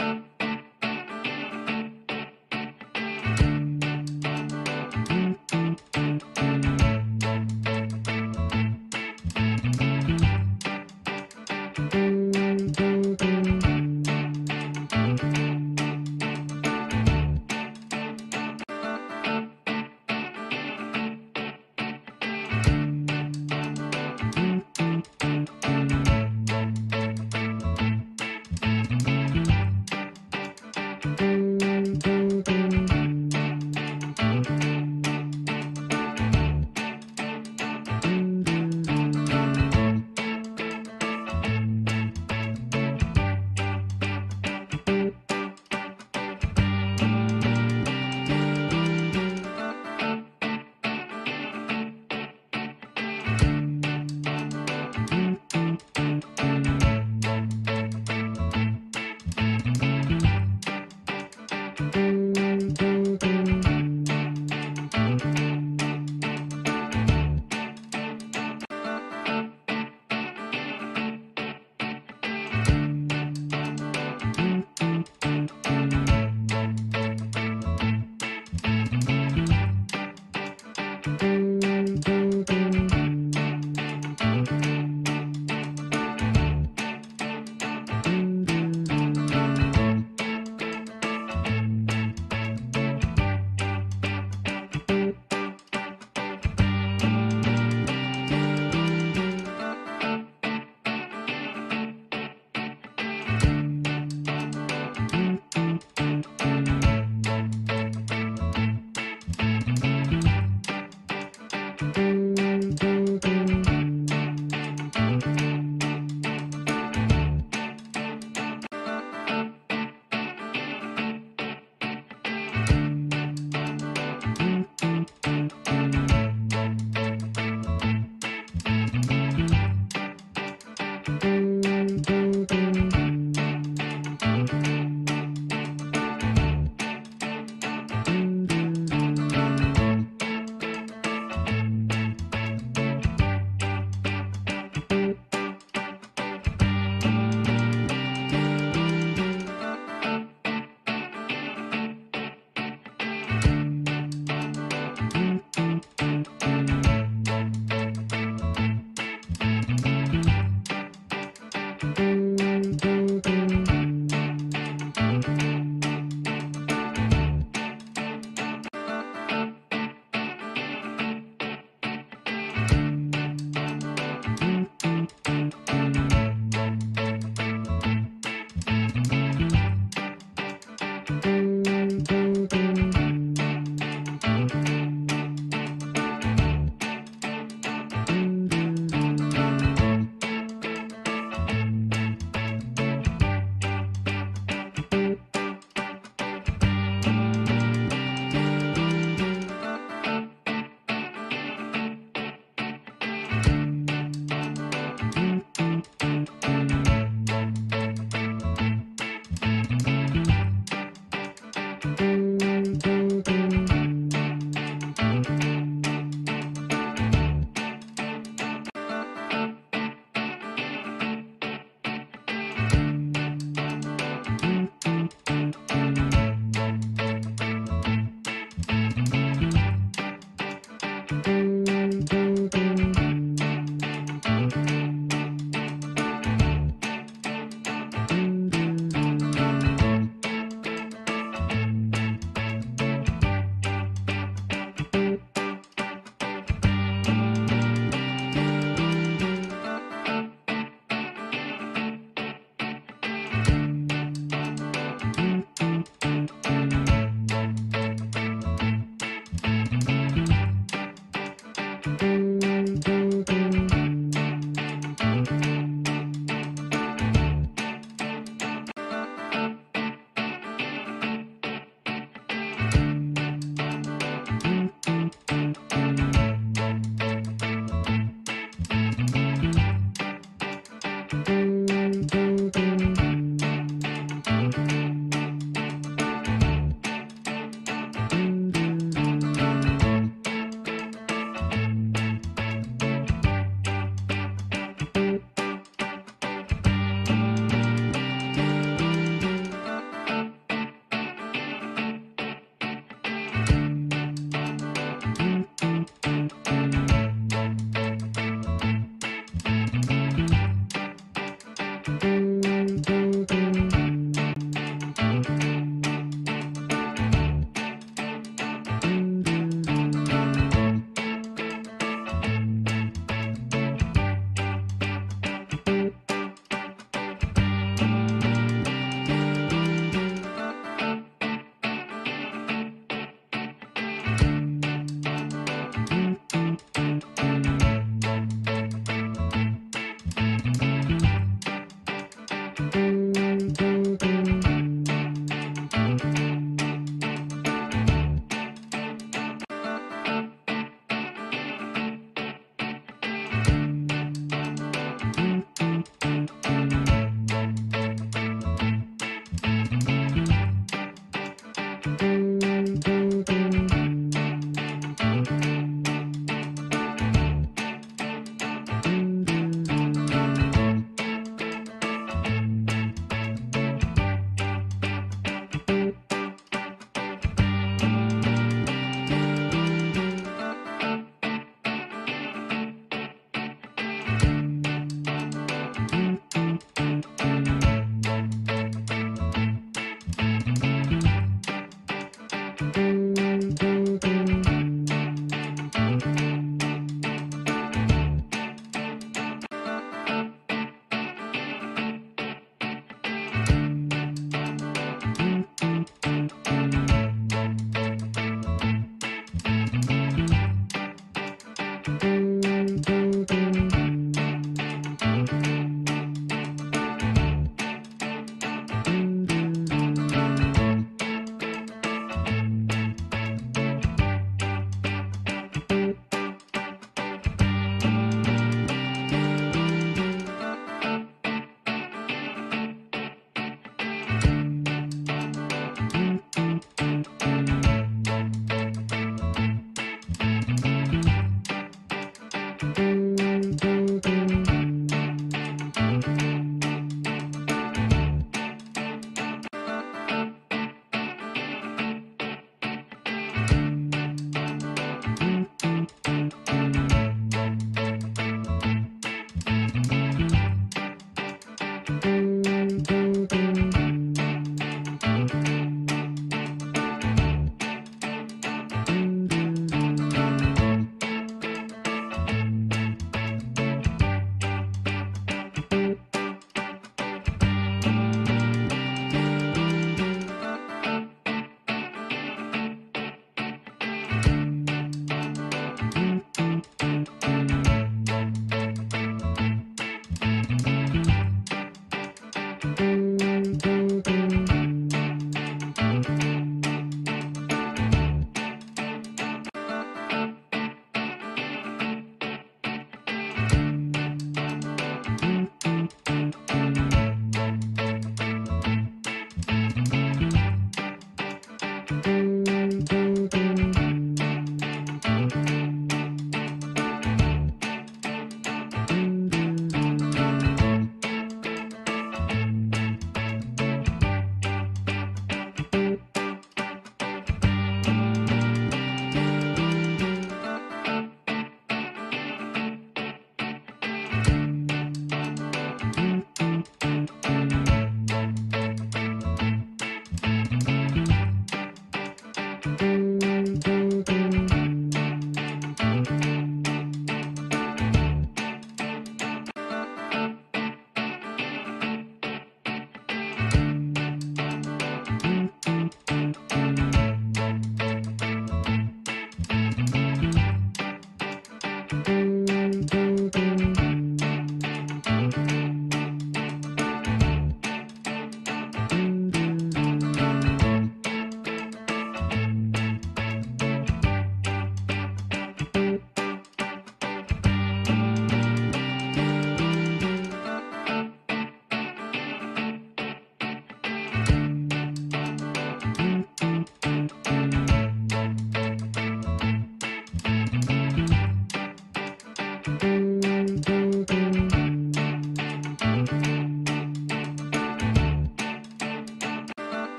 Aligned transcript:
thank 0.00 0.24
you 0.24 0.29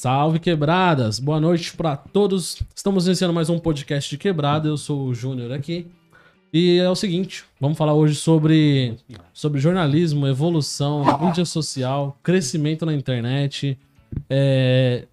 Salve 0.00 0.38
quebradas! 0.38 1.18
Boa 1.18 1.40
noite 1.40 1.76
para 1.76 1.96
todos. 1.96 2.62
Estamos 2.72 3.08
iniciando 3.08 3.34
mais 3.34 3.50
um 3.50 3.58
podcast 3.58 4.08
de 4.08 4.16
quebrada. 4.16 4.68
Eu 4.68 4.76
sou 4.76 5.08
o 5.08 5.12
Júnior 5.12 5.50
aqui. 5.50 5.88
E 6.52 6.78
é 6.78 6.88
o 6.88 6.94
seguinte, 6.94 7.44
vamos 7.60 7.76
falar 7.76 7.94
hoje 7.94 8.14
sobre, 8.14 8.96
sobre 9.34 9.58
jornalismo, 9.60 10.28
evolução, 10.28 11.04
mídia 11.20 11.44
social, 11.44 12.16
crescimento 12.22 12.86
na 12.86 12.94
internet 12.94 13.76
é, 14.30 15.04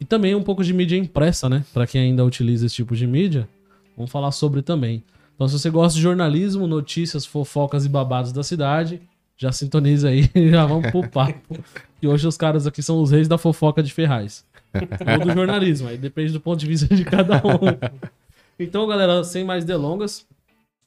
e 0.00 0.04
também 0.06 0.34
um 0.34 0.42
pouco 0.42 0.64
de 0.64 0.72
mídia 0.72 0.96
impressa, 0.96 1.46
né? 1.46 1.62
Para 1.70 1.86
quem 1.86 2.00
ainda 2.00 2.24
utiliza 2.24 2.64
esse 2.64 2.76
tipo 2.76 2.96
de 2.96 3.06
mídia, 3.06 3.46
vamos 3.94 4.10
falar 4.10 4.32
sobre 4.32 4.62
também. 4.62 5.04
Então, 5.34 5.46
se 5.46 5.58
você 5.58 5.68
gosta 5.68 5.94
de 5.94 6.02
jornalismo, 6.02 6.66
notícias, 6.66 7.26
fofocas 7.26 7.84
e 7.84 7.88
babados 7.90 8.32
da 8.32 8.42
cidade, 8.42 9.02
já 9.36 9.52
sintoniza 9.52 10.08
aí, 10.08 10.30
já 10.50 10.64
vamos 10.64 10.90
pro 10.90 11.06
papo. 11.06 11.62
E 12.02 12.08
hoje 12.08 12.26
os 12.26 12.36
caras 12.36 12.66
aqui 12.66 12.82
são 12.82 13.00
os 13.00 13.12
reis 13.12 13.28
da 13.28 13.38
fofoca 13.38 13.80
de 13.80 13.92
Ferraz. 13.92 14.44
Ou 14.74 15.24
do 15.24 15.32
jornalismo, 15.32 15.86
aí 15.86 15.96
depende 15.96 16.32
do 16.32 16.40
ponto 16.40 16.58
de 16.58 16.66
vista 16.66 16.92
de 16.92 17.04
cada 17.04 17.36
um. 17.36 18.02
Então, 18.58 18.86
galera, 18.88 19.22
sem 19.22 19.44
mais 19.44 19.64
delongas, 19.64 20.26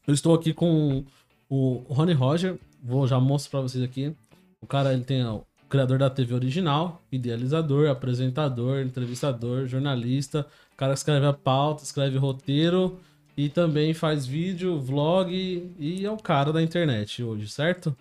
eu 0.06 0.14
estou 0.14 0.36
aqui 0.36 0.54
com 0.54 1.06
o 1.50 1.84
Rony 1.88 2.14
Roger. 2.14 2.58
Vou 2.84 3.08
já 3.08 3.20
mostrar 3.20 3.60
para 3.60 3.62
vocês 3.62 3.84
aqui. 3.84 4.14
O 4.62 4.68
cara 4.68 4.94
ele 4.94 5.04
tem 5.06 5.26
o 5.26 5.44
criador 5.70 5.98
da 5.98 6.10
TV 6.10 6.34
original, 6.34 7.02
idealizador, 7.12 7.90
apresentador, 7.90 8.82
entrevistador, 8.82 9.68
jornalista. 9.68 10.46
O 10.74 10.78
cara 10.78 10.94
escreve 10.94 11.26
a 11.26 11.34
pauta, 11.34 11.84
escreve 11.84 12.18
roteiro 12.18 13.00
e 13.38 13.48
também 13.48 13.94
faz 13.94 14.26
vídeo, 14.26 14.80
vlog 14.80 15.34
e 15.80 16.06
é 16.06 16.12
o 16.12 16.18
cara 16.18 16.52
da 16.52 16.62
internet 16.62 17.24
hoje, 17.24 17.48
certo? 17.48 17.96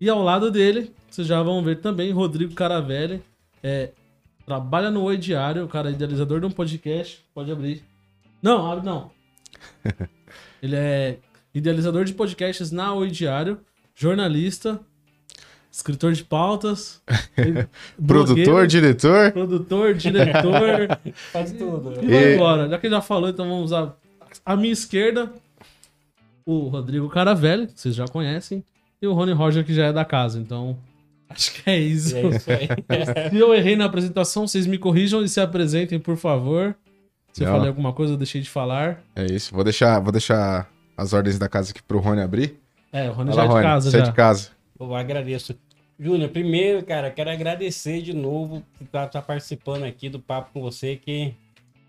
E 0.00 0.08
ao 0.08 0.22
lado 0.22 0.50
dele, 0.50 0.92
vocês 1.08 1.26
já 1.26 1.42
vão 1.42 1.62
ver 1.62 1.80
também 1.80 2.10
Rodrigo 2.12 2.54
Caravelli. 2.54 3.22
É, 3.62 3.90
trabalha 4.44 4.90
no 4.90 5.02
Oi 5.02 5.16
Diário, 5.16 5.64
o 5.64 5.68
cara 5.68 5.90
é 5.90 5.92
idealizador 5.92 6.40
de 6.40 6.46
um 6.46 6.50
podcast. 6.50 7.24
Pode 7.34 7.50
abrir. 7.50 7.82
Não, 8.42 8.70
abre 8.70 8.84
não. 8.84 9.10
Ele 10.62 10.76
é 10.76 11.18
idealizador 11.54 12.04
de 12.04 12.12
podcasts 12.12 12.70
na 12.70 12.92
Oi 12.92 13.10
Diário, 13.10 13.60
jornalista, 13.94 14.80
escritor 15.70 16.12
de 16.12 16.24
pautas, 16.24 17.02
produtor, 18.06 18.66
diretor. 18.66 19.32
Produtor, 19.32 19.94
diretor. 19.94 21.00
Faz 21.32 21.52
tudo. 21.52 21.94
E 22.02 22.06
vai 22.06 22.34
embora. 22.34 22.68
Já 22.68 22.78
que 22.78 22.86
ele 22.86 22.94
já 22.94 23.00
falou, 23.00 23.28
então 23.28 23.48
vamos 23.48 23.66
usar 23.66 23.96
a 24.44 24.56
minha 24.56 24.72
esquerda, 24.72 25.32
o 26.44 26.68
Rodrigo 26.68 27.08
Caravelli, 27.08 27.68
que 27.68 27.80
vocês 27.80 27.94
já 27.94 28.06
conhecem, 28.06 28.64
e 29.04 29.06
o 29.06 29.12
Rony 29.12 29.32
Roger, 29.32 29.64
que 29.64 29.74
já 29.74 29.86
é 29.86 29.92
da 29.92 30.04
casa. 30.04 30.38
Então, 30.38 30.76
acho 31.28 31.52
que 31.52 31.70
é 31.70 31.78
isso. 31.78 32.16
É 32.16 32.22
isso 32.22 32.50
aí. 32.50 32.68
Se 33.30 33.36
eu 33.38 33.54
errei 33.54 33.76
na 33.76 33.84
apresentação, 33.84 34.46
vocês 34.46 34.66
me 34.66 34.78
corrijam 34.78 35.22
e 35.22 35.28
se 35.28 35.40
apresentem, 35.40 35.98
por 35.98 36.16
favor. 36.16 36.74
Se 37.32 37.42
eu 37.42 37.46
Não. 37.46 37.54
falei 37.54 37.68
alguma 37.68 37.92
coisa, 37.92 38.14
eu 38.14 38.16
deixei 38.16 38.40
de 38.40 38.48
falar. 38.48 39.02
É 39.14 39.24
isso. 39.24 39.54
Vou 39.54 39.64
deixar, 39.64 39.98
vou 40.00 40.12
deixar 40.12 40.70
as 40.96 41.12
ordens 41.12 41.38
da 41.38 41.48
casa 41.48 41.70
aqui 41.70 41.82
pro 41.82 41.98
Rony 41.98 42.22
abrir. 42.22 42.58
É, 42.92 43.10
o 43.10 43.12
Rony 43.12 43.32
já 43.32 43.42
é 43.42 43.46
de 43.46 43.52
Rony. 43.52 43.62
casa 43.62 43.90
Você 43.90 43.96
é 43.96 44.00
já. 44.00 44.06
de 44.06 44.12
casa. 44.12 44.50
Eu 44.78 44.94
agradeço. 44.94 45.54
Júnior, 45.98 46.30
primeiro, 46.30 46.84
cara, 46.84 47.10
quero 47.10 47.30
agradecer 47.30 48.02
de 48.02 48.12
novo 48.12 48.62
por 48.78 48.84
estar 48.84 49.06
tá 49.08 49.22
participando 49.22 49.84
aqui 49.84 50.08
do 50.08 50.18
papo 50.18 50.50
com 50.52 50.60
você, 50.60 50.96
que 50.96 51.34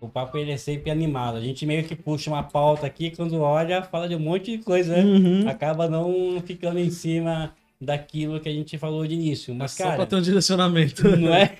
o 0.00 0.08
papo 0.08 0.36
ele 0.36 0.50
é 0.50 0.56
sempre 0.56 0.90
animado. 0.90 1.36
A 1.36 1.40
gente 1.40 1.64
meio 1.64 1.84
que 1.84 1.94
puxa 1.94 2.30
uma 2.30 2.42
pauta 2.42 2.86
aqui, 2.86 3.10
quando 3.10 3.40
olha, 3.40 3.82
fala 3.82 4.08
de 4.08 4.14
um 4.14 4.20
monte 4.20 4.56
de 4.56 4.64
coisa, 4.64 4.96
né? 4.96 5.02
Uhum. 5.02 5.48
Acaba 5.48 5.88
não 5.88 6.40
ficando 6.44 6.78
em 6.78 6.90
cima 6.90 7.54
daquilo 7.80 8.40
que 8.40 8.48
a 8.48 8.52
gente 8.52 8.78
falou 8.78 9.06
de 9.06 9.14
início. 9.14 9.54
Mas, 9.54 9.72
Só 9.72 9.84
pra 9.84 9.92
cara, 9.92 10.06
ter 10.06 10.16
um 10.16 10.22
direcionamento. 10.22 11.08
não 11.16 11.34
é? 11.34 11.56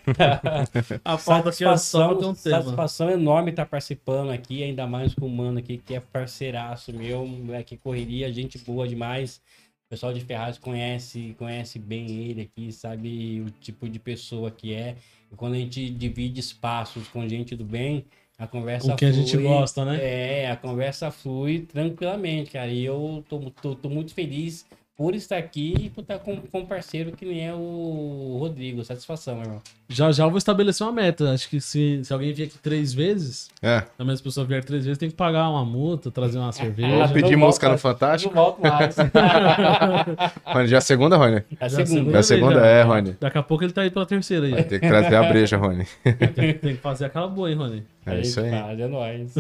A 1.05 1.19
falta 1.19 1.51
aqui 1.51 1.65
é 1.65 1.77
só 1.77 2.09
pra 2.09 2.17
ter 2.17 2.25
um 2.25 2.35
tema. 2.35 2.63
satisfação 2.63 3.11
enorme 3.11 3.51
estar 3.51 3.67
participando 3.67 4.31
aqui, 4.31 4.63
ainda 4.63 4.87
mais 4.87 5.15
com 5.15 5.27
o 5.27 5.31
mano 5.31 5.59
aqui, 5.59 5.79
que 5.79 5.95
é 5.95 6.01
parceiraço 6.01 6.93
meu, 6.93 7.29
é 7.53 7.63
que 7.63 7.77
correria, 7.77 8.33
gente 8.33 8.59
boa 8.59 8.89
demais. 8.89 9.41
O 9.87 9.89
pessoal 9.89 10.13
de 10.13 10.21
Ferraz 10.21 10.59
conhece, 10.59 11.37
conhece 11.39 11.79
bem 11.79 12.11
ele 12.11 12.43
aqui, 12.43 12.73
sabe 12.73 13.45
o 13.47 13.51
tipo 13.61 13.89
de 13.89 13.99
pessoa 13.99 14.51
que 14.51 14.75
é. 14.75 14.97
E 15.31 15.37
quando 15.37 15.55
a 15.55 15.59
gente 15.59 15.91
divide 15.91 16.41
espaços 16.41 17.07
com 17.09 17.29
gente 17.29 17.55
do 17.55 17.65
bem, 17.65 18.05
a 18.39 18.47
conversa 18.47 18.91
Com 18.91 18.97
quem 18.97 19.09
a 19.09 19.13
gente 19.13 19.31
flui- 19.33 19.43
gosta, 19.45 19.85
né? 19.85 19.99
É, 20.03 20.51
a 20.51 20.57
conversa 20.57 21.11
flui 21.11 21.61
tranquilamente, 21.61 22.51
cara. 22.51 22.71
E 22.71 22.85
eu 22.85 23.25
tô, 23.29 23.51
tô, 23.51 23.75
tô 23.75 23.89
muito 23.89 24.13
feliz 24.15 24.67
por 24.97 25.15
estar 25.15 25.37
aqui 25.37 25.75
e 25.79 25.91
por 25.91 26.01
estar 26.01 26.19
com, 26.21 26.37
com 26.41 26.61
um 26.61 26.65
parceiro 26.67 27.13
que 27.13 27.27
nem 27.27 27.47
é 27.47 27.53
o 27.53 28.39
Rodrigo. 28.41 28.83
Satisfação, 28.83 29.35
meu 29.35 29.45
irmão. 29.45 29.63
Já 29.91 30.11
já 30.11 30.25
eu 30.25 30.31
vou 30.31 30.39
estabelecer 30.39 30.87
uma 30.87 30.93
meta. 30.93 31.33
Acho 31.33 31.51
que 31.51 31.61
se, 31.61 32.01
se 32.03 32.13
alguém 32.13 32.33
vier 32.33 32.49
aqui 32.49 32.57
três 32.59 32.95
vezes, 32.95 33.49
É. 33.63 33.81
se 33.81 33.87
a 33.99 34.05
mesma 34.05 34.25
pessoa 34.25 34.47
vier 34.47 34.65
três 34.65 34.85
vezes, 34.87 34.97
tem 34.99 35.11
que 35.11 35.15
pagar 35.15 35.51
uma 35.51 35.65
multa, 35.67 36.11
trazer 36.11 36.39
uma 36.39 36.51
cerveja. 36.53 36.89
Vamos 36.89 37.13
pedir 37.13 37.37
música 37.37 37.69
no 37.69 37.77
Fantástico. 37.77 38.35
Não 38.35 38.43
volto 38.43 38.63
mais. 38.63 38.97
Rony, 40.47 40.67
já 40.69 40.77
é 40.77 40.79
a 40.79 40.81
segunda, 40.81 41.17
Rony? 41.19 41.37
É 41.37 41.65
a 41.65 41.69
Já 41.69 41.85
segunda. 41.85 42.11
Já 42.13 42.17
é 42.17 42.21
a 42.21 42.23
segunda? 42.23 42.55
já. 42.61 42.67
É, 42.67 42.83
Rony. 42.83 43.17
Daqui 43.21 43.39
a 43.39 43.43
pouco 43.43 43.65
ele 43.65 43.73
tá 43.73 43.83
aí 43.83 43.91
pela 43.91 44.07
terceira 44.07 44.47
aí. 44.47 44.65
Tem 44.65 44.81
que 44.81 44.89
trazer 44.89 45.15
a 45.15 45.23
breja, 45.25 45.57
Rony. 45.59 45.87
Tem, 46.35 46.55
tem 46.55 46.75
que 46.77 46.81
fazer 46.81 47.05
aquela 47.05 47.29
boa, 47.29 47.51
hein, 47.51 47.57
Rony? 47.57 47.83
É 48.07 48.21
isso 48.21 48.41
aí. 48.41 48.51
Faz, 48.51 48.81
é 48.81 48.87
nóis. 48.89 49.35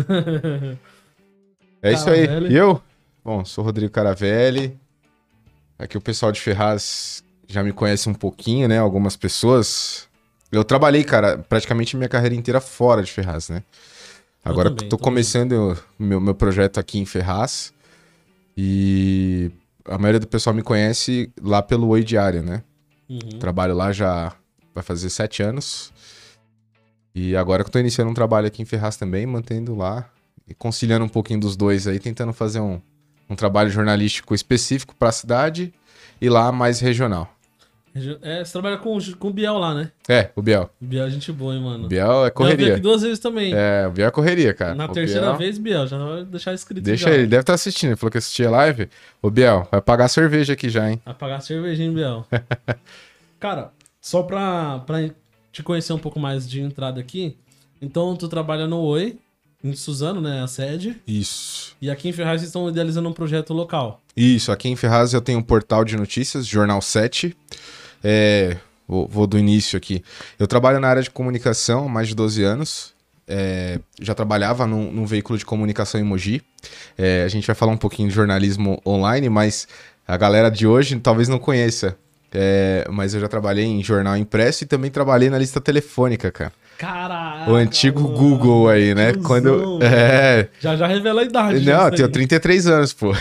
É 1.83 1.93
isso 1.93 2.11
aí. 2.11 2.27
E 2.51 2.55
eu? 2.57 2.81
Bom, 3.25 3.45
sou 3.45 3.65
o 3.65 3.67
Rodrigo 3.67 3.91
Caravelli. 3.91 4.77
Aqui 5.79 5.97
o 5.97 6.01
pessoal 6.01 6.33
de 6.33 6.41
Ferraz 6.41 7.23
já 7.47 7.63
me 7.63 7.73
conhece 7.73 8.09
um 8.09 8.15
pouquinho, 8.15 8.67
né? 8.69 8.79
Algumas 8.79 9.17
pessoas. 9.17 10.09
Eu 10.51 10.65
trabalhei, 10.65 11.05
cara, 11.05 11.39
praticamente 11.39 11.97
minha 11.97 12.09
carreira 12.09 12.35
inteira 12.35 12.61
fora 12.61 13.03
de 13.03 13.13
Ferraz, 13.13 13.49
né? 13.49 13.63
Eu 14.45 14.53
Agora 14.53 14.71
também, 14.71 14.85
que 14.85 14.89
tô 14.89 14.97
também. 14.97 15.05
começando 15.05 15.77
o 15.99 16.03
meu, 16.03 16.21
meu 16.21 16.35
projeto 16.35 16.79
aqui 16.79 16.99
em 16.99 17.05
Ferraz. 17.05 17.73
E 18.57 19.51
a 19.85 19.99
maioria 19.99 20.21
do 20.21 20.27
pessoal 20.27 20.55
me 20.55 20.63
conhece 20.63 21.31
lá 21.43 21.63
pelo 21.63 21.89
Oi 21.89 22.03
Diário, 22.03 22.43
né? 22.43 22.63
Uhum. 23.09 23.39
Trabalho 23.39 23.75
lá 23.75 23.93
já 23.93 24.33
vai 24.75 24.83
fazer 24.83 25.11
sete 25.11 25.43
anos. 25.43 25.93
E 27.15 27.37
agora 27.37 27.63
que 27.63 27.69
eu 27.69 27.73
tô 27.73 27.79
iniciando 27.79 28.11
um 28.11 28.15
trabalho 28.15 28.47
aqui 28.47 28.63
em 28.63 28.65
Ferraz 28.65 28.97
também, 28.97 29.27
mantendo 29.27 29.75
lá 29.75 30.09
e 30.49 30.55
conciliando 30.55 31.05
um 31.05 31.09
pouquinho 31.09 31.41
dos 31.41 31.57
dois 31.57 31.87
aí, 31.87 31.99
tentando 31.99 32.33
fazer 32.33 32.61
um, 32.61 32.81
um 33.29 33.35
trabalho 33.37 33.71
jornalístico 33.71 34.35
específico 34.35 34.95
pra 34.99 35.13
cidade 35.13 35.73
e 36.21 36.29
lá 36.29 36.51
mais 36.53 36.81
regional. 36.81 37.33
É, 38.21 38.45
você 38.45 38.53
trabalha 38.53 38.77
com, 38.77 38.99
com 39.19 39.29
o 39.29 39.33
Biel 39.33 39.57
lá, 39.57 39.73
né? 39.75 39.91
É, 40.07 40.31
o 40.37 40.43
Biel. 40.43 40.69
O 40.83 40.85
Biel 40.85 41.07
é 41.07 41.11
gente 41.11 41.33
boa, 41.33 41.55
hein, 41.55 41.63
mano. 41.63 41.87
O 41.87 41.89
Biel 41.89 42.05
é 42.07 42.13
Já 42.13 42.19
veio 42.21 42.33
correria. 42.35 42.73
aqui 42.75 42.81
duas 42.83 43.01
vezes 43.01 43.19
também. 43.19 43.55
É, 43.57 43.87
o 43.89 43.91
Biel 43.91 44.09
é 44.09 44.11
correria, 44.11 44.53
cara. 44.53 44.75
Na 44.75 44.85
O 44.85 44.89
terceira 44.93 45.29
Biel- 45.29 45.39
vez, 45.39 45.57
Biel, 45.57 45.87
já 45.87 45.97
vai 45.97 46.25
deixar 46.27 46.53
escrito 46.53 46.85
Deixa 46.85 47.09
já. 47.09 47.15
ele, 47.15 47.27
deve 47.27 47.41
estar 47.41 47.55
assistindo. 47.55 47.91
Ele 47.93 47.97
falou 47.97 48.11
que 48.11 48.19
assistia 48.19 48.51
live. 48.51 48.91
Ô, 49.23 49.31
Biel, 49.31 49.67
vai 49.73 49.81
pagar 49.81 50.09
cerveja 50.09 50.53
aqui 50.53 50.69
já, 50.69 50.91
hein? 50.91 51.01
Vai 51.07 51.15
pagar 51.15 51.41
cervejinha, 51.41 51.91
Biel. 51.91 52.27
Cara, 53.41 53.73
só 53.99 54.23
pra, 54.23 54.81
pra 54.81 55.09
te 55.51 55.63
conhecer 55.63 55.95
um 55.95 55.99
pouco 55.99 56.21
mais 56.21 56.47
de 56.49 56.61
entrada 56.61 57.01
aqui, 57.01 57.37
então 57.81 58.15
tu 58.15 58.29
trabalha 58.29 58.67
no 58.67 58.79
Oi, 58.81 59.19
em 59.71 59.77
Suzano, 59.77 60.21
né, 60.21 60.43
a 60.43 60.47
sede, 60.47 61.01
Isso. 61.07 61.77
e 61.81 61.91
aqui 61.91 62.09
em 62.09 62.13
Ferraz 62.13 62.41
vocês 62.41 62.49
estão 62.49 62.69
idealizando 62.69 63.09
um 63.09 63.13
projeto 63.13 63.53
local. 63.53 64.01
Isso, 64.17 64.53
aqui 64.53 64.69
em 64.69 64.77
Ferraz 64.77 65.13
eu 65.13 65.21
tenho 65.21 65.39
um 65.39 65.43
portal 65.43 65.85
de 65.85 65.97
notícias, 65.97 66.47
Jornal 66.47 66.81
7. 66.81 67.37
É, 68.03 68.57
vou, 68.87 69.07
vou 69.07 69.27
do 69.27 69.39
início 69.39 69.77
aqui. 69.77 70.03
Eu 70.39 70.47
trabalho 70.47 70.81
na 70.81 70.89
área 70.89 71.03
de 71.03 71.11
comunicação 71.11 71.87
há 71.87 71.89
mais 71.89 72.09
de 72.09 72.15
12 72.15 72.43
anos. 72.43 72.95
É, 73.29 73.81
já 74.01 74.15
trabalhava 74.15 74.67
num, 74.67 74.93
num 74.93 75.05
veículo 75.05 75.39
de 75.39 75.45
comunicação 75.45 76.01
em 76.01 76.05
Mogi. 76.05 76.41
É, 76.97 77.25
a 77.25 77.29
gente 77.29 77.47
vai 77.47 77.57
falar 77.57 77.73
um 77.73 77.77
pouquinho 77.77 78.09
de 78.09 78.15
jornalismo 78.15 78.81
online, 78.87 79.29
mas 79.29 79.67
a 80.07 80.17
galera 80.17 80.49
de 80.49 80.67
hoje 80.67 80.99
talvez 81.01 81.29
não 81.29 81.39
conheça. 81.39 81.97
É, 82.33 82.87
mas 82.91 83.15
eu 83.15 83.21
já 83.21 83.29
trabalhei 83.29 83.65
em 83.65 83.83
jornal 83.83 84.17
impresso 84.17 84.65
e 84.65 84.67
também 84.67 84.91
trabalhei 84.91 85.31
na 85.31 85.39
lista 85.39 85.61
telefônica, 85.61 86.31
cara. 86.31 86.53
Caralho! 86.79 87.53
O 87.53 87.55
antigo 87.55 88.07
Google 88.09 88.69
aí, 88.69 88.95
né? 88.95 89.13
Quando. 89.25 89.79
É, 89.83 90.49
Já 90.61 90.77
já 90.77 90.87
revela 90.87 91.23
a 91.23 91.25
idade. 91.25 91.65
não, 91.65 91.85
eu 91.87 91.91
tenho 91.91 92.07
aí. 92.07 92.13
33 92.13 92.67
anos, 92.67 92.93
pô. 92.93 93.13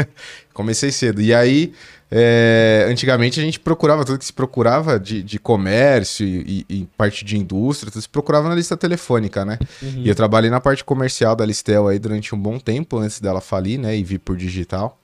Comecei 0.54 0.90
cedo. 0.90 1.20
E 1.22 1.32
aí, 1.34 1.72
é, 2.10 2.86
antigamente 2.88 3.40
a 3.40 3.42
gente 3.42 3.58
procurava, 3.58 4.04
tudo 4.04 4.18
que 4.18 4.24
se 4.24 4.32
procurava 4.32 4.98
de, 4.98 5.22
de 5.22 5.38
comércio 5.38 6.26
e, 6.26 6.64
e- 6.68 6.74
e 6.80 6.88
parte 6.96 7.24
de 7.24 7.36
indústria, 7.38 7.90
tudo 7.90 8.02
se 8.02 8.08
procurava 8.08 8.48
na 8.48 8.54
lista 8.54 8.76
telefônica, 8.76 9.44
né? 9.44 9.58
Uhum. 9.82 10.02
E 10.04 10.08
eu 10.08 10.14
trabalhei 10.14 10.50
na 10.50 10.60
parte 10.60 10.84
comercial 10.84 11.34
da 11.34 11.44
Listel 11.46 11.88
aí 11.88 11.98
durante 11.98 12.34
um 12.34 12.38
bom 12.38 12.58
tempo, 12.58 12.98
antes 12.98 13.20
dela 13.20 13.40
falir, 13.40 13.78
né? 13.78 13.96
E 13.96 14.04
vir 14.04 14.18
por 14.18 14.36
digital. 14.36 14.98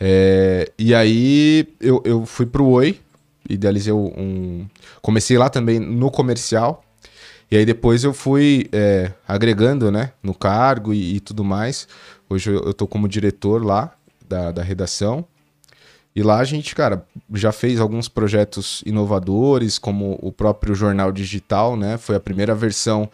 É, 0.00 0.70
e 0.78 0.94
aí 0.94 1.68
eu, 1.80 2.02
eu 2.04 2.26
fui 2.26 2.46
pro 2.46 2.66
Oi, 2.66 2.98
idealizei 3.48 3.92
um. 3.92 4.66
Comecei 5.00 5.38
lá 5.38 5.48
também 5.48 5.78
no 5.78 6.10
comercial. 6.10 6.83
E 7.54 7.56
aí 7.56 7.64
depois 7.64 8.02
eu 8.02 8.12
fui 8.12 8.68
é, 8.72 9.12
agregando, 9.28 9.88
né, 9.88 10.10
no 10.20 10.34
cargo 10.34 10.92
e, 10.92 11.14
e 11.14 11.20
tudo 11.20 11.44
mais. 11.44 11.86
Hoje 12.28 12.50
eu, 12.50 12.60
eu 12.64 12.74
tô 12.74 12.84
como 12.84 13.06
diretor 13.06 13.64
lá 13.64 13.94
da, 14.28 14.50
da 14.50 14.60
redação. 14.60 15.24
E 16.16 16.20
lá 16.20 16.40
a 16.40 16.44
gente, 16.44 16.74
cara, 16.74 17.06
já 17.32 17.52
fez 17.52 17.78
alguns 17.78 18.08
projetos 18.08 18.82
inovadores, 18.84 19.78
como 19.78 20.18
o 20.20 20.32
próprio 20.32 20.74
jornal 20.74 21.12
digital, 21.12 21.76
né? 21.76 21.96
Foi 21.96 22.16
a 22.16 22.20
primeira 22.20 22.56
versão 22.56 23.08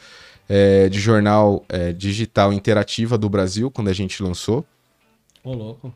é, 0.49 0.89
de 0.89 0.99
jornal 0.99 1.63
é, 1.69 1.93
digital 1.93 2.51
interativa 2.51 3.19
do 3.19 3.29
Brasil, 3.29 3.71
quando 3.71 3.89
a 3.89 3.93
gente 3.93 4.23
lançou. 4.23 4.65
Ô, 5.45 5.53
louco. 5.53 5.93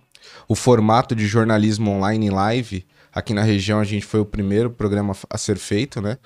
O 0.46 0.54
formato 0.54 1.16
de 1.16 1.26
jornalismo 1.26 1.92
online 1.92 2.26
em 2.26 2.30
live, 2.30 2.84
aqui 3.10 3.32
na 3.32 3.42
região 3.42 3.80
a 3.80 3.84
gente 3.84 4.04
foi 4.04 4.20
o 4.20 4.26
primeiro 4.26 4.68
programa 4.68 5.16
a 5.30 5.38
ser 5.38 5.56
feito, 5.56 6.02
né? 6.02 6.18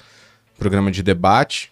Programa 0.59 0.91
de 0.91 1.01
debate. 1.01 1.71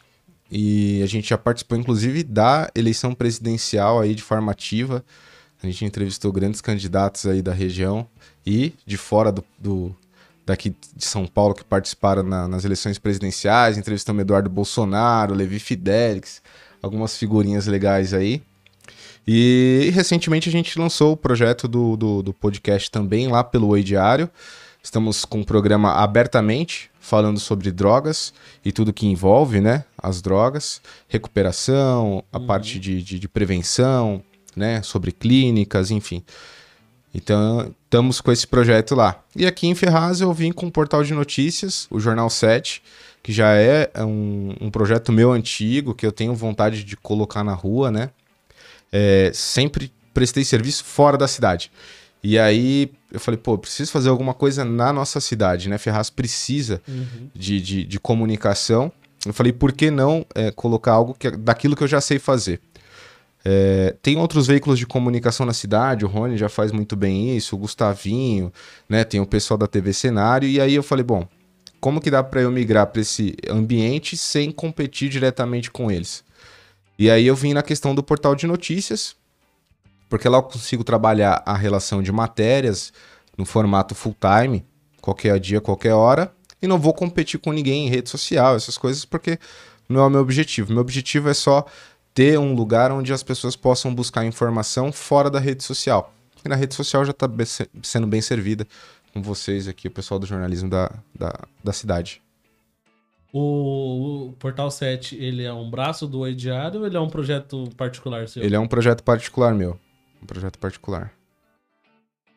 E 0.50 1.02
a 1.02 1.06
gente 1.06 1.28
já 1.28 1.38
participou, 1.38 1.76
inclusive, 1.76 2.22
da 2.22 2.70
eleição 2.74 3.14
presidencial 3.14 4.00
aí 4.00 4.14
de 4.14 4.22
forma 4.22 4.52
ativa. 4.52 5.04
A 5.62 5.66
gente 5.66 5.84
entrevistou 5.84 6.30
grandes 6.32 6.60
candidatos 6.60 7.26
aí 7.26 7.42
da 7.42 7.52
região 7.52 8.06
e 8.46 8.72
de 8.86 8.96
fora 8.96 9.32
do, 9.32 9.44
do 9.58 9.94
daqui 10.44 10.74
de 10.94 11.04
São 11.04 11.26
Paulo 11.26 11.54
que 11.54 11.64
participaram 11.64 12.22
na, 12.22 12.46
nas 12.46 12.64
eleições 12.64 12.98
presidenciais. 12.98 13.76
Entrevistamos 13.76 14.20
Eduardo 14.20 14.48
Bolsonaro, 14.48 15.34
Levi 15.34 15.58
Fidelix, 15.58 16.40
algumas 16.80 17.16
figurinhas 17.16 17.66
legais 17.66 18.14
aí. 18.14 18.42
E 19.26 19.90
recentemente 19.92 20.48
a 20.48 20.52
gente 20.52 20.78
lançou 20.78 21.12
o 21.12 21.16
projeto 21.16 21.66
do, 21.66 21.96
do, 21.96 22.22
do 22.22 22.32
podcast 22.32 22.88
também 22.88 23.26
lá 23.26 23.42
pelo 23.42 23.66
Oi 23.68 23.82
Diário. 23.82 24.30
Estamos 24.86 25.24
com 25.24 25.38
um 25.38 25.42
programa 25.42 25.94
abertamente 25.94 26.92
falando 27.00 27.40
sobre 27.40 27.72
drogas 27.72 28.32
e 28.64 28.70
tudo 28.70 28.92
que 28.92 29.04
envolve 29.04 29.60
né, 29.60 29.84
as 30.00 30.22
drogas, 30.22 30.80
recuperação, 31.08 32.22
a 32.32 32.38
Uhum. 32.38 32.46
parte 32.46 32.78
de, 32.78 33.02
de, 33.02 33.18
de 33.18 33.28
prevenção, 33.28 34.22
né, 34.54 34.80
sobre 34.82 35.10
clínicas, 35.10 35.90
enfim. 35.90 36.22
Então, 37.12 37.74
estamos 37.84 38.20
com 38.20 38.30
esse 38.30 38.46
projeto 38.46 38.94
lá. 38.94 39.20
E 39.34 39.44
aqui 39.44 39.66
em 39.66 39.74
Ferraz 39.74 40.20
eu 40.20 40.32
vim 40.32 40.52
com 40.52 40.66
um 40.66 40.70
portal 40.70 41.02
de 41.02 41.12
notícias, 41.12 41.88
o 41.90 41.98
Jornal 41.98 42.30
7, 42.30 42.80
que 43.24 43.32
já 43.32 43.54
é 43.54 43.90
um, 43.98 44.54
um 44.60 44.70
projeto 44.70 45.10
meu 45.10 45.32
antigo, 45.32 45.96
que 45.96 46.06
eu 46.06 46.12
tenho 46.12 46.32
vontade 46.32 46.84
de 46.84 46.96
colocar 46.96 47.42
na 47.42 47.54
rua, 47.54 47.90
né? 47.90 48.10
É, 48.92 49.32
sempre 49.34 49.92
prestei 50.14 50.44
serviço 50.44 50.84
fora 50.84 51.18
da 51.18 51.26
cidade. 51.26 51.72
E 52.22 52.38
aí 52.38 52.92
eu 53.12 53.20
falei, 53.20 53.38
pô, 53.38 53.56
preciso 53.56 53.92
fazer 53.92 54.08
alguma 54.08 54.34
coisa 54.34 54.64
na 54.64 54.92
nossa 54.92 55.20
cidade, 55.20 55.68
né? 55.68 55.78
Ferraz 55.78 56.10
precisa 56.10 56.82
Uhum. 56.88 57.28
de, 57.34 57.60
de, 57.60 57.84
de 57.84 58.00
comunicação. 58.00 58.90
Eu 59.24 59.32
falei, 59.32 59.52
por 59.52 59.72
que 59.72 59.90
não 59.90 60.24
é, 60.34 60.50
colocar 60.50 60.92
algo 60.92 61.14
que, 61.14 61.30
daquilo 61.30 61.74
que 61.76 61.82
eu 61.82 61.88
já 61.88 62.00
sei 62.00 62.18
fazer? 62.18 62.60
É, 63.44 63.94
tem 64.02 64.16
outros 64.18 64.46
veículos 64.48 64.78
de 64.78 64.86
comunicação 64.86 65.46
na 65.46 65.52
cidade, 65.52 66.04
o 66.04 66.08
Rony 66.08 66.36
já 66.36 66.48
faz 66.48 66.72
muito 66.72 66.96
bem 66.96 67.36
isso, 67.36 67.54
o 67.54 67.58
Gustavinho, 67.58 68.52
né? 68.88 69.04
Tem 69.04 69.20
o 69.20 69.26
pessoal 69.26 69.56
da 69.56 69.68
TV 69.68 69.92
Cenário, 69.92 70.48
e 70.48 70.60
aí 70.60 70.74
eu 70.74 70.82
falei, 70.82 71.04
bom, 71.04 71.26
como 71.80 72.00
que 72.00 72.10
dá 72.10 72.24
para 72.24 72.40
eu 72.40 72.50
migrar 72.50 72.88
para 72.88 73.00
esse 73.02 73.36
ambiente 73.48 74.16
sem 74.16 74.50
competir 74.50 75.08
diretamente 75.08 75.70
com 75.70 75.90
eles? 75.90 76.24
E 76.98 77.08
aí 77.08 77.26
eu 77.26 77.36
vim 77.36 77.52
na 77.52 77.62
questão 77.62 77.94
do 77.94 78.02
portal 78.02 78.34
de 78.34 78.46
notícias, 78.48 79.14
porque 80.08 80.28
lá 80.28 80.38
eu 80.38 80.42
consigo 80.42 80.84
trabalhar 80.84 81.42
a 81.44 81.56
relação 81.56 82.02
de 82.02 82.12
matérias 82.12 82.92
no 83.36 83.44
formato 83.44 83.94
full 83.94 84.16
time, 84.20 84.64
qualquer 85.00 85.38
dia, 85.38 85.60
qualquer 85.60 85.94
hora, 85.94 86.32
e 86.60 86.66
não 86.66 86.78
vou 86.78 86.94
competir 86.94 87.38
com 87.38 87.52
ninguém 87.52 87.86
em 87.86 87.90
rede 87.90 88.08
social, 88.08 88.56
essas 88.56 88.78
coisas, 88.78 89.04
porque 89.04 89.38
não 89.88 90.00
é 90.00 90.06
o 90.06 90.10
meu 90.10 90.20
objetivo. 90.20 90.72
Meu 90.72 90.80
objetivo 90.80 91.28
é 91.28 91.34
só 91.34 91.64
ter 92.14 92.38
um 92.38 92.54
lugar 92.54 92.90
onde 92.90 93.12
as 93.12 93.22
pessoas 93.22 93.54
possam 93.54 93.94
buscar 93.94 94.24
informação 94.24 94.90
fora 94.90 95.30
da 95.30 95.38
rede 95.38 95.62
social. 95.62 96.12
E 96.44 96.48
na 96.48 96.56
rede 96.56 96.74
social 96.74 97.04
já 97.04 97.10
está 97.10 97.28
sendo 97.82 98.06
bem 98.06 98.20
servida 98.20 98.66
com 99.12 99.22
vocês 99.22 99.68
aqui, 99.68 99.88
o 99.88 99.90
pessoal 99.90 100.18
do 100.18 100.26
jornalismo 100.26 100.70
da, 100.70 100.90
da, 101.14 101.34
da 101.62 101.72
cidade. 101.72 102.22
O, 103.32 104.28
o 104.28 104.32
Portal 104.38 104.70
7, 104.70 105.16
ele 105.16 105.42
é 105.42 105.52
um 105.52 105.68
braço 105.68 106.06
do 106.06 106.20
Oi 106.20 106.34
Diário 106.34 106.80
ou 106.80 106.86
ele 106.86 106.96
é 106.96 107.00
um 107.00 107.08
projeto 107.08 107.68
particular 107.76 108.28
seu? 108.28 108.42
Ele 108.42 108.56
é 108.56 108.58
um 108.58 108.66
projeto 108.66 109.02
particular 109.02 109.54
meu. 109.54 109.78
Um 110.26 110.34
projeto 110.34 110.58
particular. 110.58 111.12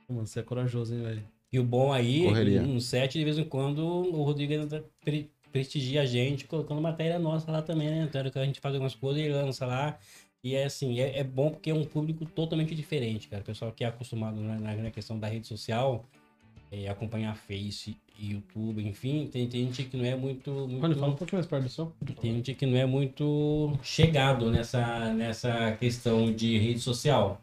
Mano, 0.07 0.27
você 0.27 0.41
é 0.41 0.43
corajoso, 0.43 0.93
hein, 0.93 1.01
velho? 1.01 1.23
E 1.51 1.57
o 1.59 1.63
bom 1.63 1.91
aí, 1.91 2.23
Correria. 2.25 2.61
no 2.61 2.79
set, 2.79 3.17
de 3.17 3.23
vez 3.25 3.39
em 3.39 3.43
quando, 3.43 3.79
o 3.79 4.21
Rodrigo 4.21 4.53
ainda 4.53 4.85
pre- 5.03 5.31
prestigia 5.51 6.03
a 6.03 6.05
gente, 6.05 6.45
colocando 6.45 6.79
matéria 6.79 7.17
nossa 7.17 7.51
lá 7.51 7.63
também, 7.63 7.89
né? 7.89 8.03
Então, 8.07 8.29
que 8.29 8.37
a 8.37 8.45
gente 8.45 8.59
faz 8.59 8.75
algumas 8.75 8.93
coisas 8.93 9.23
e 9.23 9.27
lança 9.27 9.65
lá. 9.65 9.97
E 10.43 10.53
é 10.53 10.65
assim, 10.65 10.99
é, 10.99 11.17
é 11.17 11.23
bom 11.23 11.49
porque 11.49 11.71
é 11.71 11.73
um 11.73 11.83
público 11.83 12.25
totalmente 12.27 12.75
diferente, 12.75 13.27
cara. 13.27 13.41
O 13.41 13.45
pessoal 13.45 13.71
que 13.71 13.83
é 13.83 13.87
acostumado 13.87 14.39
na, 14.39 14.59
na- 14.59 14.91
questão 14.91 15.17
da 15.17 15.27
rede 15.27 15.47
social, 15.47 16.05
é, 16.71 16.87
acompanhar 16.89 17.35
Face, 17.35 17.97
YouTube, 18.19 18.85
enfim, 18.87 19.25
tem, 19.25 19.47
tem 19.49 19.65
gente 19.65 19.85
que 19.85 19.97
não 19.97 20.05
é 20.05 20.15
muito. 20.15 20.51
muito 20.51 20.79
Rony, 20.79 20.93
fala 20.93 21.13
um 21.13 21.15
pouquinho 21.15 21.37
mais 21.39 21.47
perto 21.47 21.63
do 21.63 21.69
som. 21.69 21.91
tem 22.21 22.35
gente 22.35 22.53
que 22.53 22.67
não 22.67 22.77
é 22.77 22.85
muito 22.85 23.75
chegado 23.81 24.51
nessa, 24.51 25.11
nessa 25.11 25.71
questão 25.71 26.31
de 26.31 26.55
rede 26.59 26.79
social. 26.81 27.41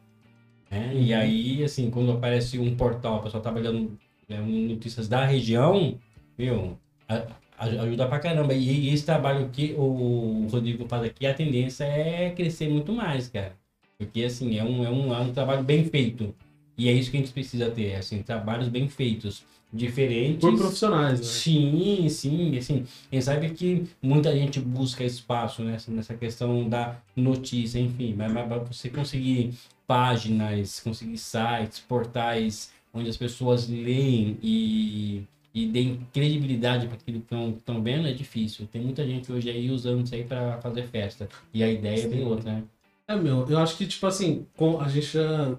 Né? 0.70 0.92
E 0.94 1.12
aí, 1.14 1.62
assim, 1.64 1.90
quando 1.90 2.12
aparece 2.12 2.58
um 2.58 2.74
portal, 2.76 3.18
o 3.18 3.22
pessoal 3.22 3.42
trabalhando 3.42 3.96
né, 4.28 4.40
notícias 4.40 5.08
da 5.08 5.24
região, 5.24 5.98
meu, 6.38 6.76
a- 7.08 7.26
a- 7.58 7.64
ajuda 7.82 8.06
pra 8.06 8.18
caramba. 8.18 8.52
E 8.54 8.88
esse 8.92 9.04
trabalho 9.04 9.48
que 9.52 9.74
o 9.78 10.46
Rodrigo 10.50 10.86
faz 10.88 11.04
aqui, 11.04 11.26
a 11.26 11.34
tendência 11.34 11.84
é 11.84 12.30
crescer 12.30 12.68
muito 12.68 12.92
mais, 12.92 13.28
cara. 13.28 13.54
Porque, 13.98 14.24
assim, 14.24 14.58
é 14.58 14.64
um, 14.64 14.84
é 14.84 14.90
um, 14.90 15.14
é 15.14 15.20
um 15.20 15.32
trabalho 15.32 15.62
bem 15.62 15.84
feito. 15.84 16.34
E 16.76 16.88
é 16.88 16.92
isso 16.92 17.10
que 17.10 17.16
a 17.16 17.20
gente 17.20 17.32
precisa 17.32 17.70
ter, 17.70 17.94
assim, 17.94 18.22
trabalhos 18.22 18.68
bem 18.68 18.86
feitos, 18.88 19.42
diferentes. 19.72 20.40
Por 20.40 20.54
profissionais, 20.56 21.18
né? 21.20 21.24
Sim, 21.26 22.06
sim, 22.10 22.56
assim, 22.58 22.84
a 23.10 23.14
gente 23.14 23.24
sabe 23.24 23.50
que 23.50 23.86
muita 24.02 24.36
gente 24.36 24.60
busca 24.60 25.02
espaço 25.02 25.62
nessa, 25.62 25.90
nessa 25.90 26.14
questão 26.14 26.68
da 26.68 26.96
notícia, 27.16 27.78
enfim, 27.78 28.14
mas, 28.16 28.30
mas 28.30 28.46
pra 28.46 28.58
você 28.58 28.90
conseguir 28.90 29.54
páginas, 29.86 30.80
conseguir 30.80 31.18
sites, 31.18 31.78
portais 31.78 32.74
onde 32.92 33.10
as 33.10 33.16
pessoas 33.16 33.68
leem 33.68 34.38
e, 34.42 35.22
e 35.54 35.66
deem 35.66 36.06
credibilidade 36.12 36.86
para 36.86 36.96
aquilo 36.96 37.20
que 37.20 37.34
estão 37.58 37.82
vendo 37.82 38.08
é 38.08 38.12
difícil. 38.12 38.66
Tem 38.66 38.80
muita 38.80 39.06
gente 39.06 39.30
hoje 39.30 39.50
aí 39.50 39.70
usando 39.70 40.04
isso 40.04 40.14
aí 40.14 40.24
para 40.24 40.58
fazer 40.60 40.84
festa. 40.84 41.28
E 41.52 41.62
a 41.62 41.70
ideia 41.70 42.08
vem 42.08 42.24
outra, 42.24 42.52
né? 42.52 42.62
É, 43.08 43.14
meu, 43.14 43.46
eu 43.48 43.58
acho 43.58 43.76
que, 43.76 43.86
tipo 43.86 44.06
assim, 44.06 44.46
com, 44.56 44.80
a 44.80 44.88
gente 44.88 45.06
já. 45.06 45.56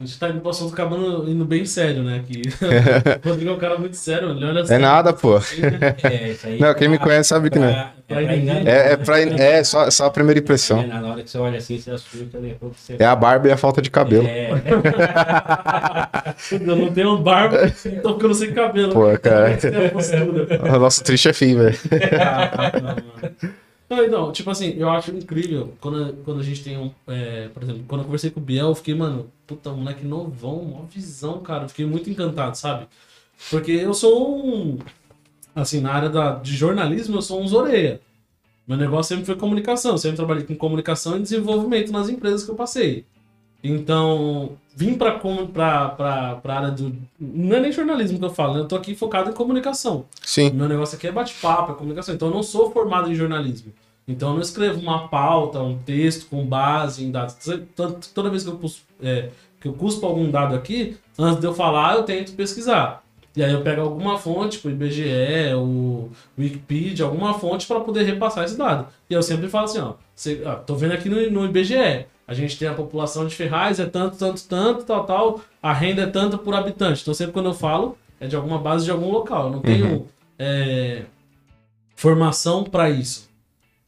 A 0.00 0.04
gente 0.04 0.18
tá 0.18 0.28
indo 0.28 0.40
pro 0.40 0.50
assunto 0.50 0.72
acabando 0.72 1.28
indo 1.28 1.44
bem 1.44 1.64
sério, 1.64 2.02
né? 2.04 2.22
Que 2.26 2.42
o 3.24 3.28
Rodrigo 3.28 3.50
é 3.50 3.54
um 3.54 3.58
cara 3.58 3.76
muito 3.78 3.96
sério, 3.96 4.30
ele 4.30 4.44
olha 4.44 4.62
assim. 4.62 4.74
É 4.74 4.78
nada, 4.78 5.12
pô. 5.12 5.38
É, 5.38 6.30
isso 6.30 6.46
aí 6.46 6.60
Não, 6.60 6.68
é 6.68 6.74
quem 6.74 6.88
me 6.88 6.96
pra- 6.98 7.06
conhece 7.06 7.28
sabe 7.30 7.50
que 7.50 7.58
não 7.58 7.66
é. 7.68 7.72
pra- 7.72 7.98
Pra 8.08 8.22
pra 8.22 8.36
enganar. 8.36 8.66
É, 8.66 8.92
é, 8.92 8.96
pra, 8.96 9.20
é 9.20 9.62
só, 9.62 9.90
só 9.90 10.06
a 10.06 10.10
primeira 10.10 10.40
impressão. 10.40 10.80
É, 10.80 10.86
na 10.86 11.06
hora 11.12 11.22
que 11.22 11.28
você 11.30 11.36
olha 11.36 11.58
assim, 11.58 11.78
você 11.78 11.90
assusta, 11.90 12.38
você. 12.60 12.96
É 12.98 13.04
a 13.04 13.14
barba 13.14 13.48
e 13.48 13.52
a 13.52 13.56
falta 13.58 13.82
de 13.82 13.90
cabelo. 13.90 14.26
É, 14.26 14.48
Eu 16.52 16.60
não 16.76 16.90
tenho 16.90 17.18
barba, 17.18 17.70
tô 18.02 18.14
ficando 18.14 18.34
sem 18.34 18.52
cabelo. 18.54 18.92
Pô, 18.94 19.18
cara. 19.18 19.50
É 19.50 19.86
a 19.86 19.90
postura. 19.90 20.46
Nosso 20.78 21.04
triste 21.04 21.28
é 21.28 21.32
fim, 21.34 21.54
velho. 21.56 21.76
Não, 23.88 24.04
então, 24.04 24.32
tipo 24.32 24.50
assim, 24.50 24.74
eu 24.76 24.90
acho 24.90 25.10
incrível 25.12 25.74
quando, 25.80 26.14
quando 26.24 26.40
a 26.40 26.42
gente 26.42 26.62
tem 26.62 26.76
um. 26.76 26.90
é, 27.06 27.48
por 27.48 27.62
exemplo, 27.62 27.84
quando 27.88 28.02
eu 28.02 28.04
conversei 28.04 28.30
com 28.30 28.40
o 28.40 28.42
Biel, 28.42 28.68
eu 28.68 28.74
fiquei, 28.74 28.94
mano, 28.94 29.30
puta, 29.46 29.70
moleque 29.72 30.04
novão, 30.04 30.62
mó 30.62 30.82
visão, 30.82 31.40
cara. 31.40 31.64
Eu 31.64 31.68
fiquei 31.70 31.86
muito 31.86 32.10
encantado, 32.10 32.56
sabe? 32.56 32.86
Porque 33.50 33.72
eu 33.72 33.94
sou 33.94 34.46
um. 34.46 34.78
Assim, 35.54 35.80
na 35.80 35.92
área 35.92 36.08
da, 36.10 36.34
de 36.36 36.54
jornalismo, 36.54 37.16
eu 37.16 37.22
sou 37.22 37.42
um 37.42 37.48
zoreia. 37.48 38.00
Meu 38.66 38.76
negócio 38.76 39.08
sempre 39.08 39.24
foi 39.26 39.36
comunicação. 39.36 39.92
Eu 39.92 39.98
sempre 39.98 40.16
trabalhei 40.18 40.44
com 40.44 40.54
comunicação 40.54 41.16
e 41.16 41.22
desenvolvimento 41.22 41.90
nas 41.90 42.08
empresas 42.10 42.44
que 42.44 42.50
eu 42.50 42.54
passei. 42.54 43.06
Então, 43.62 44.52
vim 44.74 44.94
pra, 44.94 45.18
pra 45.18 46.40
área 46.46 46.70
do. 46.70 46.94
Não 47.18 47.56
é 47.56 47.60
nem 47.60 47.72
jornalismo 47.72 48.18
que 48.18 48.24
eu 48.24 48.30
falo, 48.30 48.54
né? 48.54 48.60
Eu 48.60 48.68
tô 48.68 48.76
aqui 48.76 48.94
focado 48.94 49.30
em 49.30 49.32
comunicação. 49.32 50.04
Sim. 50.22 50.50
Meu 50.50 50.68
negócio 50.68 50.96
aqui 50.96 51.08
é 51.08 51.12
bate-papo, 51.12 51.72
é 51.72 51.74
comunicação. 51.74 52.14
Então 52.14 52.28
eu 52.28 52.34
não 52.34 52.42
sou 52.42 52.70
formado 52.70 53.10
em 53.10 53.14
jornalismo. 53.14 53.72
Então 54.06 54.30
eu 54.30 54.34
não 54.36 54.42
escrevo 54.42 54.80
uma 54.80 55.08
pauta, 55.08 55.60
um 55.60 55.76
texto 55.78 56.28
com 56.30 56.46
base 56.46 57.04
em 57.04 57.10
dados. 57.10 57.36
Toda, 57.74 57.98
toda 58.14 58.30
vez 58.30 58.44
que 58.44 58.48
eu, 58.48 58.60
é, 59.02 59.30
que 59.60 59.68
eu 59.68 59.72
cuspo 59.74 60.06
algum 60.06 60.30
dado 60.30 60.54
aqui, 60.54 60.96
antes 61.18 61.40
de 61.40 61.46
eu 61.46 61.52
falar, 61.52 61.96
eu 61.96 62.04
tento 62.04 62.32
pesquisar. 62.32 63.02
E 63.36 63.44
aí 63.44 63.52
eu 63.52 63.62
pego 63.62 63.82
alguma 63.82 64.18
fonte, 64.18 64.56
tipo 64.56 64.70
IBGE, 64.70 65.54
o 65.56 66.10
Wikipedia, 66.38 67.04
alguma 67.04 67.34
fonte 67.34 67.66
para 67.66 67.80
poder 67.80 68.02
repassar 68.04 68.44
esse 68.44 68.56
dado. 68.56 68.88
E 69.10 69.14
eu 69.14 69.22
sempre 69.22 69.48
falo 69.48 69.66
assim, 69.66 69.78
ó, 69.78 69.94
cê, 70.18 70.42
ó 70.44 70.56
tô 70.56 70.74
vendo 70.74 70.92
aqui 70.92 71.08
no, 71.08 71.30
no 71.30 71.44
IBGE, 71.46 72.06
a 72.26 72.34
gente 72.34 72.58
tem 72.58 72.66
a 72.66 72.74
população 72.74 73.26
de 73.26 73.34
Ferraz, 73.34 73.78
é 73.78 73.86
tanto, 73.86 74.18
tanto, 74.18 74.44
tanto, 74.48 74.84
tal, 74.84 75.06
tal, 75.06 75.40
a 75.62 75.72
renda 75.72 76.02
é 76.02 76.06
tanto 76.06 76.36
por 76.38 76.54
habitante. 76.54 77.02
Então 77.02 77.14
sempre 77.14 77.32
quando 77.32 77.46
eu 77.46 77.54
falo, 77.54 77.96
é 78.20 78.26
de 78.26 78.34
alguma 78.34 78.58
base 78.58 78.84
de 78.84 78.90
algum 78.90 79.10
local. 79.10 79.46
Eu 79.46 79.52
não 79.52 79.60
tenho 79.60 80.08
é, 80.38 81.04
formação 81.94 82.64
para 82.64 82.90
isso. 82.90 83.28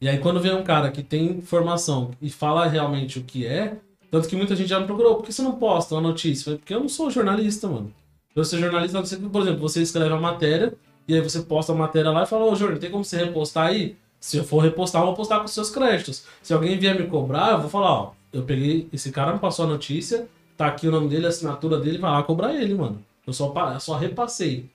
E 0.01 0.09
aí 0.09 0.19
quando 0.19 0.41
vem 0.41 0.55
um 0.55 0.63
cara 0.63 0.91
que 0.91 1.03
tem 1.03 1.43
formação 1.43 2.13
e 2.23 2.31
fala 2.31 2.67
realmente 2.67 3.19
o 3.19 3.25
que 3.25 3.45
é, 3.45 3.77
tanto 4.09 4.29
que 4.29 4.37
muita 4.37 4.55
gente 4.55 4.69
já 4.69 4.79
me 4.79 4.87
procurou, 4.87 5.17
por 5.17 5.27
que 5.27 5.33
você 5.33 5.43
não 5.43 5.57
posta 5.57 5.97
uma 5.97 6.01
notícia? 6.01 6.53
Eu 6.53 6.59
porque 6.59 6.75
eu 6.75 6.81
não 6.81 6.89
sou 6.89 7.11
jornalista, 7.11 7.67
mano. 7.67 7.93
Você 8.37 8.57
jornalista, 8.59 9.01
você, 9.01 9.17
por 9.17 9.43
exemplo, 9.43 9.61
você 9.61 9.83
escreve 9.83 10.13
a 10.13 10.17
matéria 10.17 10.73
e 11.09 11.15
aí 11.15 11.21
você 11.21 11.43
posta 11.43 11.73
a 11.73 11.77
matéria 11.77 12.13
lá 12.13 12.23
e 12.23 12.27
fala, 12.27 12.45
ô 12.45 12.55
Júnior, 12.55 12.79
tem 12.79 12.91
como 12.91 13.05
você 13.05 13.17
repostar 13.17 13.67
aí? 13.67 13.97
Se 14.21 14.37
eu 14.37 14.45
for 14.45 14.61
repostar, 14.61 15.01
eu 15.03 15.07
vou 15.07 15.15
postar 15.17 15.41
com 15.41 15.47
seus 15.49 15.71
créditos. 15.71 16.25
Se 16.43 16.53
alguém 16.53 16.79
vier 16.79 16.95
me 17.01 17.07
cobrar, 17.07 17.53
eu 17.53 17.61
vou 17.63 17.71
falar, 17.71 17.91
ó, 17.93 18.13
eu 18.33 18.43
peguei, 18.43 18.87
esse 18.93 19.11
cara 19.11 19.33
me 19.33 19.39
passou 19.39 19.65
a 19.65 19.69
notícia, 19.69 20.29
tá 20.57 20.67
aqui 20.67 20.87
o 20.87 20.91
nome 20.91 21.09
dele, 21.09 21.25
a 21.27 21.31
assinatura 21.31 21.79
dele, 21.79 21.97
vai 21.99 22.11
lá 22.11 22.23
cobrar 22.23 22.55
ele, 22.55 22.75
mano. 22.75 23.03
Eu 23.27 23.33
só, 23.33 23.53
eu 23.75 23.81
só 23.81 23.97
repassei. 23.97 24.67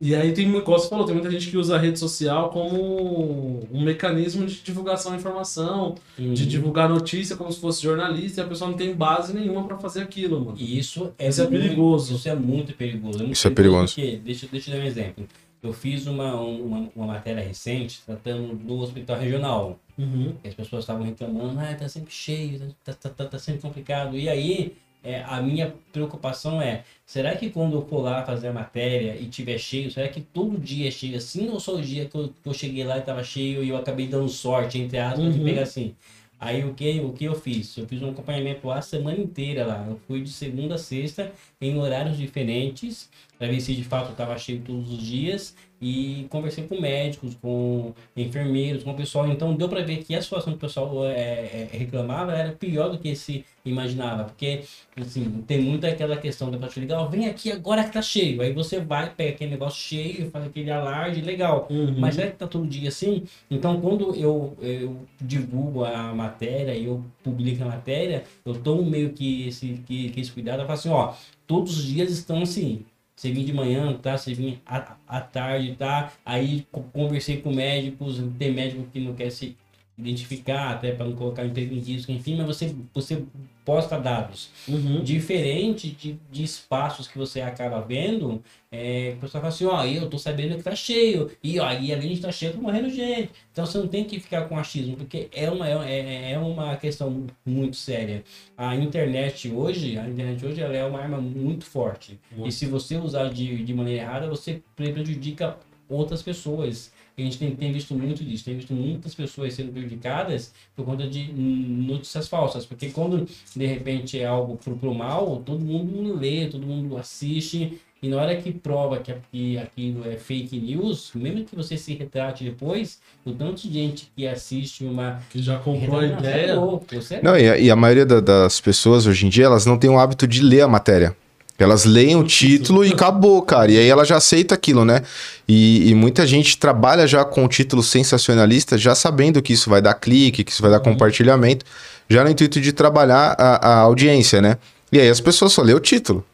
E 0.00 0.14
aí 0.14 0.32
tem, 0.32 0.50
como 0.60 0.78
você 0.78 0.88
falou, 0.88 1.04
tem 1.06 1.14
muita 1.14 1.30
gente 1.30 1.48
que 1.48 1.56
usa 1.56 1.76
a 1.76 1.78
rede 1.78 1.98
social 1.98 2.50
como 2.50 3.66
um 3.72 3.82
mecanismo 3.82 4.44
de 4.44 4.60
divulgação 4.60 5.12
de 5.12 5.18
informação, 5.18 5.94
Uhum. 6.18 6.34
de 6.34 6.44
divulgar 6.46 6.88
notícia 6.88 7.36
como 7.36 7.50
se 7.52 7.60
fosse 7.60 7.82
jornalista, 7.82 8.40
e 8.40 8.44
a 8.44 8.46
pessoa 8.46 8.70
não 8.70 8.76
tem 8.76 8.94
base 8.94 9.32
nenhuma 9.34 9.64
pra 9.66 9.78
fazer 9.78 10.02
aquilo, 10.02 10.40
mano. 10.44 10.56
E 10.58 10.78
isso 10.78 11.12
é, 11.18 11.28
Isso 11.28 11.40
é 11.42 11.48
muito- 11.48 11.62
perigoso. 11.62 12.14
Isso 12.16 12.28
é 12.28 12.34
muito 12.34 12.72
perigoso. 12.74 13.18
muito 13.18 13.32
Isso 13.32 13.46
é 13.46 13.50
perigoso. 13.50 13.94
Porque, 13.94 14.16
deixa, 14.16 14.46
deixa 14.50 14.70
eu 14.70 14.76
dar 14.78 14.82
um 14.82 14.86
exemplo. 14.86 15.26
Eu 15.64 15.72
fiz 15.72 16.06
uma, 16.06 16.34
uma, 16.40 16.90
uma 16.94 17.06
matéria 17.06 17.42
recente 17.42 18.02
tratando 18.04 18.54
do 18.54 18.78
hospital 18.80 19.18
regional. 19.18 19.78
Uhum. 19.98 20.34
E 20.44 20.48
as 20.48 20.54
pessoas 20.54 20.82
estavam 20.84 21.04
reclamando, 21.04 21.58
ah, 21.58 21.74
tá 21.74 21.88
sempre 21.88 22.12
cheio, 22.12 22.60
tá, 22.84 22.92
tá, 22.92 23.08
tá, 23.08 23.24
tá 23.24 23.38
sempre 23.38 23.62
complicado. 23.62 24.18
E 24.18 24.28
aí, 24.28 24.76
é, 25.02 25.22
a 25.26 25.40
minha 25.40 25.74
preocupação 25.90 26.60
é, 26.60 26.84
será 27.06 27.34
que 27.34 27.48
quando 27.48 27.76
eu 27.76 27.86
for 27.86 28.02
lá 28.02 28.24
fazer 28.24 28.48
a 28.48 28.52
matéria 28.52 29.16
e 29.18 29.26
tiver 29.26 29.56
cheio, 29.56 29.90
será 29.90 30.08
que 30.08 30.20
todo 30.20 30.58
dia 30.58 30.88
é 30.88 30.90
cheio 30.90 31.16
assim? 31.16 31.48
Ou 31.48 31.58
só 31.58 31.76
o 31.76 31.80
dia 31.82 32.04
que 32.06 32.14
eu, 32.14 32.32
que 32.42 32.48
eu 32.48 32.54
cheguei 32.54 32.84
lá 32.84 32.98
e 32.98 33.02
tava 33.02 33.24
cheio 33.24 33.64
e 33.64 33.70
eu 33.70 33.76
acabei 33.76 34.06
dando 34.06 34.28
sorte, 34.28 34.78
entre 34.78 34.98
aspas, 34.98 35.32
de 35.32 35.38
Uhum. 35.38 35.44
pegar 35.46 35.62
assim? 35.62 35.94
Aí 36.40 36.62
o 36.62 36.74
que, 36.74 37.00
o 37.00 37.12
que 37.12 37.24
eu 37.24 37.34
fiz? 37.34 37.74
Eu 37.78 37.86
fiz 37.86 38.02
um 38.02 38.10
acompanhamento 38.10 38.66
lá 38.66 38.78
a 38.78 38.82
semana 38.82 39.18
inteira 39.18 39.64
lá. 39.64 39.86
Eu 39.88 39.98
fui 40.06 40.20
de 40.20 40.28
segunda 40.30 40.74
a 40.74 40.78
sexta 40.78 41.32
em 41.58 41.78
horários 41.78 42.18
diferentes 42.18 43.08
para 43.44 43.52
ver 43.52 43.60
se 43.60 43.74
de 43.74 43.84
fato 43.84 44.12
estava 44.12 44.38
cheio 44.38 44.62
todos 44.62 44.90
os 44.90 45.02
dias 45.02 45.54
e 45.80 46.26
conversei 46.30 46.64
com 46.64 46.80
médicos, 46.80 47.34
com 47.34 47.92
enfermeiros, 48.16 48.82
com 48.82 48.92
o 48.92 48.96
pessoal. 48.96 49.28
Então 49.28 49.54
deu 49.54 49.68
para 49.68 49.82
ver 49.82 49.98
que 49.98 50.14
a 50.14 50.22
situação 50.22 50.54
que 50.54 50.56
o 50.56 50.60
pessoal 50.60 51.04
é, 51.04 51.12
é, 51.12 51.68
reclamava 51.70 52.32
era 52.32 52.52
pior 52.52 52.88
do 52.88 52.98
que 52.98 53.14
se 53.14 53.44
imaginava, 53.66 54.24
porque 54.24 54.62
assim, 54.96 55.42
tem 55.46 55.60
muito 55.60 55.86
aquela 55.86 56.16
questão 56.16 56.50
da 56.50 56.68
ligar, 56.76 57.00
ó, 57.00 57.06
vem 57.06 57.26
aqui 57.26 57.52
agora 57.52 57.84
que 57.84 57.92
tá 57.92 58.00
cheio. 58.00 58.40
Aí 58.40 58.52
você 58.52 58.80
vai, 58.80 59.10
pega 59.10 59.30
aquele 59.30 59.50
negócio 59.50 59.78
cheio, 59.78 60.30
faz 60.30 60.46
aquele 60.46 60.70
alarde, 60.70 61.20
legal. 61.20 61.66
Uhum. 61.70 61.96
Mas 61.98 62.14
será 62.14 62.30
que 62.30 62.36
tá 62.38 62.46
todo 62.46 62.66
dia 62.66 62.88
assim? 62.88 63.24
Então, 63.50 63.80
quando 63.80 64.14
eu, 64.14 64.56
eu 64.60 64.96
divulgo 65.20 65.84
a 65.84 66.14
matéria 66.14 66.76
eu 66.76 67.04
publico 67.22 67.62
a 67.62 67.66
matéria, 67.66 68.24
eu 68.44 68.54
tomo 68.54 68.82
meio 68.84 69.10
que 69.10 69.48
esse, 69.48 69.82
que, 69.86 70.10
que 70.10 70.20
esse 70.20 70.32
cuidado. 70.32 70.60
Eu 70.60 70.66
falo 70.66 70.78
assim, 70.78 70.88
ó, 70.90 71.14
todos 71.46 71.78
os 71.78 71.84
dias 71.84 72.10
estão 72.10 72.42
assim. 72.42 72.84
Você 73.16 73.32
vir 73.32 73.44
de 73.44 73.52
manhã, 73.52 73.96
tá? 73.98 74.16
Você 74.18 74.34
vir 74.34 74.60
à, 74.66 74.96
à 75.06 75.20
tarde, 75.20 75.74
tá? 75.76 76.12
Aí 76.24 76.66
co- 76.72 76.82
conversei 76.92 77.40
com 77.40 77.52
médicos, 77.52 78.18
tem 78.38 78.52
médico 78.52 78.84
que 78.90 79.00
não 79.00 79.14
quer 79.14 79.30
se 79.30 79.56
identificar, 79.96 80.70
até 80.72 80.92
para 80.92 81.06
não 81.06 81.14
colocar 81.14 81.44
emprego 81.44 81.74
em 81.74 81.78
risco, 81.78 82.10
enfim, 82.10 82.36
mas 82.36 82.46
você, 82.46 82.74
você 82.92 83.22
posta 83.64 83.98
dados 83.98 84.50
Uhum. 84.68 85.02
diferente 85.02 85.90
de, 85.90 86.18
de 86.30 86.42
espaços 86.42 87.06
que 87.08 87.16
você 87.16 87.40
acaba 87.40 87.80
vendo, 87.80 88.42
é, 88.70 89.14
o 89.16 89.20
pessoal 89.20 89.40
fala 89.40 89.54
assim, 89.54 89.64
ó, 89.64 89.84
eu 89.84 90.10
tô 90.10 90.18
sabendo 90.18 90.56
que 90.56 90.62
tá 90.62 90.74
cheio, 90.74 91.30
e 91.42 91.58
ó, 91.60 91.72
e 91.72 91.94
de 91.94 92.20
tá 92.20 92.32
cheio, 92.32 92.52
tá 92.52 92.60
morrendo 92.60 92.90
gente. 92.90 93.30
Então 93.52 93.64
você 93.64 93.78
não 93.78 93.86
tem 93.86 94.04
que 94.04 94.18
ficar 94.18 94.48
com 94.48 94.58
achismo, 94.58 94.96
porque 94.96 95.28
é 95.32 95.48
uma, 95.48 95.68
é, 95.68 96.32
é 96.32 96.38
uma 96.38 96.76
questão 96.76 97.24
muito 97.46 97.76
séria. 97.76 98.24
A 98.58 98.74
internet 98.74 99.48
hoje, 99.50 99.96
a 99.96 100.08
internet 100.08 100.44
hoje 100.44 100.60
ela 100.60 100.74
é 100.76 100.84
uma 100.84 100.98
arma 101.00 101.18
muito 101.20 101.64
forte. 101.64 102.18
Muito. 102.32 102.48
E 102.48 102.52
se 102.52 102.66
você 102.66 102.96
usar 102.96 103.30
de, 103.30 103.62
de 103.64 103.72
maneira 103.72 104.02
errada, 104.02 104.28
você 104.28 104.60
prejudica 104.74 105.56
outras 105.88 106.22
pessoas. 106.22 106.92
A 107.16 107.20
gente 107.20 107.38
tem, 107.38 107.54
tem 107.54 107.72
visto 107.72 107.94
muito 107.94 108.24
disso, 108.24 108.44
tem 108.44 108.56
visto 108.56 108.74
muitas 108.74 109.14
pessoas 109.14 109.54
sendo 109.54 109.70
prejudicadas 109.70 110.52
por 110.74 110.84
conta 110.84 111.06
de 111.06 111.32
notícias 111.32 112.26
falsas. 112.26 112.66
Porque 112.66 112.88
quando 112.90 113.26
de 113.54 113.66
repente 113.66 114.18
é 114.18 114.26
algo 114.26 114.56
pro, 114.56 114.76
pro 114.76 114.94
mal, 114.94 115.40
todo 115.44 115.60
mundo 115.64 116.16
lê, 116.18 116.46
todo 116.46 116.66
mundo 116.66 116.96
assiste. 116.96 117.78
E 118.02 118.08
na 118.08 118.16
hora 118.18 118.36
que 118.36 118.52
prova 118.52 118.98
que, 118.98 119.14
que 119.32 119.56
aquilo 119.56 120.06
é 120.06 120.16
fake 120.16 120.58
news, 120.58 121.12
mesmo 121.14 121.44
que 121.44 121.56
você 121.56 121.76
se 121.76 121.94
retrate 121.94 122.44
depois, 122.44 122.98
o 123.24 123.32
tanto 123.32 123.62
de 123.66 123.72
gente 123.72 124.10
que 124.14 124.26
assiste 124.26 124.84
uma. 124.84 125.22
Que 125.30 125.40
já 125.40 125.58
comprou 125.58 126.00
a 126.00 126.04
é 126.04 126.08
ideia. 126.08 126.54
louco, 126.56 126.84
você 126.92 127.14
é 127.14 127.22
Não, 127.22 127.34
e 127.38 127.48
a, 127.48 127.58
e 127.58 127.70
a 127.70 127.76
maioria 127.76 128.04
da- 128.04 128.20
das 128.20 128.60
pessoas 128.60 129.06
hoje 129.06 129.24
em 129.24 129.30
dia, 129.30 129.44
elas 129.46 129.64
não 129.64 129.78
têm 129.78 129.88
o 129.88 129.98
hábito 129.98 130.26
de 130.26 130.42
ler 130.42 130.62
a 130.62 130.68
matéria. 130.68 131.16
Elas 131.58 131.84
leem 131.84 132.16
o 132.16 132.24
título 132.24 132.84
e 132.84 132.92
acabou, 132.92 133.40
cara. 133.42 133.70
E 133.70 133.78
aí 133.78 133.88
ela 133.88 134.04
já 134.04 134.16
aceita 134.16 134.54
aquilo, 134.54 134.84
né? 134.84 135.02
E, 135.46 135.88
e 135.88 135.94
muita 135.94 136.26
gente 136.26 136.58
trabalha 136.58 137.06
já 137.06 137.24
com 137.24 137.44
o 137.44 137.48
título 137.48 137.82
sensacionalista, 137.82 138.76
já 138.76 138.94
sabendo 138.94 139.40
que 139.40 139.52
isso 139.52 139.70
vai 139.70 139.80
dar 139.80 139.94
clique, 139.94 140.42
que 140.42 140.50
isso 140.50 140.62
vai 140.62 140.70
dar 140.70 140.80
compartilhamento, 140.80 141.64
já 142.08 142.24
no 142.24 142.30
intuito 142.30 142.60
de 142.60 142.72
trabalhar 142.72 143.36
a, 143.38 143.68
a 143.68 143.78
audiência, 143.80 144.42
né? 144.42 144.58
E 144.90 144.98
aí 144.98 145.08
as 145.08 145.20
pessoas 145.20 145.52
só 145.52 145.62
lê 145.62 145.72
o 145.72 145.80
título. 145.80 146.24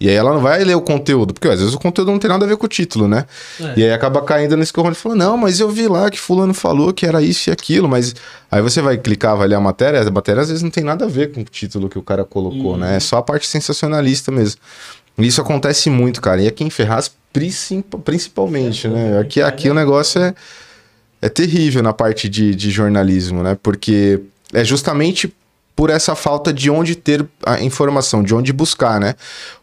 E 0.00 0.08
aí 0.08 0.14
ela 0.14 0.32
não 0.32 0.40
vai 0.40 0.62
ler 0.62 0.76
o 0.76 0.80
conteúdo, 0.80 1.34
porque 1.34 1.48
às 1.48 1.58
vezes 1.58 1.74
o 1.74 1.78
conteúdo 1.78 2.12
não 2.12 2.20
tem 2.20 2.30
nada 2.30 2.44
a 2.44 2.48
ver 2.48 2.56
com 2.56 2.66
o 2.66 2.68
título, 2.68 3.08
né? 3.08 3.26
É. 3.60 3.72
E 3.76 3.84
aí 3.84 3.92
acaba 3.92 4.22
caindo 4.22 4.56
nesse 4.56 4.72
que 4.72 4.78
o 4.78 4.82
Rony 4.84 4.94
falou, 4.94 5.18
não, 5.18 5.36
mas 5.36 5.58
eu 5.58 5.68
vi 5.68 5.88
lá 5.88 6.08
que 6.08 6.20
fulano 6.20 6.54
falou 6.54 6.92
que 6.92 7.04
era 7.04 7.20
isso 7.20 7.50
e 7.50 7.52
aquilo, 7.52 7.88
mas 7.88 8.14
aí 8.48 8.62
você 8.62 8.80
vai 8.80 8.96
clicar, 8.96 9.36
vai 9.36 9.48
ler 9.48 9.56
a 9.56 9.60
matéria, 9.60 10.00
a 10.00 10.10
matéria 10.10 10.40
às 10.42 10.48
vezes 10.48 10.62
não 10.62 10.70
tem 10.70 10.84
nada 10.84 11.04
a 11.04 11.08
ver 11.08 11.32
com 11.32 11.40
o 11.40 11.44
título 11.44 11.88
que 11.88 11.98
o 11.98 12.02
cara 12.02 12.24
colocou, 12.24 12.76
né? 12.76 12.96
É 12.96 13.00
só 13.00 13.16
a 13.16 13.22
parte 13.22 13.46
sensacionalista 13.48 14.30
mesmo. 14.30 14.60
E 15.18 15.26
Isso 15.26 15.40
acontece 15.40 15.90
muito, 15.90 16.20
cara. 16.20 16.40
E 16.40 16.46
aqui 16.46 16.62
em 16.62 16.70
Ferraz, 16.70 17.10
princip- 17.32 17.96
principalmente, 18.04 18.86
né? 18.86 19.18
Aqui, 19.18 19.42
aqui 19.42 19.68
o 19.68 19.74
negócio 19.74 20.20
é, 20.22 20.32
é 21.20 21.28
terrível 21.28 21.82
na 21.82 21.92
parte 21.92 22.28
de, 22.28 22.54
de 22.54 22.70
jornalismo, 22.70 23.42
né? 23.42 23.58
Porque 23.60 24.20
é 24.52 24.62
justamente 24.64 25.34
por 25.78 25.90
essa 25.90 26.16
falta 26.16 26.52
de 26.52 26.68
onde 26.68 26.96
ter 26.96 27.24
a 27.46 27.62
informação, 27.62 28.20
de 28.20 28.34
onde 28.34 28.52
buscar, 28.52 28.98
né? 28.98 29.14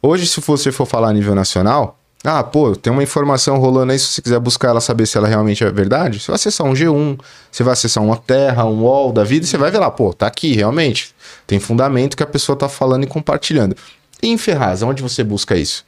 Hoje, 0.02 0.26
se 0.26 0.40
você 0.40 0.72
for 0.72 0.86
falar 0.86 1.10
a 1.10 1.14
nível 1.14 1.36
nacional, 1.36 2.00
ah, 2.24 2.42
pô, 2.42 2.74
tem 2.74 2.94
uma 2.94 3.04
informação 3.04 3.58
rolando 3.58 3.92
aí, 3.92 4.00
se 4.00 4.06
você 4.06 4.22
quiser 4.22 4.40
buscar 4.40 4.70
ela, 4.70 4.80
saber 4.80 5.06
se 5.08 5.18
ela 5.18 5.28
realmente 5.28 5.62
é 5.62 5.70
verdade, 5.70 6.22
você 6.22 6.28
vai 6.28 6.36
acessar 6.36 6.66
um 6.66 6.72
G1, 6.72 7.20
você 7.52 7.64
vai 7.64 7.74
acessar 7.74 8.02
uma 8.02 8.16
Terra, 8.16 8.64
um 8.64 8.84
UOL 8.84 9.12
da 9.12 9.26
vida, 9.26 9.46
você 9.46 9.58
vai 9.58 9.70
ver 9.70 9.80
lá, 9.80 9.92
pô, 9.92 10.14
tá 10.14 10.26
aqui, 10.26 10.54
realmente. 10.54 11.14
Tem 11.46 11.60
fundamento 11.60 12.16
que 12.16 12.24
a 12.24 12.28
pessoa 12.28 12.58
tá 12.58 12.70
falando 12.70 13.04
e 13.04 13.08
compartilhando. 13.08 13.76
E 14.24 14.30
em 14.30 14.38
Ferraz, 14.38 14.84
onde 14.84 15.04
você 15.04 15.22
busca 15.22 15.58
isso? 15.58 15.84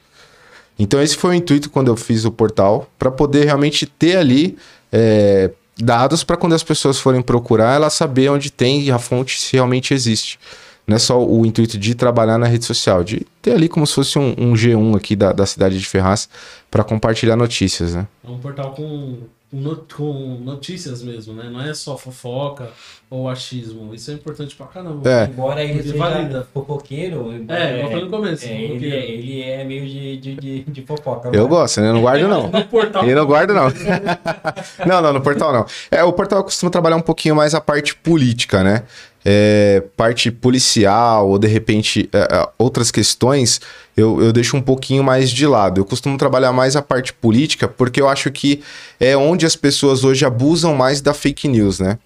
Então 0.78 1.00
esse 1.00 1.16
foi 1.16 1.30
o 1.30 1.34
intuito 1.34 1.70
quando 1.70 1.88
eu 1.88 1.96
fiz 1.96 2.26
o 2.26 2.30
portal, 2.30 2.86
para 2.98 3.10
poder 3.10 3.46
realmente 3.46 3.86
ter 3.86 4.18
ali 4.18 4.58
é, 4.92 5.50
dados 5.78 6.24
para 6.24 6.36
quando 6.36 6.54
as 6.54 6.62
pessoas 6.62 6.98
forem 6.98 7.22
procurar, 7.22 7.74
ela 7.74 7.90
saber 7.90 8.30
onde 8.30 8.50
tem 8.50 8.90
a 8.90 8.98
fonte 8.98 9.40
se 9.40 9.54
realmente 9.54 9.94
existe. 9.94 10.38
Não 10.86 10.96
é 10.96 10.98
só 10.98 11.22
o 11.22 11.44
intuito 11.44 11.76
de 11.76 11.94
trabalhar 11.94 12.38
na 12.38 12.46
rede 12.46 12.64
social, 12.64 13.04
de 13.04 13.26
ter 13.42 13.52
ali 13.52 13.68
como 13.68 13.86
se 13.86 13.94
fosse 13.94 14.18
um, 14.18 14.34
um 14.38 14.54
G1 14.54 14.96
aqui 14.96 15.14
da, 15.14 15.32
da 15.32 15.44
cidade 15.44 15.78
de 15.78 15.86
Ferraz 15.86 16.28
para 16.70 16.82
compartilhar 16.82 17.36
notícias, 17.36 17.94
né? 17.94 18.06
É 18.24 18.30
um 18.30 18.38
portal 18.38 18.72
com, 18.72 19.18
com 19.50 19.56
no- 19.56 19.76
com 19.76 20.38
notícias 20.44 21.02
mesmo, 21.02 21.32
né? 21.34 21.48
Não 21.50 21.60
é 21.60 21.72
só 21.74 21.96
fofoca 21.96 22.70
ou 23.10 23.28
achismo. 23.28 23.94
Isso 23.94 24.10
é 24.10 24.14
importante 24.14 24.54
pra 24.54 24.66
caramba. 24.66 25.08
É. 25.10 25.24
Embora 25.24 25.64
ele 25.64 25.82
seja 25.82 25.96
valida. 25.96 26.46
fofoqueiro, 26.52 27.32
É, 27.32 27.36
igual 27.36 27.84
eu 27.84 27.88
falei 27.88 28.04
no 28.04 28.10
começo. 28.10 28.44
é, 28.46 28.60
ele, 28.62 28.90
é, 28.94 29.10
ele 29.10 29.42
é 29.42 29.64
meio 29.64 29.86
de, 29.86 30.16
de, 30.18 30.34
de, 30.34 30.60
de 30.64 30.82
fofoca. 30.82 31.30
Eu 31.32 31.42
mas- 31.42 31.48
gosto, 31.50 31.80
né? 31.80 31.88
Eu 31.88 31.94
não 31.94 32.00
guardo 32.02 32.28
não. 32.28 32.48
No 32.52 32.64
portal. 32.64 33.04
Eu 33.08 33.16
não 33.16 33.26
guardo, 33.26 33.54
não. 33.54 33.68
não, 34.86 35.00
não, 35.02 35.12
no 35.12 35.20
portal 35.20 35.52
não. 35.52 35.66
É, 35.90 36.02
o 36.04 36.12
portal 36.12 36.42
costuma 36.44 36.70
trabalhar 36.70 36.96
um 36.96 37.00
pouquinho 37.02 37.34
mais 37.34 37.54
a 37.54 37.60
parte 37.60 37.94
política, 37.94 38.62
né? 38.62 38.82
É, 39.24 39.82
parte 39.96 40.30
policial 40.30 41.28
ou 41.28 41.38
de 41.38 41.48
repente 41.48 42.08
é, 42.12 42.18
é, 42.18 42.48
outras 42.56 42.90
questões 42.90 43.60
eu, 43.96 44.22
eu 44.22 44.32
deixo 44.32 44.56
um 44.56 44.62
pouquinho 44.62 45.02
mais 45.02 45.30
de 45.30 45.46
lado. 45.46 45.80
Eu 45.80 45.84
costumo 45.84 46.16
trabalhar 46.16 46.52
mais 46.52 46.76
a 46.76 46.82
parte 46.82 47.12
política 47.12 47.66
porque 47.66 48.00
eu 48.00 48.08
acho 48.08 48.30
que 48.30 48.62
é 49.00 49.16
onde 49.16 49.44
as 49.44 49.56
pessoas 49.56 50.04
hoje 50.04 50.24
abusam 50.24 50.74
mais 50.74 51.00
da 51.00 51.12
fake 51.12 51.48
news, 51.48 51.80
né? 51.80 51.98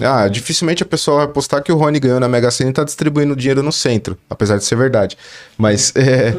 Ah, 0.00 0.26
dificilmente 0.26 0.82
a 0.82 0.86
pessoa 0.86 1.18
vai 1.18 1.28
postar 1.28 1.60
que 1.60 1.70
o 1.70 1.76
Rony 1.76 2.00
ganhou 2.00 2.18
na 2.18 2.28
Mega 2.28 2.50
Sena 2.50 2.70
e 2.70 2.72
tá 2.72 2.82
distribuindo 2.82 3.36
dinheiro 3.36 3.62
no 3.62 3.70
centro, 3.70 4.18
apesar 4.28 4.56
de 4.56 4.64
ser 4.64 4.74
verdade. 4.76 5.16
Mas 5.56 5.92
é, 5.94 6.34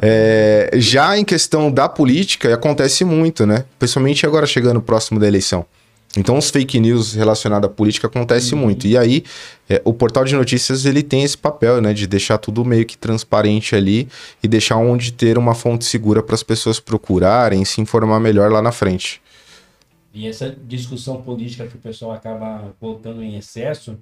é, 0.00 0.70
já 0.74 1.16
em 1.18 1.24
questão 1.24 1.70
da 1.70 1.90
política, 1.90 2.54
acontece 2.54 3.04
muito, 3.04 3.44
né? 3.44 3.64
Principalmente 3.78 4.24
agora 4.24 4.46
chegando 4.46 4.80
próximo 4.80 5.20
da 5.20 5.26
eleição. 5.26 5.66
Então, 6.16 6.38
os 6.38 6.50
fake 6.50 6.80
news 6.80 7.14
relacionados 7.14 7.68
à 7.68 7.72
política 7.72 8.06
acontece 8.06 8.54
muito. 8.54 8.86
E 8.86 8.96
aí, 8.96 9.22
é, 9.68 9.82
o 9.84 9.92
portal 9.92 10.24
de 10.24 10.34
notícias 10.34 10.84
ele 10.86 11.02
tem 11.02 11.22
esse 11.22 11.36
papel, 11.36 11.80
né, 11.80 11.92
de 11.92 12.06
deixar 12.06 12.38
tudo 12.38 12.64
meio 12.64 12.86
que 12.86 12.96
transparente 12.96 13.74
ali 13.74 14.08
e 14.42 14.48
deixar 14.48 14.76
onde 14.76 15.12
ter 15.12 15.36
uma 15.36 15.54
fonte 15.54 15.84
segura 15.84 16.22
para 16.22 16.34
as 16.34 16.42
pessoas 16.42 16.80
procurarem, 16.80 17.64
se 17.64 17.80
informar 17.80 18.18
melhor 18.20 18.50
lá 18.50 18.62
na 18.62 18.72
frente. 18.72 19.20
E 20.14 20.26
essa 20.26 20.56
discussão 20.66 21.20
política 21.20 21.66
que 21.66 21.76
o 21.76 21.78
pessoal 21.78 22.12
acaba 22.12 22.74
colocando 22.80 23.22
em 23.22 23.36
excesso, 23.36 23.98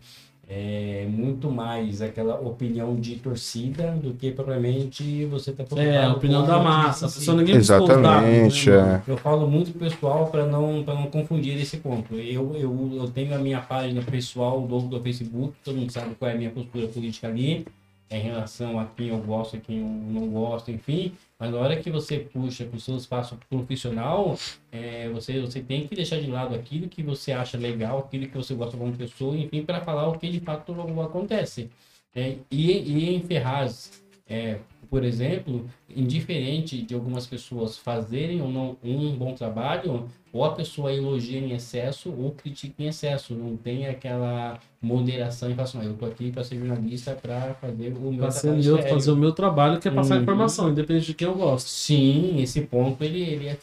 é 0.48 1.06
muito 1.08 1.50
mais 1.50 2.02
aquela 2.02 2.38
opinião 2.40 2.94
de 2.96 3.16
torcida 3.16 3.92
do 3.92 4.12
que 4.14 4.30
propriamente 4.30 5.24
você 5.26 5.52
tá 5.52 5.64
É, 5.76 6.04
a 6.04 6.12
opinião 6.12 6.44
da 6.44 6.58
massa. 6.58 7.06
A 7.06 7.08
pessoa 7.08 7.36
ninguém 7.36 7.54
dados, 7.54 7.70
Exatamente, 7.70 8.70
né, 8.70 9.02
é. 9.06 9.10
Eu 9.10 9.16
falo 9.16 9.48
muito 9.48 9.76
pessoal 9.78 10.26
para 10.26 10.46
não, 10.46 10.82
pra 10.84 10.94
não 10.94 11.06
confundir 11.06 11.58
esse 11.60 11.78
ponto. 11.78 12.14
Eu, 12.14 12.54
eu, 12.56 12.90
eu 12.94 13.08
tenho 13.08 13.34
a 13.34 13.38
minha 13.38 13.60
página 13.60 14.02
pessoal 14.02 14.60
do, 14.62 14.80
do 14.80 15.00
Facebook, 15.00 15.54
todo 15.64 15.76
mundo 15.76 15.90
sabe 15.90 16.14
qual 16.14 16.30
é 16.30 16.34
a 16.34 16.36
minha 16.36 16.50
postura 16.50 16.86
política 16.88 17.28
ali, 17.28 17.66
em 18.10 18.20
relação 18.20 18.78
a 18.78 18.84
quem 18.84 19.08
eu 19.08 19.18
gosto 19.18 19.56
e 19.56 19.60
quem 19.60 19.78
eu 19.78 19.86
não 19.86 20.28
gosto, 20.28 20.70
enfim. 20.70 21.12
Mas 21.44 21.52
na 21.52 21.58
hora 21.58 21.76
que 21.76 21.90
você 21.90 22.20
puxa 22.20 22.64
para 22.64 22.78
o 22.78 22.80
seu 22.80 22.96
espaço 22.96 23.38
profissional, 23.50 24.34
é, 24.72 25.10
você, 25.10 25.38
você 25.42 25.60
tem 25.60 25.86
que 25.86 25.94
deixar 25.94 26.18
de 26.18 26.26
lado 26.26 26.54
aquilo 26.54 26.88
que 26.88 27.02
você 27.02 27.32
acha 27.32 27.58
legal, 27.58 27.98
aquilo 27.98 28.26
que 28.26 28.34
você 28.34 28.54
gosta 28.54 28.78
como 28.78 28.96
pessoa, 28.96 29.36
enfim, 29.36 29.62
para 29.62 29.82
falar 29.82 30.08
o 30.08 30.18
que 30.18 30.30
de 30.30 30.40
fato 30.40 30.74
acontece. 31.02 31.68
É, 32.14 32.36
e, 32.50 32.72
e 32.72 33.14
em 33.14 33.20
Ferraz, 33.20 34.02
é, 34.26 34.58
por 34.94 35.02
exemplo, 35.02 35.68
indiferente 35.90 36.80
de 36.80 36.94
algumas 36.94 37.26
pessoas 37.26 37.76
fazerem 37.76 38.40
ou 38.40 38.48
não 38.48 38.76
um 38.80 39.10
bom 39.16 39.34
trabalho, 39.34 40.08
ou 40.32 40.44
a 40.44 40.52
pessoa 40.54 40.92
elogia 40.92 41.36
em 41.40 41.50
excesso 41.50 42.14
ou 42.16 42.30
critica 42.30 42.80
em 42.80 42.86
excesso. 42.86 43.34
Não 43.34 43.56
tem 43.56 43.88
aquela 43.88 44.60
moderação 44.80 45.50
e 45.50 45.54
fala 45.54 45.66
assim, 45.66 45.78
"Ah, 45.80 45.84
eu 45.86 45.94
tô 45.94 46.06
aqui 46.06 46.30
para 46.30 46.44
ser 46.44 46.58
jornalista 46.60 47.12
para 47.20 47.54
fazer 47.54 47.92
o 47.92 48.12
meu 48.12 48.30
ser 48.30 48.40
trabalho 48.42 48.64
eu 48.64 48.76
sério." 48.76 48.88
fazer 48.88 49.10
o 49.10 49.16
meu 49.16 49.32
trabalho, 49.32 49.80
que 49.80 49.88
é 49.88 49.90
passar 49.90 50.14
Uhum. 50.14 50.22
informação, 50.22 50.70
independente 50.70 51.06
de 51.06 51.14
quem 51.14 51.26
eu 51.26 51.34
gosto. 51.34 51.66
Sim, 51.66 52.40
esse 52.40 52.60
ponto 52.60 53.02
ele, 53.02 53.20
ele 53.20 53.48
é 53.48 53.58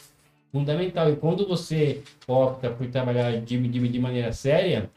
fundamental. 0.52 1.10
E 1.10 1.16
quando 1.16 1.48
você 1.48 2.02
opta 2.28 2.70
por 2.72 2.86
trabalhar 2.88 3.40
de, 3.40 3.58
de, 3.58 3.88
de 3.88 4.00
maneira 4.00 4.34
séria, 4.34 4.90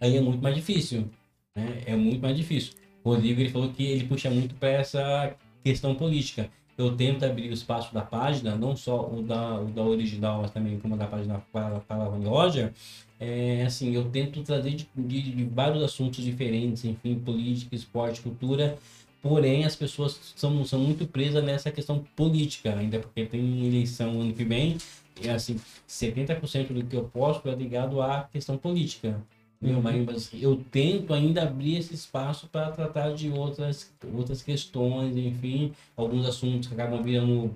aí 0.00 0.16
é 0.16 0.20
muito 0.20 0.42
mais 0.42 0.56
difícil. 0.56 1.08
Né? 1.54 1.82
É 1.86 1.94
muito 1.94 2.20
mais 2.20 2.36
difícil. 2.36 2.72
O 3.04 3.10
Rodrigo 3.10 3.40
ele 3.40 3.48
falou 3.50 3.70
que 3.70 3.84
ele 3.84 4.06
puxa 4.06 4.28
muito 4.28 4.56
para 4.56 4.70
essa 4.70 5.36
questão 5.64 5.94
política. 5.94 6.50
Eu 6.76 6.94
tento 6.96 7.24
abrir 7.24 7.50
o 7.50 7.52
espaço 7.52 7.92
da 7.92 8.02
página, 8.02 8.54
não 8.54 8.76
só 8.76 9.08
o 9.08 9.22
da, 9.22 9.60
o 9.60 9.66
da 9.66 9.82
original, 9.82 10.42
mas 10.42 10.52
também 10.52 10.78
como 10.78 10.96
da 10.96 11.06
página 11.06 11.42
para 11.52 11.80
para 11.80 12.04
a 12.04 12.06
Roger. 12.06 12.72
É, 13.18 13.64
assim, 13.66 13.92
eu 13.92 14.04
tento 14.10 14.42
trazer 14.44 14.70
de, 14.70 14.88
de, 14.94 15.22
de 15.22 15.44
vários 15.44 15.82
assuntos 15.82 16.24
diferentes, 16.24 16.84
enfim, 16.84 17.16
política, 17.18 17.74
esporte, 17.74 18.20
cultura, 18.20 18.78
Porém, 19.20 19.64
as 19.64 19.74
pessoas 19.74 20.32
são, 20.36 20.64
são 20.64 20.78
muito 20.78 21.06
presas 21.06 21.42
nessa 21.42 21.70
questão 21.72 22.04
política, 22.14 22.74
ainda 22.76 23.00
porque 23.00 23.26
tem 23.26 23.66
eleição 23.66 24.20
ano 24.20 24.32
que 24.32 24.44
vem, 24.44 24.78
e 25.20 25.28
assim, 25.28 25.56
70% 25.88 26.72
do 26.72 26.84
que 26.84 26.96
eu 26.96 27.04
posto 27.04 27.48
é 27.48 27.54
ligado 27.54 28.00
à 28.00 28.28
questão 28.32 28.56
política. 28.56 29.20
Meu, 29.60 29.82
mas 29.82 30.30
eu 30.32 30.62
tento 30.70 31.12
ainda 31.12 31.42
abrir 31.42 31.78
esse 31.78 31.92
espaço 31.92 32.46
para 32.46 32.70
tratar 32.70 33.12
de 33.12 33.28
outras, 33.30 33.92
outras 34.14 34.40
questões, 34.40 35.16
enfim, 35.16 35.72
alguns 35.96 36.26
assuntos 36.26 36.68
que 36.68 36.74
acabam 36.74 37.02
virando 37.02 37.52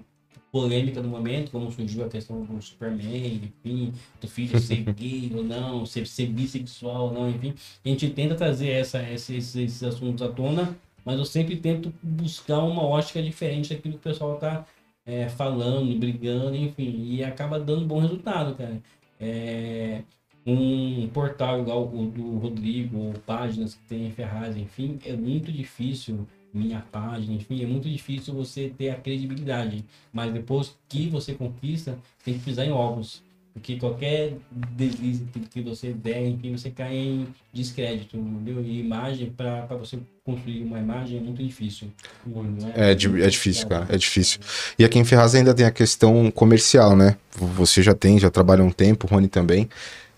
polêmica 0.50 1.00
no 1.00 1.08
momento, 1.08 1.50
como 1.50 1.72
surgiu 1.72 2.04
a 2.04 2.08
questão 2.08 2.44
do 2.44 2.60
Superman, 2.60 3.40
enfim, 3.64 3.92
do 4.20 4.28
filho 4.28 4.60
ser 4.60 4.82
gay 4.92 5.32
ou 5.34 5.42
não, 5.42 5.86
ser, 5.86 6.06
ser 6.06 6.26
bissexual 6.26 7.06
ou 7.06 7.12
não, 7.12 7.30
enfim. 7.30 7.54
A 7.84 7.88
gente 7.88 8.10
tenta 8.10 8.34
trazer 8.34 8.70
essa, 8.70 9.02
esses, 9.10 9.56
esses 9.56 9.82
assuntos 9.82 10.22
à 10.22 10.28
tona, 10.28 10.76
mas 11.04 11.18
eu 11.18 11.24
sempre 11.24 11.56
tento 11.56 11.92
buscar 12.02 12.58
uma 12.58 12.82
ótica 12.82 13.22
diferente 13.22 13.74
daquilo 13.74 13.94
que 13.94 14.00
o 14.00 14.12
pessoal 14.12 14.36
tá 14.38 14.66
é, 15.06 15.28
falando, 15.28 15.98
brigando, 15.98 16.54
enfim, 16.54 17.02
e 17.02 17.24
acaba 17.24 17.58
dando 17.58 17.86
bom 17.86 17.98
resultado, 18.00 18.54
cara. 18.54 18.82
É, 19.18 20.02
um 20.46 21.08
portal 21.12 21.60
igual 21.60 21.84
o 21.84 22.06
do 22.06 22.38
Rodrigo, 22.38 22.98
ou 22.98 23.12
páginas 23.26 23.74
que 23.74 23.80
tem 23.88 24.06
em 24.06 24.10
Ferraz, 24.10 24.56
enfim, 24.56 24.98
é 25.04 25.12
muito 25.14 25.52
difícil, 25.52 26.26
minha 26.52 26.84
página, 26.92 27.32
enfim, 27.34 27.62
é 27.62 27.66
muito 27.66 27.88
difícil 27.88 28.34
você 28.34 28.72
ter 28.76 28.90
a 28.90 28.94
credibilidade. 28.96 29.84
Mas 30.12 30.32
depois 30.32 30.74
que 30.88 31.08
você 31.08 31.32
conquista, 31.34 31.96
tem 32.24 32.34
que 32.34 32.40
pisar 32.40 32.66
em 32.66 32.72
ovos. 32.72 33.22
Porque 33.54 33.76
qualquer 33.76 34.32
deslize 34.50 35.26
que, 35.50 35.60
você 35.60 35.92
der, 35.92 36.26
enfim, 36.26 36.52
você 36.56 36.70
cai 36.70 36.96
em 36.96 37.26
descrédito, 37.52 38.16
entendeu? 38.16 38.62
E 38.64 38.80
imagem, 38.80 39.30
para 39.30 39.66
você 39.76 39.98
construir 40.24 40.62
uma 40.62 40.78
imagem 40.78 41.18
é 41.18 41.20
muito 41.20 41.42
difícil. 41.42 41.88
Não 42.24 42.72
É, 42.74 42.94
di- 42.94 43.20
é 43.20 43.28
difícil, 43.28 43.68
cara. 43.68 43.86
É 43.90 43.98
difícil. 43.98 44.40
E 44.78 44.84
aqui 44.86 44.98
em 44.98 45.04
Ferraz 45.04 45.34
ainda 45.34 45.52
tem 45.52 45.66
a 45.66 45.70
questão 45.70 46.30
comercial, 46.30 46.96
né? 46.96 47.16
Você 47.36 47.82
já 47.82 47.94
tem, 47.94 48.18
já 48.18 48.30
trabalha 48.30 48.64
um 48.64 48.70
tempo, 48.70 49.06
o 49.06 49.10
Rony 49.10 49.28
também. 49.28 49.68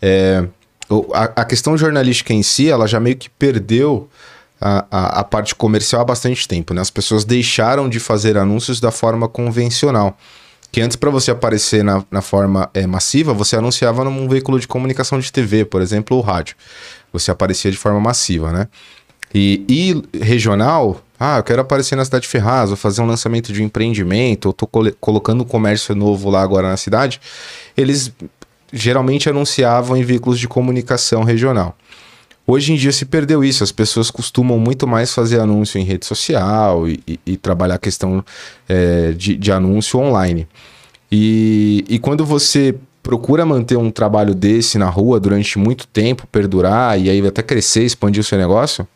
É, 0.06 0.44
a, 1.14 1.40
a 1.40 1.44
questão 1.46 1.78
jornalística 1.78 2.34
em 2.34 2.42
si, 2.42 2.68
ela 2.68 2.86
já 2.86 3.00
meio 3.00 3.16
que 3.16 3.30
perdeu 3.30 4.06
a, 4.60 4.84
a, 4.90 5.20
a 5.20 5.24
parte 5.24 5.54
comercial 5.54 6.02
há 6.02 6.04
bastante 6.04 6.46
tempo, 6.46 6.74
né? 6.74 6.82
As 6.82 6.90
pessoas 6.90 7.24
deixaram 7.24 7.88
de 7.88 7.98
fazer 7.98 8.36
anúncios 8.36 8.80
da 8.80 8.90
forma 8.90 9.26
convencional. 9.26 10.18
Que 10.70 10.82
antes, 10.82 10.94
para 10.94 11.08
você 11.08 11.30
aparecer 11.30 11.82
na, 11.82 12.04
na 12.10 12.20
forma 12.20 12.68
é, 12.74 12.86
massiva, 12.86 13.32
você 13.32 13.56
anunciava 13.56 14.04
num 14.04 14.28
veículo 14.28 14.60
de 14.60 14.68
comunicação 14.68 15.18
de 15.18 15.32
TV, 15.32 15.64
por 15.64 15.80
exemplo, 15.80 16.18
ou 16.18 16.22
rádio. 16.22 16.54
Você 17.10 17.30
aparecia 17.30 17.70
de 17.70 17.78
forma 17.78 17.98
massiva, 17.98 18.52
né? 18.52 18.68
E, 19.34 19.64
e 19.66 20.18
regional, 20.22 21.00
ah, 21.18 21.38
eu 21.38 21.42
quero 21.42 21.62
aparecer 21.62 21.96
na 21.96 22.04
cidade 22.04 22.22
de 22.22 22.28
Ferraz, 22.28 22.70
vou 22.70 22.76
fazer 22.76 23.00
um 23.00 23.06
lançamento 23.06 23.52
de 23.52 23.62
um 23.62 23.64
empreendimento, 23.64 24.48
eu 24.48 24.52
tô 24.52 24.66
colocando 25.00 25.42
um 25.42 25.46
comércio 25.46 25.94
novo 25.94 26.28
lá 26.28 26.42
agora 26.42 26.68
na 26.68 26.76
cidade. 26.76 27.20
Eles 27.76 28.12
geralmente 28.74 29.28
anunciavam 29.28 29.96
em 29.96 30.02
veículos 30.02 30.38
de 30.38 30.48
comunicação 30.48 31.22
regional. 31.22 31.76
Hoje 32.46 32.72
em 32.74 32.76
dia 32.76 32.92
se 32.92 33.06
perdeu 33.06 33.42
isso, 33.42 33.64
as 33.64 33.72
pessoas 33.72 34.10
costumam 34.10 34.58
muito 34.58 34.86
mais 34.86 35.14
fazer 35.14 35.40
anúncio 35.40 35.78
em 35.80 35.84
rede 35.84 36.04
social 36.04 36.86
e, 36.86 37.00
e- 37.08 37.18
e 37.24 37.36
trabalhar 37.38 37.76
a 37.76 37.78
questão 37.78 38.22
é, 38.68 39.12
de, 39.12 39.34
de 39.36 39.50
anúncio 39.50 39.98
online. 39.98 40.46
E, 41.10 41.84
e 41.88 41.98
quando 41.98 42.24
você 42.26 42.74
procura 43.02 43.46
manter 43.46 43.76
um 43.78 43.90
trabalho 43.90 44.34
desse 44.34 44.76
na 44.76 44.88
rua 44.90 45.18
durante 45.20 45.58
muito 45.58 45.86
tempo, 45.86 46.26
perdurar 46.26 47.00
e 47.00 47.08
aí 47.08 47.26
até 47.26 47.42
crescer, 47.42 47.84
expandir 47.84 48.20
o 48.20 48.24
seu 48.24 48.36
negócio, 48.36 48.86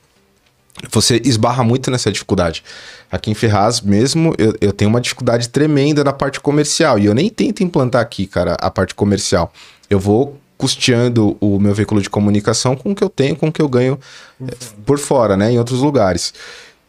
você 0.91 1.21
esbarra 1.25 1.65
muito 1.65 1.91
nessa 1.91 2.11
dificuldade. 2.13 2.63
Aqui 3.11 3.31
em 3.31 3.35
Ferraz 3.35 3.81
mesmo, 3.81 4.35
eu, 4.37 4.55
eu 4.61 4.73
tenho 4.73 4.91
uma 4.91 5.01
dificuldade 5.01 5.49
tremenda 5.49 6.05
na 6.05 6.13
parte 6.13 6.41
comercial. 6.41 6.99
E 6.99 7.07
eu 7.07 7.15
nem 7.15 7.31
tento 7.31 7.63
implantar 7.63 8.03
aqui, 8.03 8.27
cara, 8.27 8.55
a 8.61 8.71
parte 8.71 8.95
comercial. 8.95 9.53
Eu 9.89 9.99
vou 9.99 10.39
custeando 10.59 11.37
o 11.41 11.59
meu 11.59 11.73
veículo 11.73 12.03
de 12.03 12.11
comunicação 12.11 12.77
com 12.77 12.91
o 12.91 12.95
que 12.95 13.03
eu 13.03 13.09
tenho, 13.09 13.37
com 13.37 13.49
o 13.49 13.53
que 13.53 13.63
eu 13.63 13.69
ganho 13.69 13.99
eh, 14.43 14.55
por 14.85 14.99
fora, 14.99 15.37
né? 15.37 15.53
Em 15.53 15.59
outros 15.59 15.81
lugares. 15.81 16.35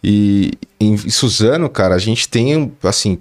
E 0.04 0.54
em 0.80 0.98
Suzano, 0.98 1.70
cara, 1.70 1.96
a 1.96 2.00
gente 2.00 2.28
tem, 2.28 2.72
assim, 2.84 3.20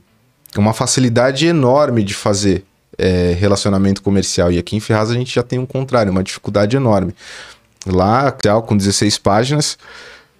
uma 0.56 0.72
facilidade 0.72 1.46
enorme 1.46 2.02
de 2.02 2.14
fazer 2.14 2.64
eh, 2.96 3.36
relacionamento 3.38 4.02
comercial. 4.02 4.50
E 4.50 4.58
aqui 4.58 4.74
em 4.74 4.80
Ferraz 4.80 5.10
a 5.10 5.14
gente 5.14 5.32
já 5.34 5.42
tem 5.42 5.58
um 5.58 5.66
contrário, 5.66 6.10
uma 6.10 6.22
dificuldade 6.22 6.76
enorme. 6.76 7.14
Lá, 7.86 8.34
com 8.66 8.76
16 8.76 9.18
páginas, 9.18 9.78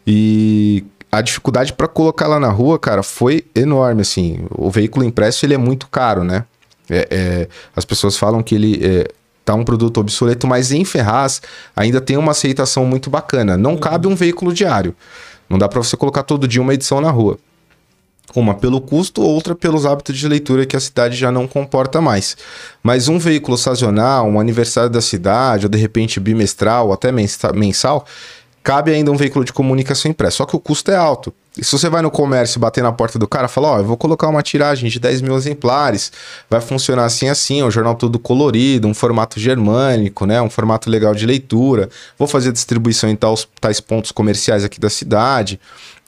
e 0.07 0.85
a 1.11 1.21
dificuldade 1.21 1.73
para 1.73 1.89
colocar 1.89 2.27
lá 2.27 2.39
na 2.39 2.51
rua, 2.51 2.79
cara, 2.79 3.03
foi 3.03 3.45
enorme, 3.55 4.03
assim. 4.03 4.47
O 4.51 4.71
veículo 4.71 5.05
impresso, 5.05 5.45
ele 5.47 5.55
é 5.55 5.59
muito 5.59 5.89
caro, 5.89 6.23
né? 6.23 6.45
É, 6.91 7.09
é, 7.11 7.49
as 7.75 7.85
pessoas 7.85 8.17
falam 8.17 8.43
que 8.43 8.55
ele 8.55 8.81
é, 8.83 9.09
tá 9.45 9.55
um 9.55 9.65
produto 9.65 9.99
obsoleto, 9.99 10.47
mas 10.47 10.73
em 10.73 10.85
Ferraz 10.85 11.41
ainda 11.75 12.01
tem 12.01 12.17
uma 12.17 12.33
aceitação 12.33 12.85
muito 12.85 13.09
bacana. 13.09 13.57
Não 13.57 13.77
cabe 13.77 14.07
um 14.07 14.15
veículo 14.15 14.53
diário. 14.53 14.95
Não 15.49 15.59
dá 15.59 15.69
para 15.69 15.83
você 15.83 15.97
colocar 15.97 16.23
todo 16.23 16.47
dia 16.47 16.61
uma 16.61 16.75
edição 16.75 17.01
na 17.01 17.11
rua. 17.11 17.39
Uma 18.37 18.55
pelo 18.55 18.79
custo, 18.79 19.23
outra 19.23 19.55
pelos 19.55 19.87
hábitos 19.87 20.19
de 20.19 20.29
leitura 20.29 20.67
que 20.67 20.77
a 20.77 20.81
cidade 20.81 21.17
já 21.17 21.33
não 21.33 21.49
comporta 21.49 21.99
mais. 21.99 22.37
Mas 22.83 23.09
um 23.09 23.19
veículo 23.19 23.57
sazonal, 23.57 24.29
um 24.29 24.39
aniversário 24.39 24.91
da 24.91 25.01
cidade, 25.01 25.65
ou 25.65 25.71
de 25.71 25.79
repente 25.79 26.21
bimestral, 26.21 26.89
ou 26.89 26.93
até 26.93 27.11
mensa- 27.11 27.55
mensal, 27.55 28.05
cabe 28.63 28.93
ainda 28.93 29.11
um 29.11 29.17
veículo 29.17 29.45
de 29.45 29.53
comunicação 29.53 30.11
impresso. 30.11 30.39
Só 30.39 30.47
que 30.47 30.55
o 30.55 30.61
custo 30.61 30.91
é 30.91 30.97
alto. 30.97 31.33
E 31.57 31.65
se 31.65 31.73
você 31.73 31.89
vai 31.89 32.03
no 32.03 32.11
comércio 32.11 32.61
bater 32.61 32.83
na 32.83 32.93
porta 32.93 33.19
do 33.19 33.27
cara 33.27 33.49
falar, 33.49 33.73
ó, 33.73 33.79
eu 33.79 33.85
vou 33.85 33.97
colocar 33.97 34.29
uma 34.29 34.43
tiragem 34.43 34.89
de 34.89 35.01
10 35.01 35.23
mil 35.23 35.37
exemplares, 35.37 36.13
vai 36.49 36.61
funcionar 36.61 37.05
assim 37.05 37.29
assim, 37.29 37.63
o 37.63 37.71
jornal 37.71 37.97
todo 37.97 38.19
colorido, 38.19 38.87
um 38.87 38.95
formato 38.95 39.41
germânico, 39.41 40.25
né? 40.25 40.41
Um 40.41 40.51
formato 40.51 40.89
legal 40.89 41.15
de 41.15 41.27
leitura. 41.27 41.89
Vou 42.19 42.29
fazer 42.29 42.53
distribuição 42.53 43.11
em 43.11 43.17
tais, 43.17 43.49
tais 43.61 43.81
pontos 43.81 44.13
comerciais 44.13 44.63
aqui 44.63 44.79
da 44.79 44.91
cidade. 44.91 45.59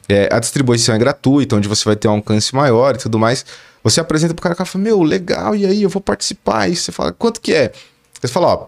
É, 0.08 0.28
a 0.30 0.38
distribuição 0.38 0.94
é 0.94 0.98
gratuita, 0.98 1.56
onde 1.56 1.68
você 1.68 1.84
vai 1.84 1.96
ter 1.96 2.08
um 2.08 2.12
alcance 2.12 2.54
maior 2.54 2.94
e 2.94 2.98
tudo 2.98 3.18
mais. 3.18 3.44
Você 3.82 4.00
apresenta 4.00 4.34
pro 4.34 4.42
cara, 4.42 4.54
o 4.54 4.56
cara 4.56 4.68
fala, 4.68 4.84
meu, 4.84 5.02
legal, 5.02 5.56
e 5.56 5.64
aí, 5.64 5.82
eu 5.82 5.88
vou 5.88 6.02
participar. 6.02 6.68
E 6.68 6.76
você 6.76 6.92
fala, 6.92 7.12
quanto 7.12 7.40
que 7.40 7.54
é? 7.54 7.72
Você 8.20 8.28
fala, 8.28 8.46
ó, 8.48 8.66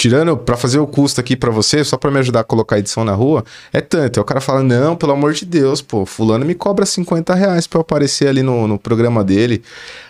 tirando 0.00 0.34
para 0.34 0.56
fazer 0.56 0.78
o 0.78 0.86
custo 0.86 1.20
aqui 1.20 1.36
para 1.36 1.50
você, 1.50 1.84
só 1.84 1.98
para 1.98 2.10
me 2.10 2.18
ajudar 2.20 2.40
a 2.40 2.44
colocar 2.44 2.76
a 2.76 2.78
edição 2.78 3.04
na 3.04 3.12
rua, 3.12 3.44
é 3.70 3.82
tanto. 3.82 4.18
Aí 4.18 4.22
o 4.22 4.24
cara 4.24 4.40
fala, 4.40 4.62
não, 4.62 4.96
pelo 4.96 5.12
amor 5.12 5.34
de 5.34 5.44
Deus, 5.44 5.82
pô, 5.82 6.06
fulano 6.06 6.42
me 6.46 6.54
cobra 6.54 6.86
50 6.86 7.34
reais 7.34 7.66
pra 7.66 7.76
eu 7.76 7.82
aparecer 7.82 8.26
ali 8.26 8.42
no, 8.42 8.66
no 8.66 8.78
programa 8.78 9.22
dele. 9.22 9.62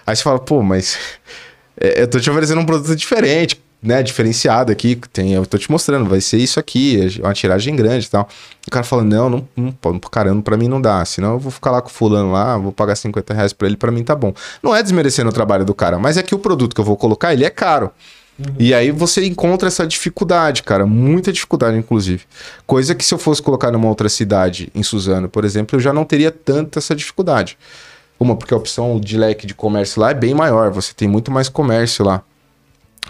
Aí 0.06 0.14
você 0.14 0.22
fala, 0.22 0.38
pô, 0.38 0.62
mas 0.62 0.96
é, 1.76 2.02
eu 2.02 2.06
tô 2.06 2.20
te 2.20 2.30
oferecendo 2.30 2.60
um 2.60 2.64
produto 2.64 2.94
diferente. 2.94 3.60
né, 3.82 4.00
diferenciada 4.00 4.70
aqui, 4.70 4.94
tem, 5.12 5.32
eu 5.32 5.44
tô 5.44 5.58
te 5.58 5.68
mostrando, 5.68 6.08
vai 6.08 6.20
ser 6.20 6.36
isso 6.36 6.60
aqui, 6.60 7.18
é 7.20 7.26
uma 7.26 7.32
tiragem 7.34 7.74
grande 7.74 8.06
e 8.06 8.10
tal. 8.10 8.28
O 8.68 8.70
cara 8.70 8.84
fala, 8.84 9.02
não, 9.02 9.28
não, 9.28 9.48
não 9.56 9.98
caramba, 9.98 10.40
pra 10.40 10.56
mim 10.56 10.68
não 10.68 10.80
dá, 10.80 11.04
senão 11.04 11.32
eu 11.32 11.38
vou 11.40 11.50
ficar 11.50 11.72
lá 11.72 11.82
com 11.82 11.88
o 11.88 11.92
fulano 11.92 12.30
lá, 12.30 12.56
vou 12.56 12.70
pagar 12.70 12.94
50 12.94 13.34
reais 13.34 13.52
pra 13.52 13.66
ele, 13.66 13.76
pra 13.76 13.90
mim 13.90 14.04
tá 14.04 14.14
bom. 14.14 14.32
Não 14.62 14.76
é 14.76 14.82
desmerecendo 14.84 15.30
o 15.30 15.32
trabalho 15.32 15.64
do 15.64 15.74
cara, 15.74 15.98
mas 15.98 16.16
é 16.16 16.22
que 16.22 16.34
o 16.34 16.38
produto 16.38 16.74
que 16.74 16.80
eu 16.80 16.84
vou 16.84 16.96
colocar, 16.96 17.32
ele 17.32 17.44
é 17.44 17.50
caro. 17.50 17.90
E 18.58 18.72
aí 18.72 18.90
você 18.90 19.26
encontra 19.26 19.68
essa 19.68 19.86
dificuldade, 19.86 20.62
cara, 20.62 20.86
muita 20.86 21.32
dificuldade, 21.32 21.76
inclusive. 21.76 22.22
Coisa 22.66 22.94
que 22.94 23.04
se 23.04 23.12
eu 23.12 23.18
fosse 23.18 23.42
colocar 23.42 23.70
numa 23.70 23.88
outra 23.88 24.08
cidade, 24.08 24.70
em 24.74 24.82
Suzano, 24.82 25.28
por 25.28 25.44
exemplo, 25.44 25.76
eu 25.76 25.80
já 25.80 25.92
não 25.92 26.04
teria 26.04 26.30
tanta 26.30 26.78
essa 26.78 26.94
dificuldade. 26.94 27.58
Uma, 28.18 28.36
porque 28.36 28.52
a 28.52 28.56
opção 28.56 29.00
de 29.00 29.16
leque 29.16 29.46
de 29.46 29.54
comércio 29.54 30.00
lá 30.00 30.10
é 30.10 30.14
bem 30.14 30.34
maior, 30.34 30.70
você 30.70 30.92
tem 30.94 31.08
muito 31.08 31.30
mais 31.30 31.48
comércio 31.48 32.04
lá. 32.04 32.22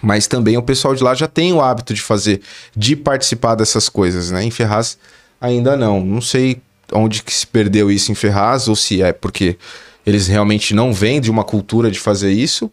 Mas 0.02 0.26
também 0.26 0.56
o 0.56 0.62
pessoal 0.62 0.94
de 0.94 1.02
lá 1.02 1.14
já 1.14 1.26
tem 1.26 1.52
o 1.52 1.60
hábito 1.60 1.92
de 1.92 2.00
fazer, 2.00 2.40
de 2.74 2.96
participar 2.96 3.54
dessas 3.54 3.88
coisas, 3.88 4.30
né? 4.30 4.42
Em 4.42 4.50
Ferraz 4.50 4.96
ainda 5.40 5.76
não. 5.76 6.04
Não 6.04 6.20
sei 6.20 6.60
onde 6.92 7.22
que 7.22 7.32
se 7.32 7.46
perdeu 7.46 7.90
isso 7.90 8.10
em 8.10 8.14
Ferraz, 8.14 8.68
ou 8.68 8.76
se 8.76 9.02
é 9.02 9.12
porque 9.12 9.56
eles 10.06 10.26
realmente 10.26 10.74
não 10.74 10.92
vêm 10.92 11.20
de 11.20 11.30
uma 11.30 11.44
cultura 11.44 11.90
de 11.90 11.98
fazer 11.98 12.32
isso, 12.32 12.70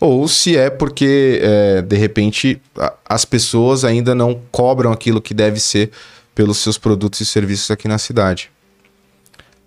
ou 0.00 0.28
se 0.28 0.56
é 0.56 0.70
porque, 0.70 1.40
é, 1.42 1.82
de 1.82 1.96
repente, 1.96 2.60
as 3.04 3.24
pessoas 3.24 3.84
ainda 3.84 4.14
não 4.14 4.40
cobram 4.50 4.92
aquilo 4.92 5.20
que 5.20 5.34
deve 5.34 5.58
ser 5.58 5.90
pelos 6.34 6.58
seus 6.58 6.78
produtos 6.78 7.20
e 7.20 7.26
serviços 7.26 7.70
aqui 7.70 7.88
na 7.88 7.98
cidade. 7.98 8.50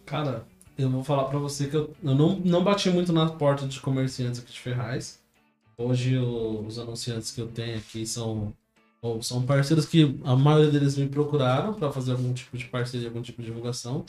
Cara, 0.06 0.46
eu 0.78 0.90
vou 0.90 1.04
falar 1.04 1.26
pra 1.26 1.38
você 1.38 1.68
que 1.68 1.76
eu, 1.76 1.94
eu 2.04 2.16
não, 2.16 2.40
não 2.40 2.64
bati 2.64 2.90
muito 2.90 3.12
na 3.12 3.28
porta 3.28 3.68
de 3.68 3.80
comerciantes 3.80 4.40
aqui 4.40 4.54
de 4.54 4.60
Ferraz. 4.60 5.20
Hoje 5.78 6.18
os 6.18 6.80
anunciantes 6.80 7.32
que 7.32 7.42
eu 7.42 7.48
tenho 7.48 7.78
aqui 7.78 8.06
são, 8.06 8.54
são 9.22 9.42
parceiros 9.42 9.86
que 9.86 10.18
a 10.24 10.36
maioria 10.36 10.72
deles 10.72 10.96
me 10.96 11.08
procuraram 11.08 11.74
pra 11.74 11.92
fazer 11.92 12.12
algum 12.12 12.34
tipo 12.34 12.58
de 12.58 12.66
parceria, 12.66 13.08
algum 13.08 13.22
tipo 13.22 13.42
de 13.42 13.48
divulgação. 13.48 14.06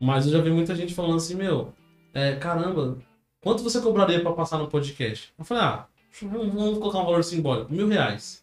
Mas 0.00 0.26
eu 0.26 0.32
já 0.32 0.40
vi 0.40 0.50
muita 0.50 0.74
gente 0.74 0.94
falando 0.94 1.16
assim, 1.16 1.36
meu, 1.36 1.72
é, 2.12 2.34
caramba, 2.34 2.98
quanto 3.42 3.62
você 3.62 3.80
cobraria 3.80 4.20
pra 4.20 4.32
passar 4.32 4.58
no 4.58 4.68
podcast? 4.68 5.32
Eu 5.38 5.44
falei, 5.44 5.64
ah, 5.64 5.86
vamos 6.22 6.78
colocar 6.78 7.00
um 7.00 7.04
valor 7.04 7.24
simbólico, 7.24 7.72
mil 7.72 7.88
reais. 7.88 8.42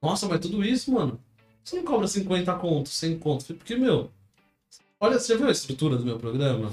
Nossa, 0.00 0.28
mas 0.28 0.40
tudo 0.40 0.64
isso, 0.64 0.92
mano, 0.92 1.18
você 1.64 1.76
não 1.76 1.84
cobra 1.84 2.06
50 2.06 2.54
contos, 2.54 2.92
100 2.92 3.18
contos? 3.18 3.48
Eu 3.48 3.56
falei, 3.56 3.58
Porque, 3.58 3.76
meu, 3.76 4.10
olha, 5.00 5.18
você 5.18 5.32
já 5.32 5.38
viu 5.38 5.48
a 5.48 5.52
estrutura 5.52 5.96
do 5.96 6.04
meu 6.04 6.18
programa? 6.18 6.70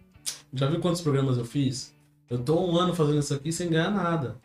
já 0.52 0.66
viu 0.66 0.80
quantos 0.80 1.00
programas 1.00 1.38
eu 1.38 1.44
fiz? 1.44 1.94
Eu 2.28 2.38
tô 2.38 2.60
um 2.60 2.76
ano 2.76 2.94
fazendo 2.94 3.18
isso 3.18 3.34
aqui 3.34 3.52
sem 3.52 3.68
ganhar 3.68 3.90
nada. 3.90 4.36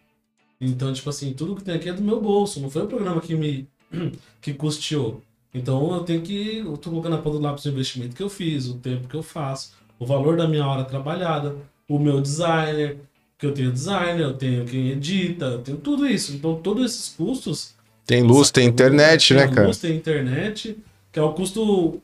Então, 0.60 0.92
tipo 0.94 1.10
assim, 1.10 1.34
tudo 1.34 1.56
que 1.56 1.64
tem 1.64 1.76
aqui 1.76 1.90
é 1.90 1.94
do 1.94 2.02
meu 2.02 2.20
bolso. 2.22 2.60
Não 2.60 2.70
foi 2.70 2.84
o 2.84 2.88
programa 2.88 3.22
que 3.22 3.36
me 3.36 3.68
que 4.42 4.54
custeou. 4.54 5.22
Então 5.54 5.94
eu 5.94 6.04
tenho 6.04 6.22
que. 6.22 6.58
Eu 6.58 6.78
tô 6.78 6.90
colocando 6.90 7.16
a 7.16 7.20
ponta 7.20 7.38
do 7.38 7.44
lápis 7.44 7.64
o 7.66 7.70
investimento 7.70 8.16
que 8.16 8.24
eu 8.24 8.30
fiz, 8.30 8.68
o 8.68 8.78
tempo 8.78 9.08
que 9.08 9.16
eu 9.16 9.24
faço, 9.24 9.74
o 9.98 10.06
valor 10.06 10.36
da 10.36 10.48
minha 10.48 10.66
hora 10.66 10.84
trabalhada, 10.84 11.56
o 11.88 12.00
meu 12.00 12.22
designer, 12.22 12.98
que 13.38 13.46
eu 13.46 13.54
tenho 13.54 13.72
designer, 13.72 14.22
eu 14.22 14.34
tenho 14.34 14.66
quem 14.66 14.90
edita, 14.90 15.46
eu 15.46 15.60
tenho 15.62 15.78
tudo 15.78 16.08
isso. 16.08 16.34
Então, 16.34 16.56
todos 16.56 16.86
esses 16.86 17.10
custos. 17.10 17.74
Tem 18.06 18.22
luz, 18.24 18.52
tem 18.52 18.68
internet, 18.68 19.34
né, 19.34 19.46
tem 19.46 19.54
cara? 19.56 19.68
Luz, 19.68 19.78
tem 19.78 19.96
internet, 19.96 20.78
que 21.12 21.20
é 21.20 21.22
o 21.22 21.34
custo 21.34 22.02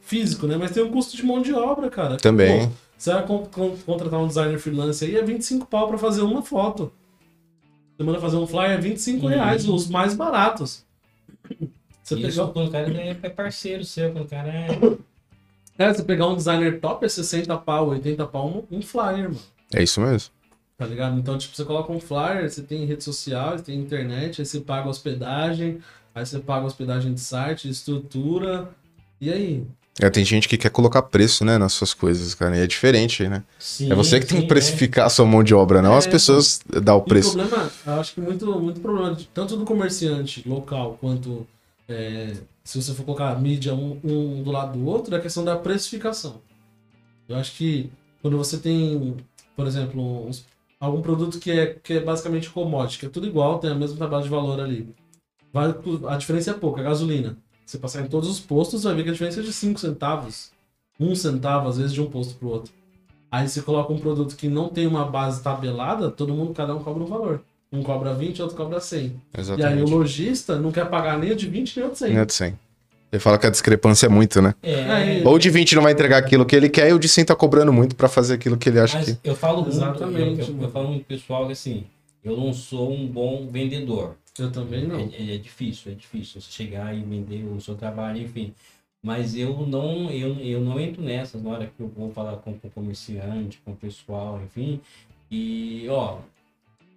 físico, 0.00 0.46
né? 0.46 0.56
Mas 0.56 0.70
tem 0.70 0.82
o 0.82 0.90
custo 0.90 1.16
de 1.16 1.24
mão 1.24 1.40
de 1.42 1.52
obra, 1.52 1.88
cara. 1.90 2.16
Também. 2.16 2.68
Pô, 2.68 2.72
você 2.96 3.12
vai 3.12 3.26
con- 3.26 3.46
con- 3.46 3.76
contratar 3.84 4.20
um 4.20 4.28
designer 4.28 4.58
freelance 4.58 5.04
aí, 5.04 5.16
é 5.16 5.22
25 5.22 5.66
pau 5.66 5.88
pra 5.88 5.98
fazer 5.98 6.22
uma 6.22 6.42
foto. 6.42 6.92
Você 7.96 8.04
manda 8.04 8.20
fazer 8.20 8.36
um 8.36 8.46
flyer, 8.46 8.72
é 8.72 8.78
25 8.78 9.24
Uhum. 9.24 9.28
reais, 9.30 9.68
os 9.68 9.88
mais 9.88 10.14
baratos. 10.14 10.84
Você 12.02 12.14
Isso 12.18 12.36
pegar, 12.40 12.52
quando 12.52 12.68
o 12.68 12.70
cara 12.70 12.90
é 12.92 13.16
é 13.22 13.28
parceiro 13.28 13.84
seu, 13.84 14.12
quando 14.12 14.24
o 14.24 14.28
cara 14.28 14.48
é. 14.48 14.66
É, 15.78 15.92
você 15.92 16.02
pegar 16.02 16.26
um 16.28 16.36
designer 16.36 16.80
top 16.80 17.04
é 17.04 17.08
60 17.08 17.56
pau, 17.58 17.88
80 17.88 18.26
pau, 18.26 18.66
um, 18.70 18.78
um 18.78 18.82
flyer, 18.82 19.24
mano. 19.28 19.40
É 19.74 19.82
isso 19.82 20.00
mesmo. 20.00 20.30
Tá 20.76 20.86
ligado? 20.86 21.18
Então, 21.18 21.38
tipo, 21.38 21.54
você 21.56 21.64
coloca 21.64 21.92
um 21.92 22.00
flyer, 22.00 22.50
você 22.50 22.62
tem 22.62 22.84
rede 22.84 23.04
social, 23.04 23.56
você 23.56 23.64
tem 23.64 23.78
internet, 23.78 24.40
aí 24.40 24.46
você 24.46 24.60
paga 24.60 24.88
hospedagem, 24.88 25.78
aí 26.14 26.26
você 26.26 26.38
paga 26.40 26.66
hospedagem 26.66 27.14
de 27.14 27.20
site, 27.20 27.68
estrutura. 27.68 28.68
E 29.20 29.32
aí? 29.32 29.66
É, 30.00 30.08
tem 30.10 30.24
gente 30.24 30.48
que 30.48 30.56
quer 30.56 30.70
colocar 30.70 31.02
preço, 31.02 31.44
né, 31.44 31.58
nas 31.58 31.74
suas 31.74 31.92
coisas, 31.94 32.34
cara. 32.34 32.56
E 32.56 32.60
é 32.60 32.66
diferente, 32.66 33.28
né? 33.28 33.44
Sim, 33.58 33.92
é 33.92 33.94
você 33.94 34.18
que 34.18 34.26
tem 34.26 34.38
sim, 34.38 34.42
que 34.42 34.48
precificar 34.48 35.06
a 35.06 35.10
sua 35.10 35.26
mão 35.26 35.42
de 35.44 35.54
obra, 35.54 35.82
não 35.82 35.94
É, 35.94 35.98
as 35.98 36.06
pessoas 36.06 36.60
dar 36.82 36.96
o 36.96 36.98
o 36.98 37.02
preço. 37.02 37.36
problema, 37.36 37.70
eu 37.86 37.92
acho 38.00 38.14
que 38.14 38.20
muito, 38.20 38.46
muito 38.60 38.80
problema, 38.80 39.16
tanto 39.34 39.56
do 39.56 39.64
comerciante 39.64 40.48
local 40.48 40.96
quanto 41.00 41.46
é, 41.88 42.34
se 42.64 42.80
você 42.80 42.94
for 42.94 43.04
colocar 43.04 43.30
a 43.30 43.38
mídia 43.38 43.74
um, 43.74 43.98
um 44.04 44.42
do 44.42 44.50
lado 44.50 44.78
do 44.78 44.86
outro, 44.86 45.14
é 45.14 45.18
a 45.18 45.22
questão 45.22 45.44
da 45.44 45.56
precificação. 45.56 46.40
Eu 47.28 47.36
acho 47.36 47.56
que 47.56 47.90
quando 48.20 48.36
você 48.36 48.58
tem, 48.58 49.16
por 49.56 49.66
exemplo, 49.66 50.30
algum 50.78 51.02
produto 51.02 51.38
que 51.38 51.50
é, 51.50 51.74
que 51.74 51.94
é 51.94 52.00
basicamente 52.00 52.50
commodity, 52.50 52.98
que 52.98 53.06
é 53.06 53.08
tudo 53.08 53.26
igual, 53.26 53.58
tem 53.58 53.70
a 53.70 53.74
mesma 53.74 53.98
tabela 53.98 54.22
de 54.22 54.28
valor 54.28 54.60
ali. 54.60 54.94
Vai, 55.52 55.74
a 56.08 56.16
diferença 56.16 56.52
é 56.52 56.54
pouca, 56.54 56.80
a 56.80 56.84
gasolina. 56.84 57.36
Você 57.64 57.78
passar 57.78 58.02
em 58.02 58.08
todos 58.08 58.28
os 58.28 58.40
postos, 58.40 58.84
vai 58.84 58.94
ver 58.94 59.04
que 59.04 59.10
a 59.10 59.12
diferença 59.12 59.40
é 59.40 59.42
de 59.42 59.52
5 59.52 59.78
centavos. 59.78 60.52
Um 60.98 61.14
centavo, 61.14 61.68
às 61.68 61.78
vezes, 61.78 61.92
de 61.92 62.00
um 62.00 62.10
posto 62.10 62.34
pro 62.34 62.48
outro. 62.48 62.72
Aí 63.30 63.48
você 63.48 63.62
coloca 63.62 63.92
um 63.92 63.98
produto 63.98 64.36
que 64.36 64.48
não 64.48 64.68
tem 64.68 64.86
uma 64.86 65.04
base 65.04 65.42
tabelada, 65.42 66.10
todo 66.10 66.34
mundo, 66.34 66.52
cada 66.52 66.74
um 66.74 66.82
cobra 66.82 67.02
um 67.02 67.06
valor. 67.06 67.42
Um 67.72 67.82
cobra 67.82 68.12
20, 68.12 68.42
outro 68.42 68.56
cobra 68.56 68.80
100. 68.80 69.00
E 69.00 69.04
aí 69.06 69.12
o 69.36 69.40
Exatamente. 69.40 69.90
lojista 69.90 70.58
não 70.58 70.70
quer 70.70 70.88
pagar 70.90 71.18
nem 71.18 71.32
o 71.32 71.36
de 71.36 71.48
20 71.48 71.78
nem 71.78 71.88
o 71.88 71.92
de 71.92 71.98
100. 71.98 72.12
Não 72.14 72.20
é 72.20 72.24
de 72.26 72.34
100. 72.34 72.58
Ele 73.10 73.20
fala 73.20 73.38
que 73.38 73.46
a 73.46 73.50
discrepância 73.50 74.06
é 74.06 74.08
muito, 74.08 74.40
né? 74.40 74.54
É, 74.62 75.20
É, 75.20 75.22
Ou 75.26 75.38
de 75.38 75.50
20 75.50 75.74
não 75.74 75.82
vai 75.82 75.92
entregar 75.92 76.18
aquilo 76.18 76.46
que 76.46 76.56
ele 76.56 76.68
quer 76.68 76.88
e 76.90 76.92
o 76.92 76.98
de 76.98 77.08
100 77.08 77.26
tá 77.26 77.34
cobrando 77.36 77.72
muito 77.72 77.94
pra 77.94 78.08
fazer 78.08 78.34
aquilo 78.34 78.56
que 78.56 78.68
ele 78.68 78.80
acha 78.80 78.98
Mas 78.98 79.06
que. 79.06 79.18
eu 79.22 79.34
falo 79.34 79.58
muito, 79.62 79.76
Exatamente, 79.76 80.40
eu, 80.40 80.56
eu, 80.56 80.62
eu 80.62 80.70
falo 80.70 80.88
muito 80.88 81.04
pessoal 81.04 81.46
que 81.46 81.52
assim, 81.52 81.84
eu 82.24 82.36
não 82.36 82.52
sou 82.54 82.92
um 82.92 83.06
bom 83.06 83.46
vendedor. 83.50 84.16
Eu 84.38 84.50
também 84.50 84.86
não. 84.86 84.98
É, 84.98 85.34
é 85.34 85.38
difícil, 85.38 85.92
é 85.92 85.94
difícil 85.94 86.40
você 86.40 86.50
chegar 86.50 86.94
e 86.96 87.02
vender 87.02 87.44
o 87.44 87.60
seu 87.60 87.74
trabalho, 87.74 88.18
enfim. 88.22 88.54
Mas 89.04 89.34
eu 89.36 89.66
não, 89.66 90.10
eu, 90.10 90.36
eu 90.38 90.60
não 90.60 90.78
entro 90.80 91.02
nessas 91.02 91.42
na 91.42 91.50
hora 91.50 91.66
que 91.66 91.82
eu 91.82 91.88
vou 91.88 92.10
falar 92.12 92.36
com 92.36 92.52
o 92.52 92.70
comerciante, 92.70 93.60
com 93.64 93.72
o 93.72 93.76
pessoal, 93.76 94.40
enfim. 94.44 94.80
E, 95.30 95.86
ó, 95.90 96.18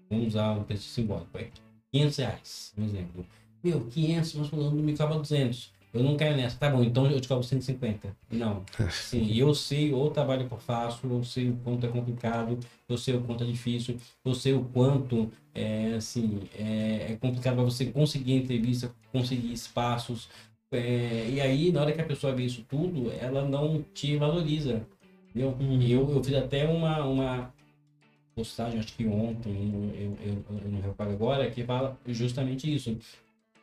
vamos 0.10 0.28
usar 0.28 0.51
um 0.53 0.64
preço 0.64 0.84
simbólico 0.89 1.38
aí. 1.38 1.51
500 1.91 2.18
reais, 2.18 2.74
um 2.78 2.86
exemplo. 2.86 3.26
Meu, 3.64 3.82
500, 3.86 4.34
mas 4.36 4.47
falando 4.47 4.76
me 4.76 4.95
cobra 4.95 5.18
200. 5.18 5.74
Eu 5.95 6.03
não 6.03 6.18
quero 6.18 6.36
nessa. 6.36 6.58
Tá 6.58 6.70
bom, 6.70 6.84
então 6.84 7.10
eu 7.10 7.22
te 7.22 7.28
cobro 7.28 7.43
150. 7.43 8.14
Não. 8.30 8.64
Sim, 8.91 9.34
eu 9.34 9.56
sei 9.56 9.93
o 9.93 10.10
trabalho 10.10 10.45
que 10.45 10.53
eu 10.53 10.58
faço, 10.58 11.08
eu 11.08 11.24
sei 11.24 11.49
o 11.49 11.56
quanto 11.64 11.86
é 11.86 11.89
complicado, 11.89 12.60
eu 12.89 12.97
sei 12.97 13.16
o 13.16 13.22
quanto 13.22 13.45
é 13.45 13.47
difícil, 13.47 13.97
eu 14.26 14.36
sei 14.36 14.53
o 14.53 14.66
quanto 14.66 15.32
é, 15.53 15.93
assim, 15.93 16.41
é, 16.53 17.14
é 17.14 17.18
complicado 17.20 17.56
para 17.56 17.64
você 17.64 17.86
conseguir 17.86 18.34
entrevista, 18.34 18.93
conseguir 19.10 19.53
espaços. 19.53 20.28
é, 20.70 21.30
e 21.30 21.39
aí, 21.39 21.72
na 21.72 21.82
hora 21.82 21.93
que 21.93 22.01
a 22.01 22.06
pessoa 22.06 22.36
vê 22.36 22.43
isso 22.43 22.66
tudo, 22.70 23.10
ela 23.14 23.47
não 23.47 23.82
te 23.93 24.18
valoriza. 24.18 24.86
Entendeu? 25.30 25.56
Uhum. 25.60 25.82
Eu, 25.82 26.12
eu 26.12 26.24
fiz 26.24 26.34
até 26.36 26.68
uma, 26.68 27.06
uma 27.06 27.53
postagem, 28.36 28.80
acho 28.80 28.94
que 28.94 29.08
ontem, 29.08 29.72
eu, 29.96 30.18
eu, 30.24 30.60
eu 30.64 30.72
não 30.72 30.82
recordo 30.82 31.14
agora, 31.14 31.50
que 31.50 31.64
fala 31.64 31.98
justamente 32.08 32.74
isso. 32.74 32.98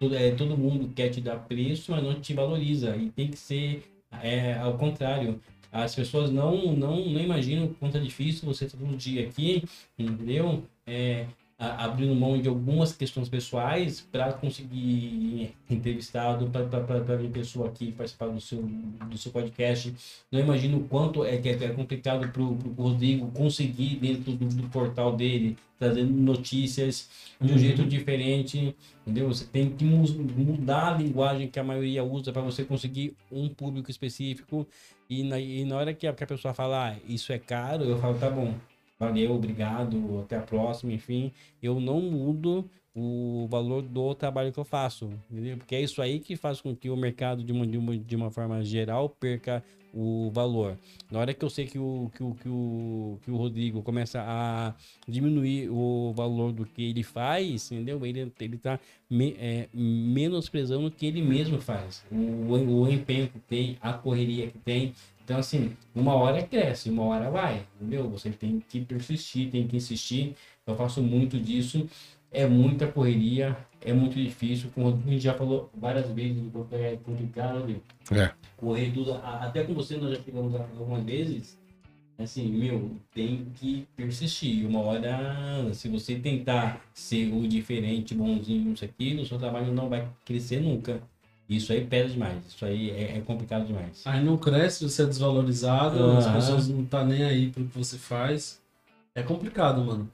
Todo, 0.00 0.16
é, 0.16 0.32
todo 0.32 0.56
mundo 0.56 0.92
quer 0.94 1.10
te 1.10 1.20
dar 1.20 1.36
preço, 1.36 1.92
mas 1.92 2.02
não 2.02 2.18
te 2.20 2.34
valoriza. 2.34 2.96
E 2.96 3.10
tem 3.10 3.28
que 3.28 3.36
ser 3.36 3.84
é, 4.22 4.54
ao 4.54 4.76
contrário. 4.76 5.40
As 5.70 5.94
pessoas 5.94 6.30
não, 6.30 6.74
não, 6.74 6.96
não 7.06 7.20
imaginam 7.20 7.66
o 7.66 7.74
quanto 7.74 7.96
é 7.96 8.00
difícil 8.00 8.46
você 8.46 8.66
todo 8.66 8.96
dia 8.96 9.26
aqui, 9.26 9.62
entendeu? 9.98 10.64
É, 10.86 11.26
abrindo 11.66 12.14
mão 12.14 12.40
de 12.40 12.48
algumas 12.48 12.92
questões 12.92 13.28
pessoais 13.28 14.00
para 14.00 14.32
conseguir 14.32 15.54
entrevistado, 15.70 16.50
para 16.50 17.16
vir 17.16 17.30
pessoa 17.30 17.68
aqui 17.68 17.92
participar 17.92 18.26
do 18.28 18.40
seu, 18.40 18.62
do 18.62 19.16
seu 19.16 19.30
podcast. 19.32 19.94
Não 20.30 20.40
imagino 20.40 20.78
o 20.78 20.84
quanto 20.88 21.24
é, 21.24 21.36
que 21.36 21.48
é, 21.48 21.52
é 21.52 21.68
complicado 21.70 22.28
para 22.30 22.42
o 22.42 22.54
Rodrigo 22.76 23.30
conseguir, 23.32 23.96
dentro 23.96 24.32
do, 24.32 24.46
do 24.46 24.68
portal 24.68 25.14
dele, 25.16 25.56
trazendo 25.78 26.12
notícias 26.12 27.08
de 27.40 27.48
um 27.52 27.52
Uhum. 27.52 27.58
jeito 27.58 27.84
diferente, 27.84 28.74
entendeu? 29.04 29.28
Você 29.28 29.44
tem 29.44 29.70
que 29.70 29.84
mu- 29.84 30.06
mudar 30.36 30.94
a 30.94 30.98
linguagem 30.98 31.48
que 31.48 31.58
a 31.58 31.64
maioria 31.64 32.04
usa 32.04 32.32
para 32.32 32.42
você 32.42 32.64
conseguir 32.64 33.16
um 33.30 33.48
público 33.48 33.90
específico. 33.90 34.66
E 35.10 35.22
na, 35.24 35.38
e 35.38 35.64
na 35.64 35.76
hora 35.76 35.92
que 35.92 36.06
a, 36.06 36.12
que 36.12 36.24
a 36.24 36.26
pessoa 36.26 36.54
fala, 36.54 36.90
ah, 36.92 36.96
isso 37.06 37.32
é 37.32 37.38
caro, 37.38 37.84
eu 37.84 37.98
falo, 37.98 38.16
tá 38.18 38.30
bom. 38.30 38.54
Valeu, 39.02 39.32
obrigado, 39.32 40.20
até 40.20 40.36
a 40.36 40.42
próxima, 40.42 40.92
enfim. 40.92 41.32
Eu 41.60 41.80
não 41.80 42.00
mudo 42.00 42.64
o 42.94 43.48
valor 43.50 43.82
do 43.82 44.14
trabalho 44.14 44.52
que 44.52 44.60
eu 44.60 44.64
faço, 44.64 45.10
entendeu? 45.28 45.56
Porque 45.56 45.74
é 45.74 45.80
isso 45.80 46.00
aí 46.00 46.20
que 46.20 46.36
faz 46.36 46.60
com 46.60 46.76
que 46.76 46.88
o 46.88 46.96
mercado, 46.96 47.42
de 47.42 47.52
uma, 47.52 47.66
de 47.66 47.76
uma, 47.76 47.96
de 47.96 48.16
uma 48.16 48.30
forma 48.30 48.62
geral, 48.62 49.08
perca 49.08 49.62
o 49.92 50.30
valor. 50.32 50.78
Na 51.10 51.18
hora 51.18 51.34
que 51.34 51.44
eu 51.44 51.50
sei 51.50 51.66
que 51.66 51.78
o, 51.78 52.10
que 52.14 52.22
o, 52.22 52.34
que 52.34 52.48
o, 52.48 53.18
que 53.22 53.30
o 53.30 53.36
Rodrigo 53.36 53.82
começa 53.82 54.22
a 54.22 54.74
diminuir 55.06 55.68
o 55.70 56.12
valor 56.14 56.52
do 56.52 56.64
que 56.64 56.90
ele 56.90 57.02
faz, 57.02 57.70
entendeu? 57.70 58.04
Ele, 58.06 58.32
ele 58.40 58.56
tá 58.56 58.80
me, 59.10 59.36
é, 59.38 59.68
menosprezando 59.74 60.86
o 60.86 60.90
que 60.90 61.04
ele 61.06 61.20
mesmo 61.20 61.60
faz. 61.60 62.04
O, 62.10 62.54
o 62.54 62.90
empenho 62.90 63.28
que 63.28 63.38
tem, 63.40 63.76
a 63.82 63.92
correria 63.92 64.46
que 64.46 64.58
tem. 64.58 64.94
Então, 65.24 65.38
assim, 65.38 65.76
uma 65.94 66.14
hora 66.14 66.42
cresce, 66.42 66.90
uma 66.90 67.04
hora 67.04 67.30
vai, 67.30 67.66
entendeu? 67.80 68.08
Você 68.10 68.30
tem 68.30 68.62
que 68.68 68.80
persistir, 68.80 69.50
tem 69.50 69.66
que 69.66 69.76
insistir. 69.76 70.34
Eu 70.66 70.76
faço 70.76 71.02
muito 71.02 71.38
disso 71.38 71.88
é 72.32 72.46
muita 72.46 72.88
correria, 72.88 73.56
é 73.80 73.92
muito 73.92 74.14
difícil. 74.14 74.70
Como 74.74 74.88
a 74.88 75.10
gente 75.10 75.22
já 75.22 75.34
falou 75.34 75.70
várias 75.74 76.10
vezes, 76.10 76.42
é 76.72 76.96
complicado, 77.04 77.66
viu? 77.66 77.82
É. 78.18 78.32
Correr 78.56 78.90
tudo, 78.90 79.14
até 79.14 79.62
com 79.62 79.74
você 79.74 79.96
nós 79.96 80.16
já 80.16 80.22
chegamos 80.22 80.54
algumas 80.54 81.04
vezes. 81.04 81.60
Assim, 82.18 82.46
meu, 82.48 82.96
tem 83.12 83.46
que 83.56 83.86
persistir. 83.96 84.66
Uma 84.66 84.80
hora, 84.80 85.74
se 85.74 85.88
você 85.88 86.14
tentar 86.14 86.80
ser 86.94 87.32
o 87.32 87.46
diferente, 87.46 88.14
bonzinho, 88.14 88.72
isso 88.72 88.84
aqui, 88.84 89.14
o 89.14 89.26
seu 89.26 89.38
trabalho 89.38 89.72
não 89.72 89.88
vai 89.88 90.08
crescer 90.24 90.60
nunca. 90.60 91.02
Isso 91.56 91.72
aí 91.72 91.84
pesa 91.84 92.10
demais. 92.10 92.38
Isso 92.48 92.64
aí 92.64 92.90
é, 92.90 93.18
é 93.18 93.20
complicado 93.20 93.66
demais. 93.66 94.02
Aí 94.04 94.22
não 94.24 94.36
cresce, 94.36 94.88
você 94.88 95.02
é 95.02 95.06
desvalorizado, 95.06 96.18
as 96.18 96.26
pessoas 96.26 96.68
não 96.68 96.84
tá 96.84 97.04
nem 97.04 97.24
aí 97.24 97.50
pro 97.50 97.64
que 97.64 97.78
você 97.78 97.98
faz. 97.98 98.60
É 99.14 99.22
complicado, 99.22 99.84
mano. 99.84 100.10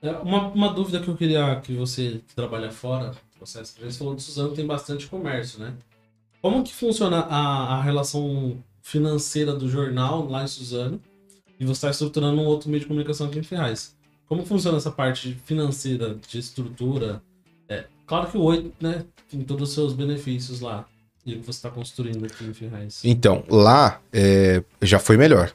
É, 0.00 0.10
uma, 0.12 0.48
uma 0.48 0.72
dúvida 0.72 1.00
que 1.00 1.08
eu 1.08 1.16
queria 1.16 1.60
que 1.60 1.74
você 1.74 2.22
que 2.26 2.34
trabalha 2.34 2.70
fora, 2.70 3.12
você 3.40 3.64
falou 3.92 4.14
de 4.14 4.22
Suzano, 4.22 4.54
tem 4.54 4.66
bastante 4.66 5.06
comércio, 5.06 5.60
né? 5.60 5.74
Como 6.40 6.62
que 6.62 6.72
funciona 6.72 7.18
a, 7.20 7.74
a 7.74 7.82
relação 7.82 8.62
financeira 8.80 9.52
do 9.52 9.68
jornal 9.68 10.28
lá 10.28 10.44
em 10.44 10.48
Suzano 10.48 11.00
e 11.58 11.64
você 11.64 11.72
está 11.72 11.90
estruturando 11.90 12.40
um 12.40 12.46
outro 12.46 12.70
meio 12.70 12.80
de 12.80 12.86
comunicação 12.86 13.26
aqui 13.26 13.38
em 13.38 13.42
Ferraz? 13.42 13.96
Como 14.26 14.46
funciona 14.46 14.78
essa 14.78 14.90
parte 14.90 15.36
financeira 15.44 16.14
de 16.14 16.38
estrutura? 16.38 17.22
Claro 18.08 18.26
que 18.26 18.38
o 18.38 18.40
Oi 18.40 18.72
né, 18.80 19.04
tem 19.30 19.42
todos 19.42 19.68
os 19.68 19.74
seus 19.74 19.92
benefícios 19.92 20.60
lá 20.60 20.86
e 21.26 21.34
o 21.34 21.40
que 21.40 21.46
você 21.46 21.58
está 21.58 21.68
construindo 21.68 22.24
aqui 22.24 22.42
em 22.42 22.54
Ferraz. 22.54 23.02
Então, 23.04 23.44
lá 23.48 24.00
é, 24.10 24.62
já 24.80 24.98
foi 24.98 25.18
melhor. 25.18 25.52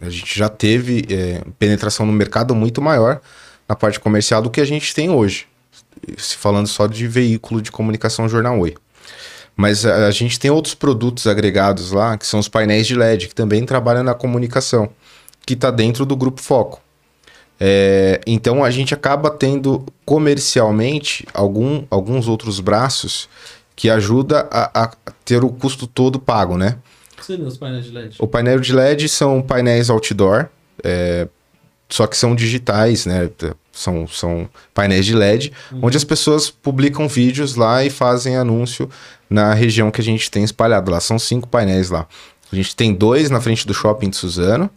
A 0.00 0.08
gente 0.08 0.38
já 0.38 0.48
teve 0.48 1.04
é, 1.10 1.42
penetração 1.58 2.06
no 2.06 2.12
mercado 2.12 2.54
muito 2.54 2.80
maior 2.80 3.20
na 3.68 3.74
parte 3.74 3.98
comercial 3.98 4.40
do 4.40 4.50
que 4.50 4.60
a 4.60 4.64
gente 4.64 4.94
tem 4.94 5.10
hoje. 5.10 5.48
Se 6.16 6.36
falando 6.36 6.68
só 6.68 6.86
de 6.86 7.08
veículo 7.08 7.60
de 7.60 7.72
comunicação 7.72 8.28
Jornal 8.28 8.60
Oi. 8.60 8.76
Mas 9.56 9.84
a, 9.84 10.06
a, 10.06 10.10
gente 10.12 10.38
tem 10.38 10.50
outros 10.50 10.74
produtos 10.74 11.26
agregados 11.26 11.90
lá, 11.90 12.16
que 12.16 12.26
são 12.26 12.38
os 12.38 12.48
painéis 12.48 12.86
de 12.86 12.94
LED, 12.94 13.28
que 13.28 13.34
também 13.34 13.64
trabalham 13.66 14.04
na 14.04 14.14
comunicação, 14.14 14.90
que 15.44 15.54
está 15.54 15.70
dentro 15.70 16.06
do 16.06 16.14
Grupo 16.14 16.40
Foco. 16.40 16.80
É, 17.58 18.20
então 18.26 18.62
a 18.62 18.70
gente 18.70 18.92
acaba 18.92 19.30
tendo 19.30 19.84
comercialmente 20.04 21.26
algum, 21.32 21.84
alguns 21.90 22.28
outros 22.28 22.60
braços 22.60 23.28
que 23.74 23.90
ajuda 23.90 24.46
a, 24.50 24.84
a 24.84 24.92
ter 25.24 25.44
o 25.44 25.48
custo 25.50 25.86
todo 25.86 26.18
pago, 26.18 26.56
né? 26.56 26.76
Seriam 27.20 27.48
os 27.48 27.56
painéis 27.56 27.84
de 27.84 27.90
LED? 27.90 28.16
O 28.18 28.26
painel 28.26 28.60
de 28.60 28.72
LED 28.72 29.08
são 29.08 29.42
painéis 29.42 29.90
outdoor, 29.90 30.46
é, 30.84 31.26
só 31.88 32.06
que 32.06 32.16
são 32.16 32.34
digitais, 32.34 33.06
né? 33.06 33.30
São, 33.72 34.06
são 34.06 34.48
painéis 34.72 35.04
de 35.04 35.14
LED, 35.14 35.52
uhum. 35.72 35.80
onde 35.82 35.96
as 35.96 36.04
pessoas 36.04 36.48
publicam 36.50 37.06
vídeos 37.06 37.54
lá 37.54 37.84
e 37.84 37.90
fazem 37.90 38.36
anúncio 38.36 38.88
na 39.28 39.52
região 39.52 39.90
que 39.90 40.00
a 40.00 40.04
gente 40.04 40.30
tem 40.30 40.44
espalhado 40.44 40.90
lá. 40.90 41.00
São 41.00 41.18
cinco 41.18 41.48
painéis 41.48 41.90
lá. 41.90 42.06
A 42.50 42.56
gente 42.56 42.74
tem 42.74 42.94
dois 42.94 43.28
na 43.28 43.40
frente 43.40 43.66
do 43.66 43.74
shopping 43.74 44.10
de 44.10 44.16
Suzano, 44.16 44.70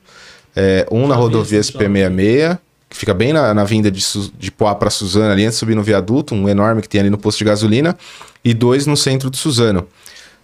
é, 0.56 0.86
um 0.92 1.04
Já 1.04 1.08
na 1.08 1.16
rodovia 1.16 1.60
SP66, 1.60 2.60
que 2.90 2.98
fica 2.98 3.14
bem 3.14 3.32
na, 3.32 3.54
na 3.54 3.64
vinda 3.64 3.92
de, 3.92 4.04
de 4.38 4.52
Poá 4.52 4.74
para 4.74 4.90
Suzano, 4.90 5.32
ali 5.32 5.44
antes 5.44 5.56
de 5.56 5.60
subir 5.60 5.76
no 5.76 5.84
viaduto, 5.84 6.34
um 6.34 6.50
enorme 6.50 6.82
que 6.82 6.90
tem 6.90 7.02
ali 7.02 7.10
no 7.10 7.18
posto 7.18 7.38
de 7.38 7.46
gasolina, 7.46 7.96
e 8.44 8.54
dois 8.54 8.88
no 8.88 8.98
centro 8.98 9.30
de 9.30 9.38
Suzano. 9.38 9.88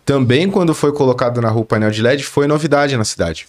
Também, 0.06 0.50
quando 0.50 0.74
foi 0.76 0.92
colocado 0.92 1.42
na 1.42 1.50
rua 1.50 1.64
o 1.64 1.66
painel 1.66 1.90
de 1.90 2.02
LED, 2.02 2.24
foi 2.24 2.46
novidade 2.46 2.96
na 2.96 3.04
cidade. 3.04 3.48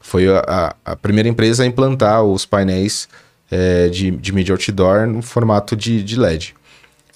Foi 0.00 0.26
a, 0.28 0.74
a 0.84 0.96
primeira 0.96 1.28
empresa 1.28 1.62
a 1.62 1.66
implantar 1.66 2.22
os 2.22 2.46
painéis 2.46 3.08
é, 3.50 3.88
de, 3.88 4.10
de 4.12 4.32
mídia 4.32 4.54
outdoor 4.54 5.06
no 5.06 5.20
formato 5.20 5.76
de, 5.76 6.02
de 6.02 6.18
LED. 6.18 6.54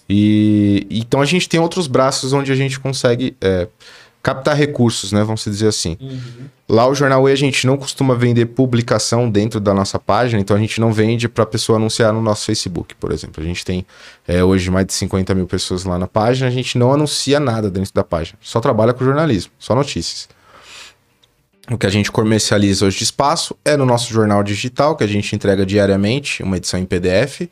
E 0.09 0.87
então 0.91 1.23
a 1.23 1.25
gente 1.25 1.49
tem 1.49 1.59
outros 1.59 1.87
braços 1.87 2.35
onde 2.35 2.53
a 2.53 2.55
gente 2.55 2.79
consegue 2.79 3.35
é, 3.41 3.67
captar 4.23 4.57
recursos, 4.57 5.11
né? 5.11 5.25
Vamos 5.25 5.45
dizer 5.45 5.67
assim. 5.67 5.97
Uhum. 6.01 6.47
Lá 6.69 6.87
o 6.87 6.95
Jornal 6.95 7.29
E 7.29 7.33
a 7.33 7.37
gente 7.37 7.67
não 7.67 7.77
costuma 7.77 8.15
vender 8.15 8.47
publicação 8.47 9.29
dentro 9.29 9.59
da 9.59 9.75
nossa 9.75 9.99
página, 9.99 10.41
então 10.41 10.57
a 10.57 10.61
gente 10.61 10.81
não 10.81 10.93
vende 10.93 11.29
para 11.29 11.43
a 11.43 11.47
pessoa 11.47 11.77
anunciar 11.77 12.13
no 12.13 12.23
nosso 12.23 12.47
Facebook, 12.47 12.95
por 12.95 13.13
exemplo. 13.13 13.43
A 13.43 13.47
gente 13.47 13.65
tem 13.65 13.85
é, 14.27 14.43
hoje 14.43 14.71
mais 14.71 14.87
de 14.87 14.93
50 14.95 15.35
mil 15.35 15.47
pessoas 15.47 15.85
lá 15.85 15.99
na 15.99 16.07
página, 16.07 16.47
a 16.47 16.51
gente 16.51 16.79
não 16.79 16.93
anuncia 16.93 17.41
nada 17.41 17.71
dentro 17.71 17.93
da 17.93 18.05
página, 18.05 18.39
só 18.41 18.61
trabalha 18.61 18.95
com 18.95 19.05
jornalismo, 19.05 19.53
só 19.59 19.75
notícias. 19.75 20.29
O 21.71 21.77
que 21.77 21.87
a 21.87 21.91
gente 21.91 22.11
comercializa 22.11 22.87
hoje 22.87 22.99
de 22.99 23.05
espaço 23.05 23.57
é 23.65 23.77
no 23.77 23.85
nosso 23.85 24.13
jornal 24.13 24.43
digital, 24.43 24.97
que 24.97 25.05
a 25.05 25.07
gente 25.07 25.35
entrega 25.35 25.67
diariamente, 25.67 26.43
uma 26.43 26.57
edição 26.57 26.79
em 26.79 26.85
PDF, 26.85 27.43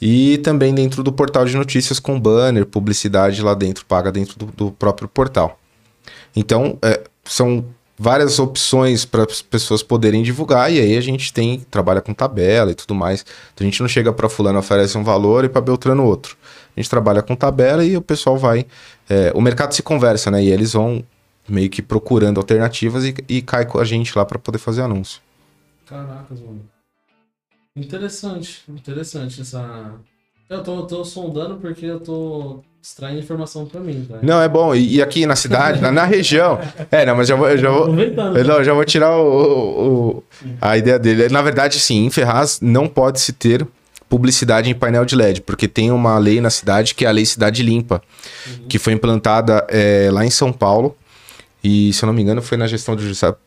e 0.00 0.38
também 0.38 0.74
dentro 0.74 1.02
do 1.02 1.12
portal 1.12 1.44
de 1.44 1.56
notícias 1.56 1.98
com 1.98 2.20
banner, 2.20 2.66
publicidade 2.66 3.42
lá 3.42 3.54
dentro, 3.54 3.84
paga 3.84 4.12
dentro 4.12 4.38
do, 4.38 4.46
do 4.46 4.72
próprio 4.72 5.08
portal. 5.08 5.57
Então, 6.38 6.78
é, 6.82 7.02
são 7.24 7.64
várias 7.98 8.38
opções 8.38 9.04
para 9.04 9.24
as 9.24 9.42
pessoas 9.42 9.82
poderem 9.82 10.22
divulgar, 10.22 10.72
e 10.72 10.78
aí 10.78 10.96
a 10.96 11.00
gente 11.00 11.32
tem, 11.32 11.58
trabalha 11.68 12.00
com 12.00 12.14
tabela 12.14 12.70
e 12.70 12.74
tudo 12.74 12.94
mais. 12.94 13.26
Então, 13.52 13.66
a 13.66 13.70
gente 13.70 13.80
não 13.80 13.88
chega 13.88 14.12
para 14.12 14.28
fulano 14.28 14.58
oferece 14.60 14.96
um 14.96 15.02
valor 15.02 15.44
e 15.44 15.48
para 15.48 15.60
Beltrano 15.60 16.04
outro. 16.04 16.36
A 16.76 16.80
gente 16.80 16.88
trabalha 16.88 17.22
com 17.22 17.34
tabela 17.34 17.84
e 17.84 17.96
o 17.96 18.00
pessoal 18.00 18.38
vai. 18.38 18.64
É, 19.10 19.32
o 19.34 19.40
mercado 19.40 19.74
se 19.74 19.82
conversa, 19.82 20.30
né? 20.30 20.44
E 20.44 20.48
eles 20.48 20.74
vão 20.74 21.04
meio 21.48 21.68
que 21.68 21.82
procurando 21.82 22.38
alternativas 22.38 23.04
e, 23.04 23.14
e 23.28 23.42
cai 23.42 23.66
com 23.66 23.80
a 23.80 23.84
gente 23.84 24.16
lá 24.16 24.24
para 24.24 24.38
poder 24.38 24.58
fazer 24.58 24.82
anúncio. 24.82 25.20
Caracas, 25.86 26.40
mano. 26.40 26.62
Interessante, 27.74 28.62
interessante 28.68 29.40
essa. 29.40 29.94
Eu 30.48 30.62
tô, 30.62 30.86
tô 30.86 31.04
sondando 31.04 31.56
porque 31.56 31.86
eu 31.86 31.98
tô 31.98 32.62
extraindo 32.88 33.20
informação 33.20 33.66
para 33.66 33.80
mim, 33.80 34.06
tá? 34.08 34.18
Não, 34.22 34.40
é 34.40 34.48
bom. 34.48 34.74
E, 34.74 34.96
e 34.96 35.02
aqui 35.02 35.26
na 35.26 35.36
cidade, 35.36 35.80
na, 35.80 35.92
na, 35.92 36.04
região. 36.04 36.58
É, 36.90 37.04
não, 37.04 37.16
mas 37.16 37.28
já 37.28 37.36
vou. 37.36 37.56
Já 37.56 37.70
vou 37.70 37.94
eu, 37.98 38.44
não, 38.44 38.64
já 38.64 38.72
vou 38.72 38.84
tirar 38.84 39.16
o, 39.16 40.20
o, 40.20 40.22
a 40.60 40.76
ideia 40.76 40.98
dele. 40.98 41.28
Na 41.28 41.42
verdade, 41.42 41.78
sim, 41.78 42.06
em 42.06 42.10
Ferraz 42.10 42.60
não 42.62 42.88
pode 42.88 43.20
se 43.20 43.32
ter 43.32 43.66
publicidade 44.08 44.70
em 44.70 44.74
painel 44.74 45.04
de 45.04 45.14
LED, 45.14 45.42
porque 45.42 45.68
tem 45.68 45.90
uma 45.90 46.16
lei 46.18 46.40
na 46.40 46.48
cidade 46.48 46.94
que 46.94 47.04
é 47.04 47.08
a 47.08 47.10
Lei 47.10 47.26
Cidade 47.26 47.62
Limpa, 47.62 48.00
uhum. 48.46 48.66
que 48.68 48.78
foi 48.78 48.94
implantada 48.94 49.66
é, 49.68 50.08
lá 50.10 50.24
em 50.24 50.30
São 50.30 50.50
Paulo 50.50 50.96
e, 51.62 51.92
se 51.92 52.04
eu 52.04 52.06
não 52.06 52.14
me 52.14 52.22
engano, 52.22 52.40
foi 52.40 52.56
na 52.56 52.66
gestão 52.66 52.94
do, 52.94 53.02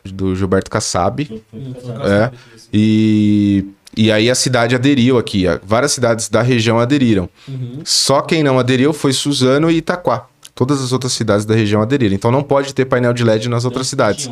do 0.06 0.36
Gilberto 0.36 0.70
Kassab. 0.70 1.42
É. 1.54 2.32
E, 2.74 3.66
e 3.96 4.12
aí 4.12 4.30
a 4.30 4.36
cidade 4.36 4.76
aderiu 4.76 5.18
aqui. 5.18 5.46
Várias 5.64 5.92
cidades 5.92 6.30
da 6.30 6.42
região 6.42 6.80
aderiram. 6.80 7.30
Uhum. 7.48 7.82
Só 7.84 8.22
quem 8.22 8.44
não 8.44 8.58
aderiu 8.58 8.94
foi 8.94 9.14
Suzano 9.14 9.70
e 9.70 9.78
Itaquá. 9.78 10.28
Todas 10.54 10.82
as 10.82 10.92
outras 10.92 11.14
cidades 11.14 11.46
da 11.46 11.56
região 11.56 11.82
aderiram. 11.82 12.14
Então 12.14 12.30
não 12.32 12.44
pode 12.44 12.74
ter 12.74 12.86
painel 12.86 13.14
de 13.14 13.24
LED 13.24 13.50
nas 13.50 13.66
outras 13.66 13.88
cidades. 13.88 14.30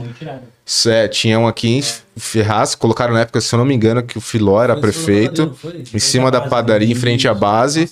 É, 0.85 1.07
tinham 1.07 1.47
aqui 1.47 1.69
em 1.69 1.81
Ferraz, 2.17 2.75
colocaram 2.75 3.13
na 3.13 3.21
época, 3.21 3.41
se 3.41 3.53
eu 3.55 3.57
não 3.57 3.65
me 3.65 3.73
engano, 3.73 4.03
que 4.03 4.17
o 4.17 4.21
Filó 4.21 4.61
era 4.61 4.75
prefeito, 4.75 5.55
em 5.93 5.99
cima 5.99 6.29
da 6.29 6.41
padaria, 6.41 6.91
em 6.91 6.95
frente 6.95 7.27
à 7.27 7.33
base. 7.33 7.89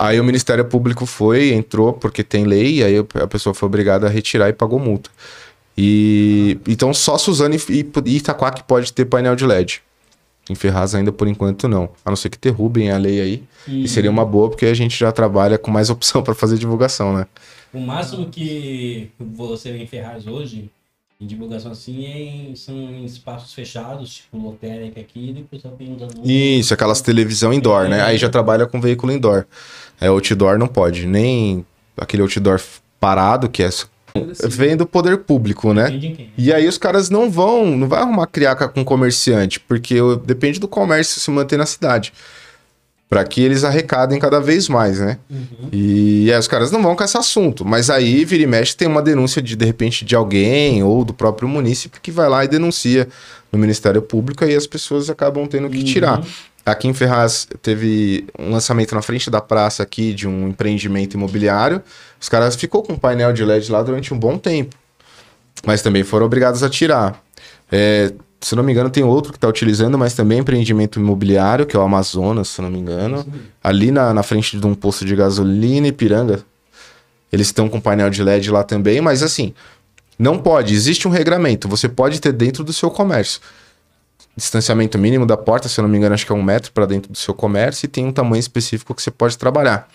Aí 0.00 0.18
o 0.18 0.24
Ministério 0.24 0.64
Público 0.64 1.06
foi, 1.06 1.52
entrou, 1.52 1.92
porque 1.92 2.24
tem 2.24 2.44
lei, 2.44 2.78
e 2.78 2.84
aí 2.84 2.96
a 2.98 3.26
pessoa 3.26 3.54
foi 3.54 3.66
obrigada 3.66 4.06
a 4.06 4.10
retirar 4.10 4.48
e 4.48 4.52
pagou 4.52 4.80
multa. 4.80 5.10
E 5.76 6.58
então 6.66 6.92
só 6.92 7.16
Suzano 7.16 7.54
e, 7.54 7.90
e 8.06 8.16
Itaquá 8.16 8.50
que 8.50 8.64
pode 8.64 8.92
ter 8.92 9.04
painel 9.04 9.36
de 9.36 9.46
LED. 9.46 9.82
Em 10.48 10.54
Ferraz 10.54 10.94
ainda 10.94 11.12
por 11.12 11.28
enquanto 11.28 11.68
não. 11.68 11.90
A 12.04 12.10
não 12.10 12.16
ser 12.16 12.28
que 12.28 12.38
derrubem 12.38 12.90
a 12.90 12.98
lei 12.98 13.20
aí. 13.20 13.42
Uhum. 13.68 13.82
E 13.82 13.88
seria 13.88 14.10
uma 14.10 14.24
boa 14.24 14.48
porque 14.48 14.66
a 14.66 14.74
gente 14.74 14.98
já 14.98 15.12
trabalha 15.12 15.58
com 15.58 15.70
mais 15.70 15.90
opção 15.90 16.22
para 16.22 16.34
fazer 16.34 16.58
divulgação, 16.58 17.16
né? 17.16 17.26
O 17.72 17.80
máximo 17.80 18.26
que 18.26 19.10
você 19.18 19.70
vê 19.70 19.78
em 19.78 19.86
Ferraz 19.86 20.26
hoje, 20.26 20.70
em 21.20 21.26
divulgação 21.26 21.70
assim, 21.70 22.04
é 22.04 22.18
em, 22.18 22.56
são 22.56 22.74
em 22.74 23.04
espaços 23.04 23.54
fechados, 23.54 24.14
tipo 24.14 24.38
lotérica 24.38 25.00
aqui, 25.00 25.30
e 25.30 25.32
depois 25.34 25.62
só 25.62 25.68
tem 25.68 25.96
Isso, 26.24 26.74
aquelas 26.74 27.00
televisão 27.00 27.52
indoor, 27.52 27.84
é. 27.84 27.88
né? 27.88 28.02
Aí 28.02 28.18
já 28.18 28.28
trabalha 28.28 28.66
com 28.66 28.80
veículo 28.80 29.12
indoor. 29.12 29.46
É, 30.00 30.08
outdoor 30.08 30.58
não 30.58 30.66
pode, 30.66 31.06
nem 31.06 31.64
aquele 31.96 32.22
outdoor 32.22 32.60
parado, 32.98 33.48
que 33.48 33.62
é 33.62 33.68
vem 34.48 34.76
do 34.76 34.86
poder 34.86 35.18
público, 35.18 35.72
né? 35.72 35.90
Quem. 35.90 36.30
E 36.36 36.52
aí 36.52 36.66
os 36.66 36.78
caras 36.78 37.10
não 37.10 37.30
vão, 37.30 37.76
não 37.76 37.88
vai 37.88 38.00
arrumar 38.00 38.26
criaca 38.26 38.68
com 38.68 38.84
comerciante, 38.84 39.60
porque 39.60 39.96
depende 40.24 40.58
do 40.58 40.68
comércio 40.68 41.20
se 41.20 41.30
manter 41.30 41.56
na 41.56 41.66
cidade. 41.66 42.12
Pra 43.08 43.24
que 43.24 43.42
eles 43.42 43.64
arrecadem 43.64 44.20
cada 44.20 44.40
vez 44.40 44.68
mais, 44.68 45.00
né? 45.00 45.18
Uhum. 45.28 45.68
E 45.72 46.32
aí 46.32 46.38
os 46.38 46.46
caras 46.46 46.70
não 46.70 46.80
vão 46.80 46.94
com 46.94 47.02
esse 47.02 47.18
assunto. 47.18 47.64
Mas 47.64 47.90
aí, 47.90 48.24
vira 48.24 48.44
e 48.44 48.46
mexe, 48.46 48.76
tem 48.76 48.86
uma 48.86 49.02
denúncia 49.02 49.42
de, 49.42 49.56
de 49.56 49.64
repente, 49.64 50.04
de 50.04 50.14
alguém 50.14 50.84
ou 50.84 51.04
do 51.04 51.12
próprio 51.12 51.48
munícipe 51.48 51.98
que 52.00 52.12
vai 52.12 52.28
lá 52.28 52.44
e 52.44 52.48
denuncia 52.48 53.08
no 53.50 53.58
Ministério 53.58 54.00
Público 54.00 54.44
e 54.44 54.54
as 54.54 54.64
pessoas 54.64 55.10
acabam 55.10 55.44
tendo 55.48 55.68
que 55.68 55.82
tirar. 55.82 56.20
Uhum. 56.20 56.24
Aqui 56.70 56.86
em 56.88 56.94
Ferraz 56.94 57.48
teve 57.62 58.26
um 58.38 58.52
lançamento 58.52 58.94
na 58.94 59.02
frente 59.02 59.30
da 59.30 59.40
praça 59.40 59.82
aqui 59.82 60.14
de 60.14 60.28
um 60.28 60.48
empreendimento 60.48 61.14
imobiliário. 61.14 61.82
Os 62.20 62.28
caras 62.28 62.54
ficou 62.54 62.82
com 62.82 62.92
um 62.92 62.98
painel 62.98 63.32
de 63.32 63.44
LED 63.44 63.72
lá 63.72 63.82
durante 63.82 64.14
um 64.14 64.18
bom 64.18 64.38
tempo. 64.38 64.76
Mas 65.66 65.82
também 65.82 66.04
foram 66.04 66.26
obrigados 66.26 66.62
a 66.62 66.70
tirar. 66.70 67.22
É, 67.70 68.12
se 68.40 68.54
não 68.54 68.62
me 68.62 68.72
engano, 68.72 68.88
tem 68.88 69.04
outro 69.04 69.32
que 69.32 69.36
está 69.36 69.48
utilizando, 69.48 69.98
mas 69.98 70.14
também 70.14 70.38
é 70.38 70.40
empreendimento 70.40 70.98
imobiliário, 70.98 71.66
que 71.66 71.76
é 71.76 71.78
o 71.78 71.82
Amazonas, 71.82 72.48
se 72.48 72.62
não 72.62 72.70
me 72.70 72.78
engano. 72.78 73.26
Ali 73.62 73.90
na, 73.90 74.14
na 74.14 74.22
frente 74.22 74.58
de 74.58 74.66
um 74.66 74.74
posto 74.74 75.04
de 75.04 75.14
gasolina 75.14 75.88
Ipiranga. 75.88 76.40
Eles 77.32 77.48
estão 77.48 77.68
com 77.68 77.80
painel 77.80 78.10
de 78.10 78.22
LED 78.22 78.50
lá 78.50 78.64
também, 78.64 79.00
mas 79.00 79.22
assim, 79.22 79.54
não 80.18 80.38
pode. 80.38 80.74
Existe 80.74 81.06
um 81.06 81.10
regramento. 81.10 81.68
Você 81.68 81.88
pode 81.88 82.20
ter 82.20 82.32
dentro 82.32 82.64
do 82.64 82.72
seu 82.72 82.90
comércio. 82.90 83.40
Distanciamento 84.36 84.98
mínimo 84.98 85.26
da 85.26 85.36
porta, 85.36 85.68
se 85.68 85.78
eu 85.78 85.82
não 85.82 85.88
me 85.88 85.98
engano, 85.98 86.14
acho 86.14 86.24
que 86.24 86.32
é 86.32 86.34
um 86.34 86.42
metro 86.42 86.72
para 86.72 86.86
dentro 86.86 87.12
do 87.12 87.18
seu 87.18 87.34
comércio 87.34 87.86
e 87.86 87.88
tem 87.88 88.06
um 88.06 88.12
tamanho 88.12 88.40
específico 88.40 88.94
que 88.94 89.02
você 89.02 89.10
pode 89.10 89.36
trabalhar. 89.36 89.88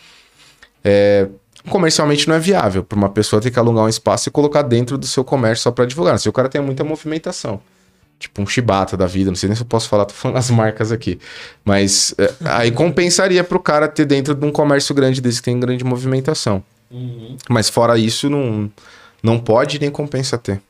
É, 0.83 1.27
comercialmente 1.69 2.27
não 2.27 2.35
é 2.35 2.39
viável 2.39 2.83
para 2.83 2.97
uma 2.97 3.09
pessoa 3.09 3.41
ter 3.41 3.51
que 3.51 3.57
alugar 3.57 3.85
um 3.85 3.89
espaço 3.89 4.29
e 4.29 4.31
colocar 4.31 4.61
dentro 4.61 4.97
do 4.97 5.07
seu 5.07 5.23
comércio 5.23 5.63
só 5.63 5.71
para 5.71 5.85
divulgar. 5.85 6.19
Se 6.19 6.29
o 6.29 6.33
cara 6.33 6.49
tem 6.49 6.61
muita 6.61 6.83
movimentação. 6.83 7.59
Tipo 8.17 8.41
um 8.41 8.47
chibata 8.47 8.95
da 8.95 9.05
vida, 9.05 9.29
não 9.29 9.35
sei 9.35 9.49
nem 9.49 9.55
se 9.55 9.61
eu 9.61 9.67
posso 9.67 9.89
falar, 9.89 10.05
tô 10.05 10.13
falando 10.13 10.37
as 10.37 10.49
marcas 10.49 10.89
aqui. 10.91 11.19
Mas 11.65 12.15
é, 12.17 12.33
aí 12.45 12.71
compensaria 12.71 13.43
pro 13.43 13.59
cara 13.59 13.89
ter 13.89 14.05
dentro 14.05 14.33
de 14.33 14.45
um 14.45 14.51
comércio 14.51 14.95
grande 14.95 15.19
desse 15.19 15.39
que 15.39 15.45
tem 15.45 15.59
grande 15.59 15.83
movimentação. 15.83 16.63
Uhum. 16.89 17.35
Mas 17.49 17.69
fora 17.69 17.97
isso, 17.97 18.29
não, 18.29 18.71
não 19.21 19.37
pode 19.37 19.79
nem 19.79 19.91
compensa 19.91 20.37
ter. 20.37 20.61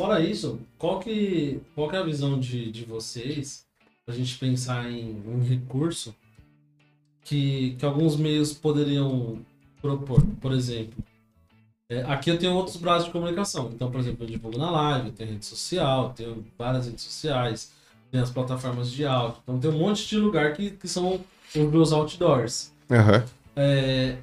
Fora 0.00 0.18
isso, 0.18 0.58
qual 0.78 0.98
que, 0.98 1.60
qual 1.74 1.86
que 1.86 1.94
é 1.94 1.98
a 1.98 2.02
visão 2.02 2.40
de, 2.40 2.72
de 2.72 2.86
vocês 2.86 3.66
pra 4.06 4.14
gente 4.14 4.38
pensar 4.38 4.90
em 4.90 5.22
um 5.26 5.42
recurso 5.42 6.16
que, 7.22 7.76
que 7.78 7.84
alguns 7.84 8.16
meios 8.16 8.50
poderiam 8.50 9.44
propor? 9.78 10.24
Por 10.40 10.52
exemplo, 10.52 11.04
é, 11.86 12.00
aqui 12.04 12.30
eu 12.30 12.38
tenho 12.38 12.54
outros 12.54 12.76
braços 12.76 13.04
de 13.04 13.10
comunicação. 13.10 13.70
Então, 13.74 13.90
por 13.90 14.00
exemplo, 14.00 14.24
eu 14.24 14.30
divulgo 14.30 14.56
na 14.56 14.70
live, 14.70 15.12
tenho 15.12 15.32
rede 15.32 15.44
social, 15.44 16.14
tenho 16.16 16.46
várias 16.56 16.86
redes 16.86 17.04
sociais, 17.04 17.70
tenho 18.10 18.24
as 18.24 18.30
plataformas 18.30 18.90
de 18.90 19.04
áudio. 19.04 19.36
Então, 19.42 19.60
tem 19.60 19.70
um 19.70 19.78
monte 19.78 20.08
de 20.08 20.16
lugar 20.16 20.54
que, 20.54 20.70
que 20.70 20.88
são 20.88 21.20
os 21.54 21.70
meus 21.70 21.92
outdoors. 21.92 22.72
Aham. 22.90 23.22
É, 23.54 24.16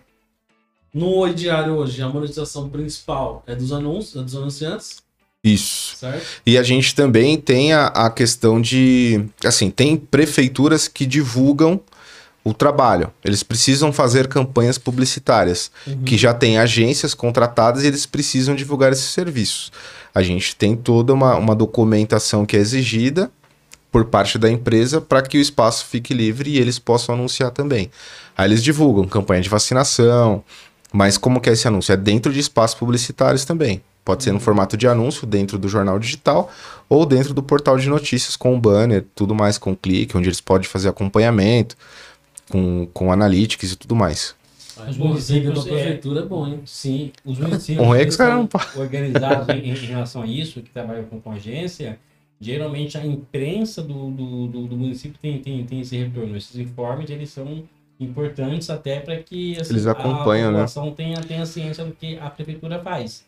no 0.92 1.18
Oi 1.18 1.36
Diário 1.36 1.76
hoje, 1.76 2.02
a 2.02 2.10
monetização 2.10 2.68
principal 2.68 3.44
é 3.46 3.54
dos 3.54 3.72
anúncios, 3.72 4.20
é 4.20 4.24
dos 4.24 4.36
anunciantes, 4.36 5.06
Isso. 5.44 5.98
certo? 5.98 6.26
E 6.46 6.58
a 6.58 6.64
gente 6.64 6.94
também 6.94 7.38
tem 7.38 7.74
a, 7.74 7.88
a 7.88 8.10
questão 8.10 8.62
de. 8.62 9.26
Assim, 9.44 9.70
tem 9.70 9.96
prefeituras 9.96 10.88
que 10.88 11.06
divulgam 11.06 11.80
o 12.44 12.54
trabalho. 12.54 13.12
Eles 13.24 13.44
precisam 13.44 13.92
fazer 13.92 14.28
campanhas 14.28 14.78
publicitárias, 14.78 15.70
que 16.06 16.18
já 16.18 16.34
tem 16.34 16.58
agências 16.58 17.14
contratadas 17.14 17.84
e 17.84 17.88
eles 17.88 18.06
precisam 18.06 18.56
divulgar 18.56 18.92
esses 18.94 19.10
serviços. 19.10 19.72
A 20.16 20.22
gente 20.22 20.56
tem 20.56 20.76
toda 20.76 21.14
uma, 21.14 21.36
uma 21.36 21.54
documentação 21.54 22.46
que 22.46 22.56
é 22.56 22.60
exigida 22.60 23.30
por 23.92 24.06
parte 24.06 24.38
da 24.38 24.50
empresa 24.50 25.02
para 25.02 25.22
que 25.22 25.38
o 25.38 25.42
espaço 25.42 25.86
fique 25.86 26.14
livre 26.14 26.52
e 26.52 26.58
eles 26.58 26.80
possam 26.80 27.16
anunciar 27.16 27.52
também. 27.52 27.92
Aí 28.38 28.48
eles 28.48 28.64
divulgam 28.64 29.06
campanha 29.06 29.42
de 29.42 29.50
vacinação, 29.50 30.44
mas 30.92 31.18
como 31.18 31.42
que 31.42 31.50
é 31.50 31.54
esse 31.54 31.68
anúncio? 31.68 31.92
É 31.92 31.98
dentro 31.98 32.32
de 32.32 32.40
espaços 32.40 32.78
publicitários 32.80 33.44
também. 33.44 33.82
Pode 34.08 34.24
ser 34.24 34.32
no 34.32 34.40
formato 34.40 34.78
de 34.78 34.88
anúncio 34.88 35.28
dentro 35.28 35.60
do 35.60 35.68
jornal 35.68 36.00
digital 36.00 36.50
ou 36.88 37.06
dentro 37.06 37.34
do 37.34 37.44
portal 37.44 37.78
de 37.78 37.90
notícias 37.90 38.38
com 38.38 38.58
banner, 38.58 39.04
tudo 39.14 39.36
mais 39.36 39.58
com 39.58 39.76
clique, 39.76 40.16
onde 40.16 40.30
eles 40.30 40.40
podem 40.40 40.66
fazer 40.66 40.88
acompanhamento 40.88 41.76
com, 42.50 42.88
com 42.94 43.12
analytics 43.12 43.74
e 43.74 43.76
tudo 43.76 43.98
mais. 43.98 44.34
Os 44.90 44.96
o 44.96 45.00
município 45.00 45.50
da 45.50 45.50
municípios, 45.50 45.66
é- 45.66 45.84
prefeitura 45.84 46.22
é 46.22 46.26
bom, 46.26 46.48
hein? 46.48 46.62
Sim, 46.66 47.12
os 47.26 47.36
municípios 47.38 47.86
Um 47.86 47.92
que 47.92 48.00
ex, 48.00 48.16
cara, 48.16 48.48
organizados 48.78 49.50
em, 49.50 49.72
em 49.72 49.74
relação 49.76 50.22
a 50.22 50.26
isso, 50.26 50.62
que 50.62 50.70
trabalham 50.70 51.04
com, 51.04 51.20
com 51.20 51.32
agência, 51.34 52.00
geralmente 52.40 52.98
a 52.98 53.06
imprensa 53.06 53.82
do, 53.82 54.10
do, 54.10 54.48
do, 54.48 54.68
do 54.68 54.78
município 54.78 55.20
tem, 55.22 55.40
tem, 55.40 55.66
tem 55.66 55.82
esse 55.82 55.98
retorno. 55.98 56.38
Esses 56.38 56.56
informes, 56.56 57.10
eles 57.10 57.30
são 57.30 57.62
importantes 58.00 58.70
até 58.70 59.02
para 59.02 59.18
que 59.18 59.60
assim, 59.60 59.74
Eles 59.74 59.86
acompanham, 59.86 60.48
a 60.48 60.52
né? 60.52 60.60
população 60.60 60.94
tenha, 60.94 61.20
tenha 61.20 61.46
ciência 61.46 61.84
do 61.84 61.92
que 61.92 62.18
a 62.20 62.30
prefeitura 62.30 62.80
faz. 62.80 63.27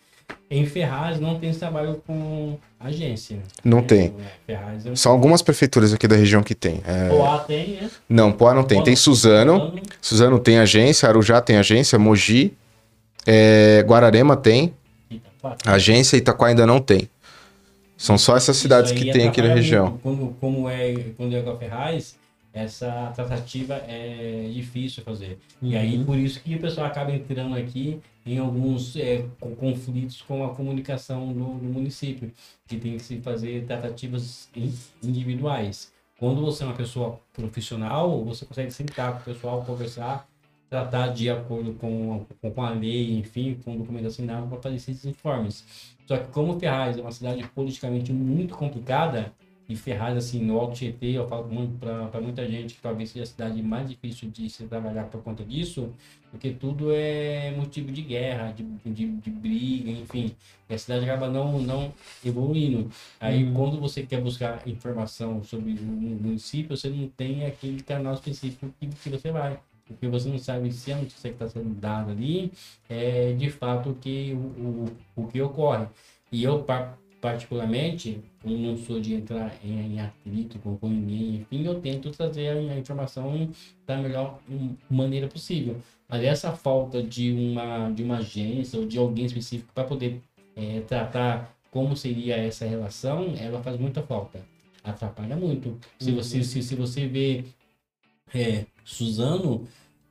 Em 0.52 0.66
Ferraz 0.66 1.20
não 1.20 1.40
tem 1.40 1.50
esse 1.52 1.60
trabalho 1.60 2.02
com 2.08 2.58
agência. 2.80 3.38
Não 3.64 3.80
É, 3.80 3.82
tem. 3.84 4.14
Ferraz 4.48 4.86
é 4.86 4.90
um... 4.92 4.96
São 4.96 5.12
algumas 5.12 5.42
prefeituras 5.44 5.94
aqui 5.94 6.08
da 6.08 6.16
região 6.16 6.42
que 6.42 6.56
tem. 6.56 6.82
É, 6.86 7.08
Poá 7.10 7.38
tem, 7.40 7.74
né? 7.82 7.90
Não, 8.10 8.32
Poá 8.32 8.54
não 8.54 8.64
tem. 8.64 8.82
Tem. 8.84 8.96
Suzano. 8.96 9.80
Suzano 10.02 10.40
tem 10.40 10.58
agência, 10.58 11.08
Arujá 11.08 11.40
tem 11.42 11.58
agência, 11.58 12.00
Mogi, 12.00 12.54
é, 13.28 13.84
Guararema 13.86 14.36
tem 14.36 14.74
Itaquá. 15.10 15.56
agência, 15.66 16.18
Itaquá 16.18 16.48
ainda 16.48 16.66
não 16.66 16.80
tem. 16.80 17.08
São 17.96 18.18
só 18.18 18.36
essas 18.38 18.58
cidades 18.58 18.92
que 18.92 19.12
tem 19.12 19.28
aqui 19.28 19.42
na 19.42 19.54
região. 19.54 20.00
como 20.40 20.70
é 20.70 20.96
quando 21.18 21.36
é 21.36 21.42
com 21.42 21.52
a 21.52 21.58
Ferraz, 21.58 22.16
essa 22.54 23.12
tratativa 23.14 23.76
é 23.88 24.50
difícil 24.52 25.04
fazer. 25.04 25.38
E 25.62 25.76
aí, 25.76 25.98
Uhum. 25.98 26.06
por 26.06 26.18
isso 26.18 26.40
que 26.42 26.56
o 26.56 26.60
pessoal 26.60 26.88
acaba 26.88 27.12
entrando 27.12 27.56
aqui 27.56 28.00
em 28.34 28.38
alguns 28.40 28.96
é, 28.96 29.26
conflitos 29.60 30.22
com 30.22 30.46
a 30.46 30.54
comunicação 30.54 31.28
no, 31.28 31.56
no 31.56 31.74
município, 31.74 32.32
que 32.68 32.78
tem 32.78 32.98
que 32.98 33.04
se 33.04 33.20
fazer 33.22 33.66
tratativas 33.66 34.50
in- 34.56 34.74
individuais. 35.04 35.92
Quando 36.20 36.42
você 36.42 36.64
é 36.64 36.68
uma 36.68 36.76
pessoa 36.76 37.20
profissional, 37.34 38.24
você 38.24 38.46
consegue 38.46 38.72
sentar 38.72 39.14
com 39.14 39.20
o 39.20 39.34
pessoal, 39.34 39.64
conversar, 39.64 40.28
tratar 40.70 41.08
de 41.08 41.30
acordo 41.30 41.74
com, 41.74 42.26
com, 42.54 42.64
a 42.64 42.70
lei, 42.72 43.18
enfim, 43.18 43.58
com 43.64 43.78
documento 43.78 44.08
assinado 44.08 44.48
para 44.48 44.62
fazer 44.62 44.76
esses 44.76 45.06
informes. 45.06 45.96
Só 46.06 46.18
que 46.18 46.32
como 46.32 46.60
Ferraz 46.60 46.98
é 46.98 47.02
uma 47.02 47.12
cidade 47.12 47.48
politicamente 47.56 48.12
muito 48.12 48.56
complicada, 48.56 49.34
e 49.70 49.76
Ferraz, 49.76 50.18
assim, 50.18 50.44
no 50.44 50.60
Alto 50.60 50.74
Tietê, 50.76 51.12
eu 51.12 51.28
falo 51.28 51.48
para 51.80 52.20
muita 52.20 52.46
gente 52.50 52.74
que 52.74 52.82
talvez 52.82 53.12
seja 53.12 53.24
a 53.24 53.28
cidade 53.28 53.62
mais 53.62 53.88
difícil 53.88 54.30
de 54.32 54.50
se 54.50 54.66
trabalhar 54.66 55.06
por 55.06 55.22
conta 55.22 55.44
disso, 55.46 55.94
porque 56.32 56.50
tudo 56.52 56.92
é 56.92 57.52
motivo 57.56 57.92
de 57.92 58.02
guerra, 58.02 58.52
de, 58.52 58.64
de, 58.84 59.08
de 59.08 59.30
briga, 59.30 59.92
enfim. 59.92 60.36
E 60.68 60.74
a 60.74 60.78
cidade 60.78 61.06
acaba 61.06 61.30
não, 61.30 61.60
não 61.62 61.94
evoluindo. 62.26 62.90
Aí, 63.20 63.44
Uhum. 63.44 63.54
quando 63.54 63.80
você 63.80 64.04
quer 64.04 64.22
buscar 64.22 64.68
informação 64.68 65.44
sobre 65.44 65.72
o 65.74 65.76
município, 65.86 66.76
você 66.76 66.90
não 66.90 67.08
tem 67.10 67.46
aquele 67.46 67.82
canal 67.84 68.14
específico 68.16 68.74
que, 68.80 68.88
que 68.88 69.10
você 69.10 69.32
vai. 69.32 69.60
Porque 69.88 70.08
você 70.08 70.30
não 70.30 70.38
sabe 70.38 70.72
se 70.72 70.92
a 70.92 70.98
notícia 70.98 71.30
que 71.30 71.36
está 71.36 71.48
sendo 71.48 71.74
dada 71.80 72.12
ali 72.12 72.52
é 72.88 73.34
de 73.34 73.50
fato 73.50 73.96
que, 74.00 74.34
o, 74.34 74.38
o, 75.18 75.24
o 75.24 75.28
que 75.28 75.42
ocorre. 75.42 75.88
E 76.32 76.44
eu, 76.44 76.64
particularmente, 77.22 78.20
eu 78.46 78.52
não 78.52 78.78
sou 78.78 79.00
de 79.00 79.14
entrar 79.14 79.54
em, 79.64 79.94
em 79.96 80.00
atrito 80.00 80.58
com, 80.60 80.78
com 80.78 80.88
ninguém, 80.88 81.36
enfim, 81.42 81.66
eu 81.66 81.80
tento 81.82 82.10
trazer 82.12 82.50
a, 82.50 82.78
informação 82.78 83.50
da 83.86 83.98
melhor 83.98 84.40
maneira 84.90 85.28
possível. 85.28 85.78
Mas 86.08 86.24
essa 86.24 86.52
falta 86.54 87.04
de 87.04 87.32
uma, 87.32 87.90
de 87.92 88.04
uma 88.04 88.18
agência 88.18 88.80
ou 88.80 88.88
de 88.88 88.98
alguém 88.98 89.26
específico 89.26 89.72
para 89.74 89.84
poder 89.84 90.22
eh, 90.56 90.82
tratar 90.88 91.54
como 91.70 91.96
seria 91.96 92.36
essa 92.36 92.66
relação, 92.66 93.34
ela 93.38 93.62
faz 93.62 93.80
muita 93.80 94.02
falta. 94.02 94.40
Atrapalha 94.84 95.36
muito. 95.36 95.78
Se, 96.00 96.10
Uhum. 96.10 96.16
você, 96.16 96.44
se, 96.44 96.64
se 96.64 96.74
você 96.76 97.06
vê 97.06 97.44
é, 98.34 98.66
Suzano, 98.84 99.68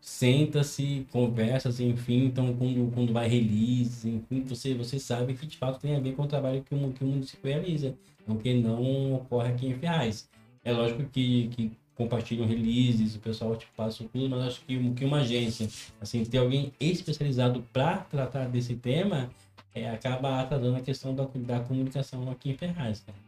senta-se, 0.08 1.06
conversa, 1.12 1.68
assim, 1.68 1.90
enfim, 1.90 2.24
então 2.24 2.54
quando, 2.56 2.90
quando 2.92 3.12
vai 3.12 3.28
release, 3.28 4.08
enfim, 4.08 4.42
você, 4.42 4.74
você 4.74 4.98
sabe 4.98 5.34
que 5.34 5.46
de 5.46 5.56
fato 5.56 5.78
tem 5.78 5.94
a 5.94 6.00
ver 6.00 6.14
com 6.14 6.22
o 6.22 6.26
trabalho 6.26 6.62
que 6.62 6.74
o, 6.74 6.92
que 6.92 7.04
o 7.04 7.06
município 7.06 7.50
realiza, 7.50 7.94
o 8.26 8.34
que 8.34 8.54
não 8.54 9.14
ocorre 9.14 9.50
aqui 9.50 9.66
em 9.68 9.74
Ferraz. 9.74 10.28
É 10.64 10.72
lógico 10.72 11.04
que, 11.04 11.48
que 11.48 11.72
compartilham 11.94 12.46
releases, 12.46 13.14
o 13.16 13.20
pessoal 13.20 13.54
te 13.54 13.66
passa 13.76 14.02
tudo, 14.12 14.28
mas 14.30 14.42
acho 14.44 14.60
que, 14.66 14.90
que 14.94 15.04
uma 15.04 15.18
agência, 15.18 15.68
assim, 16.00 16.24
ter 16.24 16.38
alguém 16.38 16.72
especializado 16.80 17.62
para 17.72 17.98
tratar 17.98 18.48
desse 18.48 18.74
tema, 18.76 19.30
é, 19.74 19.90
acaba 19.90 20.40
atrasando 20.40 20.76
a 20.76 20.80
questão 20.80 21.14
da, 21.14 21.28
da 21.34 21.60
comunicação 21.60 22.30
aqui 22.30 22.50
em 22.50 22.54
Ferraz, 22.54 23.00
cara. 23.00 23.18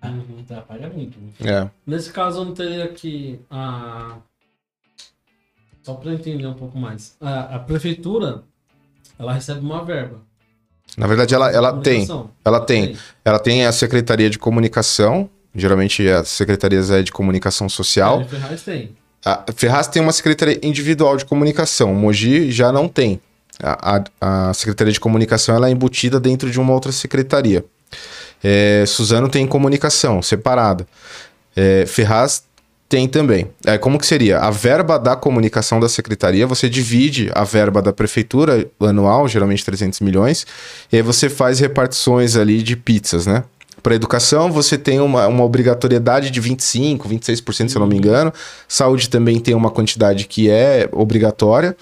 Ah, 0.00 0.08
Uhum. 0.10 0.40
Atrapalha 0.40 0.88
muito. 0.88 1.18
né? 1.20 1.30
É. 1.44 1.70
Nesse 1.86 2.10
caso, 2.10 2.40
eu 2.40 2.44
não 2.46 2.54
teria 2.54 2.88
que. 2.88 3.38
A... 3.50 4.18
Só 5.82 5.94
para 5.94 6.12
entender 6.12 6.46
um 6.46 6.54
pouco 6.54 6.78
mais. 6.78 7.16
A, 7.20 7.56
a 7.56 7.58
prefeitura 7.58 8.42
ela 9.18 9.32
recebe 9.32 9.60
uma 9.60 9.84
verba. 9.84 10.18
Na 10.96 11.06
verdade, 11.06 11.34
ela, 11.34 11.50
ela 11.50 11.80
tem. 11.80 12.08
Ela 12.44 12.60
tem. 12.60 12.96
Ela 13.24 13.38
tem 13.38 13.66
a 13.66 13.72
Secretaria 13.72 14.28
de 14.28 14.38
Comunicação, 14.38 15.28
geralmente 15.54 16.08
as 16.08 16.28
secretarias 16.28 16.90
é 16.90 17.02
de 17.02 17.12
comunicação 17.12 17.68
social. 17.68 18.22
É, 18.22 18.24
Ferraz 18.24 18.62
tem. 18.62 18.96
A 19.24 19.44
Ferraz 19.54 19.86
tem 19.86 20.00
uma 20.00 20.12
secretaria 20.12 20.58
individual 20.62 21.16
de 21.16 21.24
comunicação, 21.26 21.92
o 21.92 21.94
Mogi 21.94 22.50
já 22.50 22.72
não 22.72 22.88
tem. 22.88 23.20
A, 23.62 23.98
a, 24.20 24.48
a 24.48 24.54
secretaria 24.54 24.92
de 24.92 24.98
comunicação 24.98 25.54
ela 25.54 25.68
é 25.68 25.70
embutida 25.70 26.18
dentro 26.18 26.50
de 26.50 26.58
uma 26.58 26.72
outra 26.72 26.90
secretaria. 26.90 27.64
É, 28.42 28.84
Suzano 28.86 29.28
tem 29.28 29.46
comunicação, 29.46 30.22
separada. 30.22 30.86
É, 31.54 31.84
Ferraz 31.86 32.44
tem 32.90 33.06
também. 33.06 33.46
É, 33.64 33.78
como 33.78 33.96
que 33.96 34.04
seria? 34.04 34.40
A 34.40 34.50
verba 34.50 34.98
da 34.98 35.14
comunicação 35.14 35.78
da 35.78 35.88
secretaria, 35.88 36.44
você 36.44 36.68
divide 36.68 37.30
a 37.32 37.44
verba 37.44 37.80
da 37.80 37.92
prefeitura 37.92 38.68
anual, 38.80 39.28
geralmente 39.28 39.64
300 39.64 40.00
milhões, 40.00 40.44
e 40.92 40.96
aí 40.96 41.02
você 41.02 41.30
faz 41.30 41.60
repartições 41.60 42.34
ali 42.34 42.60
de 42.64 42.74
pizzas, 42.74 43.26
né? 43.26 43.44
Para 43.80 43.94
educação, 43.94 44.50
você 44.50 44.76
tem 44.76 45.00
uma, 45.00 45.28
uma 45.28 45.44
obrigatoriedade 45.44 46.30
de 46.30 46.42
25%, 46.42 47.06
26%, 47.06 47.68
se 47.68 47.76
eu 47.76 47.80
não 47.80 47.86
me 47.86 47.96
engano. 47.96 48.32
Saúde 48.66 49.08
também 49.08 49.38
tem 49.38 49.54
uma 49.54 49.70
quantidade 49.70 50.26
que 50.26 50.50
é 50.50 50.88
obrigatória. 50.92 51.76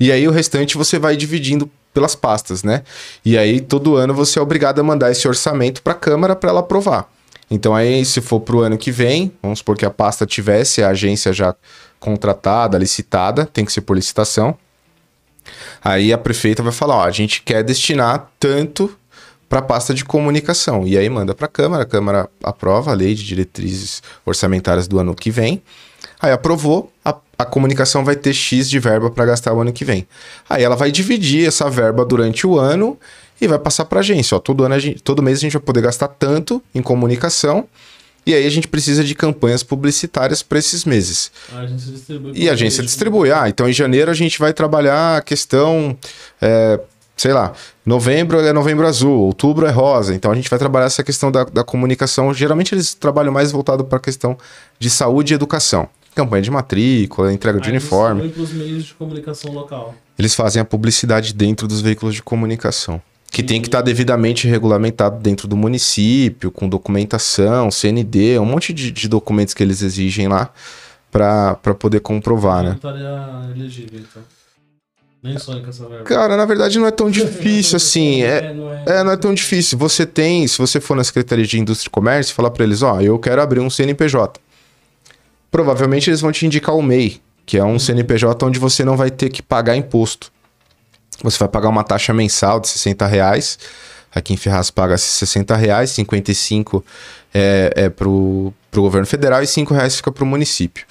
E 0.00 0.10
aí 0.10 0.26
o 0.26 0.32
restante 0.32 0.76
você 0.76 0.98
vai 0.98 1.16
dividindo 1.16 1.70
pelas 1.94 2.16
pastas, 2.16 2.64
né? 2.64 2.82
E 3.24 3.38
aí 3.38 3.60
todo 3.60 3.94
ano 3.94 4.12
você 4.12 4.40
é 4.40 4.42
obrigado 4.42 4.80
a 4.80 4.82
mandar 4.82 5.10
esse 5.12 5.26
orçamento 5.26 5.82
para 5.82 5.92
a 5.92 5.96
Câmara 5.96 6.34
para 6.34 6.50
ela 6.50 6.60
aprovar. 6.60 7.08
Então 7.50 7.74
aí 7.74 8.04
se 8.04 8.20
for 8.20 8.40
para 8.40 8.56
o 8.56 8.60
ano 8.60 8.76
que 8.76 8.90
vem, 8.90 9.32
vamos 9.42 9.60
supor 9.60 9.76
que 9.76 9.86
a 9.86 9.90
pasta 9.90 10.26
tivesse 10.26 10.82
a 10.82 10.90
agência 10.90 11.32
já 11.32 11.54
contratada, 11.98 12.78
licitada, 12.78 13.46
tem 13.46 13.64
que 13.64 13.72
ser 13.72 13.80
por 13.80 13.96
licitação. 13.96 14.56
Aí 15.82 16.12
a 16.12 16.18
prefeita 16.18 16.62
vai 16.62 16.72
falar, 16.72 16.96
ó, 16.96 17.04
a 17.04 17.10
gente 17.10 17.42
quer 17.42 17.62
destinar 17.62 18.30
tanto 18.38 18.94
para 19.48 19.60
a 19.60 19.62
pasta 19.62 19.94
de 19.94 20.04
comunicação. 20.04 20.86
E 20.86 20.98
aí 20.98 21.08
manda 21.08 21.34
para 21.34 21.46
a 21.46 21.48
Câmara, 21.48 21.82
a 21.82 21.86
Câmara 21.86 22.28
aprova 22.42 22.90
a 22.90 22.94
lei 22.94 23.14
de 23.14 23.24
diretrizes 23.24 24.02
orçamentárias 24.24 24.86
do 24.86 24.98
ano 24.98 25.14
que 25.14 25.30
vem. 25.30 25.62
Aí 26.20 26.30
aprovou, 26.30 26.92
a, 27.04 27.16
a 27.38 27.44
comunicação 27.44 28.04
vai 28.04 28.14
ter 28.14 28.34
X 28.34 28.68
de 28.68 28.78
verba 28.78 29.10
para 29.10 29.24
gastar 29.24 29.54
o 29.54 29.60
ano 29.60 29.72
que 29.72 29.84
vem. 29.84 30.06
Aí 30.48 30.62
ela 30.62 30.76
vai 30.76 30.92
dividir 30.92 31.48
essa 31.48 31.70
verba 31.70 32.04
durante 32.04 32.46
o 32.46 32.58
ano 32.58 32.98
e 33.40 33.46
vai 33.46 33.58
passar 33.58 33.84
para 33.84 33.98
a 33.98 34.00
agência. 34.00 34.36
Ó, 34.36 34.40
todo, 34.40 34.64
ano 34.64 34.78
gente, 34.78 35.00
todo 35.02 35.22
mês 35.22 35.38
a 35.38 35.40
gente 35.40 35.52
vai 35.52 35.62
poder 35.62 35.80
gastar 35.80 36.08
tanto 36.08 36.62
em 36.74 36.82
comunicação. 36.82 37.66
E 38.26 38.34
aí 38.34 38.46
a 38.46 38.50
gente 38.50 38.68
precisa 38.68 39.02
de 39.02 39.14
campanhas 39.14 39.62
publicitárias 39.62 40.42
para 40.42 40.58
esses 40.58 40.84
meses. 40.84 41.32
A 41.50 41.60
agência 41.60 41.92
distribui. 41.92 42.32
E 42.34 42.48
a 42.48 42.52
agência 42.52 42.82
distribui. 42.82 43.32
Ah, 43.32 43.48
então 43.48 43.66
em 43.66 43.72
janeiro 43.72 44.10
a 44.10 44.14
gente 44.14 44.38
vai 44.38 44.52
trabalhar 44.52 45.16
a 45.16 45.22
questão, 45.22 45.96
é, 46.38 46.78
sei 47.16 47.32
lá, 47.32 47.54
novembro 47.86 48.38
é 48.40 48.52
novembro 48.52 48.86
azul, 48.86 49.18
outubro 49.20 49.64
é 49.66 49.70
rosa. 49.70 50.14
Então 50.14 50.30
a 50.30 50.34
gente 50.34 50.50
vai 50.50 50.58
trabalhar 50.58 50.86
essa 50.86 51.02
questão 51.02 51.32
da, 51.32 51.44
da 51.44 51.64
comunicação. 51.64 52.34
Geralmente 52.34 52.74
eles 52.74 52.92
trabalham 52.92 53.32
mais 53.32 53.50
voltado 53.50 53.82
para 53.82 53.96
a 53.96 54.00
questão 54.00 54.36
de 54.78 54.90
saúde 54.90 55.32
e 55.32 55.34
educação. 55.34 55.88
Campanha 56.14 56.42
de 56.42 56.50
matrícula, 56.50 57.32
entrega 57.32 57.58
de 57.58 57.70
Aí 57.70 57.76
uniforme. 57.76 58.28
pros 58.28 58.52
meios 58.52 58.84
de 58.84 58.92
comunicação 58.92 59.52
local. 59.52 59.94
Eles 60.18 60.34
fazem 60.34 60.60
a 60.60 60.64
publicidade 60.66 61.32
dentro 61.32 61.66
dos 61.66 61.80
veículos 61.80 62.14
de 62.14 62.22
comunicação. 62.22 63.00
Que 63.30 63.42
tem 63.42 63.60
que 63.60 63.68
estar 63.68 63.82
devidamente 63.82 64.48
regulamentado 64.48 65.20
dentro 65.20 65.46
do 65.46 65.56
município, 65.56 66.50
com 66.50 66.68
documentação, 66.68 67.70
CND, 67.70 68.38
um 68.38 68.46
monte 68.46 68.72
de, 68.72 68.90
de 68.90 69.08
documentos 69.08 69.54
que 69.54 69.62
eles 69.62 69.82
exigem 69.82 70.28
lá 70.28 70.50
para 71.10 71.74
poder 71.78 72.00
comprovar, 72.00 72.62
né? 72.62 72.78
Elegível, 73.54 74.00
então. 74.00 74.22
Nem 75.22 75.34
essa 75.34 75.52
verba. 75.88 76.04
Cara, 76.04 76.36
na 76.36 76.44
verdade 76.44 76.78
não 76.78 76.86
é 76.86 76.90
tão 76.90 77.10
difícil 77.10 77.76
assim. 77.76 78.22
É, 78.22 78.52
não 78.52 78.72
é, 78.72 78.84
é, 78.86 79.04
não 79.04 79.12
é 79.12 79.16
tão 79.16 79.34
difícil. 79.34 79.76
Você 79.78 80.06
tem, 80.06 80.46
se 80.46 80.56
você 80.58 80.80
for 80.80 80.96
na 80.96 81.02
Secretaria 81.02 81.44
de 81.44 81.58
Indústria 81.58 81.88
e 81.88 81.90
Comércio, 81.90 82.34
falar 82.34 82.50
para 82.50 82.64
eles, 82.64 82.82
ó, 82.82 83.00
eu 83.00 83.18
quero 83.18 83.42
abrir 83.42 83.60
um 83.60 83.68
CNPJ. 83.68 84.40
Provavelmente 85.50 86.08
eles 86.08 86.20
vão 86.20 86.30
te 86.30 86.46
indicar 86.46 86.74
o 86.74 86.82
MEI, 86.82 87.20
que 87.44 87.58
é 87.58 87.64
um 87.64 87.78
CNPJ 87.78 88.46
onde 88.46 88.58
você 88.58 88.84
não 88.84 88.96
vai 88.96 89.10
ter 89.10 89.30
que 89.30 89.42
pagar 89.42 89.76
imposto. 89.76 90.30
Você 91.22 91.38
vai 91.38 91.48
pagar 91.48 91.68
uma 91.68 91.84
taxa 91.84 92.12
mensal 92.12 92.60
de 92.60 92.68
60 92.68 93.06
reais. 93.06 93.58
Aqui 94.14 94.32
em 94.32 94.36
Ferraz 94.36 94.70
paga 94.70 94.96
60 94.96 95.54
reais, 95.56 95.90
55 95.90 96.84
é, 97.34 97.72
é 97.76 97.88
pro, 97.90 98.52
pro 98.70 98.82
governo 98.82 99.06
federal 99.06 99.42
e 99.42 99.46
5 99.46 99.74
reais 99.74 99.96
fica 99.96 100.10
pro 100.10 100.24
município. 100.24 100.86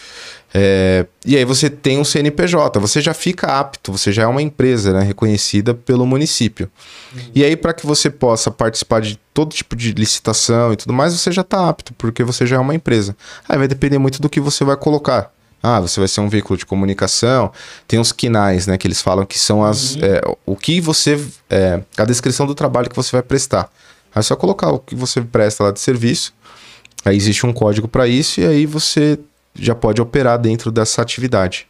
É, 0.54 1.06
e 1.26 1.36
aí 1.36 1.44
você 1.44 1.70
tem 1.70 2.00
um 2.00 2.06
CNPJ, 2.06 2.80
você 2.80 3.02
já 3.02 3.14
fica 3.14 3.60
apto, 3.60 3.92
você 3.92 4.12
já 4.12 4.24
é 4.24 4.28
uma 4.28 4.42
empresa 4.42 4.94
né, 4.94 5.04
reconhecida 5.04 5.74
pelo 5.74 6.06
município. 6.06 6.70
E 7.36 7.44
aí, 7.44 7.56
para 7.56 7.74
que 7.74 7.86
você 7.86 8.10
possa 8.10 8.50
participar 8.50 9.02
de 9.02 9.20
todo 9.34 9.54
tipo 9.54 9.76
de 9.76 9.92
licitação 9.92 10.74
e 10.74 10.76
tudo 10.76 10.94
mais, 10.94 11.14
você 11.14 11.32
já 11.32 11.42
está 11.42 11.68
apto, 11.68 11.94
porque 11.94 12.24
você 12.24 12.46
já 12.46 12.56
é 12.56 12.60
uma 12.60 12.74
empresa. 12.74 13.16
Aí 13.48 13.58
vai 13.58 13.68
depender 13.68 13.98
muito 13.98 14.22
do 14.22 14.30
que 14.30 14.40
você 14.40 14.64
vai 14.64 14.78
colocar. 14.78 15.32
Ah, 15.62 15.80
você 15.82 16.00
vai 16.00 16.08
ser 16.08 16.22
um 16.22 16.30
veículo 16.30 16.58
de 16.58 16.66
comunicação. 16.66 17.52
Tem 17.88 18.00
os 18.00 18.12
quinais, 18.12 18.68
né? 18.68 18.78
Que 18.78 18.88
eles 18.88 19.02
falam 19.02 19.26
que 19.26 19.38
são 19.40 19.64
as. 19.64 19.98
é, 19.98 20.22
o 20.46 20.56
que 20.56 20.80
você. 20.80 21.20
é, 21.50 21.82
a 21.98 22.06
descrição 22.06 22.46
do 22.46 22.54
trabalho 22.56 22.90
que 22.90 22.96
você 22.96 23.12
vai 23.12 23.24
prestar. 23.24 23.70
Aí 24.14 24.20
é 24.20 24.22
só 24.22 24.36
colocar 24.36 24.70
o 24.72 24.80
que 24.80 24.96
você 24.96 25.22
presta 25.22 25.64
lá 25.64 25.72
de 25.72 25.80
serviço. 25.80 26.34
Aí 27.04 27.16
existe 27.16 27.46
um 27.46 27.54
código 27.54 27.88
para 27.88 28.08
isso 28.08 28.40
e 28.42 28.46
aí 28.46 28.66
você 28.66 29.20
já 29.56 29.74
pode 29.76 30.02
operar 30.02 30.38
dentro 30.40 30.72
dessa 30.72 31.02
atividade. 31.02 31.68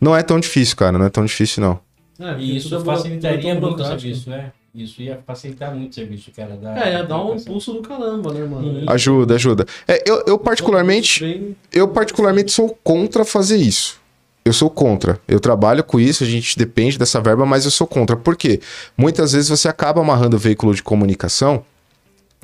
Não 0.00 0.16
é 0.16 0.22
tão 0.22 0.38
difícil, 0.40 0.76
cara. 0.76 0.96
Não 0.98 1.06
é 1.06 1.10
tão 1.10 1.24
difícil, 1.24 1.62
não. 1.62 1.80
É, 2.20 2.30
porque 2.32 2.44
E 2.44 2.56
isso 2.56 2.74
é 2.74 2.78
buro- 2.78 2.96
facilitaria 2.96 3.52
é 3.52 3.60
muito 3.60 3.82
o 3.82 3.84
serviço, 3.86 4.30
né? 4.30 4.50
Isso 4.82 5.02
ia 5.02 5.20
facilitar 5.26 5.74
muito 5.74 5.92
o 5.92 5.94
serviço, 5.94 6.30
cara. 6.34 6.56
Da, 6.56 6.86
É, 6.86 6.92
ia 6.92 7.02
dar 7.02 7.22
um 7.22 7.38
pulso 7.38 7.72
do 7.72 7.82
caramba, 7.82 8.32
né, 8.32 8.44
mano? 8.44 8.80
Uhum. 8.80 8.84
Ajuda, 8.88 9.34
ajuda. 9.34 9.66
É, 9.86 10.02
eu, 10.08 10.22
eu 10.26 10.38
particularmente. 10.38 11.56
Eu 11.72 11.88
particularmente 11.88 12.52
sou 12.52 12.78
contra 12.82 13.24
fazer 13.24 13.56
isso. 13.56 13.98
Eu 14.44 14.52
sou 14.52 14.70
contra. 14.70 15.20
Eu 15.28 15.40
trabalho 15.40 15.84
com 15.84 16.00
isso, 16.00 16.24
a 16.24 16.26
gente 16.26 16.56
depende 16.56 16.98
dessa 16.98 17.20
verba, 17.20 17.44
mas 17.44 17.64
eu 17.64 17.70
sou 17.70 17.86
contra. 17.86 18.16
Por 18.16 18.36
quê? 18.36 18.60
Muitas 18.96 19.32
vezes 19.32 19.50
você 19.50 19.68
acaba 19.68 20.00
amarrando 20.00 20.36
o 20.36 20.38
veículo 20.38 20.74
de 20.74 20.82
comunicação 20.82 21.64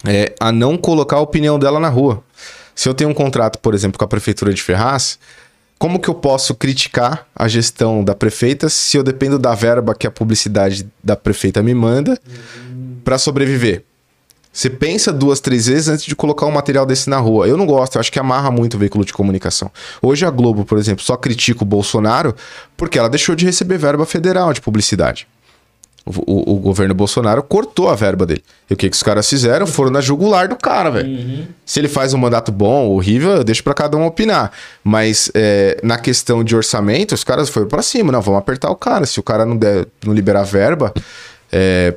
é, 0.06 0.34
a 0.38 0.52
não 0.52 0.76
colocar 0.76 1.16
a 1.16 1.20
opinião 1.20 1.58
dela 1.58 1.80
na 1.80 1.88
rua. 1.88 2.22
Se 2.74 2.88
eu 2.88 2.94
tenho 2.94 3.08
um 3.08 3.14
contrato, 3.14 3.58
por 3.58 3.72
exemplo, 3.74 3.98
com 3.98 4.04
a 4.04 4.08
prefeitura 4.08 4.52
de 4.52 4.62
Ferraz, 4.62 5.18
como 5.84 5.98
que 5.98 6.08
eu 6.08 6.14
posso 6.14 6.54
criticar 6.54 7.26
a 7.36 7.46
gestão 7.46 8.02
da 8.02 8.14
prefeita 8.14 8.70
se 8.70 8.96
eu 8.96 9.02
dependo 9.02 9.38
da 9.38 9.54
verba 9.54 9.94
que 9.94 10.06
a 10.06 10.10
publicidade 10.10 10.88
da 11.02 11.14
prefeita 11.14 11.62
me 11.62 11.74
manda 11.74 12.18
para 13.04 13.18
sobreviver? 13.18 13.84
Você 14.50 14.70
pensa 14.70 15.12
duas, 15.12 15.40
três 15.40 15.66
vezes 15.66 15.88
antes 15.88 16.06
de 16.06 16.16
colocar 16.16 16.46
um 16.46 16.50
material 16.50 16.86
desse 16.86 17.10
na 17.10 17.18
rua. 17.18 17.46
Eu 17.46 17.58
não 17.58 17.66
gosto, 17.66 17.96
eu 17.96 18.00
acho 18.00 18.10
que 18.10 18.18
amarra 18.18 18.50
muito 18.50 18.78
o 18.78 18.78
veículo 18.78 19.04
de 19.04 19.12
comunicação. 19.12 19.70
Hoje 20.00 20.24
a 20.24 20.30
Globo, 20.30 20.64
por 20.64 20.78
exemplo, 20.78 21.04
só 21.04 21.18
critica 21.18 21.62
o 21.62 21.66
Bolsonaro 21.66 22.34
porque 22.78 22.98
ela 22.98 23.10
deixou 23.10 23.34
de 23.34 23.44
receber 23.44 23.76
verba 23.76 24.06
federal 24.06 24.54
de 24.54 24.62
publicidade. 24.62 25.28
O, 26.06 26.10
o- 26.26 26.56
o 26.56 26.58
governo 26.58 26.92
Bolsonaro 26.94 27.42
cortou 27.42 27.88
a 27.88 27.94
verba 27.94 28.26
dele. 28.26 28.42
E 28.68 28.74
o 28.74 28.76
que, 28.76 28.90
que 28.90 28.94
os 28.96 29.02
caras 29.02 29.26
fizeram? 29.28 29.66
Foram 29.66 29.90
na 29.90 30.02
jugular 30.02 30.46
do 30.48 30.54
cara, 30.56 30.90
velho. 30.90 31.08
Uhum. 31.08 31.46
Se 31.64 31.80
ele 31.80 31.88
faz 31.88 32.12
um 32.12 32.18
mandato 32.18 32.52
bom 32.52 32.84
ou 32.88 32.96
horrível, 32.96 33.30
eu 33.30 33.44
deixo 33.44 33.64
pra 33.64 33.72
cada 33.72 33.96
um 33.96 34.04
opinar. 34.04 34.52
Mas 34.82 35.30
é, 35.34 35.80
na 35.82 35.96
questão 35.96 36.44
de 36.44 36.54
orçamento, 36.54 37.14
os 37.14 37.24
caras 37.24 37.48
foram 37.48 37.68
pra 37.68 37.80
cima. 37.80 38.12
Não, 38.12 38.20
vamos 38.20 38.38
apertar 38.38 38.70
o 38.70 38.76
cara. 38.76 39.06
Se 39.06 39.18
o 39.18 39.22
cara 39.22 39.46
não, 39.46 39.56
der, 39.56 39.86
não 40.04 40.12
liberar 40.12 40.42
verba, 40.42 40.92
é, 41.50 41.94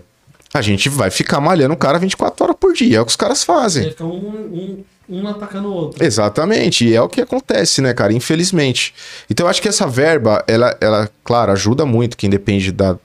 a 0.53 0.61
gente 0.61 0.87
vai 0.87 1.09
ficar 1.09 1.41
malhando 1.41 1.73
o 1.73 1.77
cara 1.77 1.99
24 1.99 2.45
horas 2.45 2.55
por 2.57 2.73
dia. 2.73 2.97
É 2.99 3.01
o 3.01 3.05
que 3.05 3.11
os 3.11 3.15
caras 3.17 3.43
fazem. 3.43 3.83
Ia 3.83 3.89
ficar 3.91 4.05
um, 4.05 4.09
um, 4.09 4.83
um 5.09 5.27
atacando 5.27 5.67
o 5.67 5.73
outro. 5.73 6.01
Exatamente, 6.03 6.85
e 6.87 6.95
é 6.95 7.01
o 7.01 7.09
que 7.09 7.19
acontece, 7.19 7.81
né, 7.81 7.93
cara? 7.93 8.13
Infelizmente. 8.13 8.93
Então 9.29 9.45
eu 9.45 9.49
acho 9.49 9.61
que 9.61 9.67
essa 9.67 9.85
verba, 9.85 10.43
ela, 10.47 10.75
ela 10.79 11.09
claro, 11.25 11.51
ajuda 11.51 11.85
muito 11.85 12.15
quem 12.15 12.29
depende 12.29 12.71
da, 12.71 12.97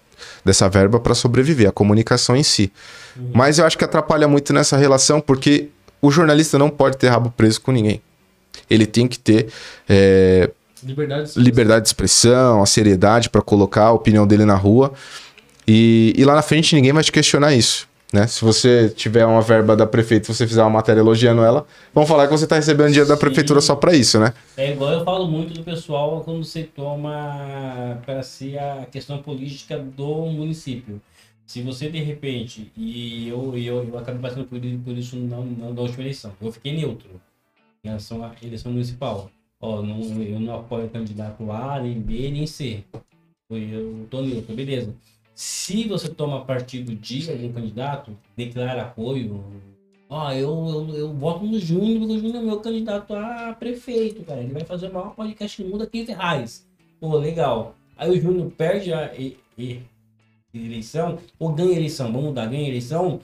dessa 0.45 0.69
verba 0.69 1.01
para 1.01 1.15
sobreviver, 1.15 1.69
a 1.69 1.73
comunicação 1.73 2.37
em 2.37 2.43
si. 2.43 2.73
Mas 3.33 3.59
eu 3.59 3.67
acho 3.67 3.77
que 3.77 3.85
atrapalha 3.85 4.27
muito 4.27 4.53
nessa 4.53 4.77
relação, 4.77 5.21
porque 5.21 5.69
o 6.01 6.11
jornalista 6.11 6.59
não 6.59 6.71
pode 6.71 6.97
ter 6.97 7.09
rabo 7.09 7.33
preso 7.37 7.61
com 7.61 7.73
ninguém. 7.73 8.01
Ele 8.69 8.87
tem 8.87 9.07
que 9.07 9.19
ter 9.19 9.49
é, 9.89 10.51
Liberdade 10.83 11.35
de 11.35 11.41
liberdade 11.41 11.83
de 11.83 11.89
expressão, 11.89 12.63
a 12.63 12.67
seriedade 12.67 13.31
para 13.31 13.41
colocar 13.41 13.85
a 13.85 13.93
opinião 13.93 14.27
dele 14.27 14.45
na 14.45 14.57
rua. 14.57 14.93
E, 15.67 16.13
e 16.17 16.25
lá 16.25 16.35
na 16.35 16.43
frente 16.43 16.75
ninguém 16.75 16.93
vai 16.93 17.05
te 17.05 17.13
questionar 17.13 17.55
isso. 17.55 17.89
Né? 18.13 18.27
Se 18.27 18.45
você 18.45 18.91
tiver 18.91 19.25
uma 19.25 19.41
verba 19.41 19.75
da 19.75 19.87
prefeitura, 19.87 20.35
se 20.35 20.39
você 20.39 20.47
fizer 20.47 20.61
uma 20.63 20.71
matéria 20.71 21.01
elogiando 21.01 21.43
ela, 21.43 21.67
vão 21.95 22.05
falar 22.05 22.27
que 22.27 22.33
você 22.33 22.45
está 22.45 22.57
recebendo 22.57 22.89
dinheiro 22.89 23.09
da 23.09 23.15
Sim. 23.15 23.21
prefeitura 23.21 23.61
só 23.61 23.75
para 23.75 23.95
isso, 23.95 24.21
né? 24.21 24.35
É 24.57 24.73
igual 24.73 24.93
eu 24.93 25.05
falo 25.05 25.27
muito 25.27 25.55
do 25.55 25.63
pessoal 25.63 26.21
quando 26.21 26.45
você 26.45 26.65
toma 26.65 27.99
para 28.05 28.23
si 28.23 28.59
a 28.59 28.87
questão 28.91 29.23
política 29.23 29.79
do 29.79 30.27
município. 30.27 31.01
Se 31.47 31.63
você 31.63 31.89
de 31.91 32.01
repente, 32.01 32.71
e 32.77 33.29
eu, 33.29 33.57
eu, 33.57 33.89
eu 33.89 33.99
acabei 33.99 34.21
passando 34.21 34.47
por, 34.47 34.61
por 34.61 34.97
isso 34.97 35.17
não, 35.17 35.73
da 35.75 35.81
última 35.81 36.03
eleição, 36.03 36.33
eu 36.41 36.53
fiquei 36.53 36.77
neutro 36.77 37.21
em 37.83 37.89
relação 37.89 38.23
à 38.25 38.33
eleição 38.43 38.73
municipal. 38.73 39.31
Ó, 39.61 39.81
não, 39.81 40.01
eu 40.23 40.41
não 40.41 40.57
apoio 40.57 40.89
candidato 40.89 41.51
A, 41.51 41.81
nem 41.81 42.01
B, 42.01 42.31
nem 42.31 42.47
C. 42.47 42.85
Eu 43.51 44.07
tô 44.11 44.23
neutro, 44.23 44.55
beleza. 44.55 44.95
Se 45.35 45.89
você 45.89 46.09
toma 46.09 46.45
partido 46.45 46.95
de 46.95 47.31
algum 47.31 47.53
candidato, 47.53 48.17
declara 48.37 48.83
apoio, 48.83 49.45
ó, 50.09 50.31
eu, 50.33 50.49
eu, 50.69 50.97
eu 50.97 51.15
voto 51.15 51.45
no 51.45 51.59
Júnior, 51.59 52.01
porque 52.01 52.15
o 52.15 52.19
Júnior 52.21 52.43
é 52.43 52.47
meu 52.47 52.61
candidato 52.61 53.15
a 53.15 53.57
prefeito, 53.59 54.23
cara. 54.25 54.41
Ele 54.43 54.53
vai 54.53 54.65
fazer 54.65 54.89
o 54.89 54.93
maior 54.95 55.15
podcast 55.15 55.63
do 55.63 55.69
mundo 55.69 55.85
aqui 55.85 56.01
em 56.01 56.07
Ferraz. 56.07 56.67
Pô, 57.01 57.17
legal. 57.17 57.75
Aí 57.97 58.11
o 58.11 58.21
Júnior 58.21 58.51
perde 58.51 58.93
a 58.93 59.15
e- 59.19 59.37
e- 59.59 59.81
eleição, 60.55 61.19
ou 61.39 61.51
ganha 61.53 61.73
eleição, 61.77 62.13
vamos 62.13 62.29
mudar, 62.29 62.47
ganha 62.47 62.69
eleição. 62.69 63.21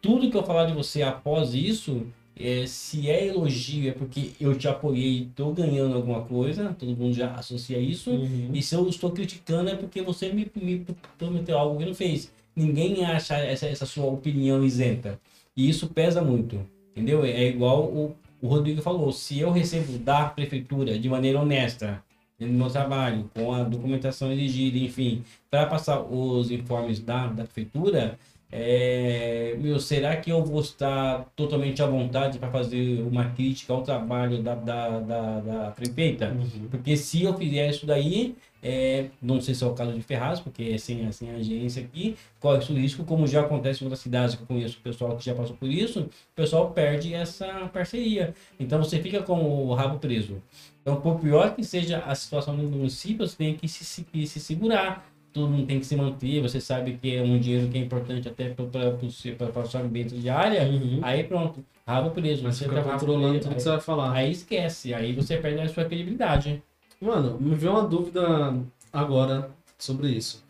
Tudo 0.00 0.30
que 0.30 0.36
eu 0.36 0.44
falar 0.44 0.66
de 0.66 0.72
você 0.74 1.02
após 1.02 1.54
isso, 1.54 2.06
é, 2.38 2.66
se 2.66 3.10
é 3.10 3.26
elogio, 3.26 3.88
é 3.88 3.92
porque 3.92 4.32
eu 4.40 4.56
te 4.56 4.68
apoiei, 4.68 5.28
tô 5.34 5.52
ganhando 5.52 5.94
alguma 5.96 6.22
coisa, 6.22 6.74
todo 6.78 6.96
mundo 6.96 7.12
já 7.12 7.32
associa 7.32 7.78
isso. 7.78 8.10
Uhum. 8.10 8.50
E 8.52 8.62
se 8.62 8.74
eu 8.74 8.88
estou 8.88 9.10
criticando 9.10 9.70
é 9.70 9.74
porque 9.74 10.02
você 10.02 10.32
me, 10.32 10.50
me 10.54 10.86
prometeu 11.16 11.58
algo 11.58 11.78
que 11.78 11.84
não 11.84 11.94
fez. 11.94 12.32
Ninguém 12.54 13.04
acha 13.04 13.36
essa, 13.36 13.66
essa 13.66 13.86
sua 13.86 14.06
opinião 14.06 14.64
isenta. 14.64 15.20
E 15.56 15.68
isso 15.68 15.88
pesa 15.88 16.22
muito. 16.22 16.60
Entendeu? 16.92 17.24
É 17.24 17.44
igual 17.44 17.84
o, 17.84 18.16
o 18.40 18.48
Rodrigo 18.48 18.82
falou. 18.82 19.12
Se 19.12 19.38
eu 19.38 19.50
recebo 19.50 19.98
da 19.98 20.24
prefeitura 20.26 20.98
de 20.98 21.08
maneira 21.08 21.40
honesta, 21.40 22.02
no 22.38 22.46
meu 22.46 22.70
trabalho, 22.70 23.28
com 23.34 23.52
a 23.52 23.64
documentação 23.64 24.32
exigida, 24.32 24.78
enfim, 24.78 25.24
para 25.50 25.66
passar 25.66 26.00
os 26.00 26.50
informes 26.50 27.00
da, 27.00 27.26
da 27.26 27.44
prefeitura, 27.44 28.18
é, 28.50 29.54
meu, 29.58 29.78
será 29.78 30.16
que 30.16 30.30
eu 30.30 30.42
vou 30.42 30.60
estar 30.60 31.26
totalmente 31.36 31.82
à 31.82 31.86
vontade 31.86 32.38
para 32.38 32.50
fazer 32.50 33.02
uma 33.02 33.26
crítica 33.30 33.74
ao 33.74 33.82
trabalho 33.82 34.42
da, 34.42 34.54
da, 34.54 35.00
da, 35.00 35.40
da 35.40 35.70
prefeita? 35.70 36.28
Uhum. 36.30 36.68
Porque 36.70 36.96
se 36.96 37.22
eu 37.22 37.34
fizer 37.34 37.68
isso 37.68 37.84
daí, 37.84 38.34
é, 38.62 39.10
não 39.20 39.38
sei 39.40 39.54
se 39.54 39.62
é 39.62 39.66
o 39.66 39.74
caso 39.74 39.92
de 39.92 40.00
Ferraz, 40.00 40.40
porque 40.40 40.62
é 40.62 40.78
sem, 40.78 41.10
sem 41.12 41.30
agência 41.30 41.82
aqui, 41.82 42.16
corre 42.40 42.58
esse 42.58 42.72
risco, 42.72 43.04
como 43.04 43.26
já 43.26 43.42
acontece 43.42 43.82
em 43.82 43.86
outras 43.86 44.00
cidades 44.00 44.34
que 44.34 44.42
eu 44.42 44.46
conheço 44.46 44.78
o 44.78 44.82
pessoal 44.82 45.14
que 45.16 45.24
já 45.24 45.34
passou 45.34 45.54
por 45.54 45.68
isso, 45.68 46.00
o 46.00 46.34
pessoal 46.34 46.70
perde 46.70 47.12
essa 47.12 47.46
parceria. 47.70 48.34
Então 48.58 48.82
você 48.82 48.98
fica 48.98 49.22
com 49.22 49.38
o 49.66 49.74
rabo 49.74 49.98
preso. 49.98 50.42
Então, 50.80 51.02
por 51.02 51.20
pior 51.20 51.54
que 51.54 51.62
seja 51.62 51.98
a 51.98 52.14
situação 52.14 52.56
no 52.56 52.62
município, 52.62 53.26
você 53.26 53.36
tem 53.36 53.54
que 53.54 53.68
se, 53.68 53.84
se, 53.84 54.04
que 54.04 54.26
se 54.26 54.40
segurar. 54.40 55.06
Todo 55.32 55.48
mundo 55.48 55.66
tem 55.66 55.78
que 55.78 55.86
se 55.86 55.96
manter. 55.96 56.40
Você 56.40 56.60
sabe 56.60 56.98
que 57.00 57.16
é 57.16 57.22
um 57.22 57.38
dinheiro 57.38 57.68
que 57.68 57.78
é 57.78 57.80
importante 57.80 58.28
até 58.28 58.48
para 58.50 59.62
a 59.62 59.64
sua 59.64 59.80
ambiente 59.80 60.16
diária. 60.16 60.62
Uhum. 60.62 61.00
Aí 61.02 61.24
pronto, 61.24 61.64
rabo 61.86 62.10
preso. 62.10 62.42
Mas 62.42 62.56
Você 62.56 62.64
fica 62.64 62.82
tá 62.82 62.92
controlando 62.92 63.38
tudo 63.40 63.54
que 63.54 63.62
você 63.62 63.68
vai 63.68 63.80
falar. 63.80 64.12
Aí 64.12 64.30
esquece, 64.30 64.94
aí 64.94 65.12
você 65.12 65.36
perde 65.36 65.60
a 65.60 65.68
sua 65.68 65.84
credibilidade. 65.84 66.62
Mano, 67.00 67.38
me 67.40 67.54
veio 67.54 67.72
uma 67.72 67.86
dúvida 67.86 68.54
agora 68.92 69.50
sobre 69.78 70.08
isso. 70.08 70.44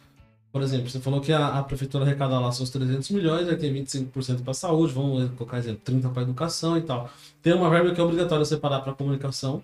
Por 0.51 0.63
exemplo, 0.63 0.89
você 0.89 0.99
falou 0.99 1.21
que 1.21 1.33
a, 1.33 1.59
a 1.59 1.63
prefeitura 1.63 2.05
arrecada 2.05 2.39
lá 2.41 2.51
seus 2.51 2.71
300 2.71 3.11
milhões, 3.11 3.49
aí 3.49 3.57
tem 3.57 3.73
25% 3.73 4.43
para 4.43 4.55
saúde, 4.55 4.95
vamos 4.95 5.31
colocar 5.33 5.59
exemplo, 5.59 5.81
30% 5.85 6.13
para 6.13 6.23
educação 6.23 6.79
e 6.79 6.83
tal. 6.83 7.11
Tem 7.43 7.53
uma 7.53 7.69
verba 7.69 7.95
que 7.95 8.01
é 8.01 8.05
obrigatório 8.05 8.47
separar 8.47 8.81
para 8.81 8.95
comunicação? 8.95 9.63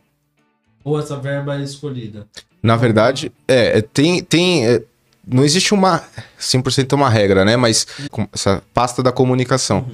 Ou 0.85 0.99
essa 0.99 1.17
verba 1.17 1.59
é 1.59 1.63
escolhida? 1.63 2.29
Na 2.63 2.77
verdade, 2.77 3.33
é, 3.49 3.79
é, 3.79 3.83
tem. 3.83 4.23
tem 4.23 4.67
é, 4.67 4.83
não 5.27 5.45
existe 5.45 5.73
uma 5.73 6.03
100% 6.39 6.93
uma 6.93 7.09
regra, 7.09 7.45
né? 7.45 7.57
Mas 7.57 7.87
essa 8.33 8.63
pasta 8.73 9.03
da 9.03 9.13
comunicação. 9.13 9.87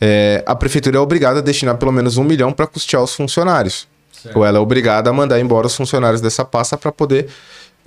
É, 0.00 0.42
a 0.46 0.54
prefeitura 0.54 0.96
é 0.96 1.00
obrigada 1.00 1.38
a 1.38 1.42
destinar 1.42 1.76
pelo 1.76 1.92
menos 1.92 2.16
um 2.16 2.24
milhão 2.24 2.52
para 2.52 2.66
custear 2.66 3.02
os 3.02 3.14
funcionários. 3.14 3.86
Certo. 4.12 4.36
Ou 4.36 4.44
ela 4.44 4.58
é 4.58 4.60
obrigada 4.60 5.10
a 5.10 5.12
mandar 5.12 5.38
embora 5.38 5.66
os 5.66 5.74
funcionários 5.74 6.20
dessa 6.20 6.44
pasta 6.44 6.76
para 6.76 6.90
poder 6.90 7.28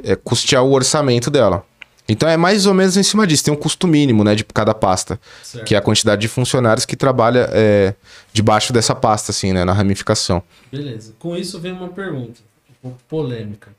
é, 0.04 0.16
custear 0.16 0.64
o 0.64 0.72
orçamento 0.72 1.30
dela. 1.30 1.66
Então 2.10 2.30
é 2.30 2.38
mais 2.38 2.66
ou 2.66 2.74
menos 2.74 2.96
em 2.96 3.04
cima 3.04 3.28
disso. 3.28 3.44
Tem 3.44 3.54
um 3.54 3.58
custo 3.58 3.86
mínimo, 3.88 4.24
né, 4.24 4.34
de 4.34 4.44
cada 4.44 4.74
pasta, 4.74 5.20
certo. 5.44 5.66
que 5.66 5.76
é 5.76 5.78
a 5.78 5.82
quantidade 5.82 6.22
de 6.22 6.28
funcionários 6.28 6.86
que 6.86 6.96
trabalha 6.96 7.50
é, 7.52 7.94
debaixo 8.32 8.72
dessa 8.72 8.96
pasta, 8.96 9.32
assim, 9.32 9.52
né, 9.52 9.66
na 9.66 9.74
ramificação. 9.74 10.42
Beleza. 10.72 11.14
Com 11.20 11.36
isso 11.36 11.60
vem 11.60 11.74
uma 11.74 11.90
pergunta, 11.90 12.40
um 12.70 12.74
pouco 12.82 12.98
polêmica. 13.10 13.76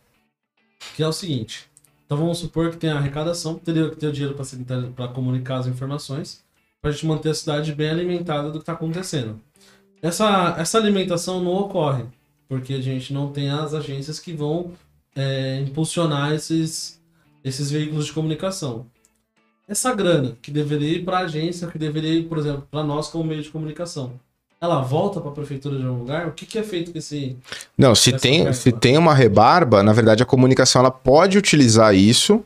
Que 0.95 1.03
é 1.03 1.09
o 1.09 1.13
seguinte. 1.13 1.69
Então 2.09 2.17
vamos 2.17 2.39
supor 2.39 2.71
que 2.71 2.79
tem 2.79 2.89
a 2.89 2.97
arrecadação, 2.97 3.57
teria 3.57 3.91
que 3.91 3.97
ter 3.97 4.07
o 4.07 4.13
dinheiro 4.13 4.35
para 4.97 5.09
comunicar 5.09 5.59
as 5.59 5.67
informações, 5.67 6.43
para 6.81 6.89
a 6.89 6.93
gente 6.95 7.05
manter 7.05 7.29
a 7.29 7.35
cidade 7.35 7.75
bem 7.75 7.91
alimentada 7.91 8.49
do 8.49 8.53
que 8.53 8.63
está 8.63 8.73
acontecendo. 8.73 9.39
Essa, 10.01 10.57
essa 10.57 10.79
alimentação 10.79 11.45
não 11.45 11.53
ocorre, 11.53 12.05
porque 12.49 12.73
a 12.73 12.81
gente 12.81 13.13
não 13.13 13.31
tem 13.31 13.51
as 13.51 13.75
agências 13.75 14.19
que 14.19 14.33
vão 14.33 14.73
é, 15.15 15.61
impulsionar 15.61 16.33
esses, 16.33 16.99
esses 17.45 17.71
veículos 17.71 18.07
de 18.07 18.15
comunicação. 18.15 18.87
Essa 19.69 19.95
grana 19.95 20.35
que 20.41 20.51
deveria 20.51 20.97
ir 20.97 21.05
para 21.05 21.19
a 21.19 21.25
agência, 21.25 21.69
que 21.69 21.77
deveria 21.77 22.15
ir, 22.15 22.27
por 22.27 22.39
exemplo, 22.39 22.67
para 22.71 22.83
nós 22.83 23.09
como 23.09 23.25
meio 23.25 23.43
de 23.43 23.51
comunicação, 23.51 24.19
ela 24.61 24.81
volta 24.81 25.21
para 25.21 25.31
a 25.31 25.35
prefeitura 25.35 25.79
de 25.79 25.85
um 25.85 25.99
lugar? 25.99 26.27
O 26.27 26.33
que, 26.33 26.45
que 26.45 26.59
é 26.59 26.63
feito 26.63 26.91
com 26.91 26.99
esse. 26.99 27.37
Não, 27.77 27.95
se 27.95 28.13
tem, 28.13 28.53
se 28.53 28.73
tem 28.73 28.99
uma 28.99 29.15
rebarba, 29.15 29.83
na 29.83 29.93
verdade 29.93 30.23
a 30.23 30.27
comunicação 30.27 30.81
ela 30.81 30.91
pode 30.91 31.39
utilizar 31.39 31.95
isso 31.95 32.43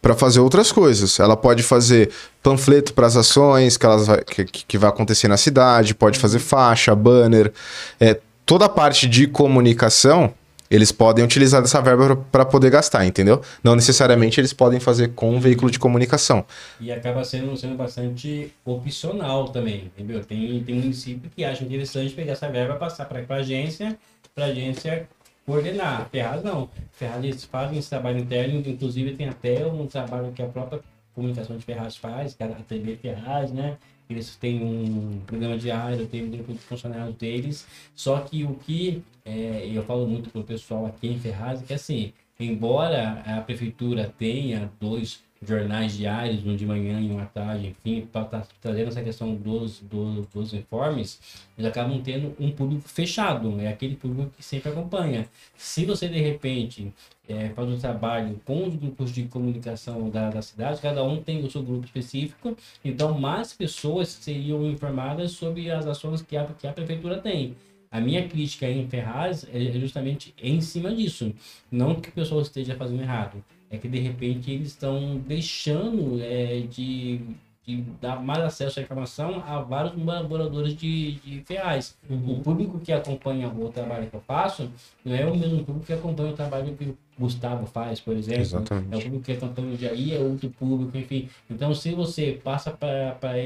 para 0.00 0.14
fazer 0.14 0.38
outras 0.38 0.70
coisas. 0.70 1.18
Ela 1.18 1.36
pode 1.36 1.64
fazer 1.64 2.10
panfleto 2.40 2.94
para 2.94 3.08
as 3.08 3.16
ações 3.16 3.76
que, 3.76 3.84
elas 3.84 4.06
vai, 4.06 4.22
que, 4.22 4.44
que 4.44 4.78
vai 4.78 4.88
acontecer 4.88 5.26
na 5.26 5.36
cidade, 5.36 5.94
pode 5.94 6.18
fazer 6.18 6.38
faixa, 6.38 6.94
banner. 6.94 7.52
É, 7.98 8.20
toda 8.44 8.66
a 8.66 8.68
parte 8.68 9.08
de 9.08 9.26
comunicação, 9.26 10.32
eles 10.70 10.92
podem 10.92 11.24
utilizar 11.24 11.62
dessa 11.62 11.80
verba 11.80 12.16
para 12.30 12.44
poder 12.44 12.70
gastar, 12.70 13.04
entendeu? 13.06 13.40
Não 13.62 13.76
necessariamente 13.76 14.40
eles 14.40 14.52
podem 14.52 14.80
fazer 14.80 15.08
com 15.14 15.34
um 15.34 15.40
veículo 15.40 15.70
de 15.70 15.78
comunicação. 15.78 16.44
E 16.80 16.92
acaba 16.92 17.24
sendo, 17.24 17.56
sendo 17.56 17.76
bastante 17.76 18.52
opcional 18.64 19.48
também, 19.48 19.90
entendeu? 19.96 20.24
Tem, 20.24 20.62
tem 20.62 20.74
município 20.74 21.30
que 21.34 21.44
acha 21.44 21.64
interessante 21.64 22.14
pegar 22.14 22.32
essa 22.32 22.48
verba, 22.48 22.74
passar 22.76 23.06
para 23.06 23.24
a 23.28 23.38
agência, 23.38 23.96
para 24.34 24.46
a 24.46 24.48
agência 24.48 25.08
coordenar. 25.46 26.08
Ferraz 26.10 26.42
não. 26.42 26.68
Ferraz 26.92 27.24
eles 27.24 27.44
fazem 27.44 27.78
esse 27.78 27.88
trabalho 27.88 28.18
interno, 28.18 28.62
inclusive 28.66 29.12
tem 29.12 29.28
até 29.28 29.64
um 29.66 29.86
trabalho 29.86 30.32
que 30.32 30.42
a 30.42 30.46
própria 30.46 30.80
comunicação 31.14 31.56
de 31.56 31.64
Ferraz 31.64 31.96
faz, 31.96 32.34
que 32.34 32.42
é 32.42 32.46
a 32.46 32.50
TV 32.68 32.96
Ferraz, 32.96 33.50
né? 33.50 33.78
Eles 34.08 34.36
têm 34.36 34.62
um 34.62 35.20
programa 35.26 35.58
diário, 35.58 36.06
tem 36.06 36.24
um 36.24 36.30
grupo 36.30 36.52
de 36.52 36.58
funcionários 36.60 37.16
deles. 37.16 37.66
Só 37.94 38.20
que 38.20 38.44
o 38.44 38.54
que 38.54 39.02
é, 39.24 39.68
eu 39.72 39.82
falo 39.84 40.06
muito 40.06 40.30
pro 40.30 40.44
pessoal 40.44 40.86
aqui 40.86 41.08
em 41.08 41.18
Ferraz 41.18 41.62
é 41.62 41.66
que 41.66 41.74
assim, 41.74 42.12
embora 42.38 43.22
a 43.26 43.40
prefeitura 43.40 44.12
tenha 44.16 44.70
dois 44.80 45.25
jornais 45.42 45.96
diários, 45.96 46.44
um 46.46 46.56
de 46.56 46.64
manhã 46.64 47.00
e 47.00 47.10
um 47.10 47.18
à 47.18 47.26
tarde, 47.26 47.68
enfim, 47.68 48.06
para 48.10 48.22
estar 48.22 48.46
trazendo 48.60 48.88
essa 48.88 49.02
questão 49.02 49.34
dos, 49.34 49.80
dos, 49.80 50.26
dos 50.28 50.54
informes, 50.54 51.20
eles 51.56 51.70
acabam 51.70 52.00
tendo 52.02 52.34
um 52.38 52.50
público 52.50 52.88
fechado, 52.88 53.60
é 53.60 53.68
aquele 53.68 53.96
público 53.96 54.30
que 54.36 54.42
sempre 54.42 54.70
acompanha. 54.70 55.28
Se 55.56 55.84
você, 55.84 56.08
de 56.08 56.20
repente, 56.20 56.92
é, 57.28 57.50
faz 57.50 57.68
um 57.68 57.78
trabalho 57.78 58.40
com 58.44 58.66
os 58.66 58.76
grupos 58.76 59.12
de 59.12 59.24
comunicação 59.24 60.08
da, 60.08 60.30
da 60.30 60.42
cidade, 60.42 60.80
cada 60.80 61.02
um 61.04 61.22
tem 61.22 61.44
o 61.44 61.50
seu 61.50 61.62
grupo 61.62 61.84
específico, 61.84 62.56
então 62.84 63.18
mais 63.18 63.52
pessoas 63.52 64.08
seriam 64.08 64.64
informadas 64.66 65.32
sobre 65.32 65.70
as 65.70 65.86
ações 65.86 66.22
que 66.22 66.36
a, 66.36 66.44
que 66.44 66.66
a 66.66 66.72
prefeitura 66.72 67.18
tem. 67.18 67.54
A 67.90 68.00
minha 68.00 68.28
crítica 68.28 68.68
em 68.68 68.86
Ferraz 68.88 69.46
é 69.52 69.72
justamente 69.78 70.34
em 70.42 70.60
cima 70.60 70.94
disso. 70.94 71.32
Não 71.70 71.94
que 71.94 72.08
o 72.08 72.12
pessoal 72.12 72.40
esteja 72.42 72.74
fazendo 72.74 73.00
errado, 73.00 73.42
é 73.76 73.78
que 73.78 73.88
de 73.88 73.98
repente 73.98 74.50
eles 74.50 74.68
estão 74.68 75.18
deixando 75.26 76.20
é, 76.20 76.60
de, 76.68 77.20
de 77.64 77.82
dar 78.00 78.22
mais 78.22 78.42
acesso 78.42 78.80
à 78.80 78.82
informação 78.82 79.42
a 79.46 79.60
vários 79.60 79.94
moradores 79.94 80.74
de, 80.74 81.12
de 81.12 81.40
Ferraz. 81.44 81.96
O 82.08 82.40
público 82.40 82.80
que 82.80 82.92
acompanha 82.92 83.48
o 83.48 83.68
trabalho 83.70 84.08
que 84.08 84.16
eu 84.16 84.20
faço 84.20 84.70
não 85.04 85.14
é 85.14 85.24
o 85.26 85.36
mesmo 85.36 85.64
público 85.64 85.86
que 85.86 85.92
acompanha 85.92 86.30
o 86.30 86.34
trabalho 86.34 86.74
que 86.74 86.84
o 86.84 86.96
Gustavo 87.18 87.66
faz, 87.66 88.00
por 88.00 88.16
exemplo. 88.16 88.40
Exatamente. 88.40 88.94
É 88.94 88.96
o 88.96 89.02
público 89.02 89.24
que 89.24 89.32
acompanha 89.32 89.68
o 89.68 89.76
Jair, 89.76 90.14
é 90.14 90.18
outro 90.18 90.50
público, 90.50 90.96
enfim. 90.96 91.28
Então, 91.48 91.74
se 91.74 91.94
você 91.94 92.40
passa 92.42 92.70
para 92.70 93.38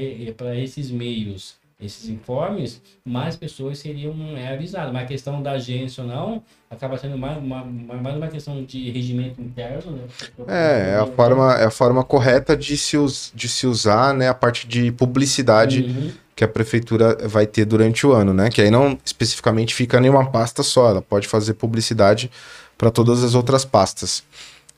esses 0.55 0.89
meios 0.91 1.60
esses 1.81 2.09
informes, 2.09 2.81
mais 3.03 3.35
pessoas 3.35 3.79
seriam 3.79 4.13
é, 4.37 4.53
avisadas. 4.53 4.93
Mas 4.93 5.03
a 5.03 5.07
questão 5.07 5.41
da 5.41 5.51
agência 5.53 6.03
ou 6.03 6.09
não, 6.09 6.43
acaba 6.69 6.97
sendo 6.97 7.17
mais 7.17 7.37
uma, 7.37 7.63
mais 7.63 8.15
uma 8.15 8.27
questão 8.27 8.63
de 8.63 8.89
regimento 8.91 9.41
interno, 9.41 9.91
né? 9.91 10.03
É, 10.47 10.91
é 10.91 10.95
a 10.97 11.05
forma, 11.07 11.53
é 11.55 11.65
a 11.65 11.71
forma 11.71 12.03
correta 12.03 12.55
de 12.55 12.77
se, 12.77 12.97
us, 12.97 13.31
de 13.33 13.49
se 13.49 13.65
usar 13.65 14.13
né, 14.13 14.29
a 14.29 14.33
parte 14.33 14.67
de 14.67 14.91
publicidade 14.91 15.81
Uhum. 15.81 16.11
que 16.35 16.43
a 16.43 16.47
prefeitura 16.47 17.17
vai 17.27 17.45
ter 17.45 17.65
durante 17.65 18.05
o 18.05 18.13
ano, 18.13 18.33
né? 18.33 18.49
Que 18.49 18.61
aí 18.61 18.71
não 18.71 18.97
especificamente 19.03 19.73
fica 19.73 19.99
em 19.99 20.09
uma 20.09 20.29
pasta 20.31 20.63
só, 20.63 20.89
ela 20.89 21.01
pode 21.01 21.27
fazer 21.27 21.55
publicidade 21.55 22.29
para 22.77 22.89
todas 22.91 23.23
as 23.23 23.35
outras 23.35 23.65
pastas. 23.65 24.23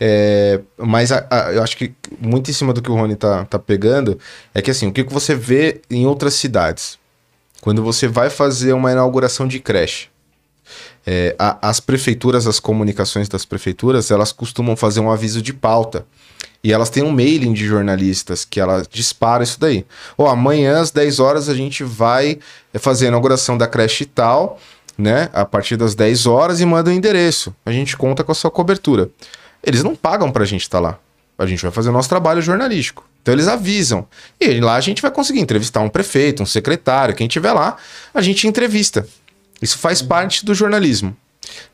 É, 0.06 0.60
mas 0.78 1.14
a- 1.14 1.26
a- 1.30 1.54
eu 1.54 1.64
acho 1.64 1.78
que 1.78 1.94
muito 2.20 2.52
em 2.52 2.54
cima 2.54 2.74
do 2.74 2.82
que 2.82 2.92
o 2.92 2.94
Rony 2.94 3.16
tá, 3.16 3.46
tá 3.46 3.58
pegando 3.58 4.20
é 4.54 4.62
que 4.62 4.70
assim, 4.70 4.88
o 4.88 4.92
que 4.92 5.02
você 5.04 5.34
vê 5.34 5.80
em 5.90 6.06
outras 6.06 6.34
cidades? 6.34 7.00
Quando 7.62 7.82
você 7.82 8.06
vai 8.06 8.30
fazer 8.30 8.74
uma 8.74 8.92
inauguração 8.92 9.48
de 9.48 9.60
creche, 9.60 10.08
É, 11.06 11.36
a- 11.38 11.58
as 11.70 11.82
prefeituras, 11.82 12.48
as 12.48 12.62
comunicações 12.62 13.28
das 13.28 13.44
prefeituras, 13.44 14.10
elas 14.10 14.32
costumam 14.32 14.74
fazer 14.78 15.02
um 15.02 15.12
aviso 15.12 15.42
de 15.42 15.54
pauta. 15.54 16.06
E 16.64 16.72
elas 16.72 16.90
têm 16.90 17.04
um 17.04 17.12
mailing 17.12 17.52
de 17.52 17.66
jornalistas 17.66 18.46
que 18.46 18.58
ela 18.58 18.84
dispara 18.90 19.44
isso 19.44 19.60
daí. 19.60 19.86
Ó, 20.18 20.30
amanhã 20.30 20.80
às 20.80 20.92
10 20.92 21.20
horas 21.20 21.50
a 21.50 21.54
gente 21.54 21.84
vai 21.84 22.40
fazer 22.76 23.06
a 23.06 23.08
inauguração 23.10 23.58
da 23.58 23.68
creche 23.68 24.06
tal, 24.06 24.58
né? 24.98 25.30
A 25.34 25.44
partir 25.44 25.76
das 25.76 25.94
10 25.94 26.26
horas 26.26 26.62
e 26.62 26.66
manda 26.66 26.90
o 26.90 26.94
endereço. 26.94 27.54
A 27.66 27.72
gente 27.74 27.98
conta 27.98 28.24
com 28.24 28.32
a 28.32 28.36
sua 28.36 28.50
cobertura. 28.50 29.10
Eles 29.64 29.84
não 29.84 29.96
pagam 29.96 30.32
pra 30.32 30.46
gente 30.46 30.62
estar 30.64 30.80
lá. 30.80 30.98
A 31.38 31.46
gente 31.46 31.62
vai 31.64 31.72
fazer 31.72 31.90
o 31.90 31.94
nosso 31.94 32.10
trabalho 32.10 32.42
jornalístico. 32.42 33.06
Então 33.22 33.34
eles 33.34 33.48
avisam. 33.48 34.06
E 34.40 34.60
lá 34.60 34.76
a 34.76 34.82
gente 34.82 35.02
vai 35.02 35.10
conseguir 35.10 35.40
entrevistar 35.40 35.80
um 35.80 35.90
prefeito, 35.90 36.44
um 36.44 36.46
secretário, 36.46 37.16
quem 37.16 37.28
tiver 37.28 37.54
lá, 37.54 37.78
a 38.14 38.22
gente 38.22 38.48
entrevista. 38.48 39.08
Isso 39.62 39.78
faz 39.78 40.02
parte 40.02 40.46
do 40.46 40.54
jornalismo. 40.54 41.16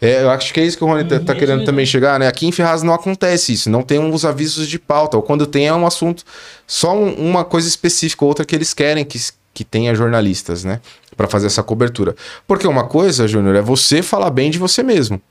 É, 0.02 0.24
eu 0.24 0.30
acho 0.30 0.54
que 0.54 0.60
é 0.60 0.66
isso 0.66 0.78
que 0.78 0.84
o 0.84 0.88
Rony 0.88 1.04
tá, 1.06 1.20
tá 1.20 1.34
Uhum, 1.34 1.40
querendo 1.40 1.64
também 1.66 1.86
chegar, 1.86 2.20
né? 2.20 2.28
Aqui 2.28 2.46
em 2.48 2.52
Ferraz 2.52 2.82
não 2.84 2.94
acontece 2.94 3.54
isso, 3.54 3.70
não 3.70 3.82
tem 3.84 4.00
uns 4.00 4.26
avisos 4.26 4.68
de 4.68 4.80
pauta, 4.80 5.16
ou 5.18 5.24
quando 5.24 5.46
tem 5.46 5.68
é 5.68 5.74
um 5.74 5.86
assunto, 5.86 6.24
só 6.66 6.96
um- 6.98 7.14
uma 7.14 7.46
coisa 7.46 7.68
específica, 7.68 8.26
outra 8.26 8.46
que 8.46 8.56
eles 8.56 8.74
querem 8.74 9.06
que, 9.06 9.20
que 9.54 9.64
tenha 9.64 9.94
jornalistas, 9.94 10.64
né? 10.64 10.82
Pra 11.16 11.28
fazer 11.28 11.48
essa 11.48 11.62
cobertura. 11.64 12.16
Porque 12.48 12.68
uma 12.68 12.86
coisa, 12.86 13.28
Júnior, 13.28 13.56
é 13.56 13.62
você 13.62 14.02
falar 14.02 14.30
bem 14.32 14.50
de 14.50 14.58
você 14.58 14.82
mesmo. 14.82 15.22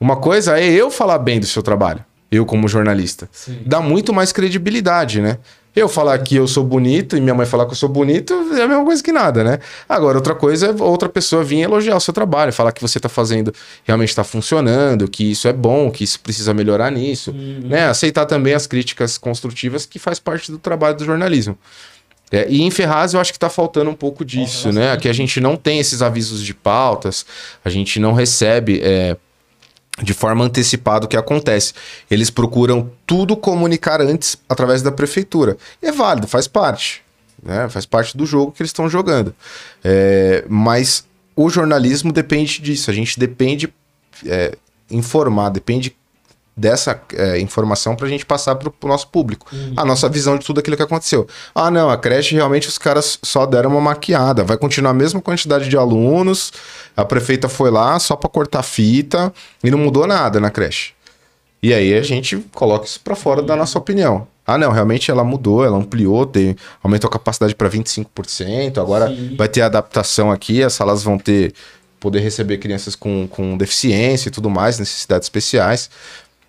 Uma 0.00 0.16
coisa 0.16 0.58
é 0.58 0.66
eu 0.66 0.90
falar 0.90 1.18
bem 1.18 1.38
do 1.38 1.46
seu 1.46 1.62
trabalho, 1.62 2.02
eu 2.30 2.46
como 2.46 2.66
jornalista 2.66 3.28
Sim. 3.30 3.58
dá 3.66 3.80
muito 3.80 4.12
mais 4.12 4.32
credibilidade, 4.32 5.20
né? 5.20 5.38
Eu 5.76 5.88
falar 5.88 6.18
que 6.18 6.34
eu 6.34 6.48
sou 6.48 6.64
bonito 6.64 7.16
e 7.16 7.20
minha 7.20 7.34
mãe 7.34 7.46
falar 7.46 7.64
que 7.64 7.72
eu 7.72 7.76
sou 7.76 7.88
bonito 7.88 8.34
é 8.54 8.62
a 8.62 8.66
mesma 8.66 8.84
coisa 8.84 9.00
que 9.00 9.12
nada, 9.12 9.44
né? 9.44 9.60
Agora, 9.88 10.18
outra 10.18 10.34
coisa 10.34 10.66
é 10.66 10.82
outra 10.82 11.08
pessoa 11.08 11.44
vir 11.44 11.60
elogiar 11.60 11.96
o 11.96 12.00
seu 12.00 12.12
trabalho, 12.12 12.52
falar 12.52 12.72
que 12.72 12.82
você 12.82 12.98
tá 12.98 13.08
fazendo 13.08 13.54
realmente 13.84 14.08
está 14.08 14.24
funcionando, 14.24 15.08
que 15.08 15.30
isso 15.30 15.46
é 15.46 15.52
bom, 15.52 15.88
que 15.90 16.02
isso 16.02 16.18
precisa 16.18 16.52
melhorar 16.52 16.90
nisso, 16.90 17.32
né? 17.32 17.86
Aceitar 17.86 18.26
também 18.26 18.52
as 18.52 18.66
críticas 18.66 19.16
construtivas 19.16 19.86
que 19.86 19.98
faz 19.98 20.18
parte 20.18 20.50
do 20.50 20.58
trabalho 20.58 20.96
do 20.96 21.04
jornalismo. 21.04 21.56
É, 22.32 22.46
e 22.48 22.62
em 22.62 22.70
Ferraz 22.70 23.14
eu 23.14 23.20
acho 23.20 23.32
que 23.32 23.38
tá 23.38 23.50
faltando 23.50 23.90
um 23.90 23.94
pouco 23.94 24.24
disso, 24.24 24.64
Falta 24.64 24.78
né? 24.78 24.92
Aqui 24.92 25.08
a 25.08 25.12
gente 25.12 25.40
não 25.40 25.56
tem 25.56 25.78
esses 25.78 26.00
avisos 26.02 26.42
de 26.42 26.54
pautas, 26.54 27.26
a 27.64 27.70
gente 27.70 28.00
não 28.00 28.12
recebe 28.12 28.80
é, 28.82 29.16
de 30.02 30.14
forma 30.14 30.44
antecipada 30.44 31.06
o 31.06 31.08
que 31.08 31.16
acontece. 31.16 31.72
Eles 32.10 32.30
procuram 32.30 32.90
tudo 33.06 33.36
comunicar 33.36 34.00
antes 34.00 34.38
através 34.48 34.82
da 34.82 34.92
prefeitura. 34.92 35.56
E 35.82 35.86
é 35.86 35.92
válido, 35.92 36.26
faz 36.26 36.46
parte. 36.46 37.02
Né? 37.42 37.68
Faz 37.68 37.86
parte 37.86 38.16
do 38.16 38.26
jogo 38.26 38.52
que 38.52 38.62
eles 38.62 38.70
estão 38.70 38.88
jogando. 38.88 39.34
É, 39.82 40.44
mas 40.48 41.04
o 41.34 41.48
jornalismo 41.48 42.12
depende 42.12 42.60
disso. 42.60 42.90
A 42.90 42.94
gente 42.94 43.18
depende 43.18 43.72
é, 44.26 44.56
informar, 44.90 45.50
depende 45.50 45.96
dessa 46.60 47.00
é, 47.14 47.40
informação 47.40 47.96
para 47.96 48.06
a 48.06 48.08
gente 48.08 48.26
passar 48.26 48.54
para 48.54 48.68
o 48.68 48.88
nosso 48.88 49.08
público. 49.08 49.46
A 49.74 49.84
nossa 49.84 50.08
visão 50.10 50.36
de 50.36 50.44
tudo 50.44 50.60
aquilo 50.60 50.76
que 50.76 50.82
aconteceu. 50.82 51.26
Ah, 51.54 51.70
não, 51.70 51.88
a 51.88 51.96
creche 51.96 52.34
realmente 52.34 52.68
os 52.68 52.76
caras 52.76 53.18
só 53.22 53.46
deram 53.46 53.70
uma 53.70 53.80
maquiada. 53.80 54.44
Vai 54.44 54.58
continuar 54.58 54.90
a 54.90 54.94
mesma 54.94 55.22
quantidade 55.22 55.68
de 55.68 55.76
alunos. 55.76 56.52
A 56.94 57.04
prefeita 57.04 57.48
foi 57.48 57.70
lá 57.70 57.98
só 57.98 58.14
para 58.14 58.28
cortar 58.28 58.62
fita 58.62 59.32
e 59.64 59.70
não 59.70 59.78
mudou 59.78 60.06
nada 60.06 60.38
na 60.38 60.50
creche. 60.50 60.92
E 61.62 61.72
aí 61.72 61.94
a 61.94 62.02
gente 62.02 62.36
coloca 62.52 62.84
isso 62.84 63.00
para 63.00 63.16
fora 63.16 63.42
da 63.42 63.56
nossa 63.56 63.78
opinião. 63.78 64.26
Ah, 64.46 64.58
não, 64.58 64.70
realmente 64.70 65.10
ela 65.10 65.24
mudou, 65.24 65.64
ela 65.64 65.78
ampliou, 65.78 66.26
tem, 66.26 66.56
aumentou 66.82 67.08
a 67.08 67.12
capacidade 67.12 67.54
para 67.54 67.70
25%. 67.70 68.78
Agora 68.78 69.08
Sim. 69.08 69.34
vai 69.36 69.48
ter 69.48 69.62
adaptação 69.62 70.30
aqui, 70.30 70.62
as 70.62 70.74
salas 70.74 71.02
vão 71.02 71.18
ter 71.18 71.54
poder 72.00 72.20
receber 72.20 72.56
crianças 72.56 72.96
com, 72.96 73.28
com 73.28 73.56
deficiência 73.56 74.28
e 74.28 74.32
tudo 74.32 74.48
mais, 74.48 74.78
necessidades 74.78 75.26
especiais. 75.26 75.90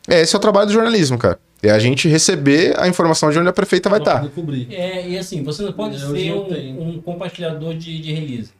É, 0.07 0.21
esse 0.21 0.35
é 0.35 0.37
o 0.37 0.41
trabalho 0.41 0.67
do 0.67 0.73
jornalismo, 0.73 1.17
cara. 1.17 1.39
É 1.63 1.69
a 1.69 1.77
gente 1.79 2.07
receber 2.07 2.73
a 2.79 2.87
informação 2.87 3.29
de 3.29 3.37
onde 3.37 3.47
a 3.47 3.53
prefeita 3.53 3.87
vai 3.87 3.99
tá. 3.99 4.15
estar. 4.15 4.23
É, 4.73 5.07
e 5.07 5.17
assim, 5.17 5.43
você 5.43 5.61
não 5.61 5.73
pode 5.73 6.01
É, 6.01 6.05
hoje 6.07 6.23
ser 6.23 6.33
um, 6.33 6.89
um 6.89 7.01
compartilhador 7.01 7.75
de, 7.75 7.99
de 7.99 8.11
release. 8.11 8.51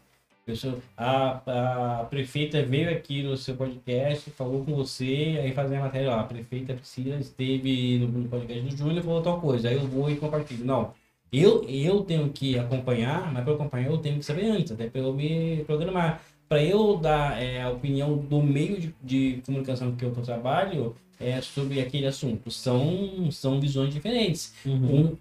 Pessoa- 0.45 0.77
A, 0.97 1.99
a 2.01 2.03
prefeita 2.05 2.61
veio 2.63 2.89
aqui 2.91 3.23
no 3.23 3.35
seu 3.37 3.55
podcast, 3.55 4.29
falou 4.31 4.63
com 4.63 4.75
você, 4.75 5.39
aí 5.41 5.51
fazer 5.51 5.77
a 5.77 5.81
matéria, 5.81 6.11
ó, 6.11 6.19
a 6.19 6.23
prefeita 6.23 6.73
Priscila 6.73 7.17
esteve 7.17 7.97
no, 7.99 8.07
no 8.07 8.27
podcast 8.29 8.61
do 8.61 8.77
Júnior 8.77 8.97
e 8.97 9.03
falou 9.03 9.21
tal 9.21 9.39
coisa, 9.39 9.69
aí 9.69 9.75
eu 9.75 9.87
vou 9.87 10.09
e 10.09 10.15
compartilho. 10.15 10.65
Não, 10.65 10.93
eu, 11.31 11.63
eu 11.67 12.01
tenho 12.01 12.29
que 12.29 12.57
acompanhar, 12.59 13.31
mas 13.31 13.43
para 13.43 13.53
acompanhar 13.53 13.89
eu 13.89 13.97
tenho 13.99 14.17
que 14.19 14.25
saber 14.25 14.45
antes, 14.45 14.71
até 14.71 14.87
para 14.87 15.01
eu 15.01 15.13
me 15.13 15.63
programar. 15.65 16.21
Para 16.49 16.61
eu 16.63 16.97
dar 16.97 17.41
é, 17.41 17.61
a 17.61 17.69
opinião 17.69 18.17
do 18.17 18.41
meio 18.41 18.77
de, 18.79 18.93
de 19.01 19.41
comunicação 19.45 19.95
que 19.95 20.03
eu 20.03 20.11
trabalho 20.11 20.95
é, 21.21 21.39
sobre 21.41 21.79
aquele 21.79 22.07
assunto, 22.07 22.49
são, 22.51 23.29
são 23.31 23.59
visões 23.59 23.93
diferentes 23.93 24.53
Uhum. 24.65 25.17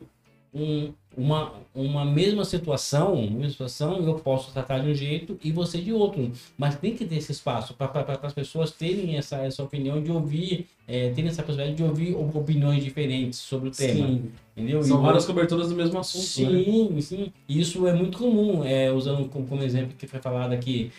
um, 0.54 0.60
um- 0.62 0.92
uma, 1.16 1.52
uma 1.74 2.04
mesma 2.04 2.44
situação, 2.44 3.14
uma 3.14 3.50
situação, 3.50 3.98
eu 4.06 4.14
posso 4.14 4.52
tratar 4.52 4.78
de 4.78 4.88
um 4.90 4.94
jeito 4.94 5.36
e 5.42 5.50
você 5.50 5.78
de 5.78 5.92
outro. 5.92 6.30
Mas 6.56 6.76
tem 6.78 6.94
que 6.94 7.04
ter 7.04 7.16
esse 7.16 7.32
espaço 7.32 7.74
para 7.74 7.90
as 8.22 8.32
pessoas 8.32 8.70
terem 8.70 9.16
essa, 9.16 9.38
essa 9.38 9.60
opinião 9.62 10.00
de 10.00 10.10
ouvir, 10.10 10.66
é, 10.86 11.10
terem 11.10 11.28
essa 11.28 11.42
possibilidade 11.42 11.76
de 11.76 11.82
ouvir 11.82 12.14
op- 12.14 12.36
opiniões 12.38 12.82
diferentes 12.84 13.40
sobre 13.40 13.68
o 13.68 13.72
tema. 13.72 14.06
Sim. 14.06 14.30
Entendeu? 14.56 14.82
São 14.84 14.98
E 15.00 15.02
várias 15.02 15.26
coberturas 15.26 15.68
do 15.68 15.74
mesmo 15.74 15.98
assunto. 15.98 16.50
né? 16.52 16.62
Sim, 16.64 17.00
sim. 17.00 17.32
Isso 17.48 17.86
é 17.88 17.92
muito 17.92 18.16
comum, 18.16 18.64
é, 18.64 18.92
usando 18.92 19.28
como, 19.28 19.46
como 19.46 19.62
exemplo 19.64 19.94
que 19.98 20.06
foi 20.06 20.20
falado 20.20 20.52
aqui, 20.52 20.92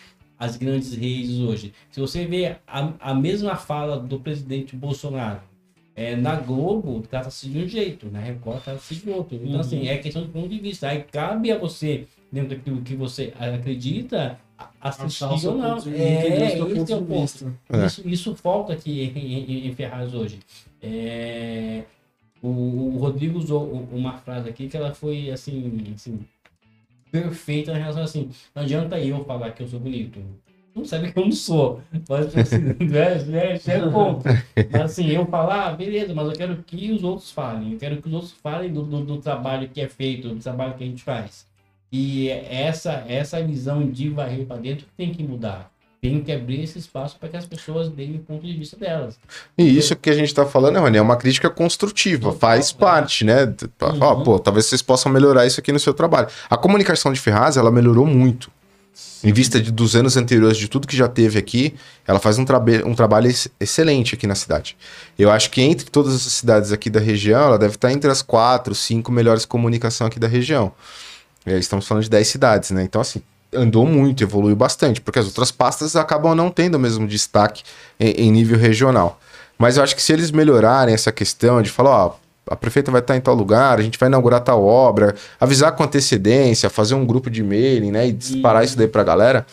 as 0.44 0.56
grandes 0.56 0.92
redes 0.92 1.38
hoje. 1.38 1.72
Se 1.92 2.00
você 2.00 2.26
vê 2.26 2.56
a, 2.66 2.92
a 2.98 3.14
mesma 3.14 3.54
fala 3.54 3.96
do 3.96 4.18
presidente 4.18 4.74
Bolsonaro 4.74 5.40
é, 5.94 6.16
na 6.16 6.34
Globo, 6.34 7.00
trata-se 7.08 7.48
de 7.48 7.58
um 7.60 7.68
jeito, 7.68 8.10
na 8.10 8.18
Record 8.18 8.60
trata-se 8.64 8.96
de 8.96 9.08
outro. 9.10 9.36
Então, 9.36 9.52
Uhum. 9.52 9.60
assim, 9.60 9.86
é 9.86 9.98
questão 9.98 10.22
de 10.22 10.28
ponto 10.30 10.48
de 10.48 10.58
vista. 10.58 10.88
Aí 10.88 11.04
cabe 11.04 11.52
a 11.52 11.58
você, 11.58 12.06
dentro 12.32 12.56
daquilo 12.56 12.82
que 12.82 12.96
você 12.96 13.32
acredita, 13.38 14.36
assistir 14.80 15.46
ou 15.46 15.56
não. 15.56 15.76
É, 15.94 16.50
esse 16.50 16.92
é 16.92 16.96
o 16.96 17.02
ponto. 17.04 17.56
É. 17.70 17.86
Isso, 17.86 18.08
isso 18.08 18.34
falta 18.34 18.72
aqui 18.72 19.12
em, 19.14 19.18
em, 19.18 19.66
em 19.68 19.74
Ferraz 19.76 20.12
hoje. 20.12 20.40
É, 20.82 21.84
o, 22.42 22.48
o 22.48 22.98
Rodrigo 22.98 23.38
usou 23.38 23.86
uma 23.92 24.14
frase 24.18 24.48
aqui 24.48 24.66
que 24.66 24.76
ela 24.76 24.92
foi 24.92 25.30
assim, 25.30 25.92
assim 25.94 26.18
perfeita 27.12 27.70
em 27.70 27.78
relação 27.78 28.02
assim. 28.02 28.30
Não 28.54 28.62
adianta 28.62 28.98
eu 28.98 29.24
falar 29.24 29.52
que 29.52 29.62
eu 29.62 29.68
sou 29.68 29.78
bonito. 29.78 30.18
Não 30.74 30.86
sabe 30.86 31.12
que 31.12 31.18
eu 31.18 31.26
não 31.26 31.32
sou. 31.32 31.82
Mas 32.08 32.34
assim, 32.36 32.58
né, 32.80 33.14
né, 33.26 33.56
isso 33.56 33.70
é 33.70 33.90
ponto. 33.90 34.24
Mas 34.72 34.82
assim, 34.82 35.06
eu 35.08 35.26
falar, 35.26 35.68
ah, 35.68 35.72
beleza, 35.72 36.14
mas 36.14 36.26
eu 36.26 36.32
quero 36.32 36.56
que 36.62 36.90
os 36.90 37.04
outros 37.04 37.30
falem. 37.30 37.74
Eu 37.74 37.78
quero 37.78 38.00
que 38.00 38.08
os 38.08 38.14
outros 38.14 38.32
falem 38.32 38.72
do, 38.72 38.82
do, 38.82 39.04
do 39.04 39.18
trabalho 39.18 39.68
que 39.68 39.80
é 39.82 39.88
feito, 39.88 40.30
do 40.30 40.36
trabalho 40.36 40.74
que 40.74 40.82
a 40.82 40.86
gente 40.86 41.02
faz. 41.02 41.46
E 41.92 42.30
essa, 42.30 43.04
essa 43.06 43.42
visão 43.44 43.86
de 43.86 44.08
varrer 44.08 44.46
para 44.46 44.56
dentro 44.56 44.86
tem 44.96 45.12
que 45.12 45.22
mudar. 45.22 45.71
Tem 46.02 46.20
que 46.20 46.32
abrir 46.32 46.64
esse 46.64 46.80
espaço 46.80 47.16
para 47.20 47.28
que 47.28 47.36
as 47.36 47.46
pessoas 47.46 47.88
deem 47.88 48.16
o 48.16 48.18
ponto 48.18 48.44
de 48.44 48.52
vista 48.54 48.76
delas. 48.76 49.16
E 49.56 49.78
isso 49.78 49.94
que 49.94 50.10
a 50.10 50.14
gente 50.14 50.34
tá 50.34 50.44
falando, 50.44 50.80
Rony, 50.80 50.98
é 50.98 51.00
uma 51.00 51.16
crítica 51.16 51.48
construtiva, 51.48 52.24
Total, 52.32 52.38
faz 52.40 52.72
né? 52.72 52.78
parte, 52.80 53.24
né? 53.24 53.54
Ó, 54.00 54.14
Uhum. 54.16 54.22
pô, 54.24 54.38
talvez 54.40 54.66
vocês 54.66 54.82
possam 54.82 55.12
melhorar 55.12 55.46
isso 55.46 55.60
aqui 55.60 55.70
no 55.70 55.78
seu 55.78 55.94
trabalho. 55.94 56.26
A 56.50 56.56
comunicação 56.56 57.12
de 57.12 57.20
Ferraz, 57.20 57.56
ela 57.56 57.70
melhorou 57.70 58.04
muito. 58.04 58.50
Em 59.22 59.32
vista 59.32 59.60
de, 59.60 59.70
dos 59.70 59.94
anos 59.94 60.16
anteriores, 60.16 60.58
de 60.58 60.66
tudo 60.66 60.88
que 60.88 60.96
já 60.96 61.06
teve 61.06 61.38
aqui, 61.38 61.72
ela 62.04 62.18
faz 62.18 62.36
um, 62.36 62.44
um 62.84 62.94
trabalho 62.96 63.28
ex- 63.28 63.46
excelente 63.60 64.16
aqui 64.16 64.26
na 64.26 64.34
cidade. 64.34 64.76
Eu 65.16 65.30
acho 65.30 65.50
que 65.52 65.62
entre 65.62 65.88
todas 65.88 66.14
as 66.14 66.22
cidades 66.32 66.72
aqui 66.72 66.90
da 66.90 66.98
região, 66.98 67.40
ela 67.44 67.58
deve 67.58 67.76
estar 67.76 67.92
entre 67.92 68.10
as 68.10 68.22
quatro, 68.22 68.74
cinco 68.74 69.12
melhores 69.12 69.44
comunicação 69.44 70.08
aqui 70.08 70.18
da 70.18 70.26
região. 70.26 70.72
É, 71.46 71.56
estamos 71.58 71.86
falando 71.86 72.02
de 72.02 72.10
10 72.10 72.26
cidades, 72.26 72.70
né? 72.72 72.82
Então, 72.82 73.00
assim, 73.00 73.22
andou 73.54 73.86
muito, 73.86 74.22
evoluiu 74.22 74.56
bastante, 74.56 75.00
porque 75.00 75.18
as 75.18 75.26
outras 75.26 75.50
pastas 75.50 75.94
acabam 75.96 76.34
não 76.34 76.50
tendo 76.50 76.76
o 76.76 76.78
mesmo 76.78 77.06
destaque 77.06 77.62
em, 78.00 78.10
em 78.10 78.30
nível 78.32 78.58
regional. 78.58 79.20
Mas 79.58 79.76
eu 79.76 79.82
acho 79.82 79.94
que 79.94 80.02
se 80.02 80.12
eles 80.12 80.30
melhorarem 80.30 80.94
essa 80.94 81.12
questão 81.12 81.60
de 81.62 81.70
falar, 81.70 82.06
ó, 82.06 82.14
a 82.50 82.56
prefeita 82.56 82.90
vai 82.90 83.00
estar 83.00 83.16
em 83.16 83.20
tal 83.20 83.34
lugar, 83.34 83.78
a 83.78 83.82
gente 83.82 83.98
vai 83.98 84.08
inaugurar 84.08 84.40
tal 84.40 84.64
obra, 84.64 85.14
avisar 85.40 85.72
com 85.76 85.84
antecedência, 85.84 86.68
fazer 86.68 86.94
um 86.94 87.06
grupo 87.06 87.30
de 87.30 87.42
mailing, 87.42 87.92
né, 87.92 88.08
e 88.08 88.12
disparar 88.12 88.64
isso 88.64 88.76
daí 88.76 88.88
pra 88.88 89.04
galera, 89.04 89.46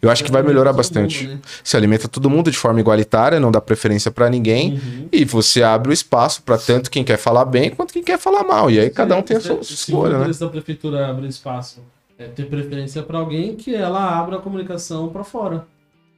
eu 0.00 0.10
acho 0.10 0.24
que 0.24 0.32
vai 0.32 0.42
melhorar 0.42 0.72
bastante. 0.72 1.24
mundo, 1.24 1.34
né? 1.34 1.40
Se 1.62 1.76
alimenta 1.76 2.08
todo 2.08 2.28
mundo 2.30 2.50
de 2.50 2.56
forma 2.58 2.80
igualitária, 2.80 3.38
não 3.38 3.52
dá 3.52 3.60
preferência 3.60 4.10
pra 4.10 4.28
ninguém, 4.30 4.72
Uhum. 4.74 5.08
e 5.12 5.24
você 5.24 5.62
abre 5.62 5.90
o 5.90 5.92
espaço 5.92 6.42
pra 6.42 6.56
tanto 6.58 6.90
quem 6.90 7.04
quer 7.04 7.18
falar 7.18 7.44
bem 7.44 7.70
quanto 7.70 7.92
quem 7.92 8.02
quer 8.02 8.18
falar 8.18 8.42
mal. 8.42 8.68
E 8.70 8.80
aí 8.80 8.90
cada 8.90 9.14
um 9.14 9.22
tem 9.22 9.36
a 9.36 9.40
Se- 9.40 9.46
sua 9.46 9.60
escolha, 9.60 10.18
Se 10.32 10.40
né? 10.40 10.46
da 10.46 10.48
prefeitura 10.48 11.08
abrir 11.08 11.28
espaço 11.28 11.80
é 12.18 12.26
ter 12.26 12.46
preferência 12.46 13.02
para 13.02 13.18
alguém 13.18 13.56
que 13.56 13.74
ela 13.74 14.18
abra 14.18 14.36
a 14.36 14.40
comunicação 14.40 15.08
para 15.08 15.24
fora. 15.24 15.66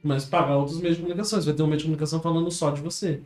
Mas 0.03 0.23
pagar 0.25 0.57
outros 0.57 0.79
meios 0.79 0.97
de 0.97 1.01
comunicação. 1.01 1.39
Você 1.41 1.45
vai 1.47 1.55
ter 1.55 1.63
um 1.63 1.67
meio 1.67 1.77
de 1.77 1.83
comunicação 1.85 2.19
falando 2.21 2.51
só 2.51 2.69
de 2.69 2.79
você. 2.81 3.21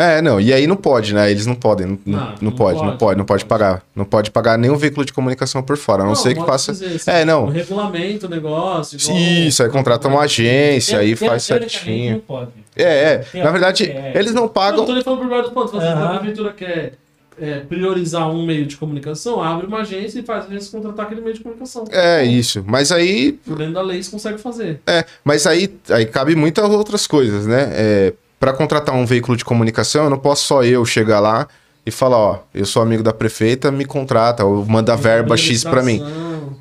É, 0.00 0.22
não, 0.22 0.40
e 0.40 0.52
aí 0.52 0.64
não 0.64 0.76
pode, 0.76 1.12
né? 1.12 1.28
Eles 1.28 1.44
não 1.44 1.56
podem, 1.56 1.86
não, 1.86 1.98
não, 2.06 2.18
Não, 2.18 2.26
não 2.28 2.36
não 2.40 2.52
pode, 2.52 2.76
não 2.78 2.84
pode, 2.86 2.98
pode, 2.98 3.10
não 3.16 3.18
não 3.18 3.24
pode 3.26 3.44
pode. 3.44 3.48
pagar. 3.48 3.82
Não 3.96 4.04
pode 4.04 4.30
pagar 4.30 4.56
nenhum 4.56 4.76
veículo 4.76 5.04
de 5.04 5.12
comunicação 5.12 5.60
por 5.60 5.76
fora, 5.76 6.04
a 6.04 6.06
não, 6.06 6.14
ser 6.14 6.30
que 6.30 6.34
pode 6.36 6.46
faça. 6.46 6.72
dizer, 6.72 7.00
É, 7.10 7.24
não. 7.24 7.46
O 7.46 7.50
regulamento, 7.50 8.26
o 8.26 8.28
negócio. 8.28 8.96
igual- 8.96 9.18
Isso, 9.18 9.60
aí 9.62 9.68
contrata 9.70 10.06
uma 10.06 10.20
agência, 10.20 11.00
aí 11.00 11.16
faz 11.16 11.44
Teoricamente, 11.48 11.78
certinho. 11.84 12.12
Não 12.14 12.20
pode. 12.20 12.50
É, 12.76 12.84
é. 13.14 13.18
Tem 13.18 13.42
Na 13.42 13.48
a- 13.48 13.52
verdade, 13.52 13.90
é. 13.90 14.12
eles 14.14 14.32
não 14.32 14.42
Não, 14.42 14.48
pagam. 14.48 14.86
tô 14.86 14.92
lhe 14.94 15.02
falando 15.02 15.18
por 15.20 15.28
vários 15.30 15.50
pontos. 15.52 15.70
Se 15.72 15.76
a 15.78 15.92
Aham. 15.92 16.16
prefeitura 16.18 16.52
quer 16.52 16.92
é, 17.40 17.60
priorizar 17.60 18.30
um 18.30 18.44
meio 18.44 18.66
de 18.66 18.76
comunicação, 18.76 19.42
abre 19.42 19.66
uma 19.66 19.80
agência 19.80 20.20
e 20.20 20.22
faz 20.22 20.44
a 20.44 20.48
agência 20.48 20.70
contratar 20.70 21.06
aquele 21.06 21.20
meio 21.20 21.34
de 21.34 21.40
comunicação. 21.40 21.84
É, 21.90 22.24
isso. 22.24 22.64
Mas 22.66 22.92
aí. 22.92 23.38
Dentro 23.46 23.72
da 23.72 23.82
lei, 23.82 24.02
você 24.02 24.10
consegue 24.10 24.38
fazer. 24.38 24.80
É, 24.86 25.04
mas 25.24 25.46
aí, 25.46 25.72
aí 25.90 26.06
cabe 26.06 26.34
muitas 26.34 26.68
outras 26.70 27.06
coisas, 27.06 27.46
né? 27.46 27.70
É, 27.72 28.14
para 28.38 28.52
contratar 28.52 28.94
um 28.94 29.04
veículo 29.06 29.36
de 29.36 29.44
comunicação, 29.44 30.04
eu 30.04 30.10
não 30.10 30.18
posso 30.18 30.46
só 30.46 30.62
eu 30.62 30.84
chegar 30.84 31.20
lá 31.20 31.48
e 31.84 31.90
falar, 31.90 32.18
ó, 32.18 32.38
eu 32.54 32.66
sou 32.66 32.82
amigo 32.82 33.02
da 33.02 33.12
prefeita, 33.12 33.70
me 33.70 33.84
contrata, 33.84 34.44
ou 34.44 34.64
manda 34.64 34.94
verba 34.96 35.36
X 35.36 35.64
pra 35.64 35.82
mim. 35.82 36.02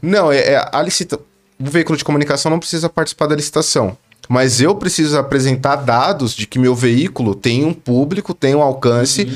Não, 0.02 0.32
é, 0.32 0.54
é 0.54 0.70
a 0.72 0.82
licita... 0.82 1.20
o 1.60 1.70
veículo 1.70 1.98
de 1.98 2.04
comunicação 2.04 2.50
não 2.50 2.60
precisa 2.60 2.90
participar 2.90 3.28
da 3.28 3.36
licitação. 3.36 3.98
Mas 4.30 4.60
eu 4.60 4.76
preciso 4.76 5.18
apresentar 5.18 5.78
dados 5.78 6.34
de 6.34 6.46
que 6.48 6.60
meu 6.60 6.76
veículo 6.76 7.34
tem 7.34 7.64
um 7.64 7.74
público, 7.74 8.34
tem 8.34 8.56
um 8.56 8.62
alcance 8.62 9.32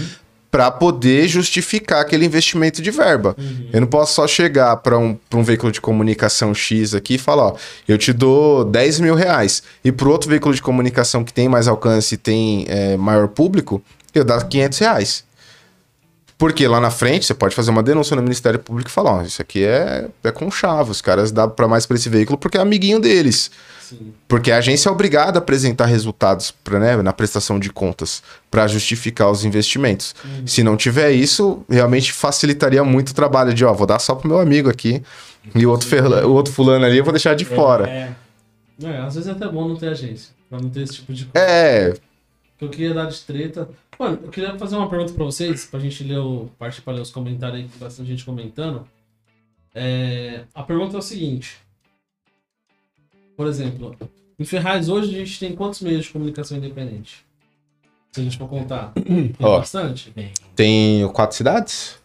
para 0.51 0.69
poder 0.69 1.29
justificar 1.29 2.01
aquele 2.01 2.25
investimento 2.25 2.81
de 2.81 2.91
verba. 2.91 3.35
Eu 3.71 3.79
não 3.79 3.87
posso 3.87 4.13
só 4.13 4.27
chegar 4.27 4.75
para 4.77 4.97
um, 4.97 5.17
pra 5.29 5.39
um 5.39 5.43
veículo 5.43 5.71
de 5.71 5.79
comunicação 5.79 6.53
X 6.53 6.93
aqui 6.93 7.15
e 7.15 7.17
falar, 7.17 7.47
ó, 7.47 7.55
eu 7.87 7.97
te 7.97 8.11
dou 8.11 8.65
10 8.65 8.99
mil 8.99 9.15
reais. 9.15 9.63
E 9.83 9.93
para 9.93 10.09
outro 10.09 10.29
veículo 10.29 10.53
de 10.53 10.61
comunicação 10.61 11.23
que 11.23 11.31
tem 11.31 11.47
mais 11.47 11.69
alcance 11.69 12.15
e 12.15 12.17
tem 12.17 12.65
é, 12.67 12.97
maior 12.97 13.29
público, 13.29 13.81
eu 14.13 14.25
dar 14.25 14.43
500 14.43 14.79
reais. 14.79 15.23
Porque 16.37 16.67
lá 16.67 16.81
na 16.81 16.91
frente 16.91 17.25
você 17.25 17.33
pode 17.33 17.55
fazer 17.55 17.69
uma 17.69 17.83
denúncia 17.83 18.15
no 18.15 18.21
Ministério 18.21 18.59
Público 18.59 18.89
e 18.89 18.91
falar: 18.91 19.19
ó, 19.19 19.21
isso 19.21 19.41
aqui 19.41 19.63
é, 19.63 20.09
é 20.23 20.31
com 20.31 20.49
chave, 20.51 20.91
os 20.91 20.99
caras 20.99 21.31
dão 21.31 21.49
para 21.49 21.67
mais 21.67 21.85
para 21.85 21.95
esse 21.95 22.09
veículo 22.09 22.37
porque 22.37 22.57
é 22.57 22.61
amiguinho 22.61 22.99
deles. 22.99 23.51
Sim. 23.97 24.13
Porque 24.27 24.51
a 24.51 24.57
agência 24.57 24.89
é 24.89 24.91
obrigada 24.91 25.37
a 25.37 25.41
apresentar 25.41 25.85
resultados 25.85 26.51
pra, 26.51 26.79
né, 26.79 26.95
na 27.01 27.11
prestação 27.13 27.59
de 27.59 27.69
contas 27.69 28.23
para 28.49 28.67
justificar 28.67 29.29
os 29.29 29.43
investimentos. 29.45 30.15
Se 30.45 30.63
não 30.63 30.77
tiver 30.77 31.11
isso, 31.11 31.63
realmente 31.69 32.11
facilitaria 32.13 32.83
muito 32.83 33.09
o 33.09 33.13
trabalho 33.13 33.53
de, 33.53 33.65
ó, 33.65 33.73
vou 33.73 33.85
dar 33.87 33.99
só 33.99 34.15
pro 34.15 34.27
meu 34.29 34.39
amigo 34.39 34.69
aqui 34.69 35.03
e 35.53 35.65
o 35.65 35.69
outro, 35.71 35.87
ferla- 35.87 36.25
o 36.25 36.33
outro 36.33 36.53
fulano 36.53 36.85
ali 36.85 36.97
eu 36.97 37.03
vou 37.03 37.13
deixar 37.13 37.35
de 37.35 37.45
fora. 37.45 37.89
É, 37.89 38.13
É, 38.83 38.97
às 38.99 39.13
vezes 39.15 39.27
é 39.29 39.31
até 39.33 39.47
bom 39.47 39.67
não 39.67 39.75
ter 39.75 39.89
agência. 39.89 40.33
Pra 40.49 40.59
não 40.59 40.69
ter 40.69 40.81
esse 40.81 40.93
tipo 40.95 41.13
de 41.13 41.25
coisa. 41.25 41.45
É, 41.47 41.93
Que 42.57 42.65
eu 42.65 42.69
queria 42.69 42.93
dar 42.93 43.05
de 43.05 43.19
treta. 43.21 43.69
Mano, 43.99 44.19
eu 44.23 44.29
queria 44.29 44.57
fazer 44.57 44.75
uma 44.75 44.89
pergunta 44.89 45.13
pra 45.13 45.23
vocês, 45.25 45.65
pra 45.65 45.79
gente 45.79 46.03
ler 46.03 46.17
o. 46.17 46.49
parte 46.57 46.81
pra 46.81 46.93
ler 46.93 47.01
os 47.01 47.11
comentários 47.11 47.57
aí, 47.59 47.63
que 47.65 47.69
tem 47.71 47.79
bastante 47.79 48.07
gente 48.09 48.25
comentando. 48.25 48.85
É, 49.73 50.43
a 50.53 50.63
pergunta 50.63 50.95
é 50.95 50.99
o 50.99 51.01
seguinte. 51.01 51.57
Por 53.35 53.47
exemplo, 53.47 53.95
em 54.39 54.45
Ferraz 54.45 54.89
hoje 54.89 55.13
a 55.15 55.17
gente 55.17 55.39
tem 55.39 55.55
quantos 55.55 55.81
meios 55.81 56.05
de 56.05 56.11
comunicação 56.11 56.57
independente? 56.57 57.25
Se 58.11 58.19
a 58.19 58.23
gente 58.23 58.37
for 58.37 58.47
contar. 58.49 58.91
Tem 58.95 59.33
Ó. 59.39 59.57
bastante? 59.59 60.13
tem 60.55 61.07
quatro 61.13 61.37
cidades? 61.37 61.95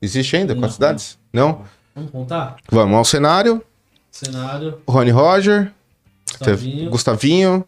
Existe 0.00 0.36
ainda 0.36 0.54
Não. 0.54 0.60
quatro 0.60 0.74
cidades? 0.74 1.18
Não? 1.32 1.64
Vamos 1.94 2.10
contar? 2.12 2.56
Vamos 2.70 2.96
ao 2.96 3.04
cenário. 3.04 3.62
Cenário, 4.10 4.80
Rony 4.88 5.10
Roger, 5.10 5.72
Gustavinho, 6.30 6.90
Gustavinho, 6.90 7.64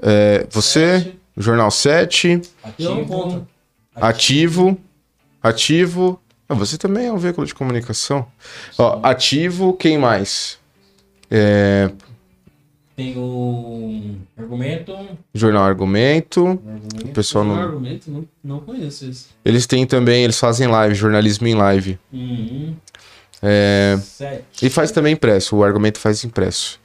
é, 0.00 0.46
você, 0.50 1.00
Sete. 1.00 1.18
Jornal 1.36 1.70
7, 1.70 2.40
E 2.78 2.84
eu 2.84 2.94
não 2.94 3.04
conto. 3.04 3.48
Ativo, 3.94 4.78
Ativo. 5.42 6.20
Ah, 6.48 6.54
você 6.54 6.78
também 6.78 7.06
é 7.06 7.12
um 7.12 7.16
veículo 7.18 7.44
de 7.46 7.54
comunicação. 7.54 8.26
Ó, 8.78 9.00
ativo, 9.02 9.72
quem 9.72 9.98
mais? 9.98 10.58
É, 11.28 11.90
Tem 12.96 13.14
o 13.18 14.16
argumento. 14.38 14.96
Jornal 15.34 15.64
Argumento. 15.64 16.46
argumento. 16.46 17.04
O 17.04 17.08
pessoal 17.10 17.44
Não 17.44 17.54
não. 17.54 17.62
argumento, 17.62 18.10
não, 18.10 18.26
não 18.42 18.60
conheço 18.60 19.04
esse. 19.04 19.26
Eles 19.44 19.66
têm 19.66 19.86
também, 19.86 20.24
eles 20.24 20.40
fazem 20.40 20.66
live, 20.66 20.94
jornalismo 20.94 21.46
em 21.46 21.54
live. 21.54 21.98
Uhum. 22.10 22.74
É, 23.42 23.98
e 24.62 24.70
faz 24.70 24.90
também 24.90 25.12
impresso, 25.12 25.56
o 25.56 25.62
argumento 25.62 25.98
faz 26.00 26.24
impresso. 26.24 26.80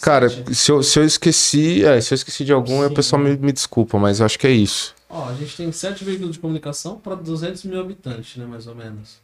Cara, 0.00 0.28
Sete. 0.28 0.54
se 0.54 0.70
eu, 0.70 0.82
se 0.82 0.98
eu 1.00 1.04
esqueci. 1.04 1.84
É, 1.84 2.00
se 2.00 2.14
eu 2.14 2.16
esqueci 2.16 2.44
de 2.44 2.52
algum, 2.52 2.86
o 2.86 2.94
pessoal 2.94 3.20
me, 3.20 3.36
me 3.36 3.50
desculpa, 3.50 3.98
mas 3.98 4.20
eu 4.20 4.26
acho 4.26 4.38
que 4.38 4.46
é 4.46 4.52
isso. 4.52 4.94
Ó, 5.10 5.28
a 5.28 5.34
gente 5.34 5.56
tem 5.56 5.72
sete 5.72 6.04
veículos 6.04 6.34
de 6.34 6.38
comunicação 6.38 6.98
para 6.98 7.16
200 7.16 7.64
mil 7.64 7.80
habitantes, 7.80 8.36
né, 8.36 8.46
mais 8.46 8.68
ou 8.68 8.76
menos. 8.76 9.18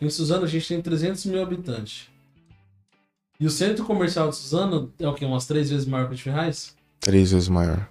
Em 0.00 0.08
Suzano 0.08 0.44
a 0.44 0.48
gente 0.48 0.68
tem 0.68 0.80
300 0.80 1.26
mil 1.26 1.42
habitantes. 1.42 2.08
E 3.38 3.46
o 3.46 3.50
centro 3.50 3.84
comercial 3.84 4.30
de 4.30 4.36
Suzano 4.36 4.90
é 4.98 5.06
o 5.08 5.12
quê? 5.14 5.24
Umas 5.24 5.46
três 5.46 5.68
vezes 5.70 5.86
maior 5.86 6.06
que 6.08 6.14
o 6.14 6.16
de 6.16 6.22
Ferraz? 6.22 6.74
Três 7.00 7.30
vezes 7.32 7.48
maior. 7.48 7.86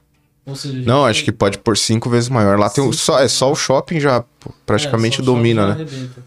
Ou 0.45 0.55
seja, 0.55 0.79
Não, 0.79 1.01
tem- 1.01 1.09
acho 1.11 1.23
que 1.23 1.31
pode 1.31 1.57
por 1.59 1.77
cinco 1.77 2.09
vezes 2.09 2.29
maior. 2.29 2.57
Lá 2.59 2.69
tem 2.69 2.91
só, 2.93 3.17
é 3.17 3.21
vezes 3.21 3.37
só 3.37 3.51
o 3.51 3.55
shopping 3.55 3.99
já 3.99 4.23
praticamente 4.65 5.21
É, 5.21 5.23
domina, 5.23 5.67
né? 5.67 5.71
arrebenta. 5.73 6.23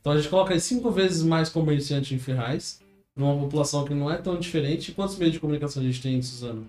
Então 0.00 0.12
a 0.12 0.16
gente 0.16 0.28
coloca 0.28 0.54
aí 0.54 0.60
cinco 0.60 0.90
vezes 0.90 1.22
mais 1.22 1.48
comerciante 1.48 2.14
em 2.14 2.18
Ferraz, 2.18 2.78
numa 3.16 3.34
população 3.38 3.84
que 3.84 3.92
não 3.92 4.10
é 4.10 4.16
tão 4.16 4.38
diferente. 4.38 4.90
E 4.90 4.94
quantos 4.94 5.16
meios 5.16 5.32
de 5.34 5.40
comunicação 5.40 5.82
a 5.82 5.84
gente 5.86 6.00
tem 6.00 6.14
em 6.16 6.22
Suzano? 6.22 6.66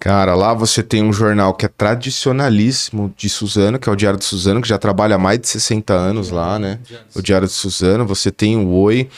Cara, 0.00 0.34
lá 0.34 0.52
você 0.52 0.82
tem 0.82 1.02
um 1.04 1.12
jornal 1.12 1.54
que 1.54 1.64
é 1.64 1.68
tradicionalíssimo 1.68 3.14
de 3.16 3.28
Suzano, 3.28 3.78
que 3.78 3.88
é 3.88 3.92
o 3.92 3.96
Diário 3.96 4.18
de 4.18 4.24
Suzano, 4.24 4.60
que 4.60 4.68
já 4.68 4.76
trabalha 4.78 5.14
há 5.14 5.18
mais 5.18 5.38
de 5.38 5.46
60 5.48 5.94
anos 5.94 6.30
lá, 6.30 6.58
né? 6.58 6.80
O 7.14 7.22
Diário 7.22 7.46
de 7.46 7.52
Suzano, 7.54 8.04
você 8.04 8.30
tem 8.30 8.56
o 8.56 8.68
Oi, 8.70 9.08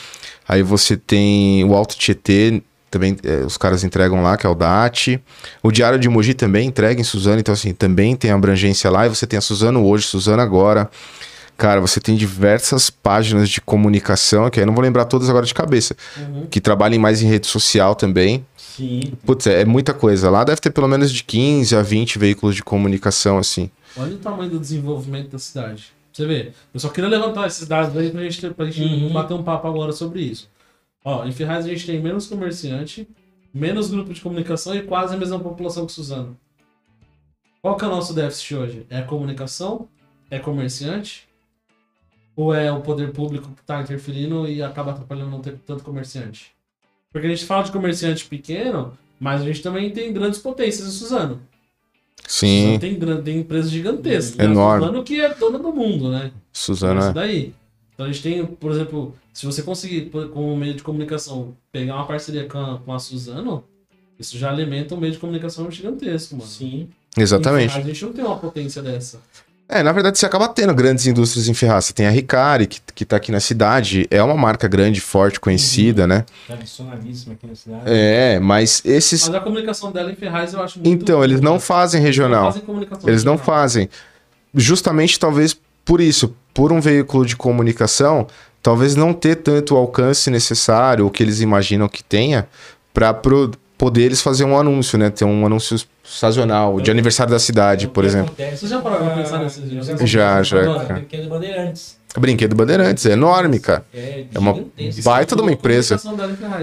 aí 0.49 0.62
você 0.62 0.97
tem 0.97 1.64
o 1.64 1.74
Alto 1.74 1.97
Tietê, 1.97 2.62
também 2.90 3.16
é, 3.24 3.44
os 3.44 3.57
caras 3.57 3.84
entregam 3.84 4.22
lá, 4.22 4.36
que 4.36 4.47
é 4.47 4.49
o 4.51 4.55
DAT. 4.55 5.20
O 5.62 5.70
Diário 5.70 5.99
de 5.99 6.09
Mogi 6.09 6.34
também 6.34 6.68
entrega 6.68 7.01
em 7.01 7.05
Suzano, 7.05 7.40
então 7.40 7.53
assim, 7.53 7.72
também 7.74 8.14
tem 8.16 8.30
abrangência 8.30 8.90
lá, 8.90 9.07
e 9.07 9.09
você 9.09 9.26
tem 9.26 9.36
a 9.38 9.42
Suzano 9.42 9.84
hoje, 9.84 10.07
Suzano 10.07 10.40
agora. 10.42 10.88
Cara, 11.59 11.80
você 11.80 12.01
tem 12.01 12.14
diversas 12.14 12.90
páginas 12.90 13.49
de 13.49 13.62
comunicação, 13.62 14.49
que 14.51 14.61
aí 14.61 14.62
eu 14.62 14.66
não 14.66 14.74
vou 14.74 14.84
lembrar 14.84 15.07
todas 15.07 15.28
agora 15.30 15.47
de 15.47 15.55
cabeça, 15.55 15.97
Uhum. 16.18 16.47
que 16.51 16.61
trabalhem 16.61 16.99
mais 16.99 17.22
em 17.22 17.26
rede 17.28 17.47
social 17.47 17.94
também. 17.94 18.44
Sim. 18.59 19.14
Putz, 19.24 19.47
é, 19.47 19.62
é 19.62 19.64
muita 19.64 19.94
coisa. 19.94 20.28
Lá 20.28 20.44
deve 20.44 20.61
ter 20.61 20.70
pelo 20.70 20.86
menos 20.86 21.11
de 21.11 21.24
15 21.24 21.74
a 21.74 21.80
20 21.82 22.18
veículos 22.18 22.55
de 22.55 22.62
comunicação, 22.62 23.38
assim. 23.38 23.70
Olha 23.97 24.14
o 24.14 24.18
tamanho 24.18 24.51
do 24.51 24.59
desenvolvimento 24.61 25.30
da 25.30 25.38
cidade. 25.38 25.95
Você 26.16 26.24
vê, 26.24 26.52
eu 26.72 26.80
só 26.80 26.88
queria 26.88 27.10
levantar 27.10 27.46
esses 27.46 27.68
dados 27.68 27.94
aí 27.94 28.10
pra 28.10 28.22
gente, 28.22 28.50
pra 28.54 28.70
gente 28.70 29.04
Uhum. 29.04 29.12
bater 29.12 29.34
um 29.34 29.42
papo 29.42 29.68
agora 29.68 29.92
sobre 29.92 30.22
isso. 30.22 30.48
Ó, 31.04 31.26
em 31.26 31.30
Ferraz 31.30 31.66
a 31.66 31.68
gente 31.68 31.84
tem 31.84 32.00
menos 32.00 32.26
comerciante, 32.26 33.06
menos 33.52 33.90
grupo 33.90 34.14
de 34.14 34.22
comunicação 34.22 34.74
e 34.74 34.80
quase 34.82 35.14
a 35.14 35.18
mesma 35.18 35.38
população 35.38 35.84
que 35.84 35.92
Suzano. 35.92 36.34
Qual 37.60 37.76
que 37.76 37.84
é 37.84 37.88
o 37.88 37.90
nosso 37.90 38.14
déficit 38.14 38.54
hoje? 38.54 38.86
É 38.88 39.02
comunicação? 39.02 39.90
É 40.30 40.38
comerciante? 40.38 41.28
Ou 42.34 42.54
é 42.54 42.72
o 42.72 42.80
poder 42.80 43.12
público 43.12 43.50
que 43.50 43.62
tá 43.64 43.82
interferindo 43.82 44.48
e 44.48 44.62
acaba 44.62 44.92
atrapalhando 44.92 45.32
não 45.32 45.42
ter 45.42 45.58
tanto 45.66 45.84
comerciante? 45.84 46.50
Porque 47.12 47.26
a 47.26 47.30
gente 47.30 47.44
fala 47.44 47.64
de 47.64 47.72
comerciante 47.72 48.24
pequeno, 48.24 48.96
mas 49.20 49.42
a 49.42 49.44
gente 49.44 49.60
também 49.60 49.90
tem 49.90 50.14
grandes 50.14 50.38
potências 50.38 50.88
em 50.88 50.92
Suzano. 50.92 51.42
Sim, 52.26 52.60
Suzano 52.62 52.78
tem, 52.80 52.98
gran- 52.98 53.22
tem 53.22 53.38
empresas 53.38 53.70
gigantescas. 53.70 54.38
Enorme. 54.44 54.84
A 54.84 54.86
Suzano 54.88 55.04
que 55.04 55.20
é 55.20 55.34
dona 55.34 55.58
do 55.58 55.72
mundo, 55.72 56.10
né? 56.10 56.32
Suzano 56.52 57.00
Isso 57.00 57.08
é. 57.10 57.12
daí. 57.12 57.54
Então 57.94 58.06
a 58.06 58.12
gente 58.12 58.22
tem, 58.22 58.44
por 58.44 58.72
exemplo, 58.72 59.14
se 59.32 59.46
você 59.46 59.62
conseguir, 59.62 60.10
como 60.32 60.56
meio 60.56 60.74
de 60.74 60.82
comunicação, 60.82 61.54
pegar 61.72 61.94
uma 61.94 62.06
parceria 62.06 62.46
com 62.48 62.58
a, 62.58 62.78
com 62.78 62.92
a 62.92 62.98
Suzano, 62.98 63.64
isso 64.18 64.36
já 64.36 64.50
alimenta 64.50 64.94
um 64.94 64.98
meio 64.98 65.12
de 65.12 65.18
comunicação 65.18 65.70
gigantesco, 65.70 66.36
mano. 66.36 66.48
Sim. 66.48 66.88
Exatamente. 67.16 67.76
A 67.76 67.80
gente 67.80 68.04
não 68.04 68.12
tem 68.12 68.24
uma 68.24 68.36
potência 68.36 68.82
dessa. 68.82 69.20
É, 69.68 69.82
na 69.82 69.90
verdade, 69.90 70.16
você 70.16 70.24
acaba 70.24 70.46
tendo 70.46 70.72
grandes 70.72 71.06
indústrias 71.08 71.48
em 71.48 71.54
Ferraz. 71.54 71.86
Você 71.86 71.92
tem 71.92 72.06
a 72.06 72.10
Ricari, 72.10 72.68
que, 72.68 72.80
que 72.94 73.04
tá 73.04 73.16
aqui 73.16 73.32
na 73.32 73.40
cidade. 73.40 74.06
É 74.12 74.22
uma 74.22 74.36
marca 74.36 74.68
grande, 74.68 75.00
forte, 75.00 75.40
conhecida, 75.40 76.06
né? 76.06 76.24
Tradicionalíssimo 76.46 77.32
aqui 77.32 77.48
na 77.48 77.54
cidade. 77.56 77.82
É, 77.84 78.38
mas 78.38 78.80
esses. 78.84 79.26
Mas 79.26 79.34
a 79.34 79.40
comunicação 79.40 79.90
dela 79.90 80.10
em 80.12 80.14
Ferraz 80.14 80.54
eu 80.54 80.62
acho 80.62 80.78
muito. 80.78 80.88
Então, 81.02 81.24
eles 81.24 81.40
não 81.40 81.58
fazem 81.58 82.00
regional. 82.00 82.44
fazem 82.46 82.62
comunicação 82.62 83.08
Eles 83.08 83.24
não 83.24 83.32
regional. 83.32 83.58
fazem. 83.58 83.88
Justamente, 84.54 85.18
talvez 85.18 85.56
por 85.84 86.00
isso, 86.00 86.34
por 86.54 86.72
um 86.72 86.80
veículo 86.80 87.26
de 87.26 87.34
comunicação, 87.36 88.28
talvez 88.62 88.94
não 88.94 89.12
ter 89.12 89.36
tanto 89.36 89.74
o 89.74 89.78
alcance 89.78 90.30
necessário, 90.30 91.06
o 91.06 91.10
que 91.10 91.24
eles 91.24 91.40
imaginam 91.40 91.88
que 91.88 92.04
tenha, 92.04 92.48
para 92.94 93.12
poder 93.78 94.02
eles 94.04 94.20
fazer 94.22 94.44
um 94.44 94.58
anúncio, 94.58 94.98
né? 94.98 95.10
Ter 95.10 95.24
um 95.24 95.44
anúncio 95.46 95.76
sazonal, 96.04 96.80
de 96.80 96.90
aniversário 96.90 97.32
da 97.32 97.38
cidade, 97.38 97.86
O 97.86 97.90
por 97.90 98.04
exemplo. 98.04 98.26
acontece 98.32 98.62
Você 98.62 98.68
já 98.68 98.80
parou 98.80 98.98
pra 98.98 99.10
pensar 99.10 99.38
nesses- 99.38 99.64
Já, 100.08 100.42
já. 100.42 100.58
Pequenos 100.94 101.26
Bandeirantes. 101.26 101.96
Brinquedo 102.18 102.54
Bandeirantes, 102.54 103.04
é 103.04 103.12
enorme, 103.12 103.58
cara. 103.60 103.84
É, 103.92 104.24
É 104.34 104.38
uma 104.38 104.54
gigantesco. 104.54 105.02
baita 105.02 105.36
de 105.36 105.42
uma 105.42 105.52
empresa. 105.52 106.00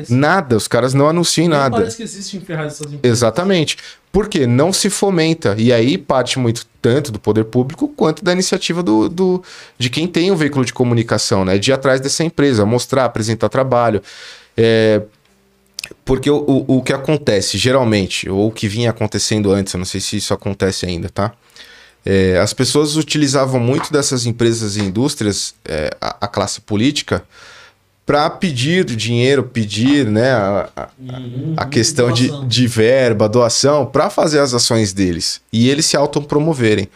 Nada, 0.10 0.56
os 0.58 0.68
caras 0.68 0.96
não 0.96 1.08
anunciam 1.08 1.48
nada. 1.48 1.78
Parece 1.78 1.98
que 1.98 2.02
existe 2.02 2.38
em 2.38 2.40
Ferraz 2.42 2.74
essas 2.74 2.92
empresas. 2.92 3.18
Exatamente. 3.18 3.78
Porque 4.12 4.48
não 4.48 4.74
se 4.74 4.90
fomenta. 4.90 5.54
E 5.58 5.72
aí 5.72 5.96
parte 5.98 6.40
muito 6.40 6.66
tanto 6.82 7.12
do 7.12 7.20
poder 7.20 7.44
público 7.46 7.88
quanto 7.88 8.24
da 8.26 8.32
iniciativa 8.34 8.82
do, 8.82 9.08
do- 9.08 9.44
de 9.78 9.92
quem 9.92 10.08
tem 10.08 10.32
o 10.32 10.36
veículo 10.36 10.66
de 10.66 10.74
comunicação, 10.74 11.46
né? 11.46 11.60
De 11.60 11.70
ir 11.70 11.74
atrás 11.74 12.02
dessa 12.02 12.24
empresa, 12.24 12.66
mostrar, 12.66 13.06
apresentar 13.06 13.48
trabalho. 13.50 14.02
É, 14.58 15.02
Porque 16.06 16.30
o, 16.30 16.38
o, 16.68 16.78
o 16.78 16.82
que 16.84 16.92
acontece, 16.94 17.58
geralmente, 17.58 18.30
ou 18.30 18.48
o 18.48 18.52
que 18.52 18.68
vinha 18.68 18.90
acontecendo 18.90 19.52
antes, 19.52 19.74
eu 19.74 19.78
não 19.78 19.86
sei 19.86 20.02
se 20.02 20.18
isso 20.18 20.34
acontece 20.34 20.86
ainda, 20.86 21.10
tá? 21.10 21.32
É, 22.06 22.38
as 22.40 22.54
pessoas 22.54 22.98
utilizavam 22.98 23.60
muito 23.62 23.92
dessas 23.92 24.26
empresas 24.26 24.76
e 24.76 24.82
indústrias, 24.82 25.56
é, 25.64 25.90
a, 26.02 26.18
a 26.26 26.28
classe 26.28 26.60
política, 26.60 27.24
para 28.06 28.30
pedir 28.30 28.84
dinheiro, 28.84 29.44
pedir 29.44 30.06
né, 30.08 30.32
a, 30.32 30.70
a- 30.76 30.90
Uhum. 31.00 31.54
a 31.56 31.66
questão 31.66 32.12
de, 32.12 32.30
de 32.48 32.68
verba, 32.68 33.30
doação, 33.30 33.86
para 33.86 34.10
fazer 34.10 34.40
as 34.40 34.54
ações 34.54 34.92
deles. 34.92 35.40
E 35.54 35.70
eles 35.70 35.86
se 35.86 35.96
autopromoverem. 35.96 36.90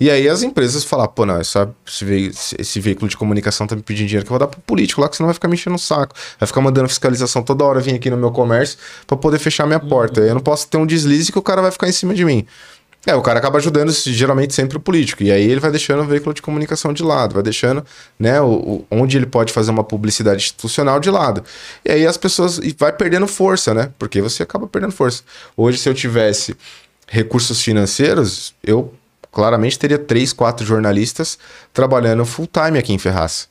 E 0.00 0.10
aí 0.10 0.26
as 0.28 0.42
empresas 0.42 0.82
falam, 0.82 1.06
pô, 1.08 1.26
não, 1.26 1.36
essa, 1.36 1.70
esse, 1.86 2.04
vei- 2.04 2.32
esse 2.58 2.80
veículo 2.80 3.06
de 3.08 3.16
comunicação 3.18 3.66
tá 3.66 3.76
me 3.76 3.82
pedindo 3.82 4.06
dinheiro 4.06 4.24
que 4.24 4.32
eu 4.32 4.38
vou 4.38 4.38
dar 4.38 4.46
pro 4.46 4.60
político 4.62 5.00
lá, 5.02 5.08
que 5.10 5.16
senão 5.16 5.26
vai 5.26 5.34
ficar 5.34 5.46
me 5.46 5.54
enchendo 5.54 5.76
o 5.76 5.78
saco. 5.78 6.14
Vai 6.38 6.46
ficar 6.46 6.62
mandando 6.62 6.88
fiscalização 6.88 7.42
toda 7.42 7.64
hora, 7.64 7.80
vir 7.80 7.94
aqui 7.94 8.08
no 8.08 8.16
meu 8.16 8.30
comércio 8.30 8.78
para 9.06 9.16
poder 9.18 9.38
fechar 9.38 9.66
minha 9.66 9.78
porta. 9.78 10.22
Aí 10.22 10.28
eu 10.28 10.34
não 10.34 10.40
posso 10.40 10.66
ter 10.68 10.78
um 10.78 10.86
deslize 10.86 11.30
que 11.30 11.38
o 11.38 11.42
cara 11.42 11.60
vai 11.60 11.70
ficar 11.70 11.86
em 11.86 11.92
cima 11.92 12.14
de 12.14 12.24
mim. 12.24 12.46
É, 13.06 13.14
o 13.14 13.22
cara 13.22 13.38
acaba 13.38 13.58
ajudando 13.58 13.90
geralmente 13.92 14.54
sempre 14.54 14.76
o 14.76 14.80
político. 14.80 15.22
E 15.22 15.30
aí 15.32 15.42
ele 15.50 15.60
vai 15.60 15.70
deixando 15.70 16.02
o 16.02 16.06
veículo 16.06 16.34
de 16.34 16.42
comunicação 16.42 16.92
de 16.92 17.02
lado, 17.02 17.34
vai 17.34 17.42
deixando, 17.42 17.84
né, 18.18 18.40
o, 18.42 18.46
o- 18.52 18.86
onde 18.90 19.16
ele 19.16 19.26
pode 19.26 19.52
fazer 19.52 19.70
uma 19.70 19.84
publicidade 19.84 20.42
institucional 20.42 21.00
de 21.00 21.10
lado. 21.10 21.42
E 21.84 21.90
aí 21.90 22.06
as 22.06 22.16
pessoas 22.16 22.58
e 22.58 22.74
vai 22.78 22.92
perdendo 22.92 23.26
força, 23.26 23.72
né? 23.74 23.90
Porque 23.98 24.20
você 24.20 24.42
acaba 24.42 24.66
perdendo 24.66 24.92
força. 24.92 25.22
Hoje, 25.56 25.78
se 25.78 25.88
eu 25.88 25.94
tivesse 25.94 26.54
recursos 27.06 27.62
financeiros, 27.62 28.54
eu 28.62 28.92
claramente 29.32 29.78
teria 29.78 29.98
três, 29.98 30.32
quatro 30.32 30.64
jornalistas 30.66 31.38
trabalhando 31.72 32.24
full 32.24 32.46
time 32.46 32.78
aqui 32.78 32.92
em 32.92 32.98
Ferraz. 32.98 33.48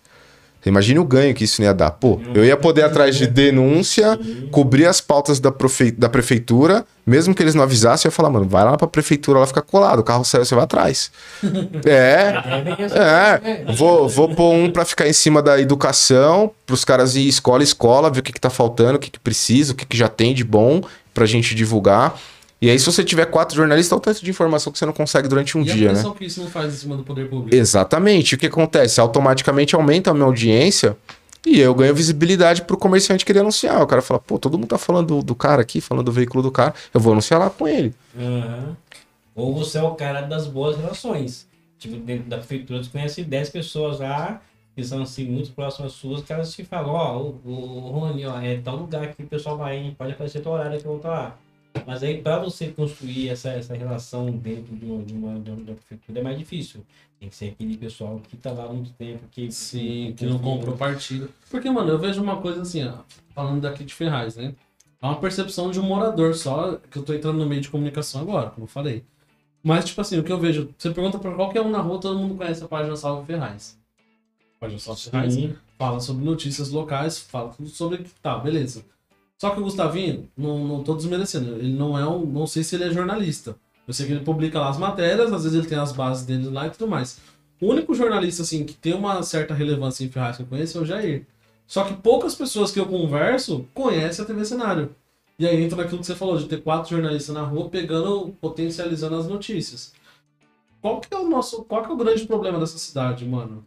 Você 0.61 0.67
Imagine 0.69 0.99
o 0.99 1.05
ganho 1.05 1.33
que 1.33 1.45
isso 1.45 1.61
ia 1.61 1.73
dar. 1.73 1.89
Pô, 1.91 2.19
eu 2.35 2.43
ia 2.43 2.57
poder 2.57 2.83
atrás 2.83 3.15
de 3.15 3.25
denúncia, 3.27 4.19
cobrir 4.51 4.87
as 4.87 4.99
pautas 4.99 5.39
da, 5.39 5.53
profe- 5.53 5.89
da 5.91 6.09
prefeitura, 6.09 6.85
mesmo 7.07 7.33
que 7.33 7.41
eles 7.41 7.55
não 7.55 7.63
avisassem, 7.63 8.07
eu 8.07 8.11
ia 8.11 8.13
falar, 8.15 8.29
mano, 8.29 8.45
vai 8.45 8.65
lá 8.65 8.75
pra 8.75 8.85
prefeitura, 8.85 9.39
lá 9.39 9.47
fica 9.47 9.61
colado, 9.61 9.99
o 9.99 10.03
carro 10.03 10.25
saiu, 10.25 10.43
você 10.43 10.53
vai 10.55 10.65
atrás. 10.65 11.11
É, 11.85 12.33
É, 12.45 12.61
vem 12.61 12.75
essa- 12.85 12.95
é, 12.97 13.65
vou, 13.73 14.09
vou 14.09 14.35
pôr 14.35 14.53
um 14.53 14.69
pra 14.69 14.83
ficar 14.83 15.07
em 15.07 15.13
cima 15.13 15.41
da 15.41 15.57
educação, 15.61 16.51
pros 16.65 16.83
caras 16.83 17.15
ir 17.15 17.25
escola, 17.29 17.63
escola, 17.63 18.09
ver 18.11 18.19
o 18.19 18.23
que, 18.23 18.33
que 18.33 18.41
tá 18.41 18.49
faltando, 18.49 18.97
o 18.97 18.99
que, 18.99 19.09
que 19.09 19.19
precisa, 19.19 19.71
o 19.71 19.75
que, 19.75 19.85
que 19.85 19.95
já 19.95 20.09
tem 20.09 20.33
de 20.33 20.43
bom 20.43 20.81
pra 21.13 21.25
gente 21.25 21.55
divulgar. 21.55 22.19
E 22.61 22.69
aí, 22.69 22.77
se 22.77 22.85
você 22.85 23.03
tiver 23.03 23.25
quatro 23.25 23.55
jornalistas, 23.55 23.91
é 23.91 23.95
o 23.95 23.99
tanto 23.99 24.23
de 24.23 24.29
informação 24.29 24.71
que 24.71 24.77
você 24.77 24.85
não 24.85 24.91
consegue 24.91 25.27
durante 25.29 25.57
um 25.57 25.63
e 25.63 25.71
a 25.71 25.73
dia, 25.73 25.87
né? 25.87 25.93
pressão 25.93 26.13
que 26.13 26.25
isso 26.25 26.41
não 26.41 26.49
faz 26.49 26.73
em 26.73 26.77
cima 26.77 26.97
do 26.97 27.03
poder 27.03 27.29
público. 27.29 27.55
Exatamente. 27.55 28.35
O 28.35 28.37
que 28.37 28.47
acontece? 28.47 28.99
Automaticamente 28.99 29.75
aumenta 29.75 30.11
a 30.11 30.13
minha 30.13 30.25
audiência 30.25 30.97
e 31.45 31.59
eu 31.59 31.73
ganho 31.73 31.95
visibilidade 31.95 32.63
pro 32.63 32.77
comerciante 32.77 33.25
querer 33.25 33.39
anunciar. 33.39 33.81
O 33.81 33.87
cara 33.87 34.01
fala, 34.01 34.19
pô, 34.19 34.37
todo 34.37 34.57
mundo 34.57 34.67
tá 34.67 34.77
falando 34.77 35.07
do, 35.07 35.23
do 35.23 35.35
cara 35.35 35.61
aqui, 35.61 35.79
falando 35.79 36.05
do 36.05 36.11
veículo 36.11 36.43
do 36.43 36.51
cara, 36.51 36.73
eu 36.93 36.99
vou 36.99 37.13
anunciar 37.13 37.39
lá 37.39 37.49
com 37.49 37.67
ele. 37.67 37.93
Aham. 38.17 38.75
Ou 39.33 39.55
você 39.55 39.77
é 39.77 39.83
o 39.83 39.95
cara 39.95 40.21
das 40.21 40.45
boas 40.45 40.75
relações. 40.75 41.47
Tipo, 41.77 41.95
dentro 41.95 42.29
da 42.29 42.37
prefeitura, 42.37 42.83
você 42.83 42.89
conhece 42.89 43.23
10 43.23 43.49
pessoas 43.51 43.99
lá, 43.99 44.41
que 44.75 44.83
são 44.83 45.01
assim, 45.01 45.23
muito 45.25 45.51
próximas 45.51 45.93
suas, 45.93 46.21
que 46.21 46.33
elas 46.33 46.51
te 46.53 46.65
falam, 46.65 46.91
ó, 46.91 47.17
o, 47.17 47.39
o 47.45 47.89
Rony, 47.91 48.25
ó, 48.25 48.37
é 48.41 48.57
tal 48.57 48.75
lugar 48.75 49.13
que 49.13 49.23
o 49.23 49.27
pessoal 49.27 49.57
vai, 49.57 49.77
hein? 49.77 49.95
Pode 49.97 50.11
aparecer 50.11 50.41
tal 50.41 50.53
horário 50.53 50.77
que 50.77 50.85
eu 50.85 50.91
vou 50.91 50.97
estar 50.97 51.09
lá. 51.09 51.37
Mas 51.85 52.03
aí, 52.03 52.21
para 52.21 52.39
você 52.39 52.67
construir 52.67 53.29
essa, 53.29 53.49
essa 53.49 53.75
relação 53.75 54.31
dentro 54.31 54.75
de 54.75 54.85
uma, 54.85 55.03
de, 55.03 55.13
uma, 55.13 55.39
de 55.39 55.51
uma 55.51 55.75
prefeitura, 55.75 56.19
é 56.19 56.23
mais 56.23 56.37
difícil. 56.37 56.85
Tem 57.19 57.29
que 57.29 57.35
ser 57.35 57.49
aquele 57.49 57.77
pessoal 57.77 58.19
que 58.27 58.37
tá 58.37 58.51
lá 58.51 58.65
há 58.65 58.73
muito 58.73 58.91
tempo, 58.93 59.23
que... 59.31 59.51
Sim, 59.51 60.13
que 60.15 60.25
não 60.25 60.39
comprou 60.39 60.77
partido. 60.77 61.29
Porque, 61.49 61.69
mano, 61.69 61.89
eu 61.89 61.99
vejo 61.99 62.21
uma 62.21 62.37
coisa 62.37 62.61
assim, 62.61 62.85
ó, 62.85 62.99
falando 63.33 63.61
daqui 63.61 63.83
de 63.83 63.93
Ferraz, 63.93 64.35
né? 64.35 64.53
É 65.01 65.05
uma 65.05 65.19
percepção 65.19 65.71
de 65.71 65.79
um 65.79 65.83
morador 65.83 66.35
só, 66.35 66.75
que 66.91 66.97
eu 66.97 67.03
tô 67.03 67.13
entrando 67.13 67.37
no 67.37 67.45
meio 67.45 67.61
de 67.61 67.69
comunicação 67.69 68.21
agora, 68.21 68.49
como 68.49 68.65
eu 68.65 68.69
falei. 68.69 69.03
Mas, 69.63 69.85
tipo 69.85 69.99
assim, 70.01 70.17
o 70.17 70.23
que 70.23 70.31
eu 70.31 70.39
vejo, 70.39 70.73
você 70.77 70.91
pergunta 70.91 71.19
pra 71.19 71.33
qualquer 71.33 71.61
um 71.61 71.69
na 71.69 71.79
rua, 71.79 71.99
todo 71.99 72.19
mundo 72.19 72.35
conhece 72.35 72.63
a 72.63 72.67
página 72.67 72.95
Salve 72.95 73.25
Ferraz. 73.25 73.77
A 74.55 74.59
página 74.59 74.79
Salve 74.79 75.01
Ferraz 75.01 75.33
Sim. 75.33 75.55
fala 75.77 75.99
sobre 75.99 76.23
notícias 76.23 76.69
locais, 76.69 77.19
fala 77.19 77.49
tudo 77.49 77.69
sobre. 77.69 78.05
Tá, 78.21 78.37
beleza. 78.37 78.85
Só 79.39 79.51
que 79.51 79.59
o 79.61 79.63
Gustavinho, 79.63 80.29
não, 80.37 80.67
não 80.67 80.83
tô 80.83 80.93
desmerecendo, 80.93 81.55
ele 81.55 81.71
não 81.71 81.97
é 81.97 82.05
um. 82.05 82.25
Não 82.25 82.45
sei 82.45 82.61
se 82.61 82.75
ele 82.75 82.83
é 82.83 82.91
jornalista. 82.91 83.55
Eu 83.87 83.93
sei 83.93 84.05
que 84.05 84.11
ele 84.11 84.23
publica 84.23 84.59
lá 84.59 84.69
as 84.69 84.77
matérias, 84.77 85.31
às 85.31 85.43
vezes 85.43 85.57
ele 85.57 85.67
tem 85.67 85.77
as 85.77 85.93
bases 85.93 86.25
dele 86.25 86.49
lá 86.49 86.67
e 86.67 86.69
tudo 86.71 86.87
mais. 86.87 87.19
O 87.61 87.67
único 87.67 87.95
jornalista, 87.95 88.41
assim, 88.41 88.65
que 88.65 88.73
tem 88.73 88.93
uma 88.93 89.23
certa 89.23 89.53
relevância 89.53 90.03
em 90.03 90.09
Ferraz 90.09 90.35
que 90.35 90.43
eu 90.43 90.47
conheço 90.47 90.77
é 90.77 90.81
o 90.81 90.85
Jair. 90.85 91.25
Só 91.65 91.85
que 91.85 91.93
poucas 91.93 92.35
pessoas 92.35 92.69
que 92.69 92.79
eu 92.79 92.85
converso 92.85 93.65
conhecem 93.73 94.23
a 94.23 94.27
TV 94.27 94.43
Cenário. 94.43 94.93
E 95.37 95.47
aí 95.47 95.63
entra 95.63 95.77
naquilo 95.77 95.99
que 96.01 96.05
você 96.05 96.15
falou, 96.15 96.37
de 96.37 96.45
ter 96.45 96.61
quatro 96.61 96.89
jornalistas 96.89 97.33
na 97.33 97.43
rua 97.43 97.69
pegando, 97.69 98.35
potencializando 98.41 99.15
as 99.15 99.27
notícias. 99.27 99.93
Qual 100.81 100.99
que 100.99 101.13
é 101.13 101.17
o 101.17 101.29
nosso. 101.29 101.63
Qual 101.63 101.81
que 101.81 101.89
é 101.89 101.93
o 101.93 101.97
grande 101.97 102.25
problema 102.27 102.59
dessa 102.59 102.77
cidade, 102.77 103.25
mano? 103.25 103.65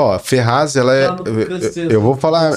Ó, 0.00 0.16
Ferraz, 0.18 0.76
ela 0.76 0.94
é. 0.94 1.08
Não 1.08 1.16
eu- 1.26 1.46
crescer, 1.46 1.84
eu, 1.86 1.90
eu 1.90 2.00
vou 2.00 2.16
falar 2.16 2.54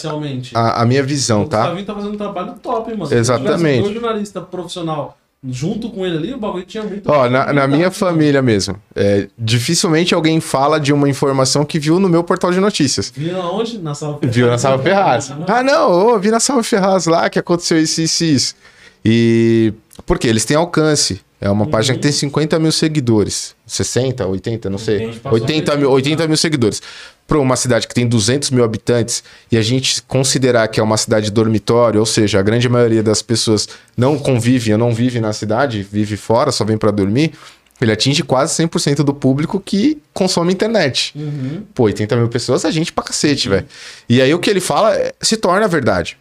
a, 0.53 0.81
a 0.81 0.85
minha 0.85 1.01
visão, 1.01 1.41
o 1.43 1.47
tá? 1.47 1.57
Gustavinho 1.61 1.85
tá 1.87 1.93
fazendo 1.95 2.13
um 2.13 2.17
trabalho 2.17 2.53
top, 2.61 2.95
mano. 2.95 3.11
Exatamente. 3.13 3.87
Se 3.87 3.93
jornalistas 3.95 4.43
profissional 4.49 5.17
junto 5.49 5.89
com 5.89 6.05
ele 6.05 6.17
ali, 6.17 6.33
o 6.35 6.37
bagulho 6.37 6.63
tinha 6.65 6.83
muito. 6.83 7.11
Ó, 7.11 7.27
na, 7.27 7.51
na 7.51 7.65
minha 7.67 7.87
muito- 7.87 7.95
família 7.97 8.43
mesmo, 8.43 8.75
é, 8.95 9.27
dificilmente 9.35 10.13
alguém 10.13 10.39
fala 10.39 10.79
de 10.79 10.93
uma 10.93 11.09
informação 11.09 11.65
que 11.65 11.79
viu 11.79 11.99
no 11.99 12.07
meu 12.07 12.23
portal 12.23 12.51
de 12.51 12.59
notícias. 12.59 13.11
Viu 13.15 13.41
aonde? 13.41 13.79
Na 13.79 13.95
sala 13.95 14.19
Viu 14.21 14.45
na 14.45 14.59
Salva 14.59 14.83
Ferraz. 14.83 15.33
Ah, 15.47 15.63
não, 15.63 15.89
ô, 15.91 16.19
vi 16.19 16.29
na 16.29 16.39
Salva 16.39 16.61
Ferraz 16.61 17.07
lá 17.07 17.27
que 17.27 17.39
aconteceu 17.39 17.79
isso, 17.79 18.01
isso, 18.01 18.23
e 18.23 18.33
isso. 18.35 18.55
E. 19.03 19.73
Porque 20.05 20.27
eles 20.27 20.45
têm 20.45 20.55
alcance. 20.55 21.21
É 21.41 21.49
uma 21.49 21.65
página 21.65 21.95
que 21.95 22.01
tem 22.03 22.11
50 22.11 22.59
mil 22.59 22.71
seguidores. 22.71 23.55
60, 23.65 24.27
80, 24.27 24.69
não 24.69 24.77
sei. 24.77 24.97
Entendi, 24.97 25.19
passou 25.19 25.39
80 25.41 25.75
mil, 25.75 25.89
80 25.91 26.27
mil 26.27 26.37
seguidores. 26.37 26.81
Para 27.27 27.39
uma 27.39 27.55
cidade 27.55 27.87
que 27.87 27.95
tem 27.95 28.07
200 28.07 28.51
mil 28.51 28.63
habitantes 28.63 29.23
e 29.51 29.57
a 29.57 29.61
gente 29.63 30.03
considerar 30.03 30.67
que 30.67 30.79
é 30.79 30.83
uma 30.83 30.97
cidade 30.97 31.31
dormitório, 31.31 31.99
ou 31.99 32.05
seja, 32.05 32.39
a 32.39 32.43
grande 32.43 32.69
maioria 32.69 33.01
das 33.01 33.23
pessoas 33.23 33.67
não 33.97 34.19
convive, 34.19 34.77
não 34.77 34.93
vive 34.93 35.19
na 35.19 35.33
cidade, 35.33 35.81
vive 35.81 36.15
fora, 36.15 36.51
só 36.51 36.63
vem 36.63 36.77
para 36.77 36.91
dormir, 36.91 37.31
ele 37.81 37.91
atinge 37.91 38.21
quase 38.21 38.53
100% 38.63 38.97
do 38.97 39.13
público 39.13 39.59
que 39.59 39.97
consome 40.13 40.53
internet. 40.53 41.11
Uhum. 41.15 41.63
Pô, 41.73 41.83
80 41.85 42.15
mil 42.17 42.27
pessoas 42.27 42.63
é 42.65 42.71
gente 42.71 42.93
pra 42.93 43.03
cacete, 43.03 43.49
velho. 43.49 43.65
E 44.07 44.21
aí 44.21 44.31
o 44.31 44.37
que 44.37 44.49
ele 44.49 44.59
fala 44.61 44.93
é- 44.95 45.13
se 45.19 45.37
torna 45.37 45.67
verdade. 45.67 46.17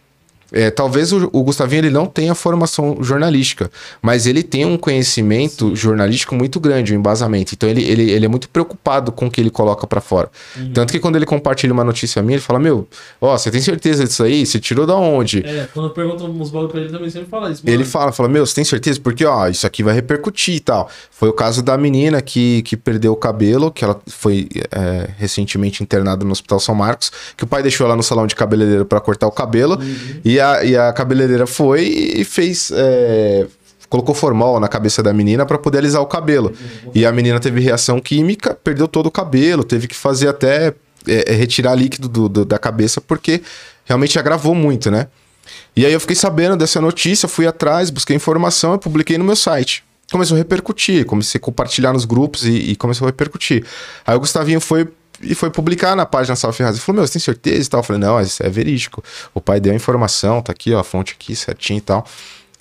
É, 0.51 0.69
talvez 0.69 1.11
o, 1.11 1.29
o 1.31 1.43
Gustavinho 1.43 1.81
ele 1.81 1.89
não 1.89 2.05
tenha 2.05 2.35
formação 2.35 2.97
jornalística, 3.01 3.71
mas 4.01 4.25
ele 4.25 4.43
tem 4.43 4.65
um 4.65 4.77
conhecimento 4.77 5.75
jornalístico 5.75 6.35
muito 6.35 6.59
grande, 6.59 6.93
um 6.93 6.97
embasamento. 6.97 7.53
Então 7.53 7.69
ele, 7.69 7.83
ele, 7.83 8.11
ele 8.11 8.25
é 8.25 8.27
muito 8.27 8.49
preocupado 8.49 9.11
com 9.11 9.27
o 9.27 9.31
que 9.31 9.39
ele 9.39 9.49
coloca 9.49 9.87
pra 9.87 10.01
fora. 10.01 10.29
Tanto 10.73 10.91
que 10.91 10.99
quando 10.99 11.15
ele 11.15 11.25
compartilha 11.25 11.73
uma 11.73 11.83
notícia 11.83 12.21
minha, 12.21 12.35
ele 12.35 12.43
fala: 12.43 12.59
Meu, 12.59 12.87
ó, 13.19 13.37
você 13.37 13.49
tem 13.49 13.61
certeza 13.61 14.03
disso 14.03 14.23
aí? 14.23 14.45
Você 14.45 14.59
tirou 14.59 14.85
da 14.85 14.95
onde? 14.95 15.45
É, 15.45 15.67
quando 15.73 15.87
eu 15.87 15.93
pergunto 15.93 16.25
uns 16.25 16.49
bagulho 16.49 16.69
pra 16.69 16.81
ele 16.81 16.89
também 16.89 17.09
sempre 17.09 17.29
fala 17.29 17.51
isso. 17.51 17.61
Ele 17.65 17.77
mano. 17.77 17.89
fala, 17.89 18.11
fala, 18.11 18.29
meu, 18.29 18.45
você 18.45 18.55
tem 18.55 18.63
certeza? 18.63 18.99
Porque, 18.99 19.25
ó, 19.25 19.47
isso 19.47 19.65
aqui 19.65 19.83
vai 19.83 19.93
repercutir 19.93 20.55
e 20.55 20.59
tal. 20.59 20.89
Foi 21.09 21.29
o 21.29 21.33
caso 21.33 21.61
da 21.61 21.77
menina 21.77 22.21
que, 22.21 22.61
que 22.63 22.75
perdeu 22.75 23.13
o 23.13 23.15
cabelo, 23.15 23.71
que 23.71 23.83
ela 23.83 23.99
foi 24.07 24.49
é, 24.71 25.09
recentemente 25.17 25.83
internada 25.83 26.25
no 26.25 26.31
Hospital 26.31 26.59
São 26.59 26.75
Marcos, 26.75 27.11
que 27.37 27.43
o 27.43 27.47
pai 27.47 27.61
deixou 27.61 27.85
ela 27.85 27.95
no 27.95 28.03
salão 28.03 28.27
de 28.27 28.35
cabeleireiro 28.35 28.85
para 28.85 28.99
cortar 28.99 29.27
o 29.27 29.31
cabelo, 29.31 29.79
e, 30.23 30.39
a, 30.41 30.63
e 30.63 30.75
a 30.75 30.91
cabeleireira 30.91 31.45
foi 31.47 31.83
e 31.85 32.23
fez... 32.25 32.71
é, 32.73 33.47
colocou 33.89 34.15
formol 34.15 34.57
na 34.57 34.69
cabeça 34.69 35.03
da 35.03 35.11
menina 35.11 35.45
para 35.45 35.57
poder 35.57 35.79
alisar 35.79 36.01
o 36.01 36.05
cabelo. 36.05 36.53
E 36.95 37.05
a 37.05 37.11
menina 37.11 37.41
teve 37.41 37.59
reação 37.59 37.99
química, 37.99 38.53
perdeu 38.53 38.87
todo 38.87 39.07
o 39.07 39.11
cabelo, 39.11 39.65
teve 39.65 39.85
que 39.85 39.95
fazer 39.95 40.29
até 40.29 40.73
é, 41.05 41.33
é, 41.33 41.33
retirar 41.35 41.75
líquido 41.75 42.07
do- 42.07 42.29
do- 42.29 42.45
da 42.45 42.57
cabeça, 42.57 43.01
porque 43.01 43.41
realmente 43.83 44.17
agravou 44.17 44.55
muito, 44.55 44.89
né? 44.89 45.07
E 45.75 45.85
aí 45.85 45.91
eu 45.91 45.99
fiquei 45.99 46.15
sabendo 46.15 46.55
dessa 46.55 46.79
notícia, 46.79 47.27
fui 47.27 47.45
atrás, 47.45 47.89
busquei 47.89 48.15
informação 48.15 48.75
e 48.75 48.77
publiquei 48.77 49.17
no 49.17 49.25
meu 49.25 49.35
site. 49.35 49.83
Começou 50.09 50.35
a 50.35 50.37
repercutir, 50.37 51.05
comecei 51.05 51.37
a 51.37 51.41
compartilhar 51.41 51.91
nos 51.91 52.05
grupos 52.05 52.45
e, 52.45 52.51
e 52.71 52.75
começou 52.77 53.05
a 53.05 53.09
repercutir. 53.09 53.65
Aí 54.07 54.15
o 54.15 54.19
Gustavinho 54.21 54.61
foi 54.61 54.87
e 55.23 55.35
foi 55.35 55.49
publicar 55.49 55.95
na 55.95 56.05
página 56.05 56.35
Salve 56.35 56.57
Ferraz. 56.57 56.75
Ele 56.75 56.83
falou, 56.83 56.97
meu, 57.01 57.07
você 57.07 57.13
tem 57.13 57.21
certeza 57.21 57.67
e 57.67 57.69
tal? 57.69 57.79
Eu 57.79 57.83
falei, 57.83 58.01
não, 58.01 58.19
isso 58.21 58.43
é 58.43 58.49
verídico. 58.49 59.03
O 59.33 59.41
pai 59.41 59.59
deu 59.59 59.71
a 59.73 59.75
informação, 59.75 60.41
tá 60.41 60.51
aqui, 60.51 60.73
ó, 60.73 60.79
a 60.79 60.83
fonte 60.83 61.13
aqui 61.19 61.35
certinho 61.35 61.77
e 61.77 61.81
tal. 61.81 62.05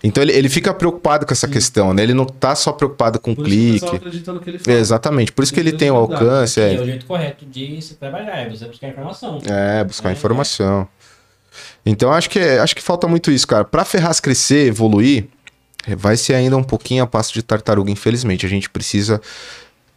Então 0.02 0.22
ele, 0.22 0.32
ele 0.32 0.48
fica 0.48 0.72
preocupado 0.72 1.26
com 1.26 1.32
essa 1.34 1.46
questão, 1.46 1.92
né? 1.92 2.02
Ele 2.02 2.14
não 2.14 2.24
tá 2.24 2.54
só 2.54 2.72
preocupado 2.72 3.20
com 3.20 3.34
Por 3.34 3.46
isso 3.46 3.84
que 3.86 3.96
o 3.96 3.98
clique. 4.00 4.40
que 4.44 4.50
ele 4.50 4.58
fala. 4.58 4.78
Exatamente, 4.78 5.30
por 5.32 5.42
isso 5.44 5.52
que 5.52 5.60
ele 5.60 5.72
tem 5.72 5.90
o 5.90 5.94
alcance, 5.96 6.58
é 6.58 6.74
é, 6.74 6.80
o 6.80 6.84
jeito 6.86 7.04
correto 7.04 7.44
de 7.44 7.82
se 7.82 7.94
trabalhar, 7.96 8.34
é 8.38 8.48
você 8.48 8.64
buscar 8.64 8.88
informação. 8.88 9.38
é 9.44 9.84
buscar 9.84 10.08
É, 10.08 10.12
informação. 10.12 10.88
Então 11.84 12.10
acho 12.12 12.30
que 12.30 12.38
é- 12.38 12.60
acho 12.60 12.74
que 12.74 12.82
falta 12.82 13.06
muito 13.06 13.30
isso, 13.30 13.46
cara. 13.46 13.64
Pra 13.64 13.84
Ferraz 13.84 14.20
crescer, 14.20 14.66
evoluir, 14.68 15.26
é, 15.86 15.94
vai 15.94 16.16
ser 16.16 16.34
ainda 16.34 16.56
um 16.56 16.62
pouquinho 16.62 17.02
a 17.02 17.06
passo 17.06 17.34
de 17.34 17.42
tartaruga, 17.42 17.90
infelizmente. 17.90 18.46
A 18.46 18.48
gente 18.48 18.70
precisa 18.70 19.20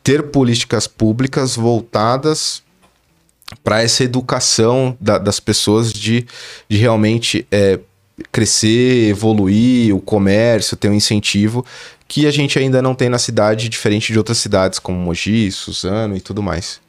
ter 0.04 0.24
políticas 0.24 0.86
públicas 0.88 1.56
voltadas 1.56 2.62
para 3.64 3.82
essa 3.82 4.04
educação 4.04 4.98
da- 5.00 5.18
das 5.18 5.40
pessoas 5.40 5.94
de, 5.94 6.26
de 6.68 6.78
realmente 6.78 7.48
é, 7.52 7.80
crescer, 8.32 9.10
evoluir, 9.10 9.96
o 9.96 10.02
comércio, 10.02 10.76
ter 10.78 10.90
um 10.90 10.94
incentivo 10.94 11.66
que 12.08 12.28
a 12.28 12.32
gente 12.32 12.60
ainda 12.60 12.82
não 12.82 12.94
tem 12.94 13.10
na 13.10 13.18
cidade, 13.18 13.70
diferente 13.70 14.12
de 14.12 14.18
outras 14.18 14.38
cidades 14.38 14.78
como 14.78 14.98
Mogi, 15.00 15.52
Suzano 15.52 16.16
e 16.16 16.22
tudo 16.22 16.44
mais. 16.44 16.80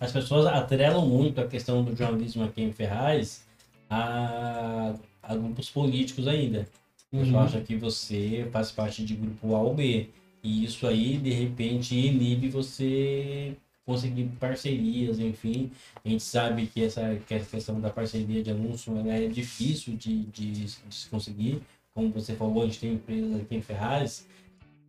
As 0.00 0.12
pessoas 0.12 0.46
atrelam 0.46 1.06
muito 1.06 1.40
a 1.40 1.46
questão 1.46 1.82
do 1.82 1.96
jornalismo 1.96 2.44
aqui 2.44 2.62
em 2.62 2.72
Ferraz 2.72 3.40
a, 3.88 4.92
a 5.22 5.34
grupos 5.34 5.70
políticos 5.70 6.26
ainda. 6.26 6.66
Uhum. 7.12 7.38
acha 7.38 7.60
que 7.60 7.76
você 7.76 8.46
faz 8.52 8.72
parte 8.72 9.04
de 9.04 9.14
grupo 9.14 9.54
A 9.54 9.60
ou 9.60 9.72
B. 9.72 10.08
E 10.44 10.64
isso 10.64 10.86
aí, 10.86 11.16
de 11.16 11.30
repente, 11.30 11.96
inibe 11.96 12.50
você 12.50 13.56
conseguir 13.86 14.24
parcerias, 14.38 15.18
enfim. 15.18 15.70
A 16.04 16.08
gente 16.08 16.22
sabe 16.22 16.66
que 16.66 16.84
essa, 16.84 17.16
que 17.26 17.40
questão 17.40 17.80
da 17.80 17.88
parceria 17.88 18.42
de 18.42 18.50
anúncio 18.50 18.92
é 19.08 19.26
difícil 19.26 19.96
de, 19.96 20.24
de, 20.24 20.52
de 20.52 20.68
se 20.68 21.08
conseguir. 21.08 21.62
Como 21.94 22.10
você 22.10 22.34
falou, 22.34 22.62
a 22.62 22.66
gente 22.66 22.78
tem 22.80 22.92
empresas 22.92 23.40
aqui 23.40 23.56
em 23.56 23.62
Ferraz, 23.62 24.26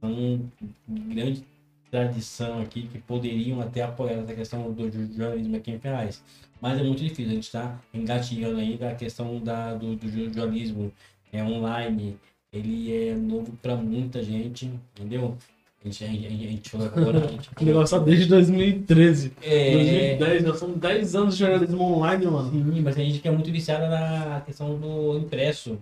são 0.02 0.52
grande 0.88 1.44
tradição 1.90 2.60
aqui 2.60 2.88
que 2.88 3.00
poderiam 3.00 3.62
até 3.62 3.82
apoiar 3.84 4.16
essa 4.16 4.34
questão 4.34 4.74
do 4.74 4.92
jornalismo 4.92 5.56
aqui 5.56 5.72
em 5.72 5.80
Ferraz. 5.80 6.22
Mas 6.60 6.80
é 6.80 6.84
muito 6.84 7.02
difícil, 7.02 7.32
a 7.32 7.36
gente 7.36 7.44
está 7.44 7.80
engatilhando 7.94 8.60
ainda 8.60 8.90
a 8.90 8.96
questão 8.96 9.40
da, 9.40 9.74
do, 9.74 9.96
do 9.96 10.10
jornalismo 10.10 10.92
é, 11.32 11.42
online. 11.42 12.18
Ele 12.56 13.10
é 13.10 13.14
novo 13.14 13.52
para 13.62 13.76
muita 13.76 14.24
gente, 14.24 14.72
entendeu? 14.98 15.36
A 15.84 15.88
gente, 15.88 16.04
a 16.04 16.08
gente, 16.08 16.26
a 16.26 16.30
gente 16.30 16.70
falou 16.70 16.88
agora. 16.96 17.26
a 17.26 17.28
gente- 17.28 17.50
Que 17.56 17.66
negócio 17.66 18.00
tá 18.00 18.04
desde 18.04 18.26
2013. 18.26 19.32
é, 19.44 20.16
2010, 20.18 20.44
nós 20.46 20.58
somos 20.60 20.78
10 20.78 21.16
anos 21.16 21.34
de 21.38 21.42
jornalismo 21.42 21.84
online, 21.84 22.26
mano. 22.26 22.50
sim, 22.52 22.82
mas 22.82 22.96
tem 22.96 23.06
gente 23.10 23.20
que 23.20 23.28
é 23.28 23.32
muito 23.32 23.52
viciada 23.52 23.88
na 23.90 24.42
questão 24.46 24.76
do 24.76 25.18
impresso. 25.20 25.78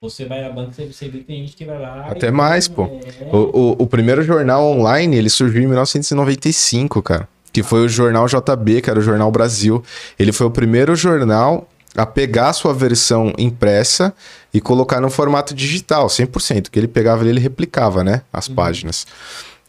Você 0.00 0.24
vai 0.26 0.42
na 0.42 0.50
banca, 0.50 0.70
você, 0.72 0.86
você 0.86 1.08
vê 1.08 1.18
que 1.18 1.24
tem 1.24 1.40
gente 1.42 1.56
que 1.56 1.64
vai 1.64 1.78
lá. 1.80 2.06
Até 2.08 2.28
e- 2.28 2.30
mais, 2.30 2.68
pô. 2.68 2.84
É, 2.84 3.34
O, 3.34 3.38
o, 3.38 3.82
o 3.82 3.86
primeiro 3.86 4.22
jornal 4.22 4.62
online, 4.64 5.16
ele 5.16 5.30
surgiu 5.30 5.62
em 5.62 5.66
1995, 5.66 7.02
cara. 7.02 7.28
Que 7.52 7.62
foi 7.62 7.84
o 7.84 7.88
jornal 7.88 8.26
JB, 8.26 8.82
que 8.82 8.90
era 8.90 8.98
o 8.98 9.02
Jornal 9.02 9.30
Brasil. 9.30 9.82
Ele 10.18 10.32
foi 10.32 10.46
o 10.46 10.50
primeiro 10.50 10.94
jornal 10.96 11.68
a 11.96 12.04
pegar 12.06 12.48
a 12.48 12.52
sua 12.52 12.72
versão 12.74 13.32
impressa 13.38 14.12
e 14.52 14.60
colocar 14.60 15.00
no 15.00 15.10
formato 15.10 15.54
digital, 15.54 16.06
100%. 16.08 16.68
Que 16.70 16.78
ele 16.78 16.88
pegava 16.88 17.22
ali, 17.22 17.30
ele 17.30 17.40
replicava, 17.40 18.02
né? 18.02 18.22
As 18.32 18.48
páginas. 18.48 19.06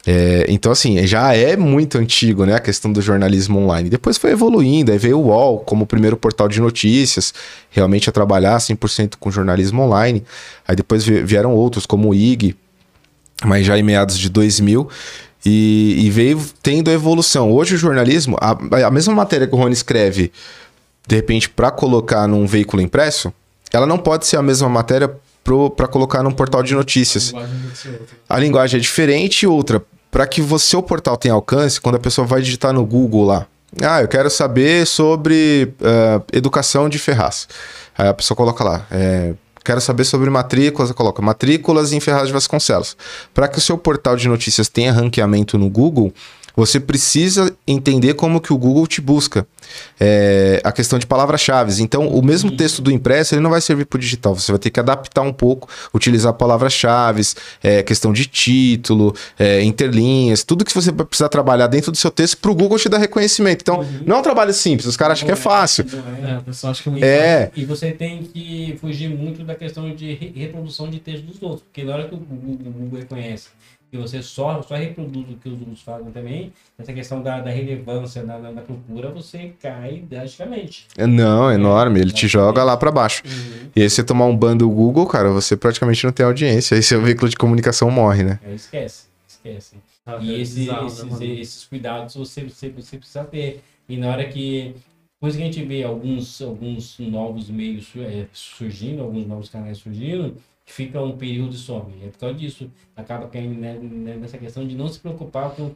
É, 0.07 0.45
então, 0.49 0.71
assim, 0.71 1.05
já 1.07 1.33
é 1.35 1.57
muito 1.57 1.97
antigo, 1.97 2.45
né? 2.45 2.55
A 2.55 2.59
questão 2.59 2.91
do 2.93 3.01
jornalismo 3.01 3.59
online. 3.59 3.89
Depois 3.89 4.17
foi 4.17 4.31
evoluindo, 4.31 4.91
aí 4.91 4.97
veio 4.99 5.17
o 5.19 5.27
UOL 5.29 5.59
como 5.59 5.83
o 5.83 5.87
primeiro 5.87 6.15
portal 6.15 6.47
de 6.47 6.61
notícias, 6.61 7.33
realmente 7.71 8.07
a 8.07 8.11
trabalhar 8.13 8.55
100% 8.57 9.15
com 9.19 9.31
jornalismo 9.31 9.81
online. 9.81 10.23
Aí 10.67 10.75
depois 10.75 11.03
vi- 11.03 11.23
vieram 11.23 11.53
outros, 11.55 11.87
como 11.87 12.09
o 12.09 12.13
IG, 12.15 12.55
mas 13.43 13.65
já 13.65 13.77
em 13.79 13.83
meados 13.83 14.17
de 14.19 14.29
2000, 14.29 14.87
e, 15.43 15.95
e 16.05 16.09
veio 16.11 16.39
tendo 16.61 16.89
a 16.89 16.93
evolução. 16.93 17.51
Hoje 17.51 17.73
o 17.75 17.77
jornalismo, 17.77 18.37
a, 18.39 18.51
a 18.85 18.91
mesma 18.91 19.13
matéria 19.13 19.47
que 19.47 19.55
o 19.55 19.57
Rony 19.57 19.73
escreve, 19.73 20.31
de 21.07 21.15
repente, 21.15 21.49
para 21.49 21.71
colocar 21.71 22.27
num 22.27 22.45
veículo 22.45 22.81
impresso, 22.81 23.33
ela 23.71 23.85
não 23.85 23.97
pode 23.97 24.25
ser 24.25 24.37
a 24.37 24.41
mesma 24.41 24.69
matéria 24.69 25.11
para 25.75 25.87
colocar 25.87 26.23
num 26.23 26.31
portal 26.31 26.63
de 26.63 26.73
notícias. 26.73 27.33
A 28.27 28.39
linguagem. 28.39 28.77
A 28.77 28.79
é 28.79 28.81
diferente 28.81 29.43
e 29.43 29.47
outra, 29.47 29.83
para 30.09 30.25
que 30.25 30.41
o 30.41 30.59
seu 30.59 30.81
portal 30.81 31.17
tenha 31.17 31.33
alcance, 31.33 31.79
quando 31.79 31.95
a 31.95 31.99
pessoa 31.99 32.25
vai 32.25 32.41
digitar 32.41 32.73
no 32.73 32.85
Google 32.85 33.25
lá, 33.25 33.47
ah, 33.81 34.01
eu 34.01 34.07
quero 34.07 34.29
saber 34.29 34.87
sobre 34.87 35.73
ah, 35.83 36.21
educação 36.31 36.89
de 36.89 36.97
Ferraz. 36.97 37.47
Aí 37.97 38.07
a 38.07 38.13
pessoa 38.13 38.35
coloca 38.35 38.63
lá, 38.63 38.87
é, 38.89 39.33
quero 39.63 39.81
saber 39.81 40.03
sobre 40.05 40.29
matrículas, 40.29 40.91
coloca 40.91 41.21
matrículas 41.21 41.91
em 41.91 41.99
Ferraz 41.99 42.27
de 42.27 42.33
Vasconcelos. 42.33 42.95
Para 43.33 43.47
que 43.47 43.57
o 43.57 43.61
seu 43.61 43.77
portal 43.77 44.15
de 44.15 44.27
notícias 44.27 44.69
tenha 44.69 44.91
ranqueamento 44.91 45.57
no 45.57 45.69
Google, 45.69 46.13
você 46.55 46.79
precisa 46.79 47.55
entender 47.67 48.13
como 48.13 48.39
que 48.39 48.53
o 48.53 48.57
Google 48.57 48.87
te 48.87 49.01
busca. 49.01 49.45
É, 49.99 50.61
a 50.63 50.71
questão 50.71 50.99
de 50.99 51.05
palavras-chave. 51.07 51.81
Então, 51.81 52.07
o 52.07 52.21
mesmo 52.23 52.51
texto 52.51 52.81
do 52.81 52.91
impresso, 52.91 53.33
ele 53.33 53.41
não 53.41 53.49
vai 53.49 53.59
servir 53.59 53.85
para 53.85 53.97
o 53.97 53.99
digital. 53.99 54.35
Você 54.35 54.51
vai 54.51 54.59
ter 54.59 54.69
que 54.69 54.79
adaptar 54.79 55.21
um 55.21 55.33
pouco, 55.33 55.67
utilizar 55.93 56.33
palavras-chave, 56.33 57.21
é, 57.63 57.81
questão 57.81 58.13
de 58.13 58.25
título, 58.27 59.15
é, 59.39 59.63
interlinhas, 59.63 60.43
tudo 60.43 60.63
que 60.63 60.73
você 60.73 60.91
vai 60.91 61.05
precisar 61.05 61.29
trabalhar 61.29 61.67
dentro 61.67 61.91
do 61.91 61.97
seu 61.97 62.11
texto 62.11 62.37
para 62.37 62.51
o 62.51 62.55
Google 62.55 62.77
te 62.77 62.87
dar 62.87 62.99
reconhecimento. 62.99 63.61
Então, 63.61 63.85
não 64.05 64.17
é 64.17 64.19
um 64.19 64.23
trabalho 64.23 64.53
simples. 64.53 64.85
Os 64.85 64.95
caras 64.95 65.17
acham 65.17 65.25
que 65.25 65.33
é 65.33 65.35
fácil. 65.35 65.85
não 66.21 66.29
É, 66.29 66.37
o 66.37 66.43
pessoal 66.43 66.71
acha 66.71 66.83
que 66.83 66.89
é 66.89 66.91
muito 66.91 67.03
É, 67.03 67.51
E 67.55 67.65
você 67.65 67.91
tem 67.91 68.23
que 68.23 68.77
fugir 68.79 69.09
muito 69.09 69.43
da 69.43 69.55
questão 69.55 69.93
de 69.95 70.13
re- 70.13 70.31
reprodução 70.35 70.89
de 70.89 70.99
texto 70.99 71.23
dos 71.25 71.41
outros, 71.41 71.63
porque 71.63 71.83
na 71.83 71.93
hora 71.95 72.07
que 72.07 72.13
o 72.15 72.17
Google 72.17 72.99
reconhece 72.99 73.47
que 73.95 74.01
você 74.01 74.21
só, 74.21 74.61
só 74.61 74.75
reproduz 74.75 75.29
o 75.29 75.35
que 75.37 75.49
os 75.49 75.59
outros 75.59 75.81
fazem 75.81 76.11
também, 76.11 76.51
essa 76.77 76.91
questão 76.93 77.21
da, 77.21 77.39
da 77.39 77.49
relevância 77.49 78.23
na, 78.23 78.37
na, 78.37 78.51
na 78.51 78.61
procura, 78.61 79.09
você 79.09 79.53
cai 79.61 80.03
drasticamente. 80.09 80.87
não, 80.97 81.49
é 81.49 81.55
enorme. 81.55 81.99
Ele 81.99 82.11
te 82.11 82.27
joga 82.27 82.63
lá 82.63 82.75
para 82.77 82.91
baixo. 82.91 83.23
E 83.75 83.81
aí, 83.81 83.89
você 83.89 84.03
tomar 84.03 84.25
um 84.25 84.35
ban 84.35 84.55
do 84.55 84.69
Google, 84.69 85.05
cara, 85.07 85.29
você 85.31 85.55
praticamente 85.57 86.03
não 86.05 86.11
tem 86.11 86.25
audiência. 86.25 86.75
Aí 86.75 86.83
seu 86.83 87.01
veículo 87.01 87.29
de 87.29 87.35
comunicação 87.35 87.89
morre, 87.91 88.23
né? 88.23 88.39
Aí 88.45 88.55
esquece, 88.55 89.05
esquece. 89.27 89.75
Ah, 90.05 90.17
E 90.21 90.35
é 90.35 90.39
esse- 90.39 90.59
bizarro, 90.61 90.81
né, 90.83 90.87
esses, 90.87 91.21
esses 91.39 91.65
cuidados 91.65 92.15
você, 92.15 92.43
você, 92.43 92.69
você 92.69 92.97
precisa 92.97 93.23
ter. 93.23 93.61
E 93.89 93.97
na 93.97 94.09
hora 94.09 94.25
que. 94.25 94.75
Depois 95.19 95.35
que 95.37 95.41
a 95.41 95.45
gente 95.45 95.63
vê 95.63 95.81
alguns, 95.81 96.41
alguns 96.41 96.99
novos 96.99 97.49
meios 97.49 97.87
é, 97.97 98.25
surgindo, 98.33 99.01
alguns 99.01 99.25
novos 99.25 99.49
canais 99.49 99.77
surgindo, 99.77 100.35
fica 100.65 101.01
um 101.01 101.17
período 101.17 101.53
some. 101.53 102.03
É 102.03 102.09
por 102.09 102.19
causa 102.19 102.35
disso. 102.35 102.71
Acaba 102.95 103.27
caindo 103.27 103.59
né, 103.59 103.73
né, 103.77 104.15
nessa 104.15 104.37
questão 104.37 104.67
de 104.67 104.75
não 104.75 104.87
se 104.87 104.99
preocupar 104.99 105.51
com, 105.51 105.75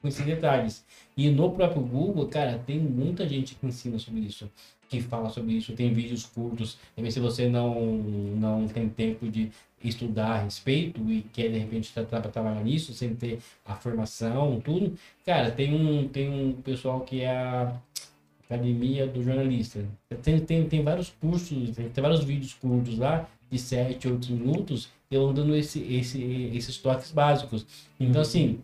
com 0.00 0.08
esses 0.08 0.24
detalhes. 0.24 0.84
E 1.16 1.28
no 1.30 1.50
próprio 1.52 1.82
Google, 1.82 2.26
cara, 2.26 2.58
tem 2.58 2.78
muita 2.78 3.28
gente 3.28 3.54
que 3.54 3.66
ensina 3.66 3.98
sobre 3.98 4.20
isso, 4.20 4.50
que 4.88 5.00
fala 5.00 5.28
sobre 5.28 5.52
isso, 5.52 5.74
tem 5.74 5.92
vídeos 5.92 6.24
curtos. 6.24 6.78
Também 6.96 7.10
se 7.10 7.20
você 7.20 7.48
não, 7.48 7.74
não 7.84 8.66
tem 8.66 8.88
tempo 8.88 9.28
de 9.28 9.50
estudar 9.82 10.32
a 10.32 10.42
respeito 10.42 11.00
e 11.10 11.22
quer 11.32 11.48
de 11.48 11.58
repente 11.58 11.92
tra 11.92 12.04
tra 12.04 12.20
trabalhar 12.20 12.62
nisso 12.62 12.92
sem 12.92 13.14
ter 13.14 13.38
a 13.64 13.74
formação, 13.74 14.60
tudo, 14.60 14.94
cara, 15.24 15.50
tem 15.50 15.74
um, 15.74 16.06
tem 16.06 16.28
um 16.28 16.52
pessoal 16.60 17.00
que 17.00 17.22
é 17.22 17.30
a 17.30 17.74
Academia 18.44 19.06
do 19.06 19.22
Jornalista. 19.22 19.84
Tem, 20.22 20.40
tem, 20.40 20.68
tem 20.68 20.82
vários 20.82 21.08
cursos, 21.08 21.70
tem, 21.70 21.88
tem 21.88 22.02
vários 22.02 22.24
vídeos 22.24 22.52
curtos 22.54 22.98
lá, 22.98 23.28
de 23.50 23.58
7, 23.58 24.08
8 24.08 24.32
minutos, 24.32 24.88
eu 25.10 25.32
dando 25.32 25.54
esse, 25.56 25.80
esse, 25.80 26.22
esses 26.54 26.76
toques 26.78 27.10
básicos. 27.10 27.66
Então, 27.98 28.22
assim, 28.22 28.60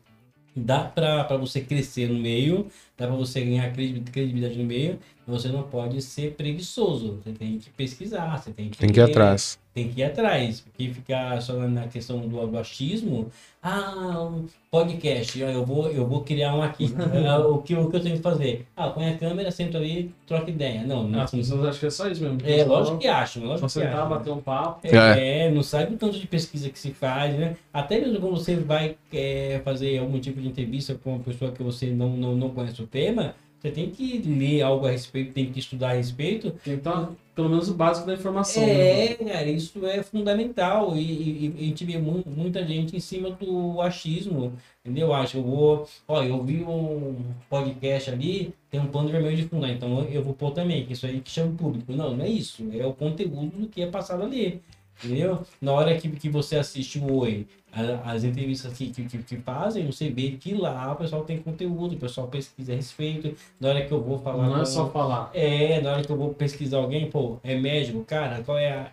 dá 0.55 0.85
para 0.85 1.37
você 1.37 1.61
crescer 1.61 2.09
no 2.09 2.19
meio, 2.19 2.69
dá 2.97 3.07
para 3.07 3.17
você 3.17 3.45
ganhar 3.45 3.73
credi- 3.73 4.01
credibilidade 4.11 4.57
no 4.59 4.65
meio, 4.65 4.99
você 5.27 5.49
não 5.49 5.65
pode 5.65 6.01
ser 6.01 6.35
preguiçoso. 6.35 7.21
Você 7.23 7.33
tem 7.33 7.59
que 7.59 7.69
pesquisar, 7.71 8.37
você 8.39 8.53
tem 8.53 8.71
que, 8.71 8.79
Tem 8.79 8.91
que 8.91 9.01
ir 9.01 9.03
atrás. 9.03 9.59
Tem 9.77 9.91
que 9.91 10.01
ir 10.01 10.05
atrás, 10.05 10.63
porque 10.63 10.89
ficar 10.89 11.39
só 11.43 11.53
na- 11.53 11.87
questão 11.87 12.19
do, 12.21 12.47
do 12.47 12.59
achismo, 12.59 13.29
ah, 13.63 14.23
um 14.23 14.47
podcast, 14.71 15.39
eu 15.39 15.67
vou, 15.67 15.91
eu 15.91 16.07
vou 16.07 16.23
criar 16.23 16.55
um 16.55 16.63
aqui. 16.63 16.95
Ah, 17.29 17.41
o, 17.47 17.61
que, 17.61 17.75
o 17.77 17.91
que 17.91 17.97
eu 17.97 18.01
tenho 18.01 18.17
que 18.17 18.23
fazer? 18.23 18.67
Ah, 18.75 18.89
põe 18.89 19.11
a 19.11 19.19
câmera, 19.19 19.51
senta 19.51 19.77
ali, 19.77 20.15
troca 20.27 20.51
ideia. 20.51 20.83
Não, 20.83 21.07
não. 21.07 21.21
As 21.21 21.31
pessoas 21.31 21.61
acham 21.67 21.81
que 21.81 21.87
é 21.87 21.91
só 21.91 22.09
isso 22.09 22.23
mesmo. 22.23 22.39
É, 22.43 22.65
lógico 22.65 22.97
que 22.97 23.07
acham, 23.07 23.45
lógico 23.45 23.69
Só 23.69 23.81
que 23.81 23.87
sentar, 23.87 23.99
acham. 23.99 24.09
bater 24.09 24.33
um 24.33 24.41
papo. 24.41 24.87
É, 24.87 25.51
não 25.51 25.63
sabe 25.63 25.95
o 25.95 25.99
tanto 25.99 26.19
de 26.19 26.27
pesquisa 26.27 26.71
que 26.71 26.79
se 26.79 26.93
faz, 26.93 27.39
né? 27.39 27.55
Até 27.71 28.01
mesmo 28.01 28.19
quando 28.19 28.39
você 28.39 28.57
vai 28.57 28.97
é, 29.13 29.61
fazer 29.63 29.99
algum 29.99 30.19
tipo 30.19 30.41
de 30.41 30.49
entrevista 30.49 30.95
com 30.95 31.17
uma 31.17 31.23
pessoa 31.23 31.53
que 31.53 31.63
você 31.63 31.89
não, 31.89 32.17
não, 32.17 32.35
não 32.35 32.49
conhece 32.49 32.81
o 32.81 32.87
tema, 32.87 33.35
você 33.61 33.71
tem 33.71 33.91
que 33.91 34.19
ler 34.19 34.63
algo 34.63 34.87
a 34.87 34.91
respeito, 34.91 35.35
tem 35.35 35.53
que 35.53 35.59
estudar 35.59 35.91
a 35.91 35.95
respeito. 35.95 36.55
Dar 36.83 37.11
pelo 37.37 37.49
menos 37.51 37.69
o 37.69 37.75
básico 37.75 38.07
da 38.07 38.15
informação. 38.15 38.65
né? 38.67 39.05
É, 39.05 39.15
cara, 39.15 39.47
isso 39.47 39.87
é 39.87 40.03
fundamental. 40.03 40.97
E, 40.97 41.01
e- 41.01 41.55
e 41.59 41.61
a 41.61 41.65
gente 41.69 41.85
vê 41.85 41.99
mu- 41.99 42.25
muita 42.27 42.67
gente 42.67 42.97
em 42.97 43.01
cima 43.01 43.31
do 43.31 43.81
achismo, 43.81 44.53
entendeu? 44.85 45.13
Acho, 45.13 45.37
eu 45.37 45.43
vou. 45.45 45.89
Ó, 46.09 46.23
eu 46.25 46.43
vi 46.43 46.65
um 46.65 47.15
podcast 47.49 48.11
ali, 48.11 48.53
tem 48.71 48.81
um 48.81 48.87
pano 48.89 49.09
vermelho 49.11 49.37
de 49.37 49.45
fundo, 49.45 49.67
ah, 49.67 49.71
então 49.71 50.03
eu 50.05 50.23
vou 50.25 50.35
pôr 50.35 50.51
também, 50.51 50.85
que 50.87 50.95
isso 50.95 51.07
aí 51.07 51.21
que 51.21 51.31
chama 51.31 51.51
o 51.53 51.55
público. 51.55 51.93
Não, 51.93 52.17
não 52.17 52.25
é 52.25 52.29
isso. 52.29 52.65
É 52.73 52.85
o 52.87 52.93
conteúdo 52.93 53.57
do 53.57 53.69
que 53.69 53.83
é 53.83 53.87
passado 53.87 54.23
ali. 54.25 54.61
Entendeu? 55.05 55.41
Na 55.61 55.73
hora 55.73 55.95
que, 55.97 56.09
que 56.09 56.29
você 56.29 56.57
assiste 56.57 56.99
o 56.99 57.13
Oi, 57.19 57.47
a- 57.73 58.13
as 58.13 58.25
entrevistas 58.25 58.73
que, 58.73 58.91
que, 58.91 59.05
que, 59.05 59.19
que 59.19 59.37
fazem, 59.37 59.85
você 59.87 60.09
vê 60.09 60.31
que 60.33 60.55
lá 60.55 60.93
o 60.93 60.97
pessoal 60.97 61.23
tem 61.25 61.39
conteúdo, 61.39 61.95
o 61.95 61.99
pessoal 61.99 62.29
pesquisa 62.29 62.73
a 62.73 62.77
respeito. 62.77 63.35
Na 63.61 63.69
hora 63.69 63.85
que 63.85 63.93
eu 63.93 64.03
vou 64.03 64.19
falar. 64.19 64.49
Não 64.49 64.63
é 64.63 64.65
só 64.65 64.89
falar. 64.91 65.31
É, 65.35 65.81
na 65.83 65.93
hora 65.93 66.03
que 66.03 66.11
eu 66.11 66.17
vou 66.17 66.33
pesquisar 66.33 66.79
alguém, 66.79 67.11
pô, 67.11 67.39
é 67.45 67.55
médico, 67.59 68.03
cara, 68.05 68.43
qual 68.43 68.57
é 68.59 68.71
a 68.73 68.91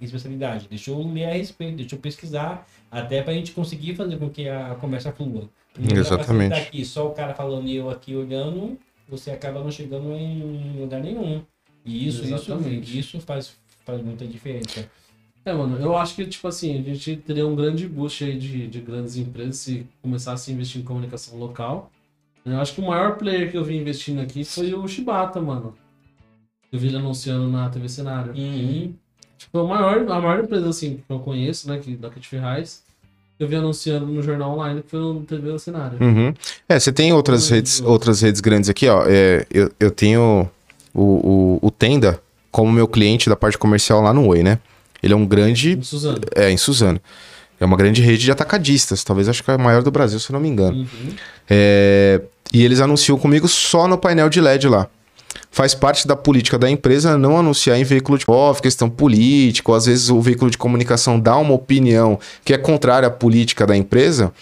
especialidade? 0.00 0.66
Deixa 0.68 0.90
eu 0.90 1.02
ler 1.06 1.26
a 1.26 1.32
respeito, 1.34 1.76
deixa 1.76 1.94
eu 1.94 1.98
pesquisar, 1.98 2.66
até 2.90 3.22
pra 3.22 3.34
gente 3.34 3.52
conseguir 3.52 3.94
fazer 3.94 4.16
com 4.18 4.30
que 4.30 4.48
a 4.48 4.74
conversa 4.80 5.12
flua. 5.12 5.48
Não 5.78 5.96
Exatamente. 5.98 6.54
aqui, 6.54 6.84
só 6.84 7.08
o 7.08 7.12
cara 7.12 7.34
falando 7.34 7.66
e 7.68 7.76
eu 7.76 7.88
aqui 7.90 8.14
olhando, 8.16 8.78
você 9.08 9.30
acaba 9.30 9.60
não 9.62 9.70
chegando 9.70 10.12
em 10.14 10.78
lugar 10.80 11.00
nenhum. 11.00 11.42
E 11.84 12.06
isso, 12.06 12.24
isso, 12.24 12.58
isso 12.98 13.20
faz, 13.20 13.54
faz 13.84 14.02
muita 14.02 14.26
diferença. 14.26 14.88
É, 15.44 15.52
mano, 15.52 15.76
eu 15.78 15.96
acho 15.96 16.14
que, 16.14 16.24
tipo 16.24 16.46
assim, 16.46 16.78
a 16.78 16.82
gente 16.94 17.16
teria 17.16 17.46
um 17.46 17.56
grande 17.56 17.88
boost 17.88 18.22
aí 18.24 18.38
de, 18.38 18.68
de 18.68 18.80
grandes 18.80 19.16
empresas 19.16 19.56
se 19.56 19.86
começasse 20.00 20.50
a 20.50 20.54
investir 20.54 20.80
em 20.80 20.84
comunicação 20.84 21.36
local. 21.38 21.90
Eu 22.44 22.60
acho 22.60 22.74
que 22.74 22.80
o 22.80 22.86
maior 22.86 23.16
player 23.16 23.50
que 23.50 23.56
eu 23.56 23.64
vi 23.64 23.76
investindo 23.76 24.20
aqui 24.20 24.44
foi 24.44 24.72
o 24.74 24.86
Shibata, 24.86 25.40
mano. 25.40 25.74
Eu 26.72 26.78
vi 26.78 26.88
ele 26.88 26.96
anunciando 26.96 27.48
na 27.48 27.68
TV 27.68 27.88
Cenário. 27.88 28.32
Uhum. 28.34 28.94
Tipo, 29.36 29.58
a 29.58 29.66
maior, 29.66 30.10
a 30.10 30.20
maior 30.20 30.44
empresa, 30.44 30.68
assim, 30.68 30.96
que 31.06 31.12
eu 31.12 31.18
conheço, 31.18 31.68
né, 31.68 31.78
que, 31.78 31.96
daqui 31.96 32.20
de 32.20 32.28
Ferraz, 32.28 32.82
que 33.36 33.44
eu 33.44 33.48
vi 33.48 33.56
anunciando 33.56 34.06
no 34.06 34.22
jornal 34.22 34.52
online, 34.52 34.82
que 34.82 34.90
foi 34.90 35.00
no 35.00 35.22
TV 35.22 35.58
Cenário. 35.58 35.98
Uhum. 36.00 36.32
É, 36.68 36.78
você 36.78 36.92
tem 36.92 37.12
outras 37.12 37.42
Muito 37.42 37.54
redes, 37.54 37.80
outras 37.80 38.22
redes 38.22 38.40
grandes 38.40 38.70
aqui, 38.70 38.88
ó. 38.88 39.04
É, 39.06 39.44
eu, 39.50 39.70
eu 39.78 39.90
tenho 39.90 40.48
o, 40.94 41.02
o, 41.02 41.58
o 41.62 41.70
Tenda 41.70 42.20
como 42.50 42.70
meu 42.70 42.86
cliente 42.86 43.28
da 43.28 43.36
parte 43.36 43.58
comercial 43.58 44.00
lá 44.00 44.12
no 44.12 44.26
Oi, 44.28 44.42
né? 44.42 44.58
Ele 45.02 45.12
é 45.12 45.16
um 45.16 45.26
grande. 45.26 45.78
Suzano. 45.82 46.20
É, 46.34 46.50
em 46.50 46.56
Suzano. 46.56 47.00
É 47.58 47.64
uma 47.64 47.76
grande 47.76 48.02
rede 48.02 48.24
de 48.24 48.32
atacadistas. 48.32 49.04
Talvez 49.04 49.28
acho 49.28 49.42
que 49.42 49.50
é 49.50 49.54
a 49.54 49.58
maior 49.58 49.82
do 49.82 49.90
Brasil, 49.90 50.18
se 50.18 50.30
eu 50.30 50.34
não 50.34 50.40
me 50.40 50.48
engano. 50.48 50.78
Uhum. 50.78 51.14
É, 51.48 52.20
e 52.52 52.64
eles 52.64 52.80
anunciam 52.80 53.18
comigo 53.18 53.48
só 53.48 53.86
no 53.86 53.96
painel 53.96 54.28
de 54.28 54.40
LED 54.40 54.68
lá. 54.68 54.88
Faz 55.50 55.74
parte 55.74 56.06
da 56.06 56.16
política 56.16 56.58
da 56.58 56.68
empresa 56.68 57.16
não 57.16 57.38
anunciar 57.38 57.78
em 57.78 57.84
veículo 57.84 58.18
de 58.18 58.24
off, 58.28 58.60
questão 58.62 58.88
política, 58.88 59.70
ou 59.70 59.76
às 59.76 59.86
vezes 59.86 60.08
o 60.08 60.20
veículo 60.20 60.50
de 60.50 60.58
comunicação 60.58 61.20
dá 61.20 61.36
uma 61.36 61.54
opinião 61.54 62.18
que 62.44 62.54
é 62.54 62.58
contrária 62.58 63.06
à 63.06 63.10
política 63.10 63.66
da 63.66 63.76
empresa, 63.76 64.32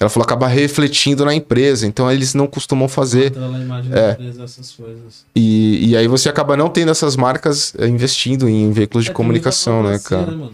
ela 0.00 0.08
falou 0.08 0.24
acaba 0.24 0.46
refletindo 0.46 1.24
na 1.24 1.34
empresa, 1.34 1.86
então 1.86 2.10
eles 2.10 2.32
não 2.34 2.46
costumam 2.46 2.88
fazer. 2.88 3.26
É. 3.26 3.30
da 3.30 4.12
empresa, 4.12 4.44
essas 4.44 4.72
coisas. 4.72 5.26
E, 5.36 5.90
e 5.90 5.96
aí 5.96 6.08
você 6.08 6.28
acaba 6.28 6.56
não 6.56 6.68
tendo 6.70 6.90
essas 6.90 7.16
marcas 7.16 7.74
eh, 7.78 7.86
investindo 7.86 8.48
em 8.48 8.70
veículos 8.72 9.04
de 9.04 9.10
É, 9.10 9.12
tem 9.12 9.16
comunicação, 9.16 9.82
né, 9.82 9.98
cara? 9.98 10.30
mano? 10.32 10.52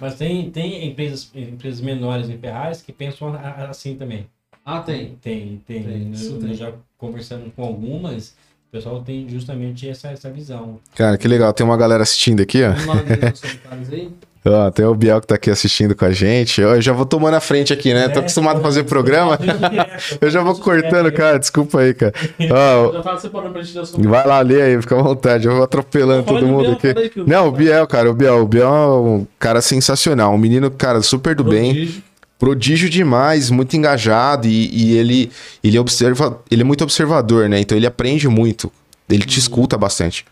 Mas 0.00 0.14
tem, 0.14 0.50
tem 0.50 0.88
empresas, 0.88 1.28
empresas 1.34 1.80
menores 1.80 2.28
em 2.28 2.38
Ferraz 2.38 2.82
que 2.82 2.90
pensam 2.92 3.34
assim 3.68 3.94
também. 3.94 4.26
Ah, 4.64 4.80
tem. 4.80 5.16
Tem, 5.22 5.60
tem. 5.66 5.82
Tem, 5.82 6.12
Eu- 6.20 6.38
tem. 6.38 6.54
já 6.54 6.72
conversando 6.98 7.50
com 7.54 7.62
algumas, 7.62 8.28
o 8.68 8.72
pessoal 8.72 9.02
tem 9.02 9.28
justamente 9.28 9.88
essa, 9.88 10.08
essa 10.08 10.30
visão. 10.30 10.78
Cara, 10.94 11.16
que 11.18 11.28
legal. 11.28 11.52
Tem 11.52 11.64
uma 11.64 11.76
galera 11.76 12.02
assistindo 12.02 12.40
aqui, 12.40 12.62
ó. 12.64 12.70
Vamos 12.72 12.86
lá 12.86 12.94
ver 13.02 13.30
nos 13.30 13.40
comentários 13.40 13.92
aí. 13.92 14.10
Ó, 14.42 14.70
tem 14.70 14.86
o 14.86 14.94
Biel 14.94 15.20
que 15.20 15.26
tá 15.26 15.34
aqui 15.34 15.50
assistindo 15.50 15.94
com 15.94 16.04
a 16.04 16.12
gente. 16.12 16.62
Eu 16.62 16.80
já 16.80 16.92
vou 16.94 17.04
tomando 17.04 17.34
a 17.34 17.40
frente 17.40 17.72
aqui, 17.74 17.92
né? 17.92 18.08
Tô 18.08 18.18
É, 18.18 18.22
acostumado 18.22 18.58
a 18.58 18.62
fazer 18.62 18.84
programa. 18.84 19.38
Eu 20.18 20.30
já 20.30 20.42
vou 20.42 20.54
cortando, 20.54 21.12
cara. 21.12 21.38
Desculpa 21.38 21.80
aí, 21.80 21.92
cara. 21.92 22.14
Ó, 22.50 23.02
vai 24.08 24.26
lá 24.26 24.40
ler 24.40 24.62
aí, 24.62 24.80
fica 24.80 24.98
à 24.98 25.02
vontade. 25.02 25.46
Eu 25.46 25.54
vou 25.56 25.62
atropelando 25.64 26.24
Fala 26.24 26.38
todo 26.38 26.48
do 26.48 26.52
mundo 26.52 26.76
Biel, 26.80 26.92
aqui. 26.92 26.98
aí 26.98 27.12
Não, 27.26 27.48
o 27.48 27.52
Biel, 27.52 27.86
cara, 27.86 28.10
o 28.10 28.14
Biel. 28.14 28.42
O 28.42 28.46
Biel 28.48 28.66
é 28.66 28.96
um 28.98 29.26
cara 29.38 29.60
sensacional. 29.60 30.32
Um 30.34 30.38
menino, 30.38 30.70
cara, 30.70 31.02
super 31.02 31.34
do 31.34 31.44
bem. 31.44 31.72
Prodígio. 31.74 32.02
Prodígio 32.38 32.88
demais, 32.88 33.50
muito 33.50 33.76
engajado. 33.76 34.48
E, 34.48 34.70
e 34.72 34.96
ele, 34.96 35.30
ele, 35.62 35.78
observa, 35.78 36.40
ele 36.50 36.62
é 36.62 36.64
muito 36.64 36.82
observador, 36.82 37.46
né? 37.46 37.60
Então 37.60 37.76
ele 37.76 37.86
aprende 37.86 38.26
muito. 38.26 38.72
Ele 39.06 39.24
te 39.24 39.38
escuta 39.38 39.76
bastante. 39.76 40.24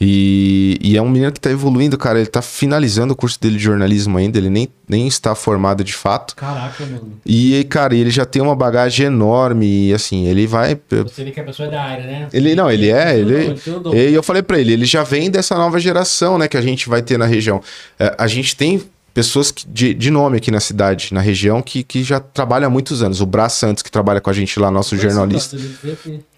E, 0.00 0.78
e 0.80 0.96
é 0.96 1.02
um 1.02 1.08
menino 1.08 1.32
que 1.32 1.40
tá 1.40 1.50
evoluindo, 1.50 1.96
cara. 1.96 2.18
Ele 2.18 2.28
tá 2.28 2.42
finalizando 2.42 3.12
o 3.12 3.16
curso 3.16 3.40
dele 3.40 3.56
de 3.56 3.62
jornalismo 3.62 4.18
ainda. 4.18 4.38
Ele 4.38 4.50
nem, 4.50 4.68
nem 4.88 5.06
está 5.06 5.34
formado 5.34 5.82
de 5.82 5.92
fato. 5.92 6.36
Caraca, 6.36 6.84
mano. 6.84 7.12
E, 7.24 7.64
cara, 7.64 7.94
ele 7.94 8.10
já 8.10 8.24
tem 8.24 8.42
uma 8.42 8.54
bagagem 8.54 9.06
enorme. 9.06 9.88
E 9.88 9.94
assim, 9.94 10.26
ele 10.26 10.46
vai. 10.46 10.78
Você 10.90 11.24
vê 11.24 11.30
que 11.30 11.40
a 11.40 11.44
pessoa 11.44 11.68
é 11.68 11.70
da 11.70 11.82
área, 11.82 12.04
né? 12.04 12.28
Ele 12.32 12.54
não, 12.54 12.70
ele 12.70 12.90
é. 12.90 13.18
Ele, 13.18 13.56
e 13.94 14.14
eu 14.14 14.22
falei 14.22 14.42
pra 14.42 14.58
ele, 14.58 14.72
ele 14.72 14.84
já 14.84 15.02
vem 15.02 15.30
dessa 15.30 15.56
nova 15.56 15.78
geração, 15.78 16.38
né, 16.38 16.48
que 16.48 16.56
a 16.56 16.60
gente 16.60 16.88
vai 16.88 17.02
ter 17.02 17.18
na 17.18 17.26
região. 17.26 17.60
É, 17.98 18.14
a 18.18 18.26
gente 18.26 18.56
tem 18.56 18.82
pessoas 19.16 19.50
que- 19.50 19.66
de, 19.66 19.94
de 19.94 20.10
nome 20.10 20.36
aqui 20.36 20.50
na 20.50 20.60
cidade, 20.60 21.08
na 21.10 21.22
região, 21.22 21.62
que, 21.62 21.82
que 21.82 22.04
já 22.04 22.20
trabalham 22.20 22.66
há 22.66 22.70
muitos 22.70 23.02
anos. 23.02 23.22
O 23.22 23.26
Brás 23.26 23.54
Santos, 23.54 23.82
que 23.82 23.90
trabalha 23.90 24.20
com 24.20 24.28
a 24.28 24.32
gente 24.34 24.60
lá, 24.60 24.70
nosso 24.70 24.94
jornalista. 24.94 25.56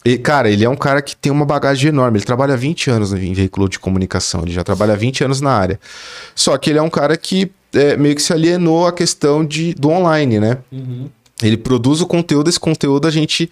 E, 0.05 0.17
cara, 0.17 0.49
ele 0.49 0.65
é 0.65 0.69
um 0.69 0.77
cara 0.77 1.03
que 1.03 1.17
tem 1.17 1.33
uma 1.33 1.45
bagagem 1.45 1.89
enorme. 1.89 2.19
Ele 2.19 2.25
trabalha 2.25 2.55
há 2.55 2.57
20 2.57 2.89
anos 2.89 3.13
em 3.13 3.33
veículo 3.33 3.69
de 3.69 3.81
comunicação. 3.81 4.43
Ele 4.43 4.53
já 4.53 4.63
trabalha 4.63 4.93
há 4.93 4.97
20 4.97 5.25
anos 5.25 5.41
na 5.41 5.51
área. 5.51 5.81
Só 6.37 6.57
que 6.57 6.71
ele 6.71 6.79
é 6.79 6.83
um 6.83 6.89
cara 6.89 7.17
que 7.17 7.51
é, 7.75 7.97
meio 7.97 8.15
que 8.15 8.23
se 8.23 8.33
alienou 8.33 8.87
à 8.87 8.93
questão 8.93 9.45
de, 9.45 9.75
do 9.75 9.91
online, 9.91 10.39
né? 10.39 10.59
Uhum. 10.71 11.09
Ele 11.43 11.57
produz 11.57 12.01
o 12.01 12.07
conteúdo, 12.07 12.49
esse 12.49 12.61
conteúdo 12.61 13.09
a 13.09 13.11
gente 13.11 13.51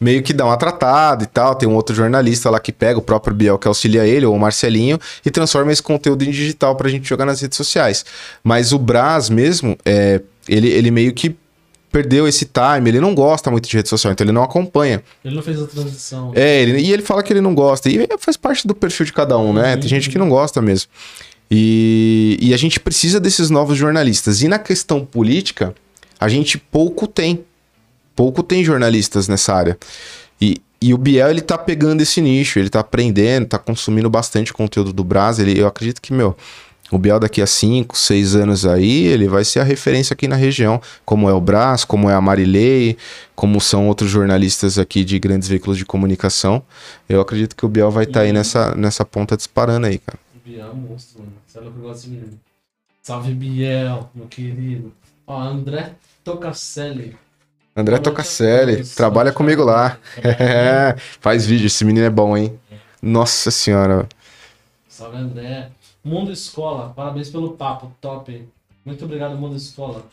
meio 0.00 0.22
que 0.22 0.32
dá 0.32 0.44
uma 0.44 0.56
tratada 0.56 1.24
e 1.24 1.26
tal. 1.26 1.54
Tem 1.54 1.68
um 1.68 1.74
outro 1.74 1.94
jornalista 1.94 2.50
lá 2.50 2.60
que 2.60 2.72
pega, 2.72 2.98
o 2.98 3.02
próprio 3.02 3.34
Biel, 3.34 3.58
que 3.58 3.66
auxilia 3.68 4.06
ele, 4.06 4.26
ou 4.26 4.34
o 4.34 4.38
Marcelinho, 4.38 4.98
e 5.24 5.30
transforma 5.30 5.72
esse 5.72 5.82
conteúdo 5.82 6.22
em 6.24 6.30
digital 6.30 6.74
pra 6.76 6.88
gente 6.88 7.08
jogar 7.08 7.24
nas 7.24 7.40
redes 7.40 7.56
sociais. 7.56 8.04
Mas 8.44 8.72
o 8.72 8.78
Brás 8.78 9.28
mesmo, 9.30 9.76
é, 9.84 10.20
ele, 10.48 10.68
ele 10.68 10.90
meio 10.90 11.12
que 11.12 11.34
perdeu 11.90 12.28
esse 12.28 12.44
time, 12.44 12.90
ele 12.90 13.00
não 13.00 13.14
gosta 13.14 13.50
muito 13.50 13.66
de 13.66 13.74
rede 13.74 13.88
social, 13.88 14.12
então 14.12 14.22
ele 14.22 14.32
não 14.32 14.42
acompanha. 14.42 15.02
Ele 15.24 15.34
não 15.34 15.42
fez 15.42 15.62
a 15.62 15.66
transição. 15.66 16.30
É, 16.34 16.60
ele- 16.60 16.78
e 16.80 16.92
ele 16.92 17.02
fala 17.02 17.22
que 17.22 17.32
ele 17.32 17.40
não 17.40 17.54
gosta. 17.54 17.88
E 17.88 18.06
faz 18.18 18.36
parte 18.36 18.66
do 18.66 18.74
perfil 18.74 19.06
de 19.06 19.12
cada 19.14 19.38
um, 19.38 19.52
né? 19.54 19.76
Tem 19.78 19.88
gente 19.88 20.10
que 20.10 20.18
não 20.18 20.28
gosta 20.28 20.60
mesmo. 20.60 20.90
E, 21.50 22.36
e 22.40 22.52
a 22.52 22.56
gente 22.56 22.78
precisa 22.78 23.18
desses 23.18 23.48
novos 23.48 23.78
jornalistas. 23.78 24.42
E 24.42 24.48
na 24.48 24.58
questão 24.58 25.04
política, 25.06 25.74
a 26.20 26.28
gente 26.28 26.58
pouco 26.58 27.06
tem. 27.06 27.44
Pouco 28.16 28.42
tem 28.42 28.64
jornalistas 28.64 29.28
nessa 29.28 29.54
área. 29.54 29.78
E, 30.40 30.60
e 30.80 30.92
o 30.92 30.98
Biel, 30.98 31.30
ele 31.30 31.42
tá 31.42 31.56
pegando 31.56 32.00
esse 32.00 32.20
nicho, 32.20 32.58
ele 32.58 32.70
tá 32.70 32.80
aprendendo, 32.80 33.46
tá 33.46 33.58
consumindo 33.58 34.10
bastante 34.10 34.52
conteúdo 34.52 34.92
do 34.92 35.04
Brás. 35.04 35.38
Ele, 35.38 35.58
eu 35.60 35.66
acredito 35.66 36.00
que, 36.00 36.12
meu, 36.12 36.34
o 36.90 36.98
Biel 36.98 37.18
daqui 37.20 37.42
a 37.42 37.46
5, 37.46 37.96
6 37.96 38.36
anos 38.36 38.64
aí, 38.64 39.06
ele 39.06 39.28
vai 39.28 39.44
ser 39.44 39.60
a 39.60 39.64
referência 39.64 40.14
aqui 40.14 40.26
na 40.28 40.36
região, 40.36 40.80
como 41.04 41.28
é 41.28 41.32
o 41.32 41.40
Brás, 41.40 41.84
como 41.84 42.08
é 42.08 42.14
a 42.14 42.20
Marilei, 42.20 42.96
como 43.34 43.60
são 43.60 43.88
outros 43.88 44.10
jornalistas 44.10 44.78
aqui 44.78 45.04
de 45.04 45.18
grandes 45.18 45.48
veículos 45.48 45.76
de 45.76 45.84
comunicação. 45.84 46.62
Eu 47.08 47.20
acredito 47.20 47.54
que 47.54 47.66
o 47.66 47.68
Biel 47.68 47.90
vai 47.90 48.04
estar 48.04 48.20
aí 48.20 48.32
nessa, 48.32 48.74
nessa 48.74 49.04
ponta 49.04 49.36
disparando 49.36 49.86
aí, 49.86 49.98
cara. 49.98 50.18
Biel 50.44 50.68
é 50.68 50.70
um 50.70 50.76
monstro, 50.76 51.20
mano. 51.20 51.32
Você 51.46 51.58
é 51.58 51.60
louco, 51.60 51.78
eu 51.78 51.82
gosto 51.82 52.02
desse 52.02 52.10
menino. 52.10 52.40
Salve, 53.02 53.34
Biel, 53.34 54.10
meu 54.14 54.26
querido. 54.26 54.92
Ó, 55.26 55.40
André 55.40 55.94
Tocacelli. 56.22 57.16
André 57.76 57.98
todos. 57.98 58.94
trabalha 58.94 59.32
comigo 59.32 59.62
lá. 59.62 59.98
Faz 61.20 61.44
vídeo, 61.44 61.66
esse 61.66 61.84
menino 61.84 62.06
é 62.06 62.10
bom, 62.10 62.34
hein? 62.34 62.58
Nossa 63.02 63.50
senhora. 63.50 64.08
Salve, 64.88 65.18
André. 65.18 65.70
Mundo 66.02 66.32
Escola, 66.32 66.92
parabéns 66.96 67.28
pelo 67.28 67.52
papo, 67.52 67.92
top. 68.00 68.48
Muito 68.84 69.04
obrigado, 69.04 69.36
Mundo 69.36 69.56
Escola. 69.56 70.04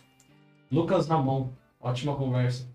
Lucas 0.70 1.08
Ramon, 1.08 1.48
ótima 1.80 2.16
conversa. 2.16 2.66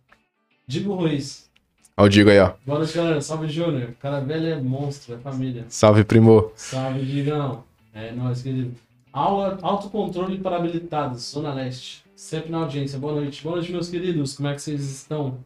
Digo 0.67 0.95
Ruiz, 0.95 1.49
Ó, 1.97 2.05
o 2.05 2.09
Digo 2.09 2.31
aí, 2.31 2.39
ó. 2.39 2.53
boa 2.65 2.79
noite, 2.79 2.97
galera. 2.97 3.21
Salve, 3.21 3.49
Júnior. 3.49 3.93
Cara 4.01 4.21
velho 4.21 4.47
é 4.47 4.57
monstro, 4.61 5.17
é 5.17 5.19
família. 5.19 5.65
Salve, 5.69 6.05
primo. 6.05 6.53
Salve, 6.55 7.05
Digão. 7.05 7.65
É 7.93 8.13
nóis, 8.13 8.41
querido. 8.41 8.75
Aula, 9.13 9.59
autocontrole 9.61 10.39
para 10.39 10.57
habilitados, 10.57 11.23
Zona 11.33 11.53
Leste. 11.53 12.05
Sempre 12.19 12.51
na 12.51 12.59
audiência. 12.59 12.99
Boa 12.99 13.15
noite. 13.15 13.45
Boa 13.45 13.55
noite, 13.55 13.71
meus 13.71 13.89
queridos. 13.89 14.35
Como 14.37 14.49
é 14.49 14.55
que 14.55 14.61
vocês 14.61 14.81
estão? 14.81 15.39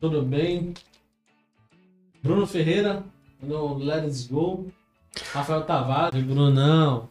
Tudo 0.00 0.20
bem? 0.20 0.74
Bruno 2.20 2.44
Ferreira, 2.44 3.04
no 3.40 3.78
Let's 3.78 4.26
Go. 4.26 4.66
Rafael 5.32 5.62
Tavares, 5.62 6.20
Brunão. 6.24 7.06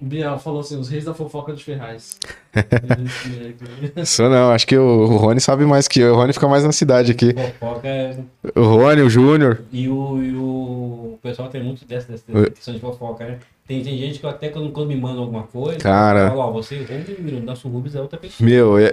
O 0.00 0.04
Biel 0.06 0.38
falou 0.38 0.60
assim: 0.60 0.78
os 0.78 0.88
reis 0.88 1.04
da 1.04 1.12
fofoca 1.12 1.52
de 1.52 1.62
Ferraz. 1.62 2.18
Isso 3.94 4.22
não, 4.22 4.50
acho 4.50 4.66
que 4.66 4.78
o 4.78 4.82
o 4.82 5.16
Rony 5.18 5.38
sabe 5.38 5.66
mais 5.66 5.86
que 5.86 6.00
eu. 6.00 6.14
O 6.14 6.16
Rony 6.16 6.32
fica 6.32 6.48
mais 6.48 6.64
na 6.64 6.72
cidade 6.72 7.12
aqui. 7.12 7.34
Fofoca 7.34 7.86
é- 7.88 8.18
O 8.56 8.62
Rony, 8.62 9.02
o 9.02 9.10
Júnior. 9.10 9.62
e 9.70 9.86
o, 9.86 10.22
e 10.22 10.34
o 10.34 11.18
pessoal 11.22 11.50
tem 11.50 11.62
muito 11.62 11.84
dessa, 11.84 12.10
dessa 12.10 12.50
questão 12.50 12.72
de 12.72 12.80
fofoca, 12.80 13.26
né? 13.26 13.38
Tem, 13.68 13.82
tem 13.84 13.98
gente 13.98 14.18
que 14.18 14.24
eu 14.24 14.30
até 14.30 14.48
quando, 14.48 14.70
quando 14.70 14.88
me 14.88 14.96
manda 14.96 15.20
alguma 15.20 15.42
coisa, 15.42 15.78
Cara. 15.78 16.30
fala, 16.30 16.46
ó, 16.46 16.50
você 16.52 16.76
o 16.76 17.40
nosso 17.44 17.68
Rubens 17.68 17.94
é 17.94 18.00
outra 18.00 18.18
pessoa. 18.18 18.48
Meu, 18.48 18.78
é- 18.78 18.90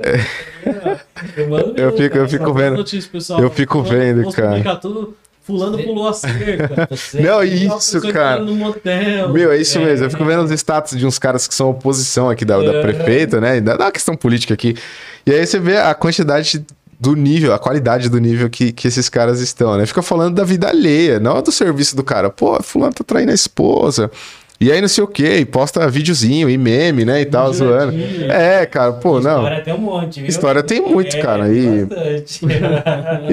Eu, 1.38 1.48
mando 1.50 1.74
eu 1.80 1.92
fico, 1.94 2.04
eu 2.04 2.10
cara. 2.10 2.28
fico 2.28 2.54
vendo. 2.54 2.76
Notícia, 2.76 3.10
pessoal. 3.10 3.40
Eu 3.42 3.50
fico 3.50 3.82
vendo, 3.82 4.30
cara. 4.34 4.76
tudo 4.76 5.16
Fulano 5.44 5.78
pulou 5.78 6.08
a 6.10 6.14
cerca. 6.14 6.88
Você- 6.92 7.22
Não, 7.22 7.42
isso, 7.44 7.94
pessoa 8.02 8.12
cara. 8.12 8.42
no 8.42 8.54
motel. 8.56 9.30
Meu, 9.30 9.52
é 9.52 9.58
isso 9.58 9.78
É. 9.78 9.86
mesmo. 9.86 10.08
Eu 10.08 10.10
fico 10.10 10.26
vendo 10.26 10.44
os 10.44 10.52
status 10.52 10.98
de 10.98 11.06
uns 11.06 11.18
caras 11.20 11.48
que 11.48 11.54
são 11.54 11.70
oposição 11.70 12.30
aqui 12.30 12.44
da, 12.44 12.58
da 12.58 12.74
É. 12.74 12.82
prefeita, 12.82 13.40
né? 13.40 13.62
Da, 13.62 13.78
da 13.78 13.92
questão 13.92 14.16
política 14.16 14.54
aqui. 14.56 14.76
E 15.26 15.32
aí 15.32 15.46
você 15.46 15.60
vê 15.60 15.78
a 15.78 15.94
quantidade 15.94 16.66
do 17.00 17.14
nível, 17.16 17.54
a 17.54 17.60
qualidade 17.60 18.10
do 18.10 18.18
nível 18.20 18.50
que, 18.50 18.72
que 18.72 18.88
esses 18.88 19.08
caras 19.08 19.40
estão, 19.40 19.78
né? 19.78 19.86
Fica 19.86 20.02
falando 20.02 20.34
da 20.36 20.44
vida 20.44 20.68
alheia, 20.68 21.20
não 21.20 21.42
do 21.42 21.52
serviço 21.52 21.96
do 21.96 22.04
cara. 22.04 22.30
Pô, 22.32 22.62
fulano 22.64 22.94
tá 22.94 23.04
traindo 23.06 23.32
a 23.32 23.36
esposa. 23.36 24.10
E 24.60 24.72
aí 24.72 24.80
não 24.80 24.88
sei 24.88 25.04
o 25.04 25.08
quê, 25.08 25.40
e 25.40 25.46
posta 25.46 25.86
videozinho 25.90 26.50
e 26.50 26.58
meme, 26.58 27.04
né? 27.04 27.20
E 27.22 27.26
tal, 27.26 27.52
zoando. 27.54 27.94
É, 28.32 28.66
cara, 28.66 28.94
pô, 28.94 29.20
não. 29.20 29.40
História 29.44 29.62
tem 29.64 29.74
um 29.74 29.78
monte, 29.78 30.20
viu? 30.22 30.30
História 30.30 30.64
tem 30.64 30.82
muito, 30.82 31.18
É, 31.18 31.22
cara, 31.22 31.50
e- 31.54 31.86
Bastante. 31.86 32.40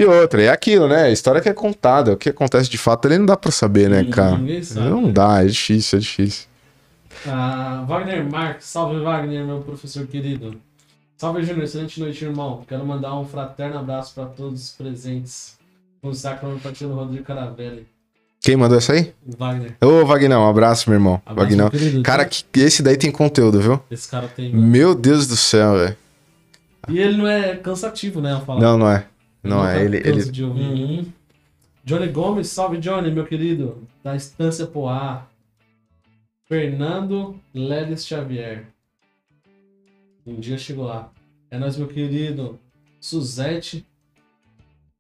E 0.01 0.05
outra, 0.05 0.43
é 0.43 0.49
aquilo, 0.49 0.89
né? 0.89 1.05
A 1.05 1.11
história 1.11 1.41
que 1.41 1.49
é 1.49 1.53
contada, 1.55 2.13
o 2.13 2.17
que 2.17 2.29
acontece 2.29 2.69
de 2.69 2.77
fato, 2.77 3.07
ele 3.07 3.19
não 3.19 3.27
dá 3.27 3.37
pra 3.37 3.53
saber, 3.53 3.89
né, 3.89 4.05
cara? 4.05 4.37
Ninguém 4.37 4.63
sabe. 4.65 4.89
Não 4.89 5.13
dá, 5.13 5.43
é 5.45 5.47
difícil, 5.47 5.99
é 5.99 6.01
difícil. 6.01 6.47
Ah, 7.29 7.85
Wagner 7.87 8.29
Marques, 8.29 8.67
salve 8.67 8.99
Wagner, 9.01 9.45
meu 9.45 9.61
professor 9.61 10.05
querido. 10.07 10.57
Salve 11.17 11.45
Júnior, 11.45 11.63
excelente 11.65 12.01
noite, 12.01 12.25
irmão. 12.25 12.65
Quero 12.67 12.85
mandar 12.85 13.17
um 13.17 13.25
fraterno 13.25 13.79
abraço 13.79 14.13
para 14.13 14.25
todos 14.25 14.61
os 14.61 14.71
presentes. 14.73 15.57
Um 16.03 16.13
sacro 16.13 16.49
meu 16.49 16.59
parceiro 16.59 16.93
Rodrigo 16.95 17.23
Caravelli. 17.23 17.87
Quem 18.43 18.57
mandou 18.57 18.77
essa 18.77 18.93
aí? 18.93 19.15
O 19.25 19.37
Wagner. 19.37 19.77
Ô, 19.81 20.05
Vagnão, 20.05 20.43
um 20.43 20.49
abraço, 20.49 20.91
meu 20.91 20.97
irmão. 20.97 21.23
Abraço, 21.25 21.57
meu 21.57 21.71
querido. 21.71 22.03
Cara, 22.03 22.25
que, 22.25 22.45
esse 22.57 22.83
daí 22.83 22.97
tem 22.97 23.13
conteúdo, 23.13 23.61
viu? 23.61 23.81
Esse 23.89 24.09
cara 24.09 24.27
tem. 24.27 24.53
Meu 24.53 24.97
Deus 24.97 25.29
do 25.29 25.37
céu, 25.37 25.79
velho. 25.79 25.97
E 26.89 26.99
ele 26.99 27.17
não 27.17 27.29
é 27.29 27.55
cansativo, 27.55 28.21
né? 28.21 28.43
Não, 28.59 28.77
não 28.77 28.91
é. 28.91 29.07
Não 29.45 29.63
tá 29.63 29.77
é. 29.77 29.85
Ele, 29.85 29.97
ele... 29.99 30.25
de. 30.25 30.43
Uhum. 30.43 31.07
Johnny 31.85 32.09
Gomes, 32.09 32.49
salve 32.49 32.79
Johnny, 32.79 33.13
meu 33.13 33.25
querido. 33.25 33.87
Da 34.03 34.17
Estância 34.17 34.67
Poá. 34.67 35.25
Fernando 36.49 37.39
Leles 37.55 38.05
Xavier. 38.05 38.67
Um 40.27 40.41
dia 40.41 40.59
chegou 40.59 40.87
lá. 40.87 41.13
É 41.49 41.59
nóis, 41.61 41.77
meu 41.77 41.87
querido. 41.87 42.59
Suzete. 43.01 43.87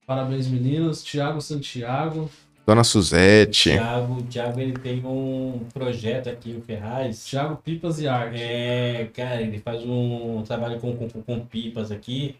Parabéns, 0.06 0.46
meninos. 0.46 1.02
Tiago 1.02 1.40
Santiago. 1.40 2.30
Dona 2.64 2.84
Suzete. 2.84 3.70
Thiago, 3.70 4.14
o 4.14 4.22
Thiago 4.22 4.60
ele 4.60 4.72
tem 4.74 5.04
um 5.04 5.66
projeto 5.74 6.28
aqui, 6.28 6.54
o 6.56 6.62
Ferraz. 6.62 7.24
Thiago 7.24 7.56
Pipas 7.56 8.00
e 8.00 8.06
Arte. 8.06 8.40
É, 8.40 9.10
cara, 9.12 9.42
ele 9.42 9.58
faz 9.58 9.82
um 9.84 10.42
trabalho 10.44 10.78
com, 10.78 10.96
com, 10.96 11.08
com 11.08 11.40
pipas 11.40 11.90
aqui, 11.90 12.36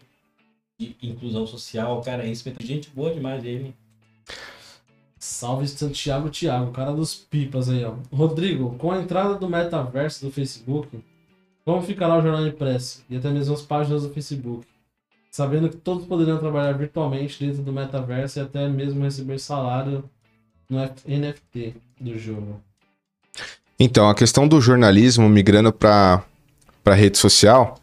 de 0.79 0.95
inclusão 1.01 1.45
social, 1.45 2.01
cara, 2.01 2.25
é 2.25 2.31
espetacular. 2.31 2.67
Gente 2.67 2.89
boa 2.89 3.13
demais 3.13 3.43
ele. 3.43 3.75
Salve 5.19 5.67
Santiago 5.67 6.29
Thiago, 6.29 6.71
cara 6.71 6.91
dos 6.93 7.15
pipas 7.15 7.69
aí, 7.69 7.83
ó. 7.83 7.95
Rodrigo, 8.11 8.75
com 8.77 8.91
a 8.91 9.01
entrada 9.01 9.35
do 9.35 9.49
metaverso 9.49 10.25
do 10.25 10.31
Facebook, 10.31 11.01
como 11.65 11.81
ficará 11.81 12.17
o 12.17 12.21
jornal 12.21 12.45
impresso 12.45 13.03
e 13.09 13.15
até 13.15 13.29
mesmo 13.29 13.53
as 13.53 13.61
páginas 13.61 14.03
do 14.03 14.09
Facebook? 14.09 14.67
Sabendo 15.31 15.69
que 15.69 15.77
todos 15.77 16.05
poderiam 16.05 16.37
trabalhar 16.37 16.73
virtualmente 16.73 17.43
dentro 17.43 17.63
do 17.63 17.71
metaverso 17.71 18.37
e 18.37 18.41
até 18.41 18.67
mesmo 18.67 19.03
receber 19.03 19.39
salário 19.39 20.09
no 20.73 20.89
NFT 21.07 21.75
do 21.99 22.17
jogo. 22.17 22.59
Então, 23.79 24.09
a 24.09 24.15
questão 24.15 24.47
do 24.47 24.59
jornalismo 24.59 25.29
migrando 25.29 25.71
para 25.71 26.23
para 26.83 26.95
rede 26.95 27.17
social, 27.17 27.79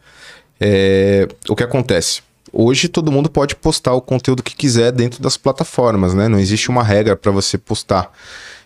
é, 0.59 1.27
o 1.49 1.55
que 1.55 1.63
acontece? 1.63 2.21
Hoje 2.53 2.87
todo 2.87 3.11
mundo 3.11 3.31
pode 3.31 3.55
postar 3.55 3.93
o 3.93 4.01
conteúdo 4.01 4.43
que 4.43 4.55
quiser 4.55 4.91
dentro 4.91 5.23
das 5.23 5.37
plataformas, 5.37 6.13
né? 6.13 6.27
Não 6.27 6.39
existe 6.39 6.69
uma 6.69 6.83
regra 6.83 7.15
para 7.15 7.31
você 7.31 7.57
postar 7.57 8.11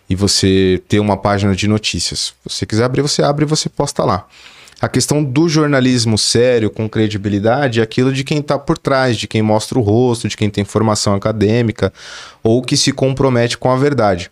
e 0.10 0.16
você 0.16 0.84
ter 0.90 1.00
uma 1.00 1.16
página 1.16 1.56
de 1.56 1.68
notícias. 1.68 2.20
Se 2.20 2.34
você 2.44 2.66
quiser 2.66 2.84
abrir, 2.84 3.02
você 3.02 3.24
abre 3.24 3.46
e 3.46 3.48
você 3.48 3.70
posta 3.70 4.04
lá. 4.04 4.28
A 4.82 4.90
questão 4.90 5.24
do 5.24 5.48
jornalismo 5.48 6.18
sério, 6.18 6.70
com 6.70 6.90
credibilidade, 6.90 7.80
é 7.80 7.84
aquilo 7.84 8.12
de 8.12 8.24
quem 8.24 8.40
está 8.40 8.60
por 8.60 8.78
trás, 8.78 9.18
de 9.18 9.28
quem 9.28 9.42
mostra 9.42 9.80
o 9.80 9.82
rosto, 9.82 10.28
de 10.28 10.36
quem 10.36 10.50
tem 10.50 10.66
formação 10.66 11.16
acadêmica 11.16 11.94
ou 12.44 12.62
que 12.62 12.76
se 12.76 12.92
compromete 12.92 13.58
com 13.58 13.72
a 13.72 13.78
verdade. 13.78 14.30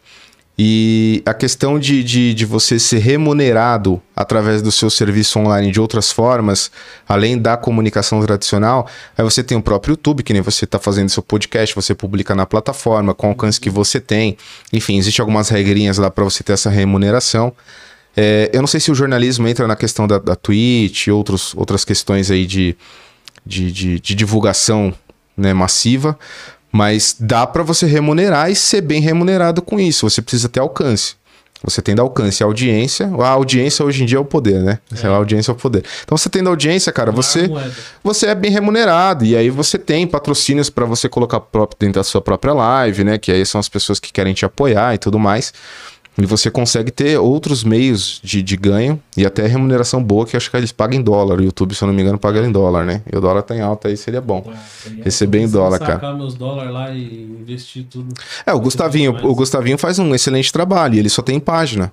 E 0.58 1.24
a 1.26 1.34
questão 1.34 1.80
de, 1.80 2.04
de, 2.04 2.34
de 2.34 2.46
você 2.46 2.78
ser 2.78 3.00
remunerado 3.00 4.00
através 4.16 4.62
do 4.62 4.72
seu 4.72 4.88
serviço 4.88 5.40
online 5.40 5.72
de 5.72 5.82
outras 5.82 6.12
formas, 6.12 6.70
além 7.08 7.40
da 7.40 7.58
comunicação 7.58 8.22
tradicional, 8.22 8.88
aí 9.18 9.24
você 9.24 9.44
tem 9.44 9.58
o 9.58 9.64
próprio 9.64 9.94
YouTube, 9.94 10.22
que 10.22 10.32
nem 10.32 10.44
você 10.44 10.66
está 10.66 10.78
fazendo 10.78 11.10
seu 11.10 11.24
podcast, 11.24 11.74
você 11.74 11.96
publica 11.96 12.36
na 12.36 12.46
plataforma, 12.46 13.16
com 13.16 13.28
o 13.28 13.30
alcance 13.32 13.60
que 13.60 13.70
você 13.70 14.00
tem. 14.00 14.38
Enfim, 14.72 14.98
existem 14.98 15.24
algumas 15.24 15.50
regrinhas 15.50 15.98
lá 15.98 16.12
para 16.12 16.24
você 16.24 16.44
ter 16.44 16.54
essa 16.54 16.70
remuneração. 16.70 17.52
É, 18.16 18.50
eu 18.54 18.62
não 18.62 18.68
sei 18.68 18.80
se 18.80 18.92
o 18.92 18.96
jornalismo 18.96 19.48
entra 19.48 19.68
na 19.68 19.76
questão 19.76 20.08
da, 20.08 20.20
da 20.20 20.36
Twitch 20.36 21.08
e 21.08 21.12
outros, 21.12 21.54
outras 21.56 21.84
questões 21.84 22.30
aí 22.30 22.46
de, 22.46 22.76
de, 23.46 23.72
de, 23.72 24.00
de 24.00 24.16
divulgação 24.16 24.94
né, 25.36 25.54
massiva, 25.54 26.18
mas 26.72 27.16
dá 27.20 27.46
para 27.48 27.64
você 27.64 27.86
remunerar 27.86 28.52
e 28.52 28.56
ser 28.56 28.82
bem 28.82 29.02
remunerado 29.02 29.62
com 29.62 29.80
isso. 29.80 30.08
Você 30.10 30.22
precisa 30.22 30.48
ter 30.50 30.60
alcance. 30.60 31.16
Você 31.64 31.82
tendo 31.82 32.02
alcance 32.02 32.42
e 32.42 32.44
audiência. 32.44 33.10
A 33.20 33.30
audiência 33.30 33.86
hoje 33.86 34.04
em 34.04 34.06
dia 34.06 34.18
é 34.18 34.20
o 34.20 34.26
poder, 34.26 34.62
né? 34.62 34.80
A 35.02 35.08
audiência 35.16 35.50
é 35.50 35.54
o 35.54 35.56
poder. 35.56 35.84
Então 36.04 36.18
você 36.18 36.30
tendo 36.30 36.50
audiência, 36.50 36.92
cara, 36.92 37.10
você 37.10 37.48
Moeda. 37.48 37.74
você 38.04 38.28
é 38.28 38.36
bem 38.36 38.52
remunerado. 38.52 39.24
E 39.24 39.34
aí 39.36 39.50
você 39.50 39.78
tem 39.78 40.06
patrocínios 40.06 40.70
para 40.70 40.84
você 40.86 41.08
colocar 41.08 41.40
próprio- 41.40 41.78
dentro 41.80 42.02
da 42.02 42.04
sua 42.04 42.22
própria 42.22 42.54
live, 42.54 43.06
né? 43.06 43.18
Que 43.18 43.32
aí 43.32 43.46
são 43.46 43.60
as 43.60 43.70
pessoas 43.70 43.98
que 43.98 44.12
querem 44.12 44.34
te 44.34 44.44
apoiar 44.44 44.94
e 44.94 44.98
tudo 44.98 45.18
mais. 45.18 45.54
E 46.16 46.26
você 46.28 46.52
consegue 46.52 46.92
ter 46.92 47.18
outros 47.18 47.64
meios 47.64 48.22
de, 48.24 48.44
de 48.44 48.56
ganho 48.56 49.02
e 49.18 49.26
até 49.26 49.48
remuneração 49.48 50.04
boa, 50.04 50.26
que 50.26 50.38
acho 50.38 50.50
que 50.50 50.56
eles 50.56 50.72
pagam 50.72 51.00
em 51.00 51.02
dólar. 51.02 51.40
O 51.40 51.44
YouTube, 51.44 51.74
se 51.74 51.84
eu 51.84 51.88
não 51.88 51.94
me 51.94 52.04
engano, 52.04 52.20
paga 52.20 52.46
em 52.46 52.52
dólar, 52.52 52.86
né? 52.86 53.02
E 53.12 53.18
o 53.18 53.22
dólar 53.22 53.42
tá 53.42 53.56
em 53.56 53.62
alta 53.62 53.88
aí, 53.88 53.98
seria 53.98 54.22
bom. 54.22 54.46
Receber 55.04 55.40
em 55.40 55.50
dólar, 55.50 55.80
sacar 55.80 56.00
cara. 56.00 56.14
meus 56.14 56.36
dólares 56.36 56.72
lá 56.72 56.92
e 56.92 57.24
investir 57.42 57.86
tudo. 57.90 58.14
É, 58.46 58.54
o 58.54 58.60
Gustavinho, 58.60 59.18
o 59.24 59.34
Gustavinho 59.34 59.78
faz 59.78 59.98
um 59.98 60.14
excelente 60.14 60.54
trabalho, 60.54 61.00
ele 61.00 61.10
só 61.10 61.24
tem 61.24 61.40
página, 61.40 61.92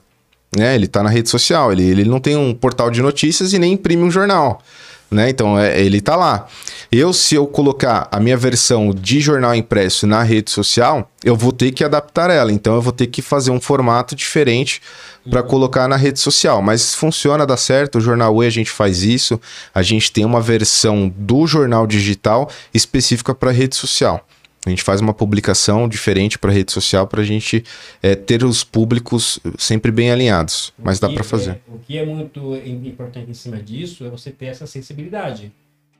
né? 0.55 0.75
Ele 0.75 0.87
tá 0.87 1.03
na 1.03 1.09
rede 1.09 1.31
social, 1.31 1.73
ele, 1.73 1.83
ele 1.83 2.05
não 2.05 2.21
tem 2.21 2.37
um 2.37 2.53
portal 2.53 2.91
de 2.91 3.01
notícias 3.01 3.55
e 3.55 3.59
nem 3.59 3.73
imprime 3.73 4.03
um 4.03 4.11
jornal, 4.11 4.63
né? 5.11 5.29
Então, 5.31 5.59
é, 5.59 5.81
ele 5.81 6.01
tá 6.01 6.17
lá. 6.17 6.47
Eu, 6.91 7.13
se 7.13 7.35
eu 7.35 7.47
colocar 7.47 8.09
a 8.11 8.21
minha 8.21 8.37
versão 8.37 8.91
de 8.91 9.21
jornal 9.21 9.55
impresso 9.55 10.07
na 10.07 10.23
rede 10.23 10.51
social, 10.51 11.11
eu 11.25 11.37
vou 11.37 11.53
ter 11.53 11.73
que 11.73 11.85
adaptar 11.85 12.31
ela, 12.31 12.53
então 12.53 12.75
eu 12.75 12.83
vou 12.83 12.93
ter 12.93 13.07
que 13.07 13.23
fazer 13.23 13.51
um 13.51 13.61
formato 13.61 14.15
diferente 14.15 14.81
para 15.29 15.43
colocar 15.43 15.87
na 15.87 15.97
rede 15.97 16.19
social, 16.19 16.63
mas 16.63 16.95
funciona, 16.95 17.47
dá 17.47 17.57
certo, 17.57 17.99
o 17.99 18.01
Jornal 18.01 18.43
E 18.43 18.47
a 18.47 18.51
gente 18.51 18.71
faz 18.71 19.03
isso, 19.03 19.41
a 19.75 19.83
gente 19.83 20.11
tem 20.11 20.25
uma 20.25 20.41
versão 20.41 21.13
do 21.15 21.47
jornal 21.47 21.87
digital 21.87 22.51
específica 22.73 23.35
para 23.35 23.51
rede 23.51 23.77
social. 23.77 24.27
A 24.67 24.69
gente 24.71 24.83
faz 24.83 25.01
uma 25.01 25.15
publicação 25.15 25.89
diferente 25.89 26.39
para 26.39 26.53
rede 26.53 26.71
social 26.71 27.07
para 27.07 27.23
a 27.23 27.25
gente 27.25 27.65
é, 28.03 28.15
ter 28.15 28.45
os 28.45 28.63
públicos 28.63 29.41
sempre 29.59 29.91
bem 29.91 30.11
alinhados. 30.11 30.73
Mas 30.79 31.01
dá 31.01 31.09
O 31.09 31.15
para 31.15 31.25
fazer. 31.25 31.53
é- 31.53 31.61
o 31.75 31.79
que 31.79 31.97
é 31.97 32.05
muito 32.05 32.55
im- 32.57 32.87
importante 32.89 33.31
em 33.31 33.35
cima 33.35 33.57
disso 33.63 34.05
é 34.05 34.11
você 34.11 34.31
ter 34.31 34.47
essa 34.47 34.67
sensibilidade. 34.67 35.51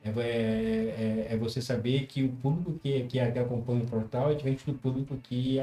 É, 0.03 0.09
é- 0.09 1.27
é- 1.31 1.33
é 1.33 1.37
você 1.37 1.61
saber 1.61 2.05
que 2.07 2.23
o 2.23 2.29
público 2.29 2.73
que, 2.83 3.01
que 3.03 3.19
acompanha 3.19 3.81
o 3.83 3.85
portal 3.87 4.31
é 4.31 4.35
diferente 4.35 4.63
do 4.65 4.73
público 4.73 5.15
que, 5.23 5.59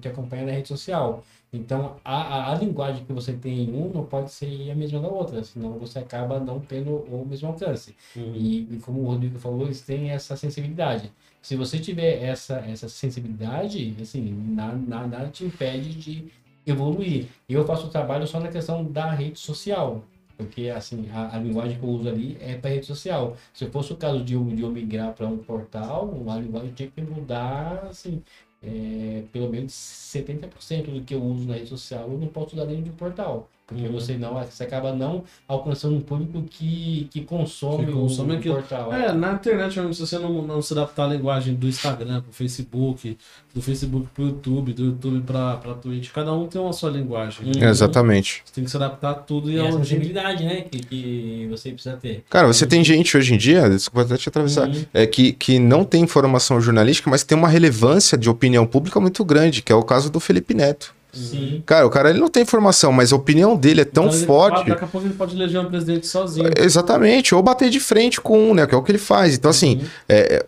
que 0.00 0.08
acompanha 0.08 0.44
na 0.46 0.52
rede 0.52 0.68
social. 0.68 1.24
Então, 1.52 1.96
a, 2.04 2.16
a, 2.16 2.52
a 2.52 2.58
linguagem 2.58 3.04
que 3.04 3.12
você 3.12 3.32
tem 3.34 3.64
em 3.64 3.74
um 3.74 3.90
não 3.92 4.04
pode 4.04 4.30
ser 4.32 4.70
a 4.70 4.74
mesma 4.74 4.98
da 5.00 5.08
outra, 5.08 5.44
senão 5.44 5.72
você 5.78 5.98
acaba 5.98 6.40
não 6.40 6.58
tendo 6.60 6.90
o 6.90 7.26
mesmo 7.28 7.48
alcance. 7.48 7.94
E, 8.16 8.66
e 8.70 8.78
como 8.82 9.00
o 9.02 9.06
Rodrigo 9.06 9.38
falou, 9.38 9.64
eles 9.64 9.82
têm 9.82 10.10
essa 10.10 10.36
sensibilidade. 10.36 11.10
Se 11.42 11.56
você 11.56 11.78
tiver 11.78 12.22
essa, 12.22 12.56
essa 12.60 12.88
sensibilidade, 12.88 13.94
assim, 14.00 14.32
na- 14.54 14.72
na- 14.74 15.06
nada 15.06 15.28
te 15.28 15.44
impede 15.44 15.92
de 15.94 16.24
evoluir. 16.66 17.26
Eu 17.48 17.66
faço 17.66 17.88
trabalho 17.88 18.26
só 18.26 18.38
na 18.38 18.48
questão 18.48 18.84
da 18.84 19.10
rede 19.10 19.38
social. 19.38 20.04
Porque, 20.36 20.70
assim, 20.70 21.08
a, 21.12 21.36
a 21.36 21.38
linguagem 21.38 21.78
que 21.78 21.84
eu 21.84 21.90
uso 21.90 22.08
ali 22.08 22.36
é 22.40 22.54
para 22.54 22.70
rede 22.70 22.86
social. 22.86 23.36
Se 23.52 23.66
fosse 23.66 23.92
o 23.92 23.96
caso 23.96 24.22
de 24.24 24.34
eu, 24.34 24.44
de 24.44 24.62
eu 24.62 24.70
migrar 24.70 25.12
para 25.12 25.26
um 25.26 25.38
portal, 25.38 26.10
a 26.28 26.36
linguagem 26.36 26.72
tinha 26.72 26.88
que 26.90 27.00
mudar, 27.02 27.86
assim, 27.90 28.22
é, 28.62 29.24
pelo 29.32 29.50
menos 29.50 29.72
70% 29.72 30.90
do 30.90 31.02
que 31.02 31.14
eu 31.14 31.22
uso 31.22 31.46
na 31.48 31.54
rede 31.54 31.68
social 31.68 32.08
eu 32.08 32.16
não 32.18 32.28
posso 32.28 32.54
usar 32.54 32.64
dentro 32.64 32.84
de 32.84 32.90
um 32.90 32.94
portal. 32.94 33.48
Porque 33.72 33.86
Uhum. 33.86 33.92
você 33.92 34.16
não, 34.16 34.34
você 34.34 34.62
acaba 34.64 34.92
não 34.92 35.24
alcançando 35.48 35.96
um 35.96 36.00
público 36.00 36.42
que, 36.48 37.08
que 37.10 37.22
consome, 37.22 37.86
Que 37.86 37.90
o- 37.92 37.94
consome 38.00 38.34
o, 38.34 38.38
aquilo. 38.38 38.54
portal. 38.56 38.92
É, 38.92 39.12
na 39.12 39.32
internet, 39.32 39.74
se 39.94 40.00
você 40.00 40.18
não, 40.18 40.42
não 40.42 40.60
se 40.62 40.72
adaptar 40.72 41.04
à 41.04 41.08
linguagem 41.14 41.54
do 41.54 41.66
Instagram 41.66 42.20
pro 42.20 42.32
Facebook, 42.32 43.16
do 43.54 43.62
Facebook 43.62 44.06
pro 44.14 44.24
YouTube, 44.26 44.72
do 44.72 44.84
YouTube 44.86 45.20
pra, 45.22 45.56
pra 45.56 45.74
Twitch, 45.74 46.10
cada 46.10 46.32
um 46.32 46.46
tem 46.46 46.60
uma 46.60 46.72
sua 46.72 46.90
linguagem. 46.90 47.46
Uhum. 47.46 47.68
Exatamente. 47.68 48.42
Você 48.44 48.52
tem 48.54 48.64
que 48.64 48.70
se 48.70 48.76
adaptar 48.76 49.10
a 49.10 49.14
tudo 49.14 49.50
e, 49.50 49.54
E 49.54 49.58
é 49.58 49.66
essa 49.66 49.76
onde- 49.76 49.88
sensibilidade, 49.88 50.44
né? 50.44 50.60
Que, 50.62 50.78
que 50.80 51.46
você 51.50 51.70
precisa 51.72 51.96
ter. 51.96 52.24
Cara, 52.30 52.46
você 52.46 52.66
tem 52.66 52.84
gente 52.84 53.16
hoje 53.16 53.34
em 53.34 53.38
dia, 53.38 53.68
desculpa 53.68 54.02
até 54.02 54.16
te 54.16 54.28
atravessar, 54.28 54.68
Uhum. 54.68 54.84
é, 54.92 55.06
que, 55.06 55.32
que 55.32 55.58
não 55.58 55.84
tem 55.84 56.02
informação 56.02 56.60
jornalística, 56.60 57.08
mas 57.10 57.22
tem 57.22 57.36
uma 57.36 57.48
relevância 57.48 58.16
de 58.16 58.28
opinião 58.30 58.66
pública 58.66 59.00
muito 59.00 59.24
grande, 59.24 59.62
que 59.62 59.72
é 59.72 59.74
o 59.74 59.82
caso 59.82 60.10
do 60.10 60.20
Felipe 60.20 60.54
Neto. 60.54 60.94
Sim. 61.12 61.62
Cara, 61.66 61.86
o 61.86 61.90
cara 61.90 62.10
ele 62.10 62.18
não 62.18 62.28
tem 62.28 62.42
informação, 62.42 62.90
mas 62.92 63.12
a 63.12 63.16
opinião 63.16 63.54
dele 63.56 63.82
é 63.82 63.84
tão 63.84 64.04
Então, 64.06 64.16
ele- 64.16 64.26
forte. 64.26 64.68
Daqui 64.70 64.84
a 64.84 64.86
pouco 64.86 65.06
ele 65.06 65.14
pode 65.14 65.34
eleger 65.36 65.60
um 65.60 65.66
presidente 65.66 66.06
sozinho. 66.06 66.50
Exatamente, 66.58 67.34
ou 67.34 67.42
bater 67.42 67.68
de 67.68 67.78
frente 67.80 68.20
com 68.20 68.50
um, 68.50 68.54
né? 68.54 68.66
Que 68.66 68.74
é 68.74 68.78
o 68.78 68.82
que 68.82 68.90
ele 68.90 68.98
faz. 68.98 69.34
Então, 69.34 69.50
assim, 69.50 69.76
Uhum. 69.76 69.86
é, 70.08 70.34
é, 70.36 70.46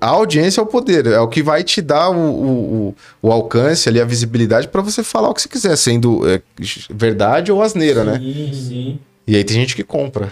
a 0.00 0.08
audiência 0.08 0.60
é 0.60 0.62
o 0.62 0.66
poder, 0.66 1.06
é 1.06 1.18
o 1.18 1.26
que 1.28 1.42
vai 1.42 1.64
te 1.64 1.80
dar 1.80 2.10
o, 2.10 2.14
o, 2.16 2.94
o- 3.22 3.32
alcance 3.32 3.88
ali, 3.88 4.00
a 4.00 4.04
visibilidade 4.04 4.68
pra 4.68 4.82
você 4.82 5.02
falar 5.02 5.30
o 5.30 5.34
que 5.34 5.42
você 5.42 5.48
quiser, 5.48 5.76
sendo 5.76 6.28
é, 6.28 6.40
verdade 6.90 7.50
ou 7.50 7.62
asneira, 7.62 8.04
né? 8.04 8.18
Sim, 8.18 8.50
sim. 8.52 8.98
E 9.26 9.36
aí 9.36 9.44
tem 9.44 9.56
gente 9.56 9.74
que 9.74 9.82
compra. 9.84 10.30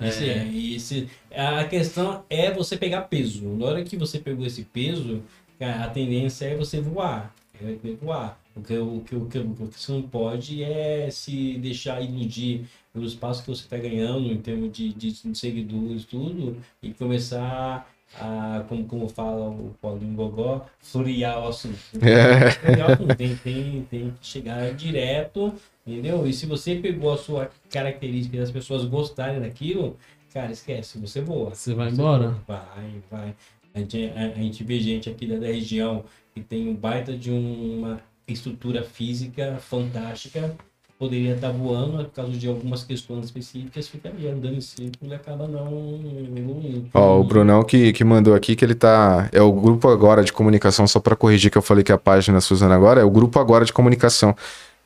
É, 0.00 0.44
e 0.46 0.80
se- 0.80 1.06
a 1.36 1.62
questão 1.64 2.22
é 2.28 2.50
você 2.52 2.76
pegar 2.76 3.02
peso. 3.02 3.44
Na 3.44 3.66
hora 3.66 3.82
que 3.84 3.96
você 3.96 4.18
pegou 4.18 4.44
esse 4.44 4.62
peso, 4.62 5.22
a 5.60 5.86
tendência 5.88 6.46
é 6.46 6.56
você 6.56 6.80
voar. 6.80 7.32
É 7.62 7.74
voar. 8.02 8.39
O 8.56 8.62
que, 8.62 8.76
o, 8.76 9.00
que, 9.00 9.16
o, 9.16 9.26
que, 9.26 9.38
o 9.38 9.54
que 9.54 9.80
você 9.80 9.92
não 9.92 10.02
pode 10.02 10.62
é 10.62 11.08
se 11.10 11.56
deixar 11.58 12.00
iludir 12.00 12.66
pelo 12.92 13.06
espaço 13.06 13.42
que 13.42 13.48
você 13.48 13.62
está 13.62 13.76
ganhando 13.76 14.30
em 14.30 14.38
termos 14.38 14.72
de, 14.72 14.92
de, 14.92 15.36
seguidores, 15.36 16.04
tudo, 16.04 16.56
e 16.82 16.92
começar 16.92 17.88
a, 18.18 18.64
como, 18.68 18.84
como 18.86 19.08
fala 19.08 19.48
o 19.48 19.74
Paulinho 19.80 20.14
Gogó, 20.14 20.66
florear 20.80 21.44
o 21.44 21.48
assunto. 21.48 21.78
É. 22.02 23.14
Tem, 23.14 23.36
tem, 23.36 23.86
tem 23.88 24.14
que 24.20 24.26
chegar 24.26 24.74
direto, 24.74 25.54
entendeu? 25.86 26.26
E 26.26 26.32
se 26.32 26.46
você 26.46 26.74
pegou 26.74 27.12
a 27.12 27.16
sua 27.16 27.50
característica 27.70 28.36
e 28.36 28.40
as 28.40 28.50
pessoas 28.50 28.84
gostarem 28.84 29.40
daquilo, 29.40 29.96
cara, 30.32 30.50
esquece, 30.50 30.98
você 30.98 31.20
voa. 31.20 31.54
Você 31.54 31.72
vai 31.72 31.90
embora? 31.90 32.36
Vai, 32.48 33.02
vai. 33.10 33.34
A 33.72 33.78
gente, 33.78 34.12
a, 34.16 34.26
a 34.26 34.42
gente 34.42 34.64
vê 34.64 34.80
gente 34.80 35.08
aqui 35.08 35.26
da, 35.26 35.38
da 35.38 35.46
região 35.46 36.04
que 36.34 36.40
tem 36.40 36.68
um 36.68 36.74
baita 36.74 37.16
de 37.16 37.30
uma 37.30 38.00
estrutura 38.32 38.82
física 38.82 39.58
fantástica, 39.60 40.54
poderia 41.00 41.34
estar 41.34 41.50
voando, 41.50 41.94
mas 41.94 42.06
por 42.08 42.12
causa 42.12 42.32
de 42.32 42.46
algumas 42.46 42.84
questões 42.84 43.24
específicas, 43.24 43.88
ficaria 43.88 44.32
andando 44.32 44.54
em 44.54 44.60
círculo 44.60 45.10
e 45.10 45.14
acaba 45.14 45.48
não 45.48 45.98
evoluindo. 46.36 46.90
Ó, 46.92 47.18
o 47.18 47.24
Brunão 47.24 47.62
que, 47.62 47.90
que 47.94 48.04
mandou 48.04 48.34
aqui 48.34 48.54
que 48.54 48.62
ele 48.62 48.74
tá. 48.74 49.28
É 49.32 49.40
o 49.40 49.50
grupo 49.50 49.88
agora 49.88 50.22
de 50.22 50.30
comunicação, 50.30 50.86
só 50.86 51.00
pra 51.00 51.16
corrigir 51.16 51.50
que 51.50 51.56
eu 51.56 51.62
falei 51.62 51.82
que 51.82 51.90
a 51.90 51.96
página 51.96 52.38
se 52.40 52.52
usando 52.52 52.72
agora, 52.72 53.00
é 53.00 53.04
o 53.04 53.10
grupo 53.10 53.38
agora 53.38 53.64
de 53.64 53.72
comunicação. 53.72 54.36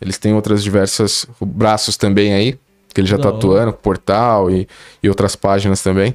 Eles 0.00 0.16
têm 0.16 0.32
outras 0.34 0.62
diversas 0.62 1.26
braços 1.40 1.96
também 1.96 2.32
aí, 2.32 2.58
que 2.92 3.00
ele 3.00 3.08
já 3.08 3.18
tá 3.18 3.30
atuando, 3.30 3.72
portal 3.72 4.48
e, 4.50 4.68
e 5.02 5.08
outras 5.08 5.34
páginas 5.34 5.82
também. 5.82 6.14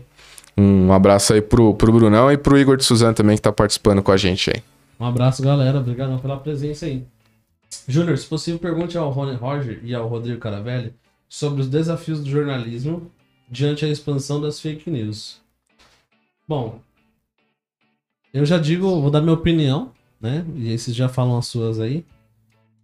Um 0.57 0.93
abraço 0.93 1.33
aí 1.33 1.41
pro, 1.41 1.73
pro 1.73 1.91
Brunão 1.91 2.31
e 2.31 2.37
pro 2.37 2.57
Igor 2.57 2.77
de 2.77 2.85
Suzano 2.85 3.13
também, 3.13 3.35
que 3.35 3.41
tá 3.41 3.51
participando 3.51 4.01
com 4.01 4.11
a 4.13 4.17
gente 4.17 4.49
aí. 4.49 4.63
Um 4.99 5.05
abraço, 5.05 5.41
galera. 5.41 5.79
Obrigado 5.79 6.19
pela 6.21 6.37
presença 6.37 6.85
aí. 6.85 7.03
Júnior, 7.87 8.17
se 8.17 8.25
possível, 8.27 8.59
pergunte 8.59 8.97
ao 8.97 9.09
Rony 9.09 9.35
Roger 9.35 9.79
e 9.83 9.93
ao 9.93 10.07
Rodrigo 10.07 10.39
Caravelli 10.39 10.93
sobre 11.27 11.61
os 11.61 11.69
desafios 11.69 12.23
do 12.23 12.29
jornalismo 12.29 13.11
diante 13.49 13.85
da 13.85 13.91
expansão 13.91 14.41
das 14.41 14.59
fake 14.59 14.89
news. 14.89 15.41
Bom, 16.47 16.81
eu 18.33 18.45
já 18.45 18.57
digo, 18.57 19.01
vou 19.01 19.11
dar 19.11 19.21
minha 19.21 19.33
opinião, 19.33 19.91
né? 20.19 20.45
E 20.55 20.69
aí 20.69 20.77
vocês 20.77 20.95
já 20.95 21.07
falam 21.09 21.37
as 21.37 21.47
suas 21.47 21.79
aí. 21.79 22.05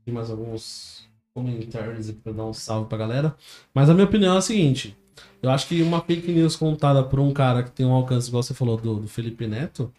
Tem 0.04 0.14
mais 0.14 0.30
alguns 0.30 1.08
comentários 1.34 2.10
aqui 2.10 2.20
pra 2.20 2.32
dar 2.32 2.46
um 2.46 2.54
salve 2.54 2.88
pra 2.88 2.98
galera. 2.98 3.36
Mas 3.74 3.90
a 3.90 3.94
minha 3.94 4.06
opinião 4.06 4.36
é 4.36 4.38
a 4.38 4.42
seguinte: 4.42 4.96
eu 5.42 5.50
acho 5.50 5.68
que 5.68 5.82
uma 5.82 6.02
fake 6.02 6.32
news 6.32 6.56
contada 6.56 7.04
por 7.04 7.20
um 7.20 7.32
cara 7.32 7.64
que 7.64 7.72
tem 7.72 7.86
um 7.86 7.92
alcance, 7.92 8.28
igual 8.28 8.42
você 8.42 8.54
falou, 8.54 8.78
do, 8.78 9.02
do 9.02 9.08
Felipe 9.08 9.48
Neto, 9.48 9.92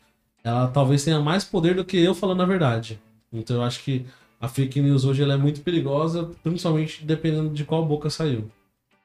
ela 0.42 0.68
talvez 0.68 1.04
tenha 1.04 1.20
mais 1.20 1.44
poder 1.44 1.74
do 1.74 1.84
que 1.84 1.96
eu 1.96 2.14
falando 2.14 2.42
a 2.42 2.46
verdade. 2.46 3.00
Então 3.32 3.56
eu 3.56 3.62
acho 3.62 3.82
que 3.82 4.06
a 4.40 4.48
fake 4.48 4.80
news 4.80 5.04
hoje 5.04 5.22
ela 5.22 5.34
é 5.34 5.36
muito 5.36 5.60
perigosa, 5.60 6.30
principalmente 6.42 7.04
dependendo 7.04 7.50
de 7.50 7.64
qual 7.64 7.84
boca 7.84 8.10
saiu. 8.10 8.50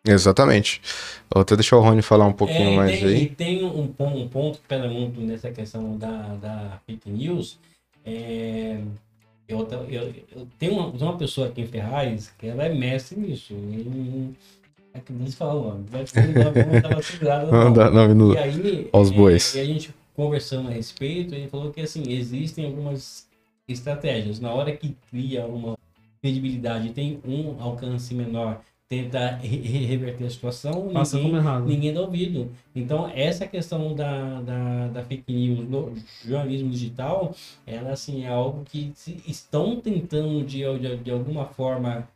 Exatamente. 0.06 0.82
Vou 1.30 1.42
até 1.42 1.56
deixar 1.56 1.78
o 1.78 1.82
Rony 1.82 2.02
falar 2.02 2.26
um 2.26 2.34
pouquinho 2.34 2.72
É, 2.72 2.76
mais 2.76 3.00
tem, 3.00 3.08
aí. 3.08 3.24
e 3.24 3.30
tem 3.30 3.64
um, 3.64 3.82
um 4.00 4.28
ponto 4.28 4.58
que 4.60 4.68
pega 4.68 4.88
muito 4.88 5.22
nessa 5.22 5.52
questão 5.52 5.96
da, 5.98 6.36
da 6.36 6.80
fake 6.88 7.10
news. 7.10 7.60
É, 8.04 8.80
eu, 9.48 9.68
eu, 9.90 10.14
eu 10.36 10.48
tenho 10.58 10.74
uma, 10.74 10.88
uma 10.88 11.18
pessoa 11.18 11.48
aqui 11.48 11.62
em 11.62 11.68
Ferraz 11.68 12.34
que 12.38 12.48
ela 12.48 12.66
é 12.66 12.74
mestre 12.74 13.20
nisso. 13.20 13.54
E, 13.54 14.34
é 14.94 15.00
que 15.00 15.14
nem 15.14 15.28
se 15.28 15.36
fala 15.36 15.54
o 15.54 15.64
nome. 15.70 15.86
Vai 15.90 16.02
uma 16.02 17.02
segurada 17.02 17.52
Não 17.52 17.72
dá 17.72 17.90
nome 17.90 18.14
no. 18.14 18.34
E 18.34 18.38
aí, 18.38 18.90
aos 18.92 19.12
é, 19.12 19.14
bois. 19.14 19.56
e 19.56 19.60
a 19.60 19.66
gente 19.66 19.94
conversando 20.16 20.68
a 20.70 20.72
respeito, 20.72 21.34
ele 21.34 21.48
falou 21.48 21.72
que 21.72 21.82
assim, 21.82 22.04
existem 22.12 22.66
algumas 22.66 23.26
estratégias. 23.72 24.40
Na 24.40 24.52
hora 24.54 24.76
que 24.76 24.96
cria 25.10 25.46
uma 25.46 25.78
credibilidade, 26.22 26.92
tem 26.94 27.20
um 27.26 27.62
alcance 27.62 28.14
menor, 28.14 28.62
tenta 28.88 29.38
re- 29.38 29.58
re- 29.62 29.86
reverter 29.86 30.26
a 30.26 30.30
situação, 30.30 30.90
Passa 30.90 31.16
ninguém, 31.16 31.32
como 31.32 31.42
errado. 31.42 31.66
ninguém 31.66 31.94
dá 31.94 32.02
ouvido. 32.02 32.52
Então, 32.76 33.10
essa 33.14 33.48
questão 33.48 33.96
da, 33.96 34.42
da, 34.42 34.88
da 34.90 35.04
fake 35.04 35.32
news 35.34 35.68
no 35.70 35.94
jornalismo 36.26 36.70
digital, 36.70 37.34
ela 37.66 37.92
assim, 37.92 38.24
é 38.26 38.28
algo 38.28 38.64
que 38.66 38.92
estão 39.26 39.80
tentando 39.80 40.44
de, 40.44 40.60
de, 40.80 40.98
de 40.98 41.12
alguma 41.12 41.46
forma 41.46 42.08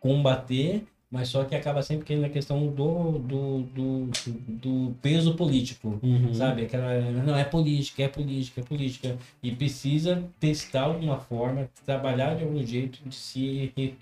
combater, 0.00 0.84
mas 1.10 1.28
só 1.28 1.42
que 1.44 1.54
acaba 1.54 1.82
sempre 1.82 2.04
caindo 2.06 2.20
na 2.22 2.28
questão 2.28 2.66
do, 2.66 3.18
do, 3.18 3.62
do, 3.74 4.08
do 4.46 4.94
peso 5.00 5.34
político. 5.34 5.98
Uhum. 6.02 6.34
Sabe? 6.34 6.62
Aquela. 6.62 7.00
Não, 7.00 7.34
é 7.36 7.44
política, 7.44 8.02
é 8.02 8.08
política, 8.08 8.60
é 8.60 8.64
política. 8.64 9.16
E 9.42 9.50
precisa 9.52 10.22
testar 10.38 10.82
alguma 10.82 11.18
forma, 11.18 11.68
trabalhar 11.86 12.34
de 12.36 12.44
algum 12.44 12.62
jeito 12.62 12.98
de 13.06 13.14
se 13.14 13.72
re- 13.76 13.94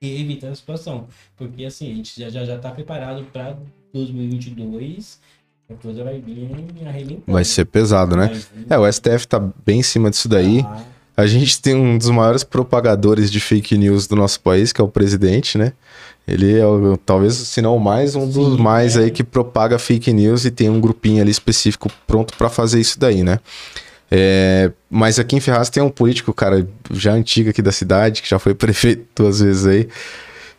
evitar 0.00 0.48
a 0.48 0.54
situação. 0.54 1.06
Porque 1.36 1.64
assim, 1.64 1.92
a 1.92 1.94
gente 1.94 2.18
já, 2.18 2.30
já, 2.30 2.44
já 2.44 2.58
tá 2.58 2.70
preparado 2.70 3.24
para 3.32 3.56
2022. 3.92 5.20
A 5.68 5.74
coisa 5.74 6.04
vai 6.04 6.20
vir 6.20 6.48
arrebentando. 6.86 7.22
Vai 7.26 7.44
ser 7.44 7.64
pesado, 7.64 8.16
né? 8.16 8.30
É, 8.70 8.78
o 8.78 8.90
STF 8.90 9.26
tá 9.26 9.40
bem 9.64 9.80
em 9.80 9.82
cima 9.82 10.08
disso 10.10 10.28
daí. 10.28 10.60
Ah, 10.64 10.84
A 11.16 11.26
gente 11.26 11.60
tem 11.60 11.74
um 11.74 11.98
dos 11.98 12.08
maiores 12.08 12.44
propagadores 12.44 13.30
de 13.32 13.40
fake 13.40 13.76
news 13.76 14.06
do 14.06 14.14
nosso 14.14 14.38
país, 14.40 14.72
que 14.72 14.80
é 14.80 14.84
o 14.84 14.88
presidente, 14.88 15.58
né? 15.58 15.72
Ele 16.26 16.58
é, 16.58 16.64
talvez, 17.04 17.34
se 17.34 17.62
não 17.62 17.76
o 17.76 17.80
mais, 17.80 18.16
um 18.16 18.26
dos 18.26 18.56
Sim, 18.56 18.62
mais 18.62 18.96
é. 18.96 19.04
aí 19.04 19.10
que 19.10 19.22
propaga 19.22 19.78
fake 19.78 20.12
news 20.12 20.44
e 20.44 20.50
tem 20.50 20.68
um 20.68 20.80
grupinho 20.80 21.22
ali 21.22 21.30
específico 21.30 21.90
pronto 22.06 22.36
pra 22.36 22.48
fazer 22.48 22.80
isso 22.80 22.98
daí, 22.98 23.22
né? 23.22 23.38
É, 24.10 24.70
mas 24.90 25.18
aqui 25.18 25.36
em 25.36 25.40
Ferraz 25.40 25.70
tem 25.70 25.82
um 25.82 25.88
político, 25.88 26.32
cara, 26.32 26.66
já 26.92 27.12
antigo 27.12 27.50
aqui 27.50 27.62
da 27.62 27.72
cidade, 27.72 28.22
que 28.22 28.28
já 28.28 28.38
foi 28.38 28.54
prefeito 28.56 29.06
duas 29.14 29.40
vezes 29.40 29.66
aí. 29.66 29.88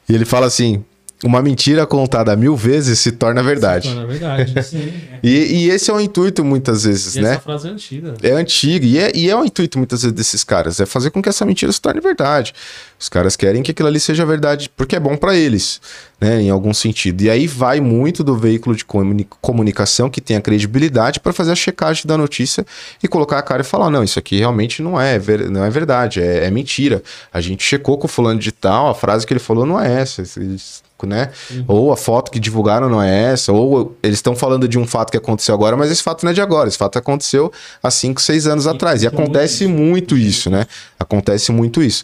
E 0.08 0.16
ele 0.16 0.26
fala 0.26 0.46
assim: 0.46 0.84
uma 1.24 1.42
mentira 1.42 1.86
contada 1.88 2.36
mil 2.36 2.56
vezes 2.56 3.00
se 3.00 3.12
torna 3.12 3.42
verdade. 3.42 3.94
Na 3.96 4.06
verdade. 4.06 4.54
sim, 4.64 4.94
é. 5.12 5.20
E, 5.24 5.66
e 5.66 5.70
esse 5.70 5.90
é 5.90 5.94
o 5.94 6.00
intuito 6.00 6.46
muitas 6.46 6.84
vezes, 6.84 7.16
E 7.16 7.22
né? 7.22 7.32
essa 7.32 7.40
frase 7.42 7.68
é 7.68 7.72
antiga. 7.72 8.14
É 8.22 8.32
antigo 8.32 8.86
e 8.86 9.00
é, 9.00 9.12
e 9.16 9.30
é 9.30 9.36
o 9.36 9.44
intuito 9.44 9.78
muitas 9.80 10.04
vezes 10.04 10.16
desses 10.16 10.44
caras, 10.44 10.80
é 10.80 10.86
fazer 10.86 11.10
com 11.10 11.22
que 11.22 11.30
essa 11.30 11.44
mentira 11.46 11.72
se 11.72 11.82
torne 11.82 12.00
verdade. 12.00 12.54
Os 13.00 13.10
caras 13.10 13.36
querem 13.36 13.62
que 13.64 13.72
aquilo 13.72 13.88
ali 13.88 14.00
seja 14.00 14.26
verdade 14.26 14.70
porque 14.76 14.96
é 14.96 15.00
bom 15.00 15.16
pra 15.18 15.36
eles, 15.36 15.80
né, 16.22 16.42
em 16.42 16.50
algum 16.50 16.74
sentido. 16.74 17.22
E 17.22 17.30
aí 17.30 17.48
vai 17.48 17.80
muito 17.80 18.24
do 18.24 18.36
veículo 18.36 18.76
de 18.76 18.84
comuni- 18.86 19.28
comunicação 19.42 20.10
que 20.10 20.22
tem 20.22 20.38
a 20.38 20.42
credibilidade 20.42 21.20
para 21.20 21.34
fazer 21.34 21.52
a 21.52 21.56
checagem 21.56 22.04
da 22.06 22.18
notícia 22.18 22.66
e 23.02 23.08
colocar 23.08 23.38
a 23.40 23.42
cara 23.44 23.62
e 23.62 23.66
falar: 23.66 23.90
não, 23.90 24.04
isso 24.04 24.18
aqui 24.20 24.38
realmente 24.38 24.82
não 24.82 25.00
é, 25.00 25.18
ver- 25.20 25.50
não 25.50 25.64
é 25.64 25.70
verdade, 25.70 26.22
é, 26.22 26.46
é 26.46 26.52
mentira. 26.52 27.02
A 27.34 27.42
gente 27.42 27.64
checou 27.64 27.98
com 27.98 28.06
o 28.06 28.10
fulano 28.10 28.40
de 28.40 28.52
tal, 28.52 28.90
a 28.90 28.96
frase 28.96 29.26
que 29.26 29.34
ele 29.34 29.40
falou 29.40 29.66
não 29.66 29.80
é 29.80 30.02
essa. 30.02 30.22
Eles- 30.38 30.86
Né? 31.06 31.30
Ou 31.68 31.92
a 31.92 31.98
foto 31.98 32.32
que 32.32 32.40
divulgaram 32.40 32.90
não 32.90 33.02
é 33.02 33.34
essa, 33.34 33.52
ou 33.52 33.96
eles 34.02 34.18
estão 34.18 34.36
falando 34.36 34.68
de 34.68 34.80
um 34.80 34.88
fato 34.88 35.12
que 35.12 35.18
aconteceu 35.18 35.54
agora, 35.54 35.78
mas 35.78 35.92
esse 35.92 36.02
fato 36.02 36.24
não 36.24 36.32
é 36.32 36.34
de 36.34 36.42
agora, 36.42 36.68
esse 36.68 36.78
fato 36.78 36.98
aconteceu 36.98 37.52
há 37.84 37.92
5, 37.92 38.22
6 38.22 38.48
anos 38.48 38.66
atrás. 38.66 39.04
E 39.04 39.06
isso 39.06 39.14
é 39.14 39.18
muito 39.18 39.24
acontece 39.30 39.64
isso. 39.66 39.74
muito 39.74 40.18
isso, 40.18 40.50
né? 40.50 40.66
Acontece 41.00 41.52
muito 41.52 41.84
isso. 41.84 42.04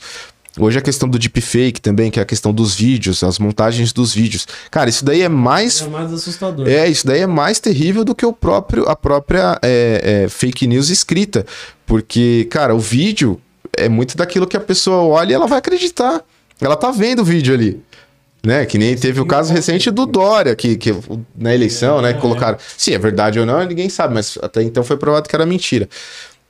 Hoje 0.60 0.78
a 0.78 0.82
questão 0.82 1.10
do 1.10 1.18
deepfake 1.18 1.82
também, 1.82 2.12
que 2.12 2.20
é 2.20 2.22
a 2.22 2.26
questão 2.26 2.54
dos 2.54 2.76
vídeos, 2.76 3.24
as 3.24 3.40
montagens 3.40 3.92
dos 3.92 4.14
vídeos. 4.14 4.46
Cara, 4.70 4.88
isso 4.88 5.04
daí 5.04 5.22
é 5.24 5.30
mais 5.30 5.82
É 5.82 5.88
mais 5.88 6.14
assustador. 6.14 6.68
é, 6.68 6.88
isso 6.88 7.08
daí 7.08 7.22
é 7.22 7.28
mais 7.28 7.60
terrível 7.60 8.04
do 8.04 8.14
que 8.14 8.24
o 8.24 8.32
próprio, 8.32 8.88
a 8.88 8.96
própria 8.96 9.58
é, 9.64 10.26
é, 10.26 10.30
fake 10.30 10.68
news 10.68 10.90
escrita. 10.90 11.44
Porque, 11.88 12.48
cara, 12.52 12.76
o 12.76 12.80
vídeo 12.80 13.42
é 13.76 13.90
muito 13.90 14.16
daquilo 14.16 14.46
que 14.46 14.56
a 14.56 14.60
pessoa 14.60 15.02
olha 15.02 15.32
e 15.32 15.34
ela 15.34 15.48
vai 15.48 15.58
acreditar. 15.58 16.22
Ela 16.62 16.76
tá 16.76 16.92
vendo 16.92 17.24
o 17.24 17.26
vídeo 17.26 17.52
ali. 17.52 17.82
Né? 18.46 18.66
Que 18.66 18.78
nem 18.78 18.94
teve 18.96 19.22
o 19.22 19.26
caso 19.26 19.54
recente 19.54 19.90
do 19.90 20.06
Dória, 20.06 20.54
que, 20.54 20.76
que 20.76 20.94
na 21.38 21.54
eleição, 21.54 22.02
né? 22.02 22.10
É. 22.10 22.14
Colocaram. 22.14 22.58
Se 22.78 22.94
é 22.94 22.98
verdade 22.98 23.40
ou 23.40 23.46
não, 23.46 23.64
ninguém 23.66 23.88
sabe, 23.88 24.14
mas 24.14 24.38
até 24.42 24.62
então 24.62 24.84
foi 24.84 24.98
provado 24.98 25.30
que 25.30 25.36
era 25.36 25.46
mentira. 25.46 25.88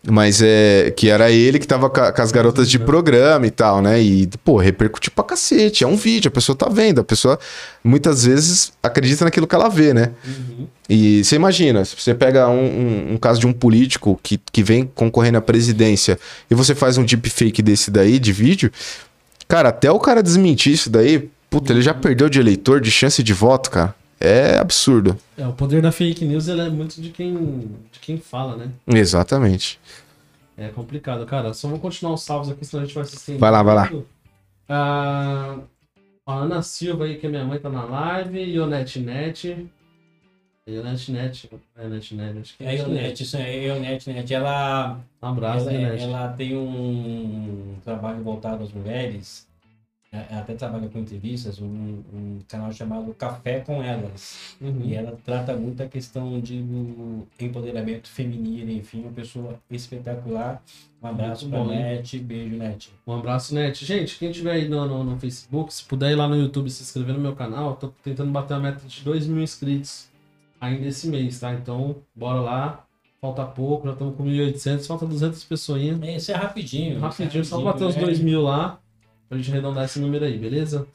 Mas 0.06 0.42
é 0.42 0.92
que 0.98 1.08
era 1.08 1.32
ele 1.32 1.58
que 1.60 1.66
tava 1.68 1.90
com, 1.90 2.02
as 2.02 2.32
garotas 2.32 2.70
de 2.70 2.78
programa 2.78 3.48
e 3.48 3.52
tal, 3.52 3.82
né? 3.82 4.02
E, 4.02 4.28
pô, 4.44 4.58
repercutiu 4.58 5.12
pra 5.16 5.24
cacete. 5.24 5.86
É 5.86 5.88
um 5.88 5.96
vídeo, 5.96 6.28
a 6.28 6.32
pessoa 6.32 6.58
tá 6.58 6.68
vendo. 6.68 7.00
A 7.00 7.04
pessoa 7.06 7.40
muitas 7.82 8.26
vezes 8.26 8.74
acredita 8.84 9.24
naquilo 9.24 9.48
que 9.48 9.56
ela 9.56 9.70
vê, 9.70 9.94
né? 9.94 10.10
Uhum. 10.28 10.68
E 10.90 11.24
você 11.24 11.38
imagina, 11.38 11.86
se 11.86 11.96
você 11.98 12.14
pega 12.14 12.50
um, 12.50 12.66
um- 12.66 13.14
um 13.14 13.18
caso 13.18 13.40
de 13.40 13.48
um 13.48 13.54
político 13.54 14.20
que, 14.22 14.38
que 14.52 14.62
vem 14.62 14.92
concorrendo 14.94 15.38
à 15.38 15.42
presidência 15.42 16.20
e 16.52 16.56
você 16.56 16.76
faz 16.76 16.98
um 16.98 17.06
deepfake 17.06 17.62
desse 17.62 17.90
daí, 17.90 18.20
de 18.20 18.34
vídeo, 18.34 18.72
cara, 19.48 19.70
até 19.70 19.90
o 19.90 20.00
cara 20.00 20.22
desmentir 20.22 20.74
isso 20.74 20.90
daí, 20.90 21.30
puta, 21.54 21.72
ele 21.72 21.82
já 21.84 21.94
perdeu 21.94 22.28
de 22.30 22.40
eleitor, 22.40 22.82
de 22.82 22.90
chance 22.90 23.22
de 23.22 23.34
voto, 23.34 23.70
cara. 23.70 23.94
É 24.20 24.58
absurdo. 24.58 25.18
É, 25.38 25.46
o 25.48 25.54
poder 25.54 25.82
da 25.82 25.92
fake 25.92 26.26
news 26.26 26.48
ele 26.48 26.62
é 26.62 26.70
muito 26.70 27.02
de 27.02 27.10
quem, 27.10 27.36
de 27.92 28.00
quem 28.02 28.18
fala, 28.18 28.56
né? 28.56 28.70
Exatamente. 28.88 29.80
É 30.58 30.70
complicado, 30.70 31.26
cara. 31.26 31.54
Só 31.54 31.68
vou 31.68 31.78
continuar 31.78 32.14
os 32.14 32.24
salvos 32.24 32.50
aqui, 32.50 32.66
senão 32.66 32.84
a 32.84 32.86
gente 32.86 32.96
vai 32.96 33.06
se 33.06 33.16
estender. 33.16 33.40
Vai 33.40 33.52
lá, 33.52 33.62
vai 33.62 33.76
lá. 33.76 33.90
Ah, 34.70 35.58
a 36.26 36.34
Ana 36.34 36.62
Silva 36.62 37.06
aí, 37.06 37.18
que 37.18 37.28
é 37.28 37.30
minha 37.30 37.44
mãe, 37.44 37.60
tá 37.60 37.70
na 37.70 37.84
live. 37.84 38.40
Ionete 38.40 39.00
Net. 39.00 39.68
Ionete 40.66 41.12
Net. 41.12 41.50
É 41.76 41.88
Net 41.88 42.16
Net. 42.16 42.40
Acho 42.40 42.58
que 42.58 42.64
É 42.64 42.70
a 42.70 42.72
Ionete, 42.72 43.24
isso 43.24 43.36
é 43.38 43.42
a 43.44 43.48
Ionete, 43.50 44.10
Net. 44.10 44.34
Ela, 44.34 45.00
Um 45.22 45.28
abraço, 45.28 45.70
ela, 45.70 45.78
Ionete. 45.80 46.04
ela 46.04 46.28
tem 46.30 46.56
um 46.56 47.76
trabalho 47.84 48.24
voltado 48.24 48.64
às 48.64 48.72
mulheres. 48.72 49.46
Ela 50.14 50.42
até 50.42 50.54
trabalha 50.54 50.88
com 50.90 51.00
entrevistas, 51.00 51.60
um, 51.60 51.66
um 52.14 52.40
canal 52.48 52.72
chamado 52.72 53.12
Café 53.16 53.62
com 53.62 53.82
Elas. 53.82 54.56
Uhum. 54.62 54.82
E 54.84 54.94
ela 54.94 55.18
trata 55.26 55.56
muito 55.56 55.82
a 55.82 55.88
questão 55.88 56.40
de 56.40 56.62
do 56.62 57.28
empoderamento 57.40 58.08
feminino, 58.08 58.72
enfim, 58.72 59.02
uma 59.02 59.12
pessoa 59.12 59.60
espetacular. 59.72 60.62
Um 61.02 61.08
abraço 61.08 61.50
Muito 61.50 61.68
pra? 61.68 61.76
Net, 61.76 62.20
beijo, 62.20 62.56
Net. 62.56 62.92
Um 63.08 63.14
abraço, 63.14 63.56
Net. 63.56 63.84
Gente, 63.84 64.20
quem 64.20 64.32
tiver 64.32 64.52
aí 64.52 64.70
no, 64.70 64.86
no, 64.86 65.04
no 65.04 65.20
Facebook, 65.20 65.74
se 65.74 65.84
puder 65.84 66.12
ir 66.12 66.16
lá 66.16 66.28
no 66.28 66.36
YouTube 66.36 66.68
e 66.68 66.70
se 66.70 66.84
inscrever 66.84 67.16
no 67.16 67.22
meu 67.22 67.36
canal, 67.36 67.72
eu 67.72 67.76
tô 67.76 67.88
tentando 68.04 68.32
bater 68.32 68.54
a 68.54 68.60
meta 68.60 68.86
de 68.88 69.04
2 69.04 69.26
mil 69.26 69.42
inscritos 69.42 70.10
ainda 70.62 70.86
esse 70.86 71.08
mês, 71.08 71.40
tá? 71.40 71.52
Então, 71.54 71.96
bora 72.16 72.40
lá. 72.40 72.86
Falta 73.20 73.46
pouco, 73.46 73.88
já 73.88 73.94
estamos 73.94 74.18
com 74.18 74.26
1.800, 74.26 74.86
falta 74.86 75.06
200 75.06 75.44
pessoinhas. 75.46 75.98
Esse 76.04 76.34
é 76.34 76.36
rapidinho. 76.36 77.00
Rapidinho, 77.00 77.42
esse 77.42 77.54
é 77.54 77.58
só 77.58 77.62
bater 77.62 77.86
os 77.86 77.96
é. 77.96 78.00
2 78.00 78.20
mil 78.20 78.42
lá, 78.42 78.80
pra 79.34 79.42
gente 79.42 79.52
arredondar 79.52 79.86
esse 79.86 80.00
número 80.00 80.24
aí, 80.26 80.38
beleza? 80.38 80.88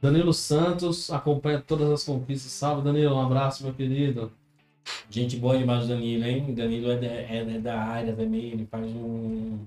Danilo 0.00 0.32
Santos 0.34 1.10
acompanha 1.10 1.60
todas 1.60 1.88
as 1.90 2.04
conquistas. 2.04 2.50
Salve, 2.52 2.82
Danilo. 2.82 3.14
Um 3.14 3.20
abraço, 3.20 3.62
meu 3.64 3.72
querido. 3.72 4.32
Gente 5.08 5.36
boa 5.36 5.56
demais 5.56 5.86
Danilo, 5.86 6.24
hein? 6.24 6.52
Danilo 6.54 6.90
é 6.90 6.96
da, 6.96 7.06
é 7.06 7.44
da- 7.44 7.58
da 7.58 7.80
área 7.80 8.12
também, 8.14 8.46
ele 8.50 8.66
faz 8.66 8.90
um. 8.92 9.60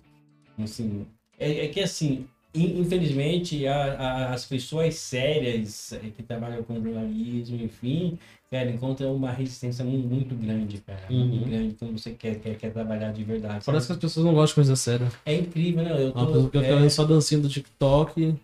Assim. 0.62 1.06
É, 1.40 1.66
é 1.66 1.68
que 1.70 1.80
assim, 1.80 2.28
infelizmente, 2.56 3.68
a- 3.68 3.94
a- 3.94 4.34
as 4.34 4.46
pessoas 4.46 4.96
sérias 4.96 5.94
é, 5.94 5.98
que 6.16 6.24
trabalham 6.24 6.64
com 6.64 6.82
jornalismo, 6.82 7.60
enfim, 7.64 8.18
cara, 8.52 8.70
encontram 8.70 9.14
uma 9.16 9.32
resistência 9.32 9.84
mu- 9.84 9.98
muito 9.98 10.34
grande, 10.36 10.78
cara. 10.86 11.02
Muito 11.10 11.36
Uhum. 11.36 11.50
grande 11.50 11.76
quando 11.78 11.98
você 12.00 12.12
quer, 12.12 12.36
quer, 12.36 12.56
quer 12.56 12.72
trabalhar 12.72 13.12
de 13.12 13.24
verdade. 13.24 13.56
sabe? 13.64 13.66
Parece 13.66 13.88
que 13.88 13.94
as 13.94 14.00
pessoas 14.00 14.26
não 14.26 14.34
gostam 14.34 14.64
de 14.64 14.68
coisa 14.68 14.76
séria. 14.76 15.08
É 15.26 15.36
incrível, 15.36 15.84
né? 15.84 15.92
Eu 15.98 16.12
Uma 16.12 16.26
tô. 16.26 16.50
que 16.50 16.58
é, 16.58 16.90
só 16.90 17.04
dancinha 17.04 17.40
do 17.42 17.50
TikTok 17.50 18.36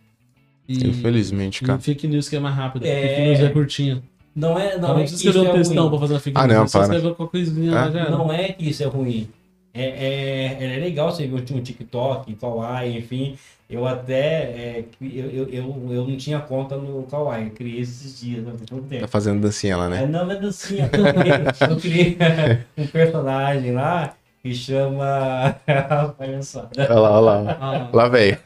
e, 0.68 0.88
Infelizmente, 0.88 1.64
e 1.64 1.68
cara. 1.68 1.80
fake 1.80 2.08
news 2.08 2.30
que 2.30 2.36
é 2.36 2.40
mais 2.40 2.56
rápido. 2.56 2.86
É. 2.86 3.08
Fake 3.08 3.22
news 3.28 3.40
é 3.40 3.50
curtinha. 3.50 4.04
não 4.36 4.58
é. 4.58 4.78
Não, 4.78 4.90
Não, 4.90 4.96
é 4.98 5.00
precisa 5.02 5.22
que 5.22 5.28
isso 5.28 5.38
escrever 5.38 5.40
um 5.40 5.62
é 5.62 5.64
ruim. 5.80 5.90
pra 5.90 6.00
fazer 6.00 6.14
uma 6.14 6.20
fake 6.20 6.38
Ah, 6.38 6.48
news. 6.48 6.56
não, 6.58 6.64
é 6.64 6.70
para. 6.70 6.82
escrever 6.82 7.16
qualquer 7.16 7.32
coisinha 7.32 7.72
É? 7.78 8.10
Não 8.10 8.32
é 8.34 8.50
que 8.54 8.70
isso 8.70 8.84
é 8.84 8.86
ruim. 8.86 9.28
É, 9.74 10.58
é, 10.60 10.76
é 10.76 10.80
legal 10.80 11.12
você 11.12 11.26
ver 11.28 11.36
um 11.54 11.62
TikTok, 11.62 12.34
Kawaii, 12.36 12.98
enfim. 12.98 13.38
Eu 13.70 13.88
até. 13.88 14.44
é, 14.44 14.86
eu, 15.02 15.30
eu, 15.32 15.50
eu, 15.50 15.88
eu 15.92 16.08
não 16.08 16.18
tinha 16.18 16.40
conta 16.42 16.76
no 16.76 17.04
Kawaii, 17.04 17.46
eu 17.46 17.52
criei 17.52 17.80
esses 17.80 18.20
dias, 18.20 18.44
não 18.44 18.52
tem 18.58 18.66
tanto 18.66 18.82
Tá 18.84 18.88
tempo. 18.90 19.08
fazendo 19.08 19.40
dancinha 19.42 19.78
lá, 19.78 19.88
né? 19.90 20.04
É, 20.04 20.08
não, 20.08 20.26
não 20.26 20.32
é 20.34 20.40
dancinha, 20.40 20.90
eu 20.92 21.14
criei, 21.14 21.70
eu 21.70 21.78
criei 21.78 22.18
um 22.78 22.88
personagem 22.88 23.72
lá 23.72 24.14
que 24.44 24.54
chama. 24.54 25.56
Olha 26.20 26.44
só. 26.44 26.68
Olha 26.78 26.94
lá, 27.00 27.12
olha 27.12 27.20
lá. 27.42 27.58
Ah, 27.62 27.90
Lá, 27.94 28.08
velho. 28.10 28.38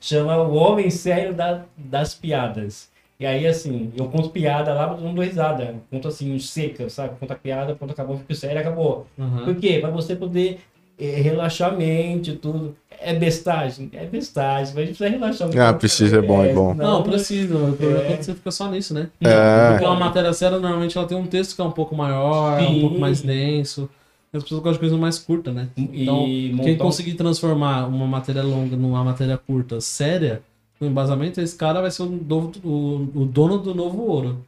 Chama 0.00 0.36
O 0.36 0.54
Homem 0.54 0.88
Sério 0.90 1.34
da- 1.34 1.62
das 1.76 2.14
Piadas. 2.14 2.88
E 3.20 3.26
aí, 3.26 3.46
assim, 3.48 3.90
eu 3.96 4.04
conto 4.06 4.30
piada 4.30 4.72
lá, 4.72 4.86
mas 4.86 4.98
eu 5.00 5.04
não 5.06 5.14
dou 5.14 5.24
risada. 5.24 5.74
Conto 5.90 6.06
assim, 6.06 6.38
seca, 6.38 6.88
sabe? 6.88 7.14
Conto 7.18 7.32
a 7.32 7.36
piada, 7.36 7.74
quando 7.74 7.90
acabou, 7.90 8.16
fico 8.18 8.34
sério, 8.34 8.60
acabou. 8.60 9.06
aham. 9.18 9.44
Por 9.44 9.56
quê? 9.56 9.78
Pra 9.80 9.90
você 9.90 10.14
poder 10.14 10.60
eh, 11.00 11.20
relaxar 11.20 11.72
a 11.72 11.76
mente, 11.76 12.34
tudo. 12.34 12.76
É 13.00 13.12
bestagem? 13.12 13.90
É 13.92 14.04
bestagem, 14.06 14.72
mas 14.74 14.76
a 14.76 14.86
gente 14.86 14.96
precisa 14.96 15.08
relaxar 15.10 15.48
muito. 15.48 15.60
Ah, 15.60 15.72
precisa, 15.74 16.18
é 16.18 16.22
bom, 16.22 16.44
é 16.44 16.52
bom. 16.52 16.74
Não, 16.74 17.02
precisa. 17.02 17.56
O 17.56 17.76
problema 17.76 18.02
é 18.02 18.04
É. 18.04 18.06
quando 18.08 18.22
você 18.22 18.34
fica 18.34 18.50
só 18.52 18.70
nisso, 18.70 18.94
né? 18.94 19.08
É. 19.20 19.70
Porque 19.72 19.84
uma 19.84 19.96
matéria 19.96 20.32
séria, 20.32 20.58
normalmente 20.60 20.96
ela 20.96 21.06
tem 21.06 21.16
um 21.18 21.26
texto 21.26 21.56
que 21.56 21.60
é 21.60 21.64
um 21.64 21.70
pouco 21.72 21.96
maior, 21.96 22.60
um 22.60 22.66
Sim. 22.66 22.80
pouco 22.82 22.98
mais 23.00 23.20
denso. 23.20 23.88
As 24.32 24.42
pessoas 24.42 24.60
gostam 24.60 24.74
de 24.74 24.78
coisa 24.80 24.96
mais 24.96 25.18
curta, 25.18 25.50
né? 25.50 25.68
Então, 25.76 26.24
E 26.28 26.48
quem 26.50 26.54
montar 26.54 26.72
um- 26.84 26.86
conseguir 26.86 27.14
transformar 27.14 27.86
uma 27.88 28.06
matéria 28.06 28.42
longa 28.42 28.76
numa 28.76 29.02
matéria 29.02 29.38
curta, 29.38 29.80
séria, 29.80 30.40
no 30.80 30.86
embasamento, 30.86 31.40
esse 31.40 31.56
cara 31.56 31.80
vai 31.80 31.90
ser 31.90 32.02
o, 32.02 32.06
novo- 32.06 32.52
o- 32.64 33.22
o 33.22 33.24
dono 33.26 33.58
do 33.58 33.74
novo 33.74 34.02
ouro. 34.02 34.44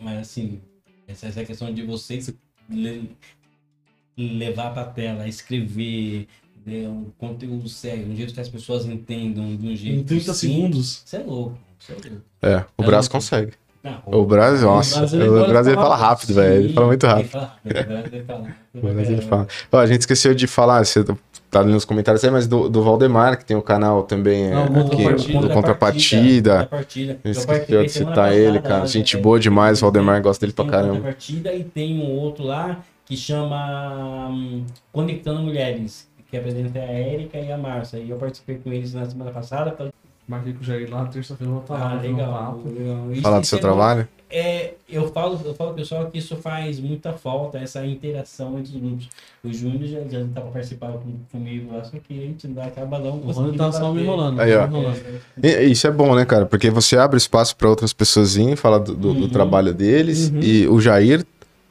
Mas 0.00 0.18
assim, 0.20 0.60
essa, 1.06 1.26
essa 1.26 1.44
questão 1.44 1.72
de 1.72 1.82
você 1.82 2.18
le- 2.68 3.10
levar 4.16 4.72
pra 4.72 4.84
tela, 4.84 5.28
escrever 5.28 6.26
né, 6.64 6.88
um 6.88 7.06
conteúdo 7.18 7.68
sério, 7.68 8.06
um 8.08 8.16
jeito 8.16 8.32
que 8.34 8.40
as 8.40 8.48
pessoas 8.48 8.86
entendam, 8.86 9.54
de 9.56 9.66
um 9.68 9.76
jeito 9.76 10.00
Em 10.00 10.04
30 10.04 10.32
sim- 10.34 10.48
segundos. 10.48 11.02
Isso 11.04 11.16
é 11.16 11.18
louco. 11.20 11.58
Isso 11.78 11.92
é 11.92 11.94
louco. 11.94 12.22
É, 12.42 12.56
o 12.78 12.82
É 12.90 13.08
consegue. 13.08 13.52
Não, 13.84 14.02
O 14.06 14.24
Brasil, 14.24 14.66
nossa. 14.66 15.04
O 15.04 15.46
Brasil 15.46 15.72
ele 15.72 15.80
fala 15.80 15.94
rápido, 15.94 16.34
velho. 16.34 16.64
Ele 16.64 16.72
fala 16.72 16.86
muito 16.88 17.06
rápido. 17.06 17.22
Ele 17.24 17.28
fala 17.28 17.46
rápido, 17.46 17.70
o 17.70 17.84
Brasil 17.86 18.24
fala. 18.26 18.56
O 18.74 18.80
Brasil 18.80 19.12
ele 19.12 19.22
fala. 19.22 19.48
Ó, 19.70 19.78
a 19.78 19.86
gente 19.86 20.00
esqueceu 20.00 20.34
de 20.34 20.46
falar, 20.48 20.84
você 20.84 21.04
tá 21.50 21.60
ali 21.60 21.72
nos 21.72 21.84
comentários 21.84 22.22
aí, 22.24 22.30
mas 22.30 22.46
do, 22.46 22.68
do 22.68 22.82
Valdemar, 22.82 23.38
que 23.38 23.44
tem 23.44 23.56
o 23.56 23.62
canal 23.62 24.02
também 24.02 24.46
é, 24.46 24.66
Contrapartida. 24.66 25.10
aqui, 25.10 25.32
do 25.32 25.50
Contrapartida. 25.50 26.52
Contrapartida. 26.58 27.12
Eu 27.12 27.18
Eu 27.24 27.30
esqueci 27.30 27.46
participei 27.46 27.82
de 27.84 27.92
citar 27.92 28.32
ele, 28.34 28.60
cara. 28.60 28.86
Gente 28.86 29.16
é, 29.16 29.20
boa 29.20 29.38
demais, 29.38 29.78
o 29.78 29.82
Valdemar 29.82 30.20
gosta 30.22 30.44
dele 30.44 30.52
pra 30.52 30.64
caramba. 30.64 30.94
Contrapartida 30.94 31.54
e 31.54 31.64
tem 31.64 32.00
um 32.00 32.10
outro 32.10 32.44
lá 32.44 32.80
que 33.04 33.16
chama 33.16 34.28
hum, 34.30 34.64
Conectando 34.92 35.40
Mulheres, 35.40 36.08
que 36.30 36.36
apresenta 36.36 36.78
a 36.80 36.82
Érica 36.82 37.38
e 37.38 37.52
a 37.52 37.56
Márcia. 37.56 37.98
E 37.98 38.10
eu 38.10 38.16
participei 38.16 38.56
com 38.56 38.72
eles 38.72 38.92
na 38.92 39.08
semana 39.08 39.30
passada. 39.30 39.76
Marquei 40.28 40.52
com 40.54 40.60
o 40.60 40.64
Jair 40.64 40.90
lá, 40.90 41.04
terça-feira 41.06 41.48
eu 41.50 41.54
vou 41.54 41.62
estar 41.62 41.74
lá. 41.74 41.92
Ah, 41.92 41.94
um 41.96 42.00
legal. 42.00 42.60
legal. 42.66 43.12
Isso- 43.12 43.22
Falar 43.22 43.38
do 43.38 43.42
isso 43.42 43.50
seu 43.50 43.58
é 43.58 43.60
bom. 43.62 43.68
trabalho? 43.68 44.08
É, 44.28 44.74
eu 44.88 45.06
falo, 45.12 45.40
eu 45.44 45.54
falo 45.54 45.72
pessoal 45.72 46.06
que 46.10 46.18
isso 46.18 46.34
faz 46.36 46.80
muita 46.80 47.12
falta, 47.12 47.58
essa 47.58 47.86
interação 47.86 48.58
entre 48.58 48.74
os 48.74 48.80
grupos. 48.82 49.08
O 49.44 49.52
Júnior 49.52 49.84
já, 49.88 50.00
já 50.08 50.20
estava 50.24 50.50
participando 50.50 50.94
com, 51.00 51.12
comigo 51.30 51.72
lá, 51.72 51.84
só 51.84 51.92
que 51.96 52.18
a 52.18 52.22
gente 52.22 52.48
não 52.48 52.60
acaba 52.60 52.98
não 52.98 53.18
O 53.20 53.30
Rony 53.30 53.56
tá 53.56 53.70
só 53.70 53.92
me 53.92 54.02
enrolando. 54.02 54.40
Aí, 54.40 54.50
ó. 54.56 54.66
E- 55.40 55.62
Isso 55.70 55.86
é 55.86 55.92
bom, 55.92 56.12
né, 56.16 56.24
cara? 56.24 56.44
Porque 56.44 56.70
você 56.70 56.96
abre 56.98 57.16
espaço 57.18 57.54
pra 57.56 57.68
outras 57.68 57.92
pessoas 57.92 58.34
irem 58.36 58.56
falar 58.56 58.78
do, 58.78 58.96
do- 58.96 59.14
do 59.14 59.20
Uhum. 59.22 59.28
trabalho 59.28 59.72
deles. 59.72 60.28
Uhum. 60.30 60.40
E 60.42 60.66
o 60.66 60.80
Jair 60.80 61.24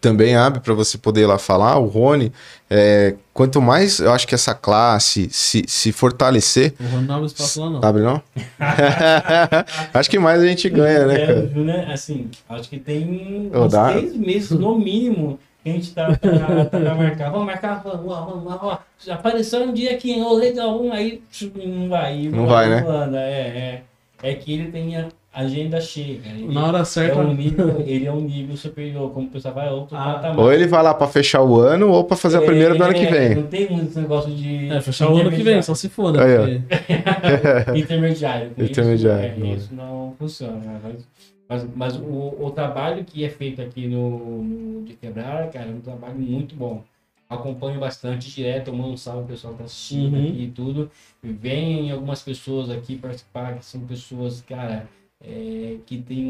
também 0.07 0.35
abre 0.35 0.59
pra 0.59 0.73
você 0.73 0.97
poder 0.97 1.25
lá 1.25 1.37
falar. 1.39 1.77
O 1.79 1.87
Rony, 1.87 2.31
é, 2.69 3.15
quanto 3.33 3.59
mais 3.61 3.99
eu 3.99 4.11
acho 4.13 4.27
que 4.27 4.35
essa 4.35 4.53
classe 4.53 5.27
se, 5.31 5.63
se 5.67 5.91
fortalecer. 5.91 6.73
O 6.79 6.83
Rony 6.83 7.07
não 7.07 7.15
abre 7.15 7.27
espaço 7.27 7.59
lá, 7.61 7.69
não. 7.71 7.83
Abre 7.83 8.03
não? 8.03 8.21
acho 9.93 10.09
que 10.09 10.19
mais 10.19 10.41
a 10.41 10.47
gente 10.47 10.69
ganha, 10.69 11.05
né, 11.07 11.21
É, 11.21 11.25
cara? 11.25 11.47
Júnior, 11.47 11.89
assim, 11.91 12.29
acho 12.49 12.69
que 12.69 12.77
tem 12.79 13.49
Ô, 13.53 13.63
uns 13.65 13.71
dá- 13.71 13.93
seis 13.93 14.15
meses 14.15 14.51
no 14.51 14.77
mínimo 14.77 15.39
que 15.63 15.69
a 15.69 15.73
gente 15.73 15.91
tá 15.93 16.05
pra, 16.15 16.65
tá 16.65 16.79
pra 16.79 16.95
marcar. 16.95 17.31
Vamos 17.31 17.45
marcar, 17.47 17.81
vamos 17.83 18.05
lá, 18.07 18.21
vamos 18.21 18.45
lá, 18.45 18.59
ó. 18.61 18.77
Já 19.03 19.15
apareceu 19.15 19.63
um 19.63 19.73
dia 19.73 19.91
aqui, 19.93 20.15
ó, 20.23 20.33
legal, 20.33 20.79
um, 20.81 20.91
aí 20.93 21.21
não 21.55 21.89
vai. 21.89 22.27
Não 22.27 22.45
vai, 22.45 22.69
né? 22.69 22.85
anda, 22.87 23.19
É, 23.19 23.81
é, 24.21 24.29
é 24.31 24.35
que 24.35 24.53
ele 24.53 24.71
tem 24.71 24.95
a 25.35 25.41
agenda 25.41 25.81
cheia. 25.81 26.19
cara. 26.19 26.35
Ele- 26.35 26.53
Na 26.53 26.65
hora 26.67 26.79
é 26.79 26.85
certa. 26.85 27.19
um 27.19 27.33
nível, 27.33 27.83
ele 27.85 28.05
é 28.05 28.11
um 28.11 28.21
nível 28.21 28.55
superior, 28.55 29.11
como 29.11 29.27
o 29.27 29.29
pessoal 29.29 29.53
vai, 29.53 29.67
é 29.67 29.71
outro 29.71 29.97
Ah. 29.97 30.13
patamar. 30.13 30.39
Ou 30.39 30.53
ele 30.53 30.65
vai 30.67 30.81
lá 30.81 30.93
pra 30.93 31.07
fechar 31.07 31.43
o 31.43 31.59
ano, 31.59 31.89
ou 31.91 32.03
pra 32.05 32.15
fazer 32.15 32.37
a 32.37 32.41
primeira 32.41 32.73
do 32.73 32.83
ano 32.83 32.93
que 32.93 33.05
É, 33.05 33.11
vem. 33.11 33.35
Não 33.35 33.47
tem 33.47 33.69
muito 33.69 33.89
esse 33.89 33.99
negócio 33.99 34.31
de. 34.33 34.69
É, 34.71 34.79
fechar 34.81 35.09
o 35.11 35.17
ano 35.17 35.29
que 35.29 35.43
vem, 35.43 35.61
só 35.61 35.75
se 35.75 35.89
for, 35.89 36.13
né? 36.13 36.19
Aí, 36.23 36.37
ó. 36.37 37.75
intermediário. 37.77 38.49
Porque- 38.49 38.55
Com 38.61 38.63
isso, 38.63 38.71
Intermediário, 38.81 39.25
é, 39.25 39.35
não. 39.37 39.53
Isso 39.55 39.75
não 39.75 40.15
funciona. 40.17 40.55
né? 40.57 40.79
Mas, 40.83 41.07
mas, 41.47 41.67
mas 41.75 41.95
o, 41.97 42.35
o 42.39 42.51
trabalho 42.51 43.03
que 43.03 43.23
é 43.23 43.29
feito 43.29 43.61
aqui 43.61 43.87
no, 43.87 44.41
no 44.43 44.83
De 44.85 44.93
Quebrar, 44.93 45.49
cara, 45.51 45.65
é 45.67 45.73
um 45.73 45.79
trabalho 45.81 46.15
muito 46.17 46.55
bom. 46.55 46.83
Acompanho 47.29 47.79
bastante 47.79 48.29
direto, 48.33 48.71
mando 48.71 48.93
um 48.93 48.97
salve 48.97 49.27
pessoal 49.27 49.53
que 49.53 49.59
tá 49.59 49.65
assistindo 49.65 50.15
Uhum. 50.15 50.23
aqui 50.27 50.43
e 50.43 50.47
tudo. 50.47 50.91
Vem 51.23 51.91
algumas 51.91 52.21
pessoas 52.21 52.69
aqui 52.69 52.95
participar, 52.95 53.55
que 53.55 53.65
são 53.65 53.81
pessoas, 53.81 54.41
cara, 54.47 54.87
é, 55.27 55.77
que 55.85 55.97
tem 55.97 56.25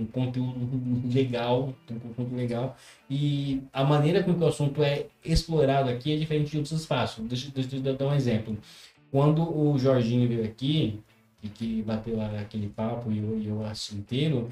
um 0.00 0.06
conteúdo 0.12 1.02
legal, 1.12 1.72
tem 1.86 1.96
um 1.96 2.00
conteúdo 2.00 2.36
legal, 2.36 2.76
e 3.08 3.62
a 3.72 3.84
maneira 3.84 4.22
com 4.22 4.34
que 4.34 4.42
o 4.42 4.46
assunto 4.46 4.82
é 4.82 5.06
explorado 5.24 5.88
aqui 5.88 6.12
é 6.12 6.16
diferente 6.16 6.50
de 6.50 6.56
outros 6.58 6.80
espaços. 6.80 7.24
Deixa, 7.24 7.50
deixa 7.54 7.76
eu 7.76 7.94
dar 7.94 8.06
um 8.06 8.14
exemplo. 8.14 8.56
Quando 9.10 9.42
o 9.42 9.78
Jorginho 9.78 10.28
veio 10.28 10.44
aqui, 10.44 10.98
e 11.42 11.48
que 11.48 11.82
bateu 11.82 12.16
lá 12.16 12.26
aquele 12.40 12.68
papo 12.68 13.10
e 13.12 13.18
eu, 13.18 13.40
eu 13.44 13.66
assisti 13.66 13.94
inteiro, 13.94 14.48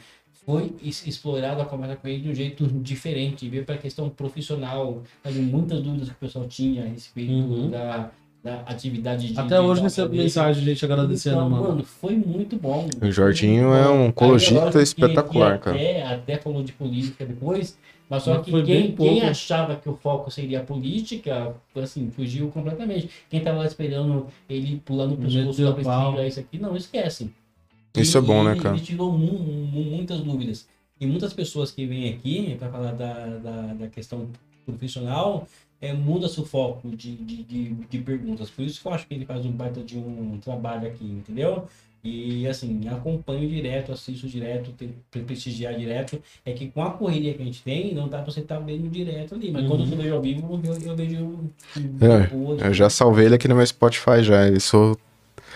foi 0.46 0.74
explorado 0.82 1.60
a 1.62 1.64
conversa 1.64 1.96
com 1.96 2.06
ele 2.06 2.22
de 2.22 2.28
um 2.28 2.34
jeito 2.34 2.66
diferente, 2.66 3.48
veio 3.48 3.64
para 3.64 3.76
a 3.76 3.78
questão 3.78 4.08
profissional, 4.10 5.02
sabe, 5.22 5.38
muitas 5.40 5.80
dúvidas 5.80 6.08
que 6.08 6.14
o 6.14 6.18
pessoal 6.18 6.46
tinha 6.46 6.84
a 6.84 6.86
respeito 6.86 7.32
Uhum. 7.32 7.70
da, 7.70 8.10
da 8.44 8.60
atividade 8.66 9.32
de 9.32 9.40
Até 9.40 9.58
hoje 9.58 9.80
de- 9.80 9.84
recebo 9.84 10.08
dele. 10.10 10.24
mensagem 10.24 10.62
de 10.62 10.70
gente 10.70 10.84
agradecendo, 10.84 11.36
Então, 11.36 11.48
mano. 11.50 11.62
mano, 11.68 11.82
foi 11.82 12.14
muito 12.14 12.56
bom. 12.56 12.86
O 13.00 13.10
Jorginho 13.10 13.72
é 13.72 13.88
um 13.88 14.12
que- 14.12 14.78
espetacular, 14.82 15.58
que 15.58 15.70
até, 15.70 16.02
Até 16.02 16.36
falou 16.36 16.62
de 16.62 16.72
política 16.72 17.24
depois, 17.24 17.78
mas 18.08 18.22
só 18.22 18.34
Mas 18.34 18.44
que 18.44 18.62
quem, 18.64 18.92
quem 18.94 19.22
achava 19.22 19.74
que 19.76 19.88
o 19.88 19.96
foco 19.96 20.30
seria 20.30 20.60
a 20.60 20.62
política, 20.62 21.54
assim, 21.74 22.10
fugiu 22.10 22.48
completamente. 22.50 23.08
Quem 23.30 23.40
tava 23.40 23.58
lá 23.60 23.66
esperando 23.66 24.26
ele 24.46 24.80
pulando 24.84 25.16
pro 25.16 25.24
pescoço 25.26 25.62
da. 25.64 25.72
Priscila, 25.72 26.26
isso 26.26 26.40
aqui, 26.40 26.58
não, 26.58 26.76
esquece. 26.76 27.30
Isso 27.96 28.18
é 28.18 28.20
bom, 28.20 28.44
né, 28.44 28.56
cara? 28.56 28.76
Ele 28.76 28.84
tirou 28.84 29.10
mu- 29.10 29.38
mu- 29.38 29.84
muitas 29.84 30.20
dúvidas. 30.20 30.68
E 31.00 31.06
muitas 31.06 31.32
pessoas 31.32 31.70
que 31.70 31.86
vêm 31.86 32.10
aqui 32.12 32.56
para 32.58 32.68
falar 32.68 32.92
da, 32.92 33.26
da, 33.38 33.62
da 33.74 33.86
questão 33.88 34.28
profissional, 34.66 35.46
é, 35.88 35.92
muda-se 35.92 36.40
o 36.40 36.44
foco 36.44 36.88
de, 36.90 37.14
de, 37.16 37.42
de, 37.42 37.68
de 37.90 37.98
perguntas. 37.98 38.50
Por 38.50 38.62
isso 38.64 38.80
que 38.80 38.86
eu 38.88 38.92
acho 38.92 39.06
que 39.06 39.14
ele 39.14 39.24
faz 39.24 39.44
um 39.44 39.50
baita 39.52 39.80
de 39.82 39.96
um 39.96 40.38
trabalho 40.42 40.86
aqui, 40.88 41.04
entendeu? 41.04 41.64
E 42.06 42.46
assim, 42.46 42.86
acompanho 42.88 43.48
direto, 43.48 43.90
assisto 43.90 44.28
direto, 44.28 44.70
tem 44.72 44.94
que 45.10 45.20
prestigiar 45.20 45.74
direto. 45.74 46.20
É 46.44 46.52
que 46.52 46.68
com 46.68 46.82
a 46.82 46.90
correria 46.90 47.32
que 47.32 47.40
a 47.40 47.44
gente 47.46 47.62
tem, 47.62 47.94
não 47.94 48.08
dá 48.08 48.18
pra 48.20 48.30
você 48.30 48.40
estar 48.40 48.58
vendo 48.58 48.90
direto 48.90 49.34
ali. 49.34 49.50
Mas 49.50 49.66
quando 49.66 49.80
Uhum. 49.84 49.90
eu 49.92 49.96
vejo 49.96 50.14
ao 50.14 50.20
vivo, 50.20 50.60
eu, 50.64 50.90
eu 50.90 50.96
vejo. 50.96 51.38
É, 52.02 52.18
depois. 52.20 52.60
Eu 52.60 52.74
já 52.74 52.90
salvei 52.90 53.24
ele 53.24 53.36
aqui 53.36 53.48
no 53.48 53.54
meu 53.56 53.66
Spotify 53.66 54.22
já. 54.22 54.46
Ele 54.46 54.60
sou... 54.60 54.98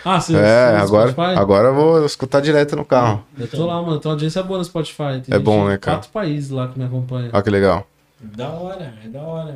Ah, 0.03 0.19
você 0.19 0.35
É, 0.35 0.77
agora, 0.77 1.11
Spotify? 1.11 1.37
agora 1.39 1.67
eu 1.67 1.75
vou 1.75 2.05
escutar 2.05 2.39
direto 2.41 2.75
no 2.75 2.83
carro. 2.85 3.23
Eu 3.37 3.47
tô 3.47 3.67
lá, 3.67 3.79
mano. 3.81 3.99
Tem 3.99 4.09
uma 4.09 4.15
audiência 4.15 4.41
boa 4.41 4.57
no 4.57 4.65
Spotify. 4.65 5.21
Tem 5.23 5.35
É 5.35 5.37
bom, 5.37 5.67
né, 5.67 5.77
cara? 5.77 5.97
Quatro 5.97 6.09
países 6.11 6.49
lá 6.49 6.67
que 6.67 6.79
me 6.79 6.85
acompanham. 6.85 7.29
Olha 7.31 7.43
que 7.43 7.49
legal. 7.51 7.85
Da 8.21 8.49
hora, 8.49 8.99
é 9.03 9.07
da 9.07 9.21
hora. 9.21 9.55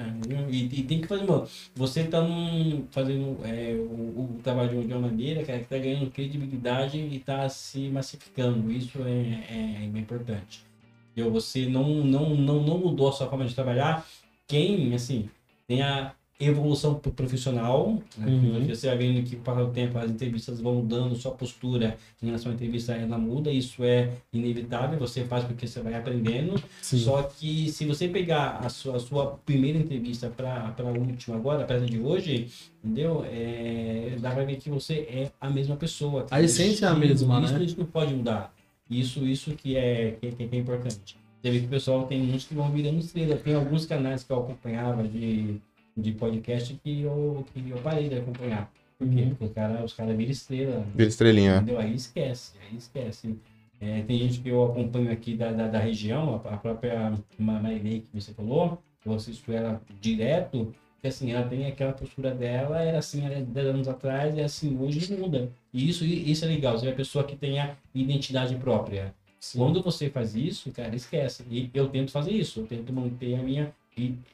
E, 0.50 0.64
e 0.64 0.84
tem 0.84 1.02
que 1.02 1.08
fazer, 1.08 1.26
mano. 1.26 1.48
Você 1.76 2.06
tá 2.06 2.22
num, 2.22 2.88
fazendo 2.92 3.38
é, 3.44 3.74
o, 3.74 4.38
o 4.38 4.40
trabalho 4.42 4.86
de 4.88 4.94
uma 4.94 5.02
maneira, 5.02 5.44
cara, 5.44 5.60
que 5.60 5.66
tá 5.66 5.78
ganhando 5.78 6.10
credibilidade 6.10 6.98
e 6.98 7.20
tá 7.20 7.48
se 7.50 7.90
massificando. 7.90 8.72
Isso 8.72 9.00
é, 9.04 9.44
é, 9.50 9.84
é 9.84 10.00
importante. 10.00 10.64
Entendeu? 11.12 11.32
Você 11.34 11.68
não, 11.68 11.90
não, 12.04 12.30
não, 12.36 12.64
não 12.64 12.78
mudou 12.78 13.10
a 13.10 13.12
sua 13.12 13.28
forma 13.28 13.46
de 13.46 13.54
trabalhar. 13.54 14.06
Quem, 14.48 14.94
assim, 14.94 15.30
tem 15.68 15.82
a 15.82 16.14
evolução 16.46 16.96
pro- 16.96 17.12
profissional, 17.12 18.02
né? 18.18 18.28
Uhum. 18.28 18.68
você 18.68 18.88
vai 18.88 18.98
vendo 18.98 19.24
que 19.24 19.36
com 19.36 19.52
o 19.52 19.70
tempo 19.70 19.98
as 19.98 20.10
entrevistas 20.10 20.60
vão 20.60 20.76
mudando, 20.76 21.16
sua 21.16 21.32
postura 21.32 21.98
em 22.22 22.28
relação 22.28 22.52
à 22.52 22.56
entrevista 22.56 22.94
ela 22.94 23.18
muda, 23.18 23.52
isso 23.52 23.84
é 23.84 24.12
inevitável, 24.32 25.00
você 25.00 25.24
faz 25.26 25.44
porque 25.44 25.68
você 25.68 25.82
vai 25.82 25.94
aprendendo. 25.94 26.62
Sim. 26.82 27.00
Só 27.00 27.24
que 27.24 27.70
se 27.72 27.86
você 27.86 28.08
pegar 28.08 28.60
a 28.64 28.70
sua, 28.70 28.98
a 28.98 29.00
sua 29.00 29.40
primeira 29.46 29.78
entrevista 29.78 30.30
para 30.30 30.74
a 30.78 30.84
última 31.00 31.36
agora, 31.36 31.66
para 31.66 31.80
de 31.80 32.00
hoje, 32.00 32.48
entendeu? 32.84 33.26
É, 33.26 34.16
dá 34.20 34.32
pra 34.32 34.44
ver 34.44 34.58
que 34.58 34.70
você 34.70 34.94
é 35.10 35.32
a 35.40 35.50
mesma 35.50 35.76
pessoa. 35.76 36.26
A 36.32 36.42
essência 36.42 36.86
é 36.86 36.90
a 36.90 36.96
mesma, 36.96 37.42
isso, 37.42 37.54
né? 37.54 37.64
Isso 37.64 37.80
não 37.80 37.86
pode 37.86 38.14
mudar. 38.14 38.54
Isso, 38.90 39.26
isso 39.26 39.52
que 39.52 39.76
é, 39.76 40.18
que, 40.22 40.32
que 40.32 40.56
é 40.56 40.60
importante. 40.60 41.18
Você 41.42 41.52
vê 41.52 41.60
que 41.60 41.66
o 41.66 41.70
pessoal 41.70 42.06
tem 42.06 42.22
muitos 42.22 42.46
que 42.46 42.54
vão 42.54 42.72
virando 42.72 43.00
estrela. 43.00 43.36
Tem 43.36 43.54
alguns 43.54 43.86
canais 43.86 44.24
que 44.24 44.32
eu 44.32 44.40
acompanhava 44.40 45.04
de, 45.04 45.56
de 45.96 46.12
podcast 46.14 46.74
que 46.84 47.02
eu, 47.02 47.46
que 47.54 47.70
eu 47.70 47.78
parei 47.78 48.10
de 48.10 48.16
acompanhar. 48.16 48.72
Por 48.98 49.08
quê? 49.10 49.22
Uhum. 49.22 49.30
Porque 49.30 49.46
o 49.46 49.50
cara, 49.50 49.84
os 49.84 49.94
caras 49.94 50.16
viram 50.16 50.32
estrela. 50.32 50.86
Vira 50.96 51.10
estrelinha. 51.10 51.56
Entendeu? 51.58 51.80
Aí 51.80 51.94
esquece, 51.94 52.54
aí 52.62 52.78
esquece. 52.78 53.36
É, 53.82 54.02
tem 54.04 54.18
gente 54.20 54.40
que 54.40 54.50
eu 54.50 54.64
acompanho 54.64 55.12
aqui 55.12 55.36
da, 55.36 55.52
da, 55.52 55.68
da 55.68 55.80
região, 55.80 56.42
a, 56.46 56.54
a 56.54 56.58
própria 56.58 57.14
Ma- 57.38 57.60
Marilei 57.60 58.00
que 58.02 58.22
você 58.22 58.32
falou, 58.34 58.82
eu 59.06 59.14
assisto 59.14 59.52
ela 59.52 59.82
direto, 60.00 60.74
que 61.02 61.08
assim, 61.08 61.32
ela 61.34 61.46
tem 61.46 61.66
aquela 61.66 61.92
postura 61.92 62.34
dela, 62.34 62.82
era 62.82 63.00
assim, 63.00 63.26
era 63.26 63.42
10 63.42 63.68
anos 63.68 63.88
atrás, 63.90 64.38
e 64.38 64.42
assim, 64.42 64.78
hoje 64.80 65.14
muda. 65.18 65.52
E 65.74 65.90
isso, 65.90 66.06
isso 66.06 66.46
é 66.46 66.48
legal, 66.48 66.80
você 66.80 66.88
é 66.88 66.92
a 66.92 66.96
pessoa 66.96 67.26
que 67.26 67.36
tem 67.36 67.60
a 67.60 67.76
identidade 67.94 68.56
própria. 68.56 69.14
Sim. 69.38 69.58
Quando 69.60 69.84
você 69.84 70.10
faz 70.10 70.34
isso, 70.34 70.72
cara, 70.72 70.96
esquece. 70.96 71.44
E 71.52 71.70
eu 71.74 71.90
tento 71.90 72.12
fazer 72.12 72.32
isso, 72.32 72.62
eu 72.62 72.68
tento 72.68 72.94
manter 72.94 73.36
a 73.36 73.44
minha 73.44 73.74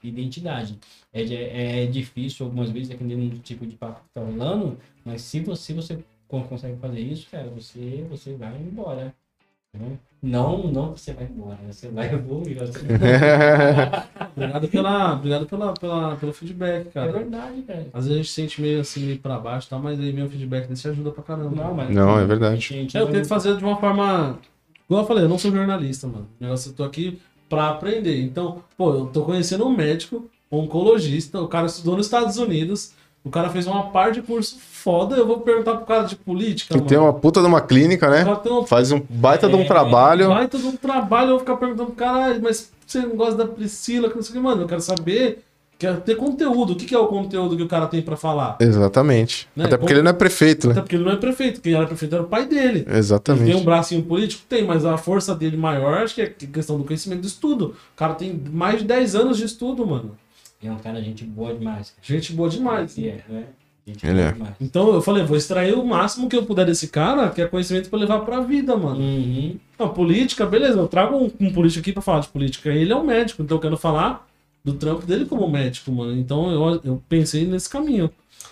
identidade. 0.04 0.78
É, 1.14 1.24
de- 1.24 1.36
é 1.36 1.86
difícil 1.86 2.46
algumas 2.46 2.70
vezes, 2.72 2.90
dependendo 2.90 3.30
do 3.36 3.40
tipo 3.40 3.66
de 3.66 3.76
papo 3.76 4.02
que 4.02 4.10
tá 4.14 4.22
rolando, 4.22 4.78
mas 5.06 5.22
se 5.22 5.40
você, 5.42 5.74
você 5.74 6.00
con- 6.28 6.44
consegue 6.44 6.78
fazer 6.78 7.00
isso, 7.00 7.28
cara, 7.30 7.50
você, 7.50 8.06
você 8.10 8.34
vai 8.34 8.56
embora. 8.58 9.14
né? 9.74 9.98
Não, 10.22 10.68
não 10.72 10.92
você 10.92 11.14
vai 11.14 11.26
embora, 11.26 11.58
né? 11.64 11.72
você 11.72 11.88
vai 11.90 12.14
evoluir. 12.14 12.58
Você... 12.60 12.80
Obrigado, 14.36 14.68
pela, 14.68 15.14
obrigado 15.14 15.46
pela, 15.46 15.74
pela, 15.74 16.16
pelo 16.16 16.34
feedback, 16.34 16.88
É 16.88 16.92
cara. 16.92 17.12
verdade, 17.12 17.62
cara. 17.64 17.88
Às 17.94 18.06
vezes 18.06 18.12
a 18.12 18.18
gente 18.24 18.30
sente 18.32 18.62
meio 18.62 18.82
assim, 18.82 19.06
meio 19.06 19.20
pra 19.20 19.40
baixo 19.40 19.68
e 19.68 19.70
tal, 19.70 19.80
mas 19.80 20.00
aí 20.00 20.12
meu 20.14 20.30
feedback 20.30 20.68
desse 20.68 20.88
ajuda 20.88 21.12
pra 21.12 21.24
caramba. 21.24 21.56
Não, 21.56 21.74
mas, 21.74 21.94
Não, 21.96 22.20
é 22.20 22.26
verdade. 22.26 22.60
gente 22.62 22.98
É, 22.98 23.02
eu 23.02 23.08
tento 23.12 23.28
fazer 23.28 23.58
de 23.58 23.64
uma 23.64 23.78
forma. 23.78 24.40
Igual 24.86 25.04
eu 25.04 25.08
falei, 25.08 25.24
eu 25.26 25.30
não 25.30 25.38
sou 25.38 25.52
jornalista, 25.52 26.08
mano. 26.08 26.28
O 26.40 26.44
negócio 26.44 26.72
eu 26.72 26.76
tô 26.76 26.84
aqui 26.84 27.20
pra 27.50 27.70
aprender. 27.70 28.22
Então, 28.22 28.60
pô, 28.78 28.94
eu 28.94 29.06
tô 29.08 29.24
conhecendo 29.24 29.66
um 29.68 29.76
médico, 29.76 30.26
um 30.52 30.60
oncologista, 30.60 31.42
o 31.42 31.48
cara 31.48 31.66
estudou 31.66 31.98
nos 31.98 32.06
Estados 32.06 32.38
Unidos, 32.38 32.92
o 33.24 33.30
cara 33.30 33.50
fez 33.50 33.68
uma 33.68 33.90
par 33.90 34.12
de 34.12 34.22
curso 34.22 34.58
foda, 34.60 35.16
eu 35.18 35.28
vou 35.28 35.40
perguntar 35.42 35.76
pro 35.76 35.86
cara 35.86 36.04
de 36.04 36.16
política, 36.16 36.70
Que 36.74 36.78
mano. 36.78 36.88
tem 36.88 36.98
uma 36.98 37.12
puta 37.14 37.42
de 37.42 37.48
uma 37.48 37.60
clínica, 37.60 38.10
né? 38.10 38.24
uma 38.24 38.66
Faz 38.66 38.92
um 38.92 39.02
baita 39.10 39.50
de 39.50 39.56
um 39.56 39.62
É, 39.62 39.66
trabalho. 39.66 40.30
Vai 40.30 40.48
todo 40.48 40.68
um 40.68 40.78
trabalho, 40.78 41.26
eu 41.26 41.30
vou 41.32 41.40
ficar 41.40 41.58
perguntando 41.58 41.88
pro 41.88 41.96
cara, 41.96 42.40
mas 42.42 42.72
você 42.88 43.00
não 43.02 43.16
gosta 43.18 43.36
da 43.36 43.46
Priscila, 43.46 44.10
que 44.10 44.16
não 44.16 44.22
sei 44.24 44.32
o 44.32 44.34
que, 44.36 44.40
mano, 44.40 44.62
eu 44.62 44.68
quero 44.68 44.80
saber, 44.82 45.44
quero 45.80 46.02
ter 46.02 46.16
conteúdo. 46.16 46.74
O 46.74 46.76
que 46.76 46.86
que 46.86 46.94
é 46.94 47.00
o 47.00 47.08
conteúdo 47.08 47.56
que 47.58 47.64
o 47.64 47.68
cara 47.68 47.88
tem 47.88 48.02
pra 48.02 48.16
falar? 48.18 48.58
Exatamente. 48.60 49.48
Né? 49.56 49.66
Até 49.66 49.78
porque 49.78 49.94
Como- 49.94 49.98
ele 50.00 50.04
não 50.04 50.12
é 50.12 50.14
prefeito, 50.14 50.68
né? 50.68 50.74
Até 50.74 50.82
porque 50.82 50.96
ele 50.98 51.06
não 51.06 51.12
é 51.14 51.16
prefeito, 51.16 51.62
quem 51.62 51.74
era 51.74 51.88
prefeito 51.88 52.14
era 52.14 52.24
o 52.24 52.28
pai 52.28 52.46
dele. 52.46 52.80
Ele 52.80 52.84
tem 52.84 52.94
um 52.94 52.98
Exatamente. 52.98 53.64
bracinho 53.64 54.04
político? 54.04 54.44
Tem, 54.48 54.64
mas 54.64 54.86
a 54.86 54.98
força 54.98 55.34
dele 55.34 55.58
maior 55.58 56.04
acho 56.04 56.14
que 56.14 56.22
é 56.22 56.28
questão 56.28 56.78
do 56.78 56.84
conhecimento 56.84 57.22
do 57.22 57.28
estudo. 57.28 57.76
O 57.94 57.98
cara 57.98 58.14
tem 58.14 58.40
mais 58.52 58.80
de 58.80 58.86
10 58.86 59.16
anos 59.16 59.38
de 59.38 59.46
estudo, 59.46 59.88
mano. 59.88 60.12
É 60.62 60.70
um 60.72 60.76
cara, 60.78 61.02
gente 61.02 61.24
boa 61.24 61.54
demais. 61.54 61.92
Cara. 61.92 62.02
Gente 62.04 62.34
boa 62.34 62.50
demais. 62.50 62.98
É, 63.00 63.22
né? 63.30 63.44
Gente 63.88 64.06
Ele 64.06 64.16
boa 64.20 64.28
é. 64.28 64.32
demais. 64.34 64.52
Então 64.60 64.94
eu 64.94 65.02
falei, 65.02 65.24
vou 65.24 65.38
extrair 65.38 65.74
o 65.74 65.86
máximo 65.86 66.28
que 66.28 66.36
eu 66.36 66.44
puder 66.44 66.66
desse 66.66 66.90
cara, 66.90 67.30
que 67.30 67.42
é 67.42 67.48
conhecimento 67.48 67.90
pra 67.90 67.98
levar 67.98 68.20
pra 68.20 68.42
vida, 68.42 68.76
mano. 68.76 69.00
Uhum. 69.00 69.56
Não, 69.80 69.90
política, 69.90 70.46
beleza, 70.46 70.78
eu 70.78 70.88
trago 70.88 71.16
um, 71.16 71.32
um 71.40 71.52
político 71.54 71.80
aqui 71.80 71.94
pra 71.94 72.02
falar 72.02 72.20
de 72.20 72.28
política. 72.28 72.70
Ele 72.70 72.92
é 72.92 72.96
um 72.96 73.06
médico, 73.06 73.42
então 73.42 73.56
eu 73.58 73.62
quero 73.62 73.78
falar 73.78 74.28
do 74.64 74.74
trampo 74.74 75.06
dele 75.06 75.26
como 75.26 75.50
médico, 75.50 75.92
mano. 75.92 76.18
Então 76.18 76.52
eu, 76.52 76.82
eu 76.84 77.04
pensei 77.08 77.46
nesse 77.46 77.70
caminho. 77.70 78.12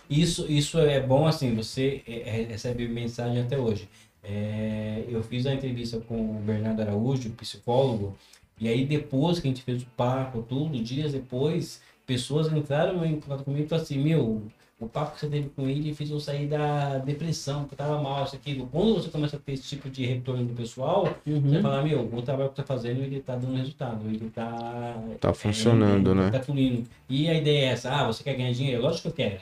Isso, 0.10 0.46
isso 0.50 0.80
é 0.80 1.00
bom, 1.00 1.26
assim, 1.28 1.54
você 1.54 2.02
é, 2.08 2.42
é, 2.42 2.44
recebe 2.44 2.88
mensagem 2.88 3.42
até 3.42 3.58
hoje. 3.58 3.90
É, 4.24 5.04
eu 5.08 5.22
fiz 5.24 5.46
a 5.46 5.54
entrevista 5.54 6.00
com 6.00 6.38
o 6.38 6.42
Bernardo 6.42 6.82
Araújo, 6.82 7.30
psicólogo, 7.32 8.16
e 8.60 8.68
aí 8.68 8.86
depois 8.86 9.40
que 9.40 9.48
a 9.48 9.52
gente 9.52 9.64
fez 9.64 9.84
o 9.84 9.88
papo, 9.98 10.42
tudo, 10.42 10.82
dias 10.82 11.12
depois, 11.12 11.82
pessoas 12.06 12.52
entraram 12.52 13.06
em 13.06 13.20
contato 13.20 13.44
comigo 13.44 13.66
e 13.66 13.68
falaram 13.68 13.84
assim, 13.84 14.00
meu, 14.00 14.44
o 14.80 14.88
papo 14.88 15.16
que 15.16 15.22
você 15.22 15.28
teve 15.28 15.50
com 15.50 15.68
ele 15.68 15.94
fez 15.94 16.12
eu 16.12 16.20
sair 16.20 16.46
da 16.48 17.00
depressão, 17.00 17.66
que 17.66 17.74
eu 17.74 17.78
tava 17.78 18.00
mal, 18.02 18.24
isso 18.26 18.36
aquilo. 18.36 18.68
Quando 18.68 18.94
você 18.96 19.10
começa 19.10 19.36
a 19.36 19.40
ter 19.40 19.54
esse 19.54 19.64
tipo 19.64 19.90
de 19.90 20.06
retorno 20.06 20.46
do 20.46 20.54
pessoal, 20.54 21.16
Uhum. 21.26 21.42
você 21.42 21.62
fala, 21.62 21.82
meu, 21.82 22.08
o 22.14 22.22
trabalho 22.22 22.50
que 22.50 22.56
tá 22.58 22.64
fazendo, 22.64 23.02
ele 23.02 23.20
tá 23.20 23.36
dando 23.36 23.56
resultado, 23.58 24.06
ele 24.08 24.30
tá... 24.30 24.96
Tá 25.20 25.34
funcionando, 25.34 26.10
é, 26.10 26.12
ele 26.14 26.22
né? 26.22 26.30
Tá 26.30 26.40
fluindo. 26.42 26.84
E 27.10 27.28
a 27.28 27.34
ideia 27.34 27.66
é 27.66 27.70
essa, 27.70 27.92
ah, 27.92 28.06
você 28.06 28.24
quer 28.24 28.36
ganhar 28.36 28.52
dinheiro? 28.54 28.82
Lógico 28.84 29.04
que 29.04 29.08
eu 29.24 29.30
quero. 29.30 29.42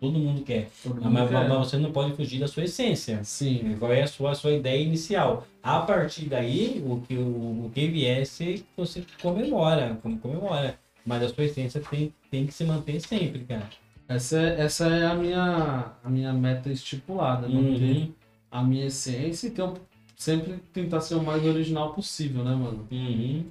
Todo 0.00 0.18
mundo 0.18 0.42
quer. 0.42 0.68
Todo 0.82 0.98
Ah, 1.00 1.04
mundo 1.04 1.12
Mas, 1.12 1.30
quer. 1.30 1.48
mas 1.48 1.58
você 1.58 1.76
não 1.78 1.90
pode 1.92 2.12
fugir 2.14 2.40
da 2.40 2.48
sua 2.48 2.64
essência. 2.64 3.20
Sim. 3.24 3.76
Qual 3.78 3.90
é 3.92 4.02
a 4.02 4.06
sua, 4.06 4.32
a 4.32 4.34
sua 4.34 4.50
ideia 4.52 4.82
inicial? 4.82 5.46
A 5.62 5.80
partir 5.80 6.26
daí, 6.26 6.82
o 6.84 7.00
que, 7.00 7.14
o, 7.16 7.20
o 7.66 7.70
que 7.72 7.86
vier, 7.88 8.26
você, 8.26 8.62
você 8.76 9.02
comemora, 9.22 9.96
como 10.02 10.18
comemora. 10.18 10.78
Mas 11.06 11.22
a 11.22 11.28
sua 11.28 11.44
essência 11.44 11.80
tem, 11.90 12.12
tem 12.30 12.44
que 12.44 12.52
se 12.52 12.64
manter 12.64 13.00
sempre, 13.00 13.44
cara. 13.44 13.66
Essa 14.08 14.38
é, 14.38 14.60
essa 14.60 14.86
é 14.88 15.06
a, 15.06 15.14
minha, 15.14 15.92
a 16.02 16.10
minha 16.10 16.32
meta 16.32 16.70
estipulada, 16.70 17.48
manter 17.48 17.96
Uhum, 17.96 18.12
a 18.50 18.62
minha 18.62 18.86
essência 18.86 19.46
e 19.48 19.50
ter 19.50 19.62
um- 19.62 19.74
sempre 20.16 20.54
tentar 20.72 21.00
ser 21.00 21.14
o 21.14 21.22
mais 21.22 21.44
original 21.44 21.92
possível, 21.94 22.44
né, 22.44 22.54
mano? 22.54 22.86
uhum. 22.90 23.44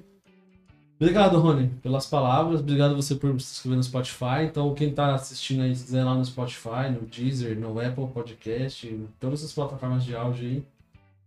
Obrigado, 0.99 1.38
Rony, 1.39 1.67
pelas 1.81 2.05
palavras. 2.05 2.61
Obrigado 2.61 2.95
você 2.95 3.15
por 3.15 3.30
se 3.41 3.51
inscrever 3.55 3.77
no 3.77 3.84
Spotify. 3.84 4.43
Então, 4.45 4.73
quem 4.73 4.93
tá 4.93 5.15
assistindo 5.15 5.61
aí, 5.63 5.75
se 5.75 5.84
quiser 5.85 6.03
lá 6.05 6.15
no 6.15 6.23
Spotify, 6.23 6.89
no 6.91 7.01
Deezer, 7.01 7.59
no 7.59 7.77
Apple 7.80 8.07
Podcast, 8.07 8.88
em 8.88 9.07
todas 9.19 9.39
essas 9.39 9.51
plataformas 9.53 10.05
de 10.05 10.15
áudio 10.15 10.45
aí. 10.47 10.63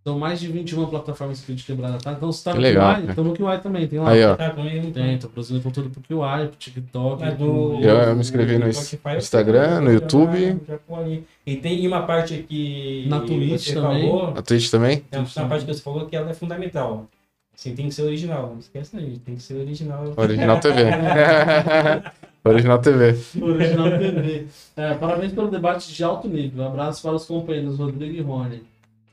São 0.07 0.17
mais 0.21 0.39
de 0.39 0.47
21 0.47 0.87
plataformas 0.87 1.41
que 1.41 1.53
de 1.53 1.65
quebrada 1.65 1.99
tá. 1.99 2.13
Então 2.13 2.31
você 2.31 2.45
tá 2.45 2.53
Que 2.53 2.59
no 2.59 2.63
legal, 2.63 2.95
QI, 2.95 3.07
então 3.11 3.25
no 3.25 3.33
QI 3.35 3.59
também, 3.61 3.89
tem 3.89 3.99
lá. 3.99 4.11
Aí, 4.11 4.25
ó. 4.25 4.37
Tá, 4.37 4.51
também 4.51 4.93
Tem, 4.93 5.19
tô 5.19 5.29
produzindo 5.29 5.61
conteúdo 5.61 5.91
pro 5.91 6.01
QI, 6.01 6.47
pro 6.47 6.57
TikTok. 6.57 7.25
Pro- 7.25 7.35
do- 7.37 7.81
Eu- 7.83 7.97
eu 7.97 8.15
me 8.15 8.21
inscrevi 8.21 8.57
no 8.57 8.73
Spotify, 8.73 9.01
eu 9.15 9.17
Instagram, 9.17 9.81
no 9.81 9.93
YouTube. 9.93 10.61
já 10.69 10.97
ali. 10.97 11.25
E 11.45 11.57
tem 11.57 11.85
uma 11.89 12.03
parte 12.03 12.35
aqui. 12.35 13.05
Na 13.09 13.19
Twitch 13.19 13.73
também. 13.75 14.09
Falou, 14.09 14.31
Na 14.33 14.43
Twitch 14.43 14.71
também? 14.71 14.99
tem 15.11 15.21
uma 15.21 15.49
parte 15.49 15.65
que 15.65 15.75
você 15.75 15.83
falou 15.83 16.07
que 16.07 16.15
ela 16.15 16.31
é 16.31 16.35
fundamental. 16.35 17.07
Assim, 17.53 17.75
tem 17.75 17.89
que 17.89 17.95
ser 17.97 18.03
original. 18.03 18.51
Não 18.53 18.61
esquece 18.61 18.95
não, 18.95 19.03
gente. 19.03 19.19
Tem 19.19 19.35
que 19.35 19.43
ser 19.43 19.55
original. 19.55 20.15
Original 20.17 20.61
TV. 20.61 20.83
Original 22.45 22.79
TV. 22.79 23.17
Original 23.43 23.91
TV. 23.99 24.47
É, 24.77 24.95
parabéns 24.95 25.33
pelo 25.33 25.49
debate 25.51 25.93
de 25.93 26.05
alto 26.05 26.29
nível. 26.29 26.65
Abraço 26.65 27.03
para 27.03 27.13
os 27.17 27.25
companheiros 27.25 27.77
Rodrigo 27.77 28.15
e 28.15 28.21
Rony. 28.21 28.63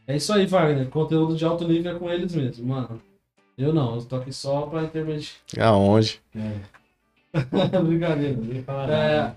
É 0.05 0.15
isso 0.17 0.33
aí, 0.33 0.45
Wagner. 0.45 0.89
Conteúdo 0.89 1.35
de 1.35 1.45
alto 1.45 1.67
nível 1.67 1.95
é 1.95 1.99
com 1.99 2.09
eles 2.09 2.35
mesmo, 2.35 2.67
mano. 2.67 3.01
Eu 3.57 3.73
não, 3.73 3.95
eu 3.95 4.05
tô 4.05 4.15
aqui 4.15 4.33
só 4.33 4.63
pra 4.63 4.83
intermediar. 4.83 5.31
Aonde? 5.59 6.21
É. 6.35 6.59
Brincadeira. 7.83 8.39
É... 8.89 9.35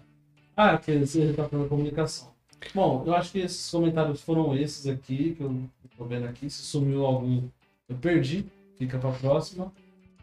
Ah, 0.56 0.78
que 0.78 0.98
você 0.98 1.32
tá 1.34 1.44
pela 1.44 1.68
comunicação. 1.68 2.34
Bom, 2.74 3.04
eu 3.06 3.14
acho 3.14 3.32
que 3.32 3.40
esses 3.40 3.70
comentários 3.70 4.22
foram 4.22 4.56
esses 4.56 4.86
aqui, 4.86 5.34
que 5.34 5.42
eu 5.42 5.62
tô 5.96 6.04
vendo 6.04 6.26
aqui. 6.26 6.48
Se 6.48 6.62
sumiu 6.62 7.04
algum, 7.04 7.42
eu 7.88 7.96
perdi. 7.96 8.46
Fica 8.78 8.98
pra 8.98 9.12
próxima. 9.12 9.72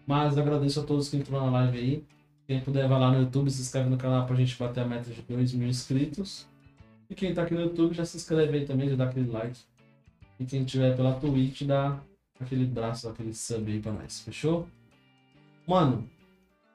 Mas 0.06 0.38
agradeço 0.38 0.80
a 0.82 0.84
todos 0.84 1.10
que 1.10 1.18
entraram 1.18 1.46
na 1.46 1.60
live 1.60 1.78
aí. 1.78 2.04
Quem 2.46 2.60
puder 2.60 2.88
vai 2.88 3.00
lá 3.00 3.12
no 3.12 3.22
YouTube, 3.22 3.50
se 3.50 3.62
inscreve 3.62 3.90
no 3.90 3.98
canal 3.98 4.26
pra 4.26 4.36
gente 4.36 4.58
bater 4.58 4.82
a 4.82 4.88
meta 4.88 5.10
de 5.10 5.22
2 5.22 5.54
mil 5.54 5.68
inscritos. 5.68 6.46
E 7.10 7.16
quem 7.16 7.34
tá 7.34 7.44
aqui 7.44 7.54
no 7.54 7.62
YouTube 7.62 7.94
já 7.94 8.04
se 8.04 8.18
inscreve 8.18 8.58
aí 8.58 8.66
também, 8.66 8.90
já 8.90 8.96
dá 8.96 9.06
aquele 9.06 9.30
like. 9.30 9.58
E 10.40 10.46
quem 10.46 10.64
tiver 10.64 10.96
pela 10.96 11.14
Twitch, 11.14 11.64
dá 11.64 11.98
aquele 12.40 12.66
braço, 12.66 13.08
aquele 13.08 13.34
sub 13.34 13.72
aí 13.72 13.80
pra 13.80 13.92
nós. 13.92 14.20
Fechou? 14.20 14.68
Mano, 15.68 16.08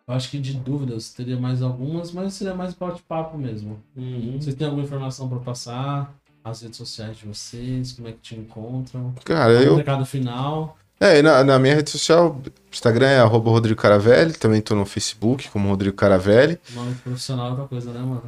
eu 0.07 0.15
acho 0.15 0.31
que 0.31 0.39
de 0.39 0.55
dúvidas 0.55 1.11
teria 1.13 1.39
mais 1.39 1.61
algumas, 1.63 2.13
mas 2.13 2.35
seria 2.35 2.55
mais 2.55 2.73
bate-papo 2.75 3.37
mesmo. 3.37 3.79
Uhum. 3.95 4.39
Vocês 4.41 4.57
têm 4.57 4.67
alguma 4.67 4.85
informação 4.85 5.29
pra 5.29 5.39
passar? 5.39 6.15
As 6.43 6.63
redes 6.63 6.79
sociais 6.79 7.19
de 7.19 7.27
vocês, 7.27 7.93
como 7.93 8.09
é 8.09 8.13
que 8.13 8.21
te 8.21 8.35
encontram? 8.35 9.13
Cara, 9.25 9.53
Algum 9.59 9.71
eu. 9.71 9.77
recado 9.77 10.07
final. 10.07 10.79
É, 11.01 11.19
e 11.19 11.23
na, 11.23 11.45
na 11.45 11.59
minha 11.59 11.75
rede 11.75 11.91
social, 11.91 12.41
Instagram 12.73 13.07
é 13.07 13.21
arroba 13.21 13.51
Rodrigo 13.51 13.79
Caravelli, 13.81 14.33
também 14.33 14.61
tô 14.63 14.75
no 14.75 14.87
Facebook 14.87 15.49
como 15.51 15.69
Rodrigo 15.69 15.95
Caravelli. 15.97 16.59
Nome 16.71 16.95
profissional 16.95 17.49
é 17.49 17.51
outra 17.51 17.67
coisa, 17.67 17.93
né, 17.93 18.01
mano? 18.01 18.25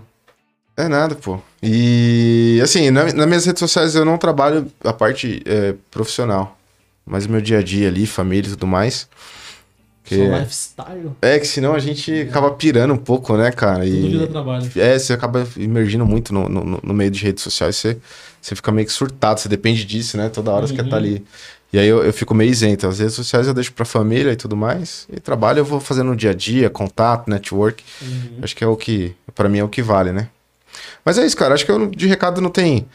É 0.76 0.88
nada, 0.88 1.14
pô. 1.14 1.38
E 1.62 2.58
assim, 2.62 2.90
na, 2.90 3.04
nas 3.12 3.26
minhas 3.26 3.44
redes 3.44 3.60
sociais 3.60 3.94
eu 3.94 4.04
não 4.04 4.16
trabalho 4.16 4.66
a 4.82 4.92
parte 4.92 5.42
é, 5.44 5.74
profissional, 5.90 6.56
mas 7.04 7.26
meu 7.26 7.40
dia 7.40 7.58
a 7.58 7.62
dia 7.62 7.88
ali, 7.88 8.06
família 8.06 8.48
e 8.48 8.52
tudo 8.52 8.66
mais. 8.66 9.08
Que- 10.04 10.16
lifestyle. 10.26 11.12
é 11.22 11.38
que 11.38 11.46
senão 11.46 11.74
a 11.74 11.78
gente 11.78 12.12
acaba 12.22 12.50
pirando 12.52 12.94
um 12.94 12.96
pouco, 12.96 13.36
né, 13.36 13.52
cara? 13.52 13.84
Tudo 13.84 14.24
E, 14.24 14.26
trabalho. 14.26 14.68
é, 14.76 14.98
você 14.98 15.12
acaba 15.12 15.46
imergindo 15.56 16.04
muito 16.06 16.32
no, 16.32 16.48
no, 16.48 16.80
no 16.82 16.94
meio 16.94 17.10
de 17.10 17.22
redes 17.22 17.44
sociais, 17.44 17.76
você, 17.76 17.98
você 18.40 18.56
fica 18.56 18.72
meio 18.72 18.86
que 18.86 18.92
surtado, 18.92 19.38
você 19.38 19.48
depende 19.48 19.84
disso, 19.84 20.16
né? 20.16 20.28
Toda 20.28 20.50
hora 20.50 20.66
você 20.66 20.74
quer 20.74 20.80
Uhum. 20.80 20.86
estar 20.86 20.96
ali. 20.96 21.24
E 21.72 21.78
aí 21.78 21.86
eu, 21.86 22.02
eu 22.02 22.12
fico 22.12 22.34
meio 22.34 22.50
isento. 22.50 22.88
As 22.88 22.98
redes 22.98 23.14
sociais 23.14 23.46
eu 23.46 23.54
deixo 23.54 23.72
pra 23.72 23.84
família 23.84 24.32
e 24.32 24.36
tudo 24.36 24.56
mais. 24.56 25.06
E 25.12 25.20
trabalho 25.20 25.60
eu 25.60 25.64
vou 25.64 25.78
fazendo 25.78 26.08
no 26.08 26.16
dia 26.16 26.30
a 26.30 26.34
dia, 26.34 26.68
contato, 26.68 27.28
network. 27.30 27.84
Uhum. 28.02 28.38
Acho 28.42 28.56
que 28.56 28.64
é 28.64 28.66
o 28.66 28.76
que, 28.76 29.14
pra 29.34 29.48
mim, 29.48 29.58
é 29.58 29.64
o 29.64 29.68
que 29.68 29.80
vale, 29.82 30.10
né? 30.10 30.28
Mas 31.04 31.18
é 31.18 31.24
isso, 31.26 31.36
cara. 31.36 31.54
Acho 31.54 31.64
que 31.64 31.72
eu, 31.72 31.86
de 31.86 32.06
recado 32.06 32.40
não 32.40 32.50
tem 32.50 32.86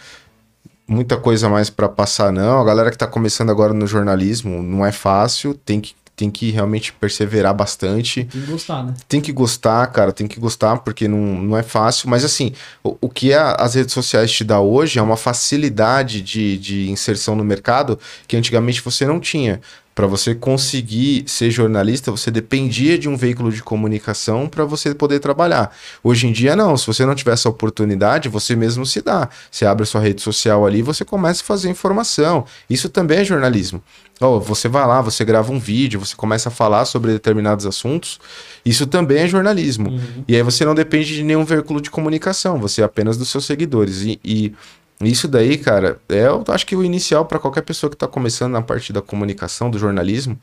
muita 0.88 1.18
coisa 1.18 1.49
mais 1.49 1.69
pra 1.69 1.90
passar, 1.90 2.32
não. 2.32 2.60
A 2.61 2.64
galera 2.65 2.91
que 2.91 2.98
tá 2.98 3.07
começando 3.07 3.49
agora 3.49 3.73
no 3.73 3.88
jornalismo 3.88 4.61
não 4.61 4.86
é 4.86 4.91
fácil, 4.91 5.53
tem 5.53 5.82
que, 5.82 5.94
tem 6.15 6.30
que 6.30 6.52
realmente 6.52 6.94
perseverar 6.94 7.53
bastante. 7.53 8.23
Tem 8.26 8.41
que 8.41 8.52
gostar, 8.52 8.84
né? 8.84 8.94
Tem 9.10 9.19
que 9.22 9.32
gostar, 9.32 9.88
cara, 9.88 10.11
tem 10.14 10.27
que 10.27 10.40
gostar, 10.40 10.77
porque 10.77 11.07
não, 11.07 11.18
não 11.19 11.57
é 11.57 11.64
fácil. 11.64 12.10
Mas 12.10 12.23
assim, 12.23 12.53
o, 12.84 12.95
o 13.02 13.10
que 13.10 13.34
a- 13.34 13.53
as 13.56 13.73
redes 13.73 13.94
sociais 13.94 14.32
te 14.32 14.44
dá 14.44 14.60
hoje 14.60 14.99
é 14.99 15.02
uma 15.02 15.18
facilidade 15.18 16.22
de, 16.22 16.57
de 16.57 16.90
inserção 16.90 17.36
no 17.36 17.44
mercado 17.44 17.99
que 18.27 18.38
antigamente 18.38 18.82
você 18.82 19.06
não 19.06 19.19
tinha. 19.19 19.60
Para 19.96 20.08
você 20.08 20.36
conseguir 20.36 21.24
ser 21.26 21.50
jornalista, 21.50 22.12
você 22.12 22.30
dependia 22.30 23.00
de 23.00 23.08
um 23.08 23.16
veículo 23.16 23.50
de 23.50 23.64
comunicação 23.64 24.46
para 24.46 24.66
você 24.66 24.94
poder 24.94 25.20
trabalhar. 25.20 25.74
Hoje 26.04 26.28
em 26.28 26.34
dia, 26.34 26.54
não. 26.54 26.76
Se 26.76 26.86
você 26.86 27.06
não 27.06 27.16
tiver 27.16 27.32
essa 27.32 27.48
oportunidade, 27.48 28.28
você 28.28 28.58
mesmo 28.58 28.86
se 28.86 29.02
dá. 29.02 29.30
Você 29.50 29.66
abre 29.66 29.84
a 29.84 29.86
sua 29.86 30.02
rede 30.02 30.22
social 30.22 30.66
ali 30.66 30.80
e 30.80 30.82
você 30.82 31.06
começa 31.06 31.42
a 31.42 31.46
fazer 31.46 31.70
informação. 31.70 32.44
Isso 32.70 32.90
também 32.90 33.20
é 33.20 33.24
jornalismo. 33.24 33.82
Ó, 34.20 34.38
você 34.38 34.68
vai 34.68 34.86
lá, 34.86 35.00
você 35.02 35.24
grava 35.24 35.54
um 35.54 35.60
vídeo, 35.60 35.98
você 35.98 36.16
começa 36.16 36.50
a 36.50 36.52
falar 36.52 36.84
sobre 36.84 37.14
determinados 37.14 37.66
assuntos. 37.66 38.20
Isso 38.66 38.86
também 38.86 39.20
é 39.20 39.28
jornalismo. 39.28 39.92
Uhum. 39.92 40.26
E 40.28 40.36
aí 40.36 40.44
você 40.44 40.66
não 40.66 40.76
depende 40.76 41.16
de 41.16 41.24
nenhum 41.24 41.46
veículo 41.46 41.80
de 41.80 41.90
comunicação, 41.90 42.60
você 42.60 42.82
é 42.82 42.84
apenas 42.84 43.18
dos 43.18 43.30
seus 43.30 43.46
seguidores. 43.46 44.02
E, 44.02 44.20
e 44.26 44.54
isso 45.02 45.28
daí, 45.28 45.58
cara, 45.58 46.00
é 46.10 46.28
eu 46.28 46.44
acho 46.48 46.66
que 46.66 46.76
o 46.76 46.84
inicial 46.84 47.26
para 47.26 47.40
qualquer 47.40 47.62
pessoa 47.62 47.90
que 47.90 47.96
está 47.96 48.08
começando 48.08 48.54
na 48.54 48.62
parte 48.62 48.94
da 48.94 49.02
comunicação, 49.02 49.70
do 49.70 49.78
jornalismo. 49.78 50.40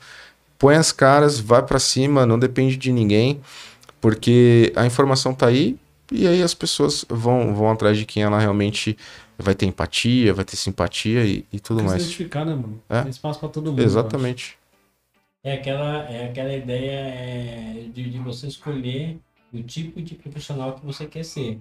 Põe 0.59 0.75
as 0.75 0.91
caras, 0.91 1.39
vai 1.39 1.63
para 1.63 1.79
cima, 1.79 2.25
não 2.25 2.37
depende 2.39 2.77
de 2.77 2.91
ninguém, 2.91 3.41
porque 3.99 4.71
a 4.75 4.85
informação 4.85 5.33
tá 5.33 5.47
aí 5.47 5.77
e 6.11 6.27
aí 6.27 6.41
as 6.43 6.53
pessoas 6.53 7.03
vão, 7.09 7.53
vão 7.55 7.71
atrás 7.71 7.97
de 7.97 8.05
quem 8.05 8.23
ela 8.23 8.39
realmente 8.39 8.97
vai 9.37 9.55
ter 9.55 9.65
empatia, 9.65 10.33
vai 10.33 10.45
ter 10.45 10.55
simpatia 10.55 11.25
e, 11.25 11.45
e 11.51 11.59
tudo 11.59 11.77
Tem 11.77 11.85
que 11.85 11.91
se 11.91 11.95
mais. 11.97 12.03
identificar, 12.03 12.45
né, 12.45 12.53
mano? 12.53 12.81
É. 12.87 13.01
Tem 13.01 13.09
espaço 13.09 13.39
pra 13.39 13.49
todo 13.49 13.71
mundo. 13.71 13.81
Exatamente. 13.81 14.57
É 15.43 15.55
aquela, 15.55 16.09
é 16.09 16.29
aquela 16.29 16.53
ideia 16.53 16.91
é, 16.91 17.85
de, 17.93 18.09
de 18.09 18.17
você 18.19 18.47
escolher 18.47 19.17
o 19.51 19.61
tipo 19.61 20.01
de 20.01 20.15
profissional 20.15 20.73
que 20.73 20.85
você 20.85 21.05
quer 21.05 21.25
ser. 21.25 21.59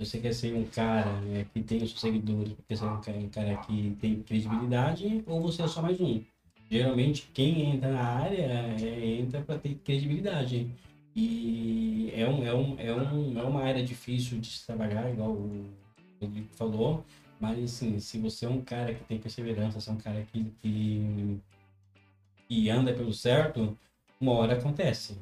Você 0.00 0.18
quer 0.18 0.34
ser 0.34 0.52
um 0.52 0.64
cara 0.64 1.20
né, 1.20 1.46
que 1.52 1.62
tem 1.62 1.80
os 1.80 1.98
seguidores, 1.98 2.52
quer 2.66 2.76
ser 2.76 2.84
um 2.84 3.00
cara, 3.00 3.16
um 3.16 3.28
cara 3.28 3.56
que 3.58 3.96
tem 4.00 4.22
credibilidade, 4.22 5.22
ou 5.24 5.40
você 5.40 5.62
é 5.62 5.68
só 5.68 5.80
mais 5.80 6.00
um. 6.00 6.20
Geralmente, 6.68 7.30
quem 7.32 7.74
entra 7.74 7.92
na 7.92 8.02
área 8.02 8.42
é, 8.42 9.20
entra 9.20 9.40
para 9.42 9.56
ter 9.56 9.76
credibilidade. 9.84 10.68
E 11.14 12.10
é, 12.12 12.28
um, 12.28 12.44
é, 12.44 12.52
um, 12.52 12.76
é, 12.80 12.92
um, 12.92 13.38
é 13.38 13.42
uma 13.44 13.62
área 13.62 13.84
difícil 13.84 14.40
de 14.40 14.48
se 14.48 14.66
trabalhar, 14.66 15.08
igual 15.12 15.30
o 15.30 15.70
Rodrigo 16.20 16.48
falou. 16.56 17.04
Mas, 17.38 17.62
assim, 17.62 18.00
se 18.00 18.18
você 18.18 18.46
é 18.46 18.48
um 18.48 18.62
cara 18.62 18.94
que 18.94 19.04
tem 19.04 19.18
perseverança, 19.18 19.80
se 19.80 19.88
é 19.88 19.92
um 19.92 19.96
cara 19.96 20.26
que, 20.32 20.44
que, 20.60 21.40
que 22.48 22.68
anda 22.68 22.92
pelo 22.92 23.12
certo, 23.12 23.78
uma 24.20 24.32
hora 24.32 24.54
acontece. 24.54 25.16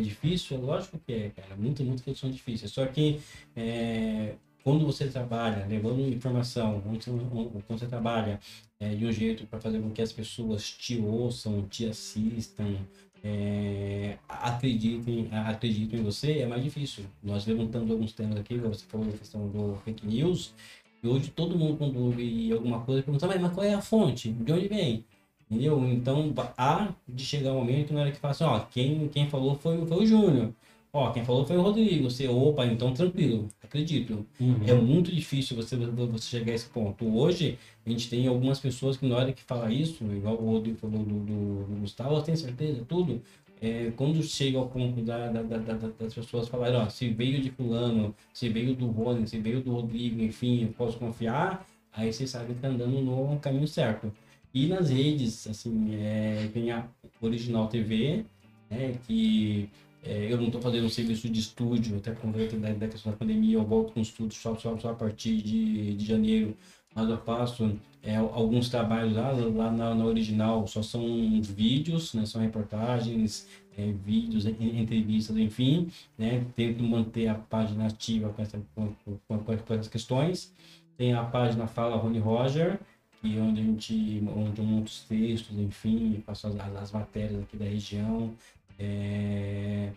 É 0.00 0.02
difícil? 0.02 0.56
É 0.56 0.60
lógico 0.60 0.98
que 0.98 1.12
é, 1.12 1.30
cara. 1.30 1.54
Muitas, 1.56 1.86
coisas 2.00 2.18
são 2.18 2.30
difíceis. 2.30 2.72
Só 2.72 2.86
que 2.86 3.20
é, 3.54 4.34
quando 4.64 4.86
você 4.86 5.06
trabalha 5.08 5.66
levando 5.66 6.00
informação, 6.08 6.80
quando 6.80 7.78
você, 7.78 7.86
trabalha 7.86 8.40
é, 8.80 8.94
de 8.94 9.04
um 9.04 9.12
jeito 9.12 9.46
para 9.46 9.60
fazer 9.60 9.80
com 9.80 9.90
que 9.90 10.00
as 10.00 10.10
pessoas 10.12 10.70
te 10.70 10.98
ouçam, 10.98 11.66
te 11.68 11.86
assistam, 11.86 12.76
é, 13.22 14.16
acreditem, 14.26 15.28
acreditem 15.32 16.00
em 16.00 16.02
você, 16.02 16.38
é 16.38 16.46
mais 16.46 16.64
difícil. 16.64 17.04
Nós 17.22 17.46
levantamos 17.46 17.90
alguns 17.90 18.12
temas 18.12 18.38
aqui, 18.38 18.56
você 18.56 18.86
falou 18.86 19.06
da 19.06 19.18
questão 19.18 19.48
do 19.48 19.76
fake 19.84 20.06
news, 20.06 20.54
e 21.02 21.08
hoje 21.08 21.30
todo 21.30 21.58
mundo, 21.58 21.76
quando 21.76 21.98
ouve 21.98 22.52
alguma 22.52 22.80
coisa, 22.80 23.02
pergunta, 23.02 23.26
mas 23.26 23.52
qual 23.52 23.66
é 23.66 23.74
a 23.74 23.80
fonte? 23.82 24.32
De 24.32 24.52
onde 24.52 24.68
vem? 24.68 25.04
Entendeu? 25.50 25.84
Então, 25.88 26.32
há 26.56 26.94
de 27.08 27.24
chegar 27.24 27.52
um 27.52 27.56
momento 27.56 27.92
na 27.92 28.02
hora 28.02 28.12
que 28.12 28.18
fala 28.18 28.32
assim, 28.32 28.44
ó, 28.44 28.60
quem, 28.60 29.08
quem 29.08 29.28
falou 29.28 29.56
foi, 29.56 29.84
foi 29.84 30.04
o 30.04 30.06
Júnior. 30.06 30.52
Ó, 30.92 31.10
quem 31.12 31.24
falou 31.24 31.44
foi 31.44 31.56
o 31.56 31.62
Rodrigo. 31.62 32.08
Você, 32.10 32.28
opa, 32.28 32.64
então 32.66 32.92
tranquilo, 32.94 33.48
acredito. 33.62 34.24
Uhum. 34.40 34.60
É 34.66 34.72
muito 34.74 35.10
difícil 35.12 35.56
você, 35.56 35.76
você 35.76 36.26
chegar 36.38 36.52
a 36.52 36.54
esse 36.54 36.68
ponto. 36.68 37.04
Hoje, 37.16 37.58
a 37.84 37.90
gente 37.90 38.08
tem 38.08 38.26
algumas 38.28 38.60
pessoas 38.60 38.96
que 38.96 39.06
na 39.06 39.16
hora 39.16 39.32
que 39.32 39.42
fala 39.42 39.72
isso, 39.72 40.04
igual 40.04 40.36
o 40.36 40.52
Rodrigo 40.52 40.78
falou 40.78 40.98
do, 41.04 41.14
do, 41.20 41.64
do 41.64 41.80
Gustavo, 41.80 42.22
tem 42.22 42.36
certeza, 42.36 42.84
tudo. 42.88 43.20
É, 43.60 43.92
quando 43.96 44.22
chega 44.22 44.56
ao 44.58 44.68
ponto 44.68 45.02
da, 45.02 45.28
da, 45.28 45.42
da- 45.42 45.74
das 45.98 46.14
pessoas 46.14 46.48
falarem, 46.48 46.76
ó, 46.78 46.88
se 46.88 47.10
veio 47.10 47.40
de 47.42 47.50
fulano, 47.50 48.14
se 48.32 48.48
veio 48.48 48.74
do 48.74 48.86
Rony, 48.86 49.26
se 49.28 49.38
veio 49.38 49.60
do 49.62 49.72
Rodrigo, 49.72 50.22
enfim, 50.22 50.62
eu 50.62 50.68
posso 50.72 50.98
confiar, 50.98 51.66
aí 51.92 52.10
você 52.12 52.26
sabe 52.26 52.54
que 52.54 52.60
tá 52.60 52.68
andando 52.68 53.00
no 53.02 53.38
caminho 53.38 53.68
certo. 53.68 54.10
E 54.52 54.66
nas 54.66 54.90
redes, 54.90 55.46
assim, 55.46 55.94
é, 55.94 56.48
tem 56.52 56.70
a 56.72 56.88
Original 57.20 57.68
TV, 57.68 58.24
né, 58.68 58.98
que 59.06 59.68
é, 60.02 60.32
eu 60.32 60.36
não 60.38 60.46
estou 60.46 60.60
fazendo 60.60 60.86
um 60.86 60.88
serviço 60.88 61.28
de 61.28 61.40
estúdio, 61.40 61.96
até 61.98 62.12
por 62.12 62.22
conta 62.22 62.56
da, 62.56 62.72
da 62.72 62.88
questão 62.88 63.12
da 63.12 63.18
pandemia, 63.18 63.56
eu 63.56 63.64
volto 63.64 63.92
com 63.92 64.00
estúdio 64.00 64.38
só, 64.38 64.56
só, 64.56 64.76
só 64.78 64.90
a 64.90 64.94
partir 64.94 65.36
de, 65.42 65.94
de 65.94 66.04
janeiro, 66.04 66.56
mas 66.94 67.08
eu 67.08 67.18
faço 67.18 67.78
é, 68.02 68.16
alguns 68.16 68.68
trabalhos 68.68 69.14
lá, 69.14 69.30
lá 69.30 69.70
na, 69.70 69.94
na 69.94 70.04
original, 70.04 70.66
só 70.66 70.82
são 70.82 71.02
vídeos, 71.42 72.14
né, 72.14 72.26
são 72.26 72.40
reportagens, 72.40 73.46
é, 73.78 73.92
vídeos, 73.92 74.46
en- 74.46 74.80
entrevistas, 74.80 75.36
enfim, 75.36 75.88
né, 76.18 76.44
tento 76.56 76.82
manter 76.82 77.28
a 77.28 77.34
página 77.34 77.86
ativa 77.86 78.30
com, 78.30 78.42
essa, 78.42 78.60
com, 78.74 78.92
com, 79.28 79.38
com 79.38 79.52
essas 79.74 79.88
questões. 79.88 80.52
Tem 80.96 81.14
a 81.14 81.22
página 81.24 81.66
Fala 81.66 81.96
Rony 81.96 82.18
Roger, 82.18 82.78
e 83.22 83.38
onde 83.38 83.60
a 83.60 83.64
gente, 83.64 84.22
onde 84.34 84.60
eu 84.60 84.64
monto 84.64 84.86
os 84.86 85.02
textos, 85.04 85.58
enfim, 85.58 86.22
faço 86.24 86.46
as, 86.46 86.58
as 86.76 86.92
matérias 86.92 87.42
aqui 87.42 87.56
da 87.56 87.66
região. 87.66 88.34
É, 88.78 89.90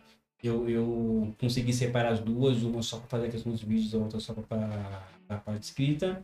eu, 0.44 0.70
eu 0.70 1.34
consegui 1.40 1.72
separar 1.72 2.12
as 2.12 2.20
duas, 2.20 2.64
uma 2.64 2.82
só 2.82 2.98
para 2.98 3.08
fazer 3.08 3.28
a 3.28 3.32
questão 3.32 3.52
dos 3.52 3.64
vídeos, 3.64 3.95
a 3.95 3.98
outra 3.98 4.20
só 4.20 4.34
para 4.34 5.04
a 5.30 5.38
parte 5.38 5.64
escrita. 5.64 6.24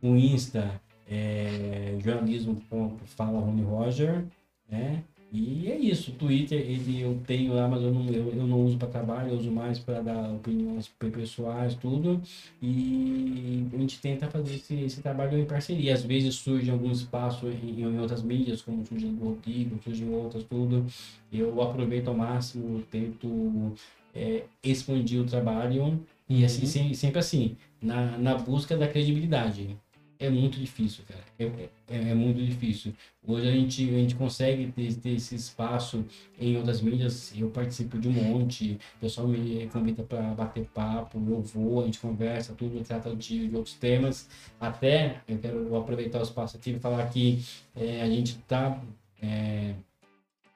O 0.00 0.16
Insta 0.16 0.80
é 1.06 1.98
jornalismo 2.02 2.62
fala 3.04 3.40
Rony 3.40 3.62
Roger, 3.62 4.24
né? 4.68 5.02
E 5.30 5.70
é 5.70 5.76
isso, 5.76 6.10
o 6.10 6.14
Twitter 6.14 6.58
ele 6.58 7.02
eu 7.02 7.20
tenho 7.26 7.52
lá, 7.52 7.68
mas 7.68 7.82
eu 7.82 7.92
não, 7.92 8.06
eu, 8.08 8.28
eu 8.32 8.46
não 8.46 8.64
uso 8.64 8.78
para 8.78 8.88
trabalho, 8.88 9.30
eu 9.30 9.36
uso 9.36 9.50
mais 9.50 9.78
para 9.78 10.00
dar 10.00 10.32
opiniões 10.32 10.88
pessoais, 10.88 11.74
tudo. 11.74 12.20
E 12.62 13.66
a 13.70 13.76
gente 13.76 14.00
tenta 14.00 14.26
fazer 14.30 14.54
esse, 14.54 14.74
esse 14.74 15.02
trabalho 15.02 15.38
em 15.38 15.44
parceria. 15.44 15.92
Às 15.92 16.02
vezes 16.02 16.34
surge 16.36 16.70
algum 16.70 16.90
espaço 16.90 17.46
em, 17.46 17.82
em 17.82 18.00
outras 18.00 18.22
mídias, 18.22 18.62
como 18.62 18.86
surge 18.86 19.06
do 19.06 19.22
Rodrigo, 19.22 19.78
surge 19.84 20.02
em 20.02 20.14
outras, 20.14 20.44
tudo. 20.44 20.86
Eu 21.30 21.60
aproveito 21.60 22.08
ao 22.08 22.14
máximo, 22.14 22.82
tento 22.90 23.74
é, 24.14 24.44
expandir 24.62 25.20
o 25.20 25.26
trabalho. 25.26 26.00
E 26.26 26.42
assim, 26.44 26.88
uhum. 26.88 26.94
sempre 26.94 27.18
assim, 27.18 27.56
na, 27.82 28.16
na 28.16 28.34
busca 28.34 28.76
da 28.76 28.88
credibilidade 28.88 29.76
é 30.18 30.28
muito 30.28 30.58
difícil, 30.58 31.04
cara. 31.06 31.20
É, 31.38 31.44
é, 31.88 32.10
é, 32.10 32.14
muito 32.14 32.44
difícil. 32.44 32.92
Hoje 33.26 33.48
a 33.48 33.52
gente, 33.52 33.88
a 33.88 33.92
gente 33.92 34.14
consegue 34.14 34.72
ter, 34.72 34.94
ter, 34.94 35.10
esse 35.10 35.34
espaço 35.34 36.04
em 36.38 36.56
outras 36.56 36.80
mídias. 36.80 37.32
Eu 37.36 37.50
participo 37.50 37.98
de 37.98 38.08
um 38.08 38.12
monte, 38.12 38.78
o 38.96 39.00
pessoal 39.00 39.28
me 39.28 39.66
convida 39.68 40.02
para 40.02 40.22
bater 40.34 40.66
papo, 40.74 41.18
eu 41.18 41.42
vou, 41.42 41.82
a 41.82 41.84
gente 41.86 42.00
conversa, 42.00 42.54
tudo, 42.54 42.82
trata 42.82 43.14
de, 43.14 43.48
de 43.48 43.56
outros 43.56 43.74
temas. 43.74 44.28
Até, 44.60 45.20
eu 45.28 45.38
quero 45.38 45.76
aproveitar 45.76 46.18
o 46.20 46.22
espaço 46.22 46.56
aqui 46.56 46.70
e 46.72 46.78
falar 46.78 47.08
que 47.10 47.42
é, 47.76 48.02
a 48.02 48.06
gente 48.06 48.38
está. 48.38 48.80
É, 49.22 49.74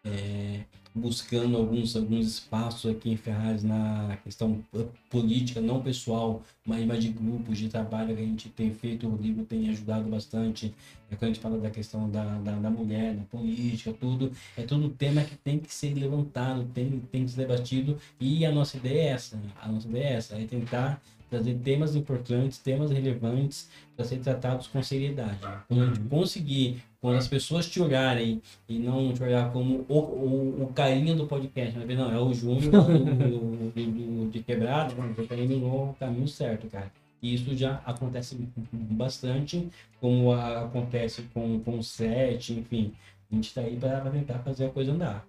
é, 0.05 0.61
buscando 0.95 1.57
alguns, 1.57 1.97
alguns 1.97 2.27
espaços 2.27 2.91
aqui 2.91 3.11
em 3.11 3.17
Ferraz 3.17 3.63
na 3.63 4.19
questão 4.23 4.63
política, 5.09 5.61
não 5.61 5.83
pessoal, 5.83 6.43
mas, 6.65 6.87
de 7.03 7.09
grupos 7.09 7.59
de 7.59 7.69
trabalho 7.69 8.15
que 8.15 8.23
a 8.23 8.27
gente 8.27 8.49
tem 8.51 8.73
feito. 8.73 9.07
O 9.07 9.11
Rodrigo 9.11 9.45
tem 9.45 9.69
ajudado 9.71 10.09
bastante. 10.09 10.75
É 11.11 11.17
quando 11.17 11.31
a 11.31 11.33
gente 11.33 11.41
fala 11.41 11.59
da 11.59 11.71
questão 11.71 12.11
da, 12.11 12.25
da, 12.39 12.53
da, 12.53 12.71
mulher, 12.71 13.15
da 13.15 13.23
política, 13.25 13.93
tudo. 13.99 14.33
É 14.57 14.63
todo 14.63 14.91
tema 14.91 15.23
que 15.25 15.37
tem 15.37 15.59
que 15.59 15.73
ser 15.73 15.95
levantado, 15.95 16.65
tem, 16.75 17.01
tem 17.11 17.25
que 17.25 17.31
ser 17.31 17.47
debatido. 17.47 17.99
E 18.21 18.45
a 18.45 18.53
nossa 18.53 18.77
ideia 18.77 19.01
é 19.01 19.07
essa. 19.09 19.41
A 19.61 19.69
nossa 19.69 19.89
ideia 19.89 20.05
é 20.05 20.13
essa, 20.15 20.37
é 20.37 20.45
tentar 20.45 21.01
trazer 21.33 21.55
temas 21.55 21.97
importantes, 21.97 22.59
temas 22.59 22.91
relevantes 22.91 23.71
para 23.97 24.05
ser 24.05 24.19
tratados 24.19 24.67
com 24.67 24.83
seriedade. 24.83 25.39
Quando 25.67 25.83
a 25.83 25.87
gente 25.87 26.01
conseguir, 26.01 26.83
quando 27.01 27.17
as 27.17 27.27
pessoas 27.27 27.67
te 27.67 27.81
olharem 27.81 28.43
e 28.69 28.79
não 28.79 29.15
te 29.15 29.23
olhar 29.23 29.51
como 29.51 29.87
o, 29.89 29.99
o, 29.99 30.63
o 30.65 30.73
carinha 30.75 31.15
do 31.15 31.27
podcast, 31.27 31.79
mas 31.79 31.97
não, 31.97 32.13
é 32.13 32.21
o 32.21 32.35
Júnior 32.35 32.71
do, 32.71 33.05
do, 33.05 33.71
do, 33.71 34.31
de 34.31 34.43
quebrado, 34.43 34.95
você 34.95 35.23
está 35.23 35.35
indo 35.35 35.57
no 35.57 35.95
caminho 35.99 36.29
certo, 36.29 36.67
cara. 36.67 36.93
E 37.23 37.33
isso 37.33 37.57
já 37.57 37.81
acontece 37.87 38.37
bastante, 38.71 39.71
como 40.01 40.33
a, 40.33 40.65
acontece 40.65 41.23
com, 41.33 41.61
com 41.61 41.79
o 41.79 41.83
set, 41.83 42.53
enfim. 42.53 42.93
A 43.31 43.35
gente 43.35 43.49
está 43.49 43.63
aí 43.63 43.75
para 43.75 44.11
tentar 44.11 44.39
fazer 44.41 44.67
a 44.67 44.69
coisa 44.69 44.93
andar. 44.93 45.27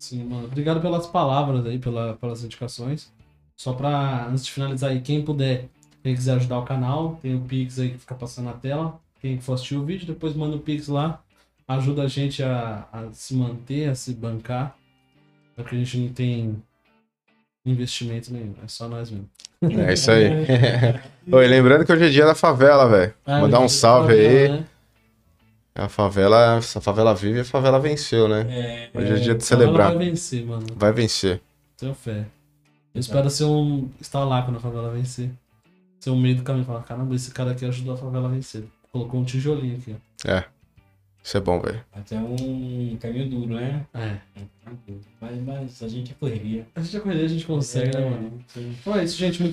Sim, 0.00 0.24
mano. 0.24 0.46
Obrigado 0.46 0.80
pelas 0.80 1.06
palavras 1.06 1.64
aí, 1.64 1.78
pela, 1.78 2.14
pelas 2.14 2.42
indicações. 2.42 3.12
Só 3.56 3.72
para 3.72 4.26
antes 4.26 4.44
de 4.44 4.52
finalizar 4.52 4.90
aí, 4.90 5.00
quem 5.00 5.22
puder, 5.22 5.68
quem 6.02 6.14
quiser 6.14 6.34
ajudar 6.34 6.58
o 6.58 6.64
canal, 6.64 7.18
tem 7.22 7.34
o 7.34 7.40
Pix 7.40 7.78
aí 7.78 7.90
que 7.90 7.98
fica 7.98 8.14
passando 8.14 8.46
na 8.46 8.52
tela. 8.52 8.98
Quem 9.20 9.40
for 9.40 9.54
assistir 9.54 9.76
o 9.76 9.84
vídeo, 9.84 10.06
depois 10.06 10.34
manda 10.34 10.56
o 10.56 10.60
Pix 10.60 10.88
lá. 10.88 11.20
Ajuda 11.66 12.02
a 12.02 12.08
gente 12.08 12.42
a, 12.42 12.86
a 12.92 13.12
se 13.12 13.34
manter, 13.34 13.88
a 13.88 13.94
se 13.94 14.12
bancar. 14.12 14.76
Porque 15.56 15.74
a 15.74 15.78
gente 15.78 15.96
não 15.98 16.08
tem 16.08 16.62
investimento 17.64 18.32
nenhum, 18.32 18.54
é 18.62 18.68
só 18.68 18.88
nós 18.88 19.10
mesmo. 19.10 19.30
É 19.62 19.94
isso 19.94 20.10
aí. 20.10 20.28
Oi, 21.32 21.46
lembrando 21.46 21.86
que 21.86 21.92
hoje 21.92 22.04
é 22.04 22.10
dia 22.10 22.26
da 22.26 22.34
favela, 22.34 22.86
velho. 22.88 23.14
É, 23.24 23.40
Mandar 23.40 23.60
um 23.60 23.68
salve 23.68 24.12
favela, 24.12 24.38
aí. 24.38 24.48
Né? 24.48 24.66
A 25.74 25.88
favela, 25.88 26.58
a 26.58 26.60
favela 26.62 27.14
vive 27.14 27.38
e 27.38 27.40
a 27.40 27.44
favela 27.44 27.80
venceu, 27.80 28.28
né? 28.28 28.46
É, 28.48 28.90
hoje 28.98 29.12
é, 29.12 29.16
dia 29.16 29.34
de 29.34 29.44
celebrar. 29.44 29.94
Vai 29.94 30.06
vencer, 30.06 30.44
mano. 30.44 30.66
Vai 30.76 30.92
vencer. 30.92 31.40
Tenho 31.76 31.94
fé. 31.94 32.26
Eu 32.94 33.00
espero 33.00 33.28
ser 33.28 33.44
um. 33.44 33.90
estar 34.00 34.24
lá 34.24 34.42
quando 34.42 34.56
a 34.56 34.60
favela 34.60 34.90
vencer. 34.90 35.30
Ser 35.98 36.10
um 36.10 36.20
meio 36.20 36.36
do 36.36 36.42
caminho. 36.42 36.64
Falar, 36.64 36.82
caramba, 36.82 37.14
esse 37.14 37.30
cara 37.32 37.50
aqui 37.50 37.64
ajudou 37.64 37.94
a 37.94 37.96
favela 37.96 38.28
a 38.28 38.30
vencer. 38.30 38.64
Colocou 38.92 39.20
um 39.20 39.24
tijolinho 39.24 39.76
aqui, 39.76 39.96
ó. 40.24 40.30
É. 40.30 40.44
Isso 41.24 41.38
é 41.38 41.40
bom, 41.40 41.58
velho. 41.58 41.82
Até 41.92 42.18
um 42.18 42.96
caminho 43.00 43.30
duro, 43.30 43.54
né? 43.54 43.86
É. 43.94 44.18
Mas, 45.20 45.42
mas 45.42 45.82
a 45.82 45.88
gente 45.88 46.12
é 46.12 46.14
correria. 46.14 46.66
A 46.74 46.82
gente 46.82 46.96
é 46.96 47.00
correria, 47.00 47.24
a 47.24 47.28
gente 47.28 47.46
consegue, 47.46 47.96
né, 47.96 48.02
é, 48.02 48.10
né, 48.10 48.10
mano? 48.10 48.44
Sim. 48.46 48.76
Então 48.78 48.94
é 48.94 49.04
isso, 49.04 49.16
gente. 49.16 49.38
Muito 49.38 49.42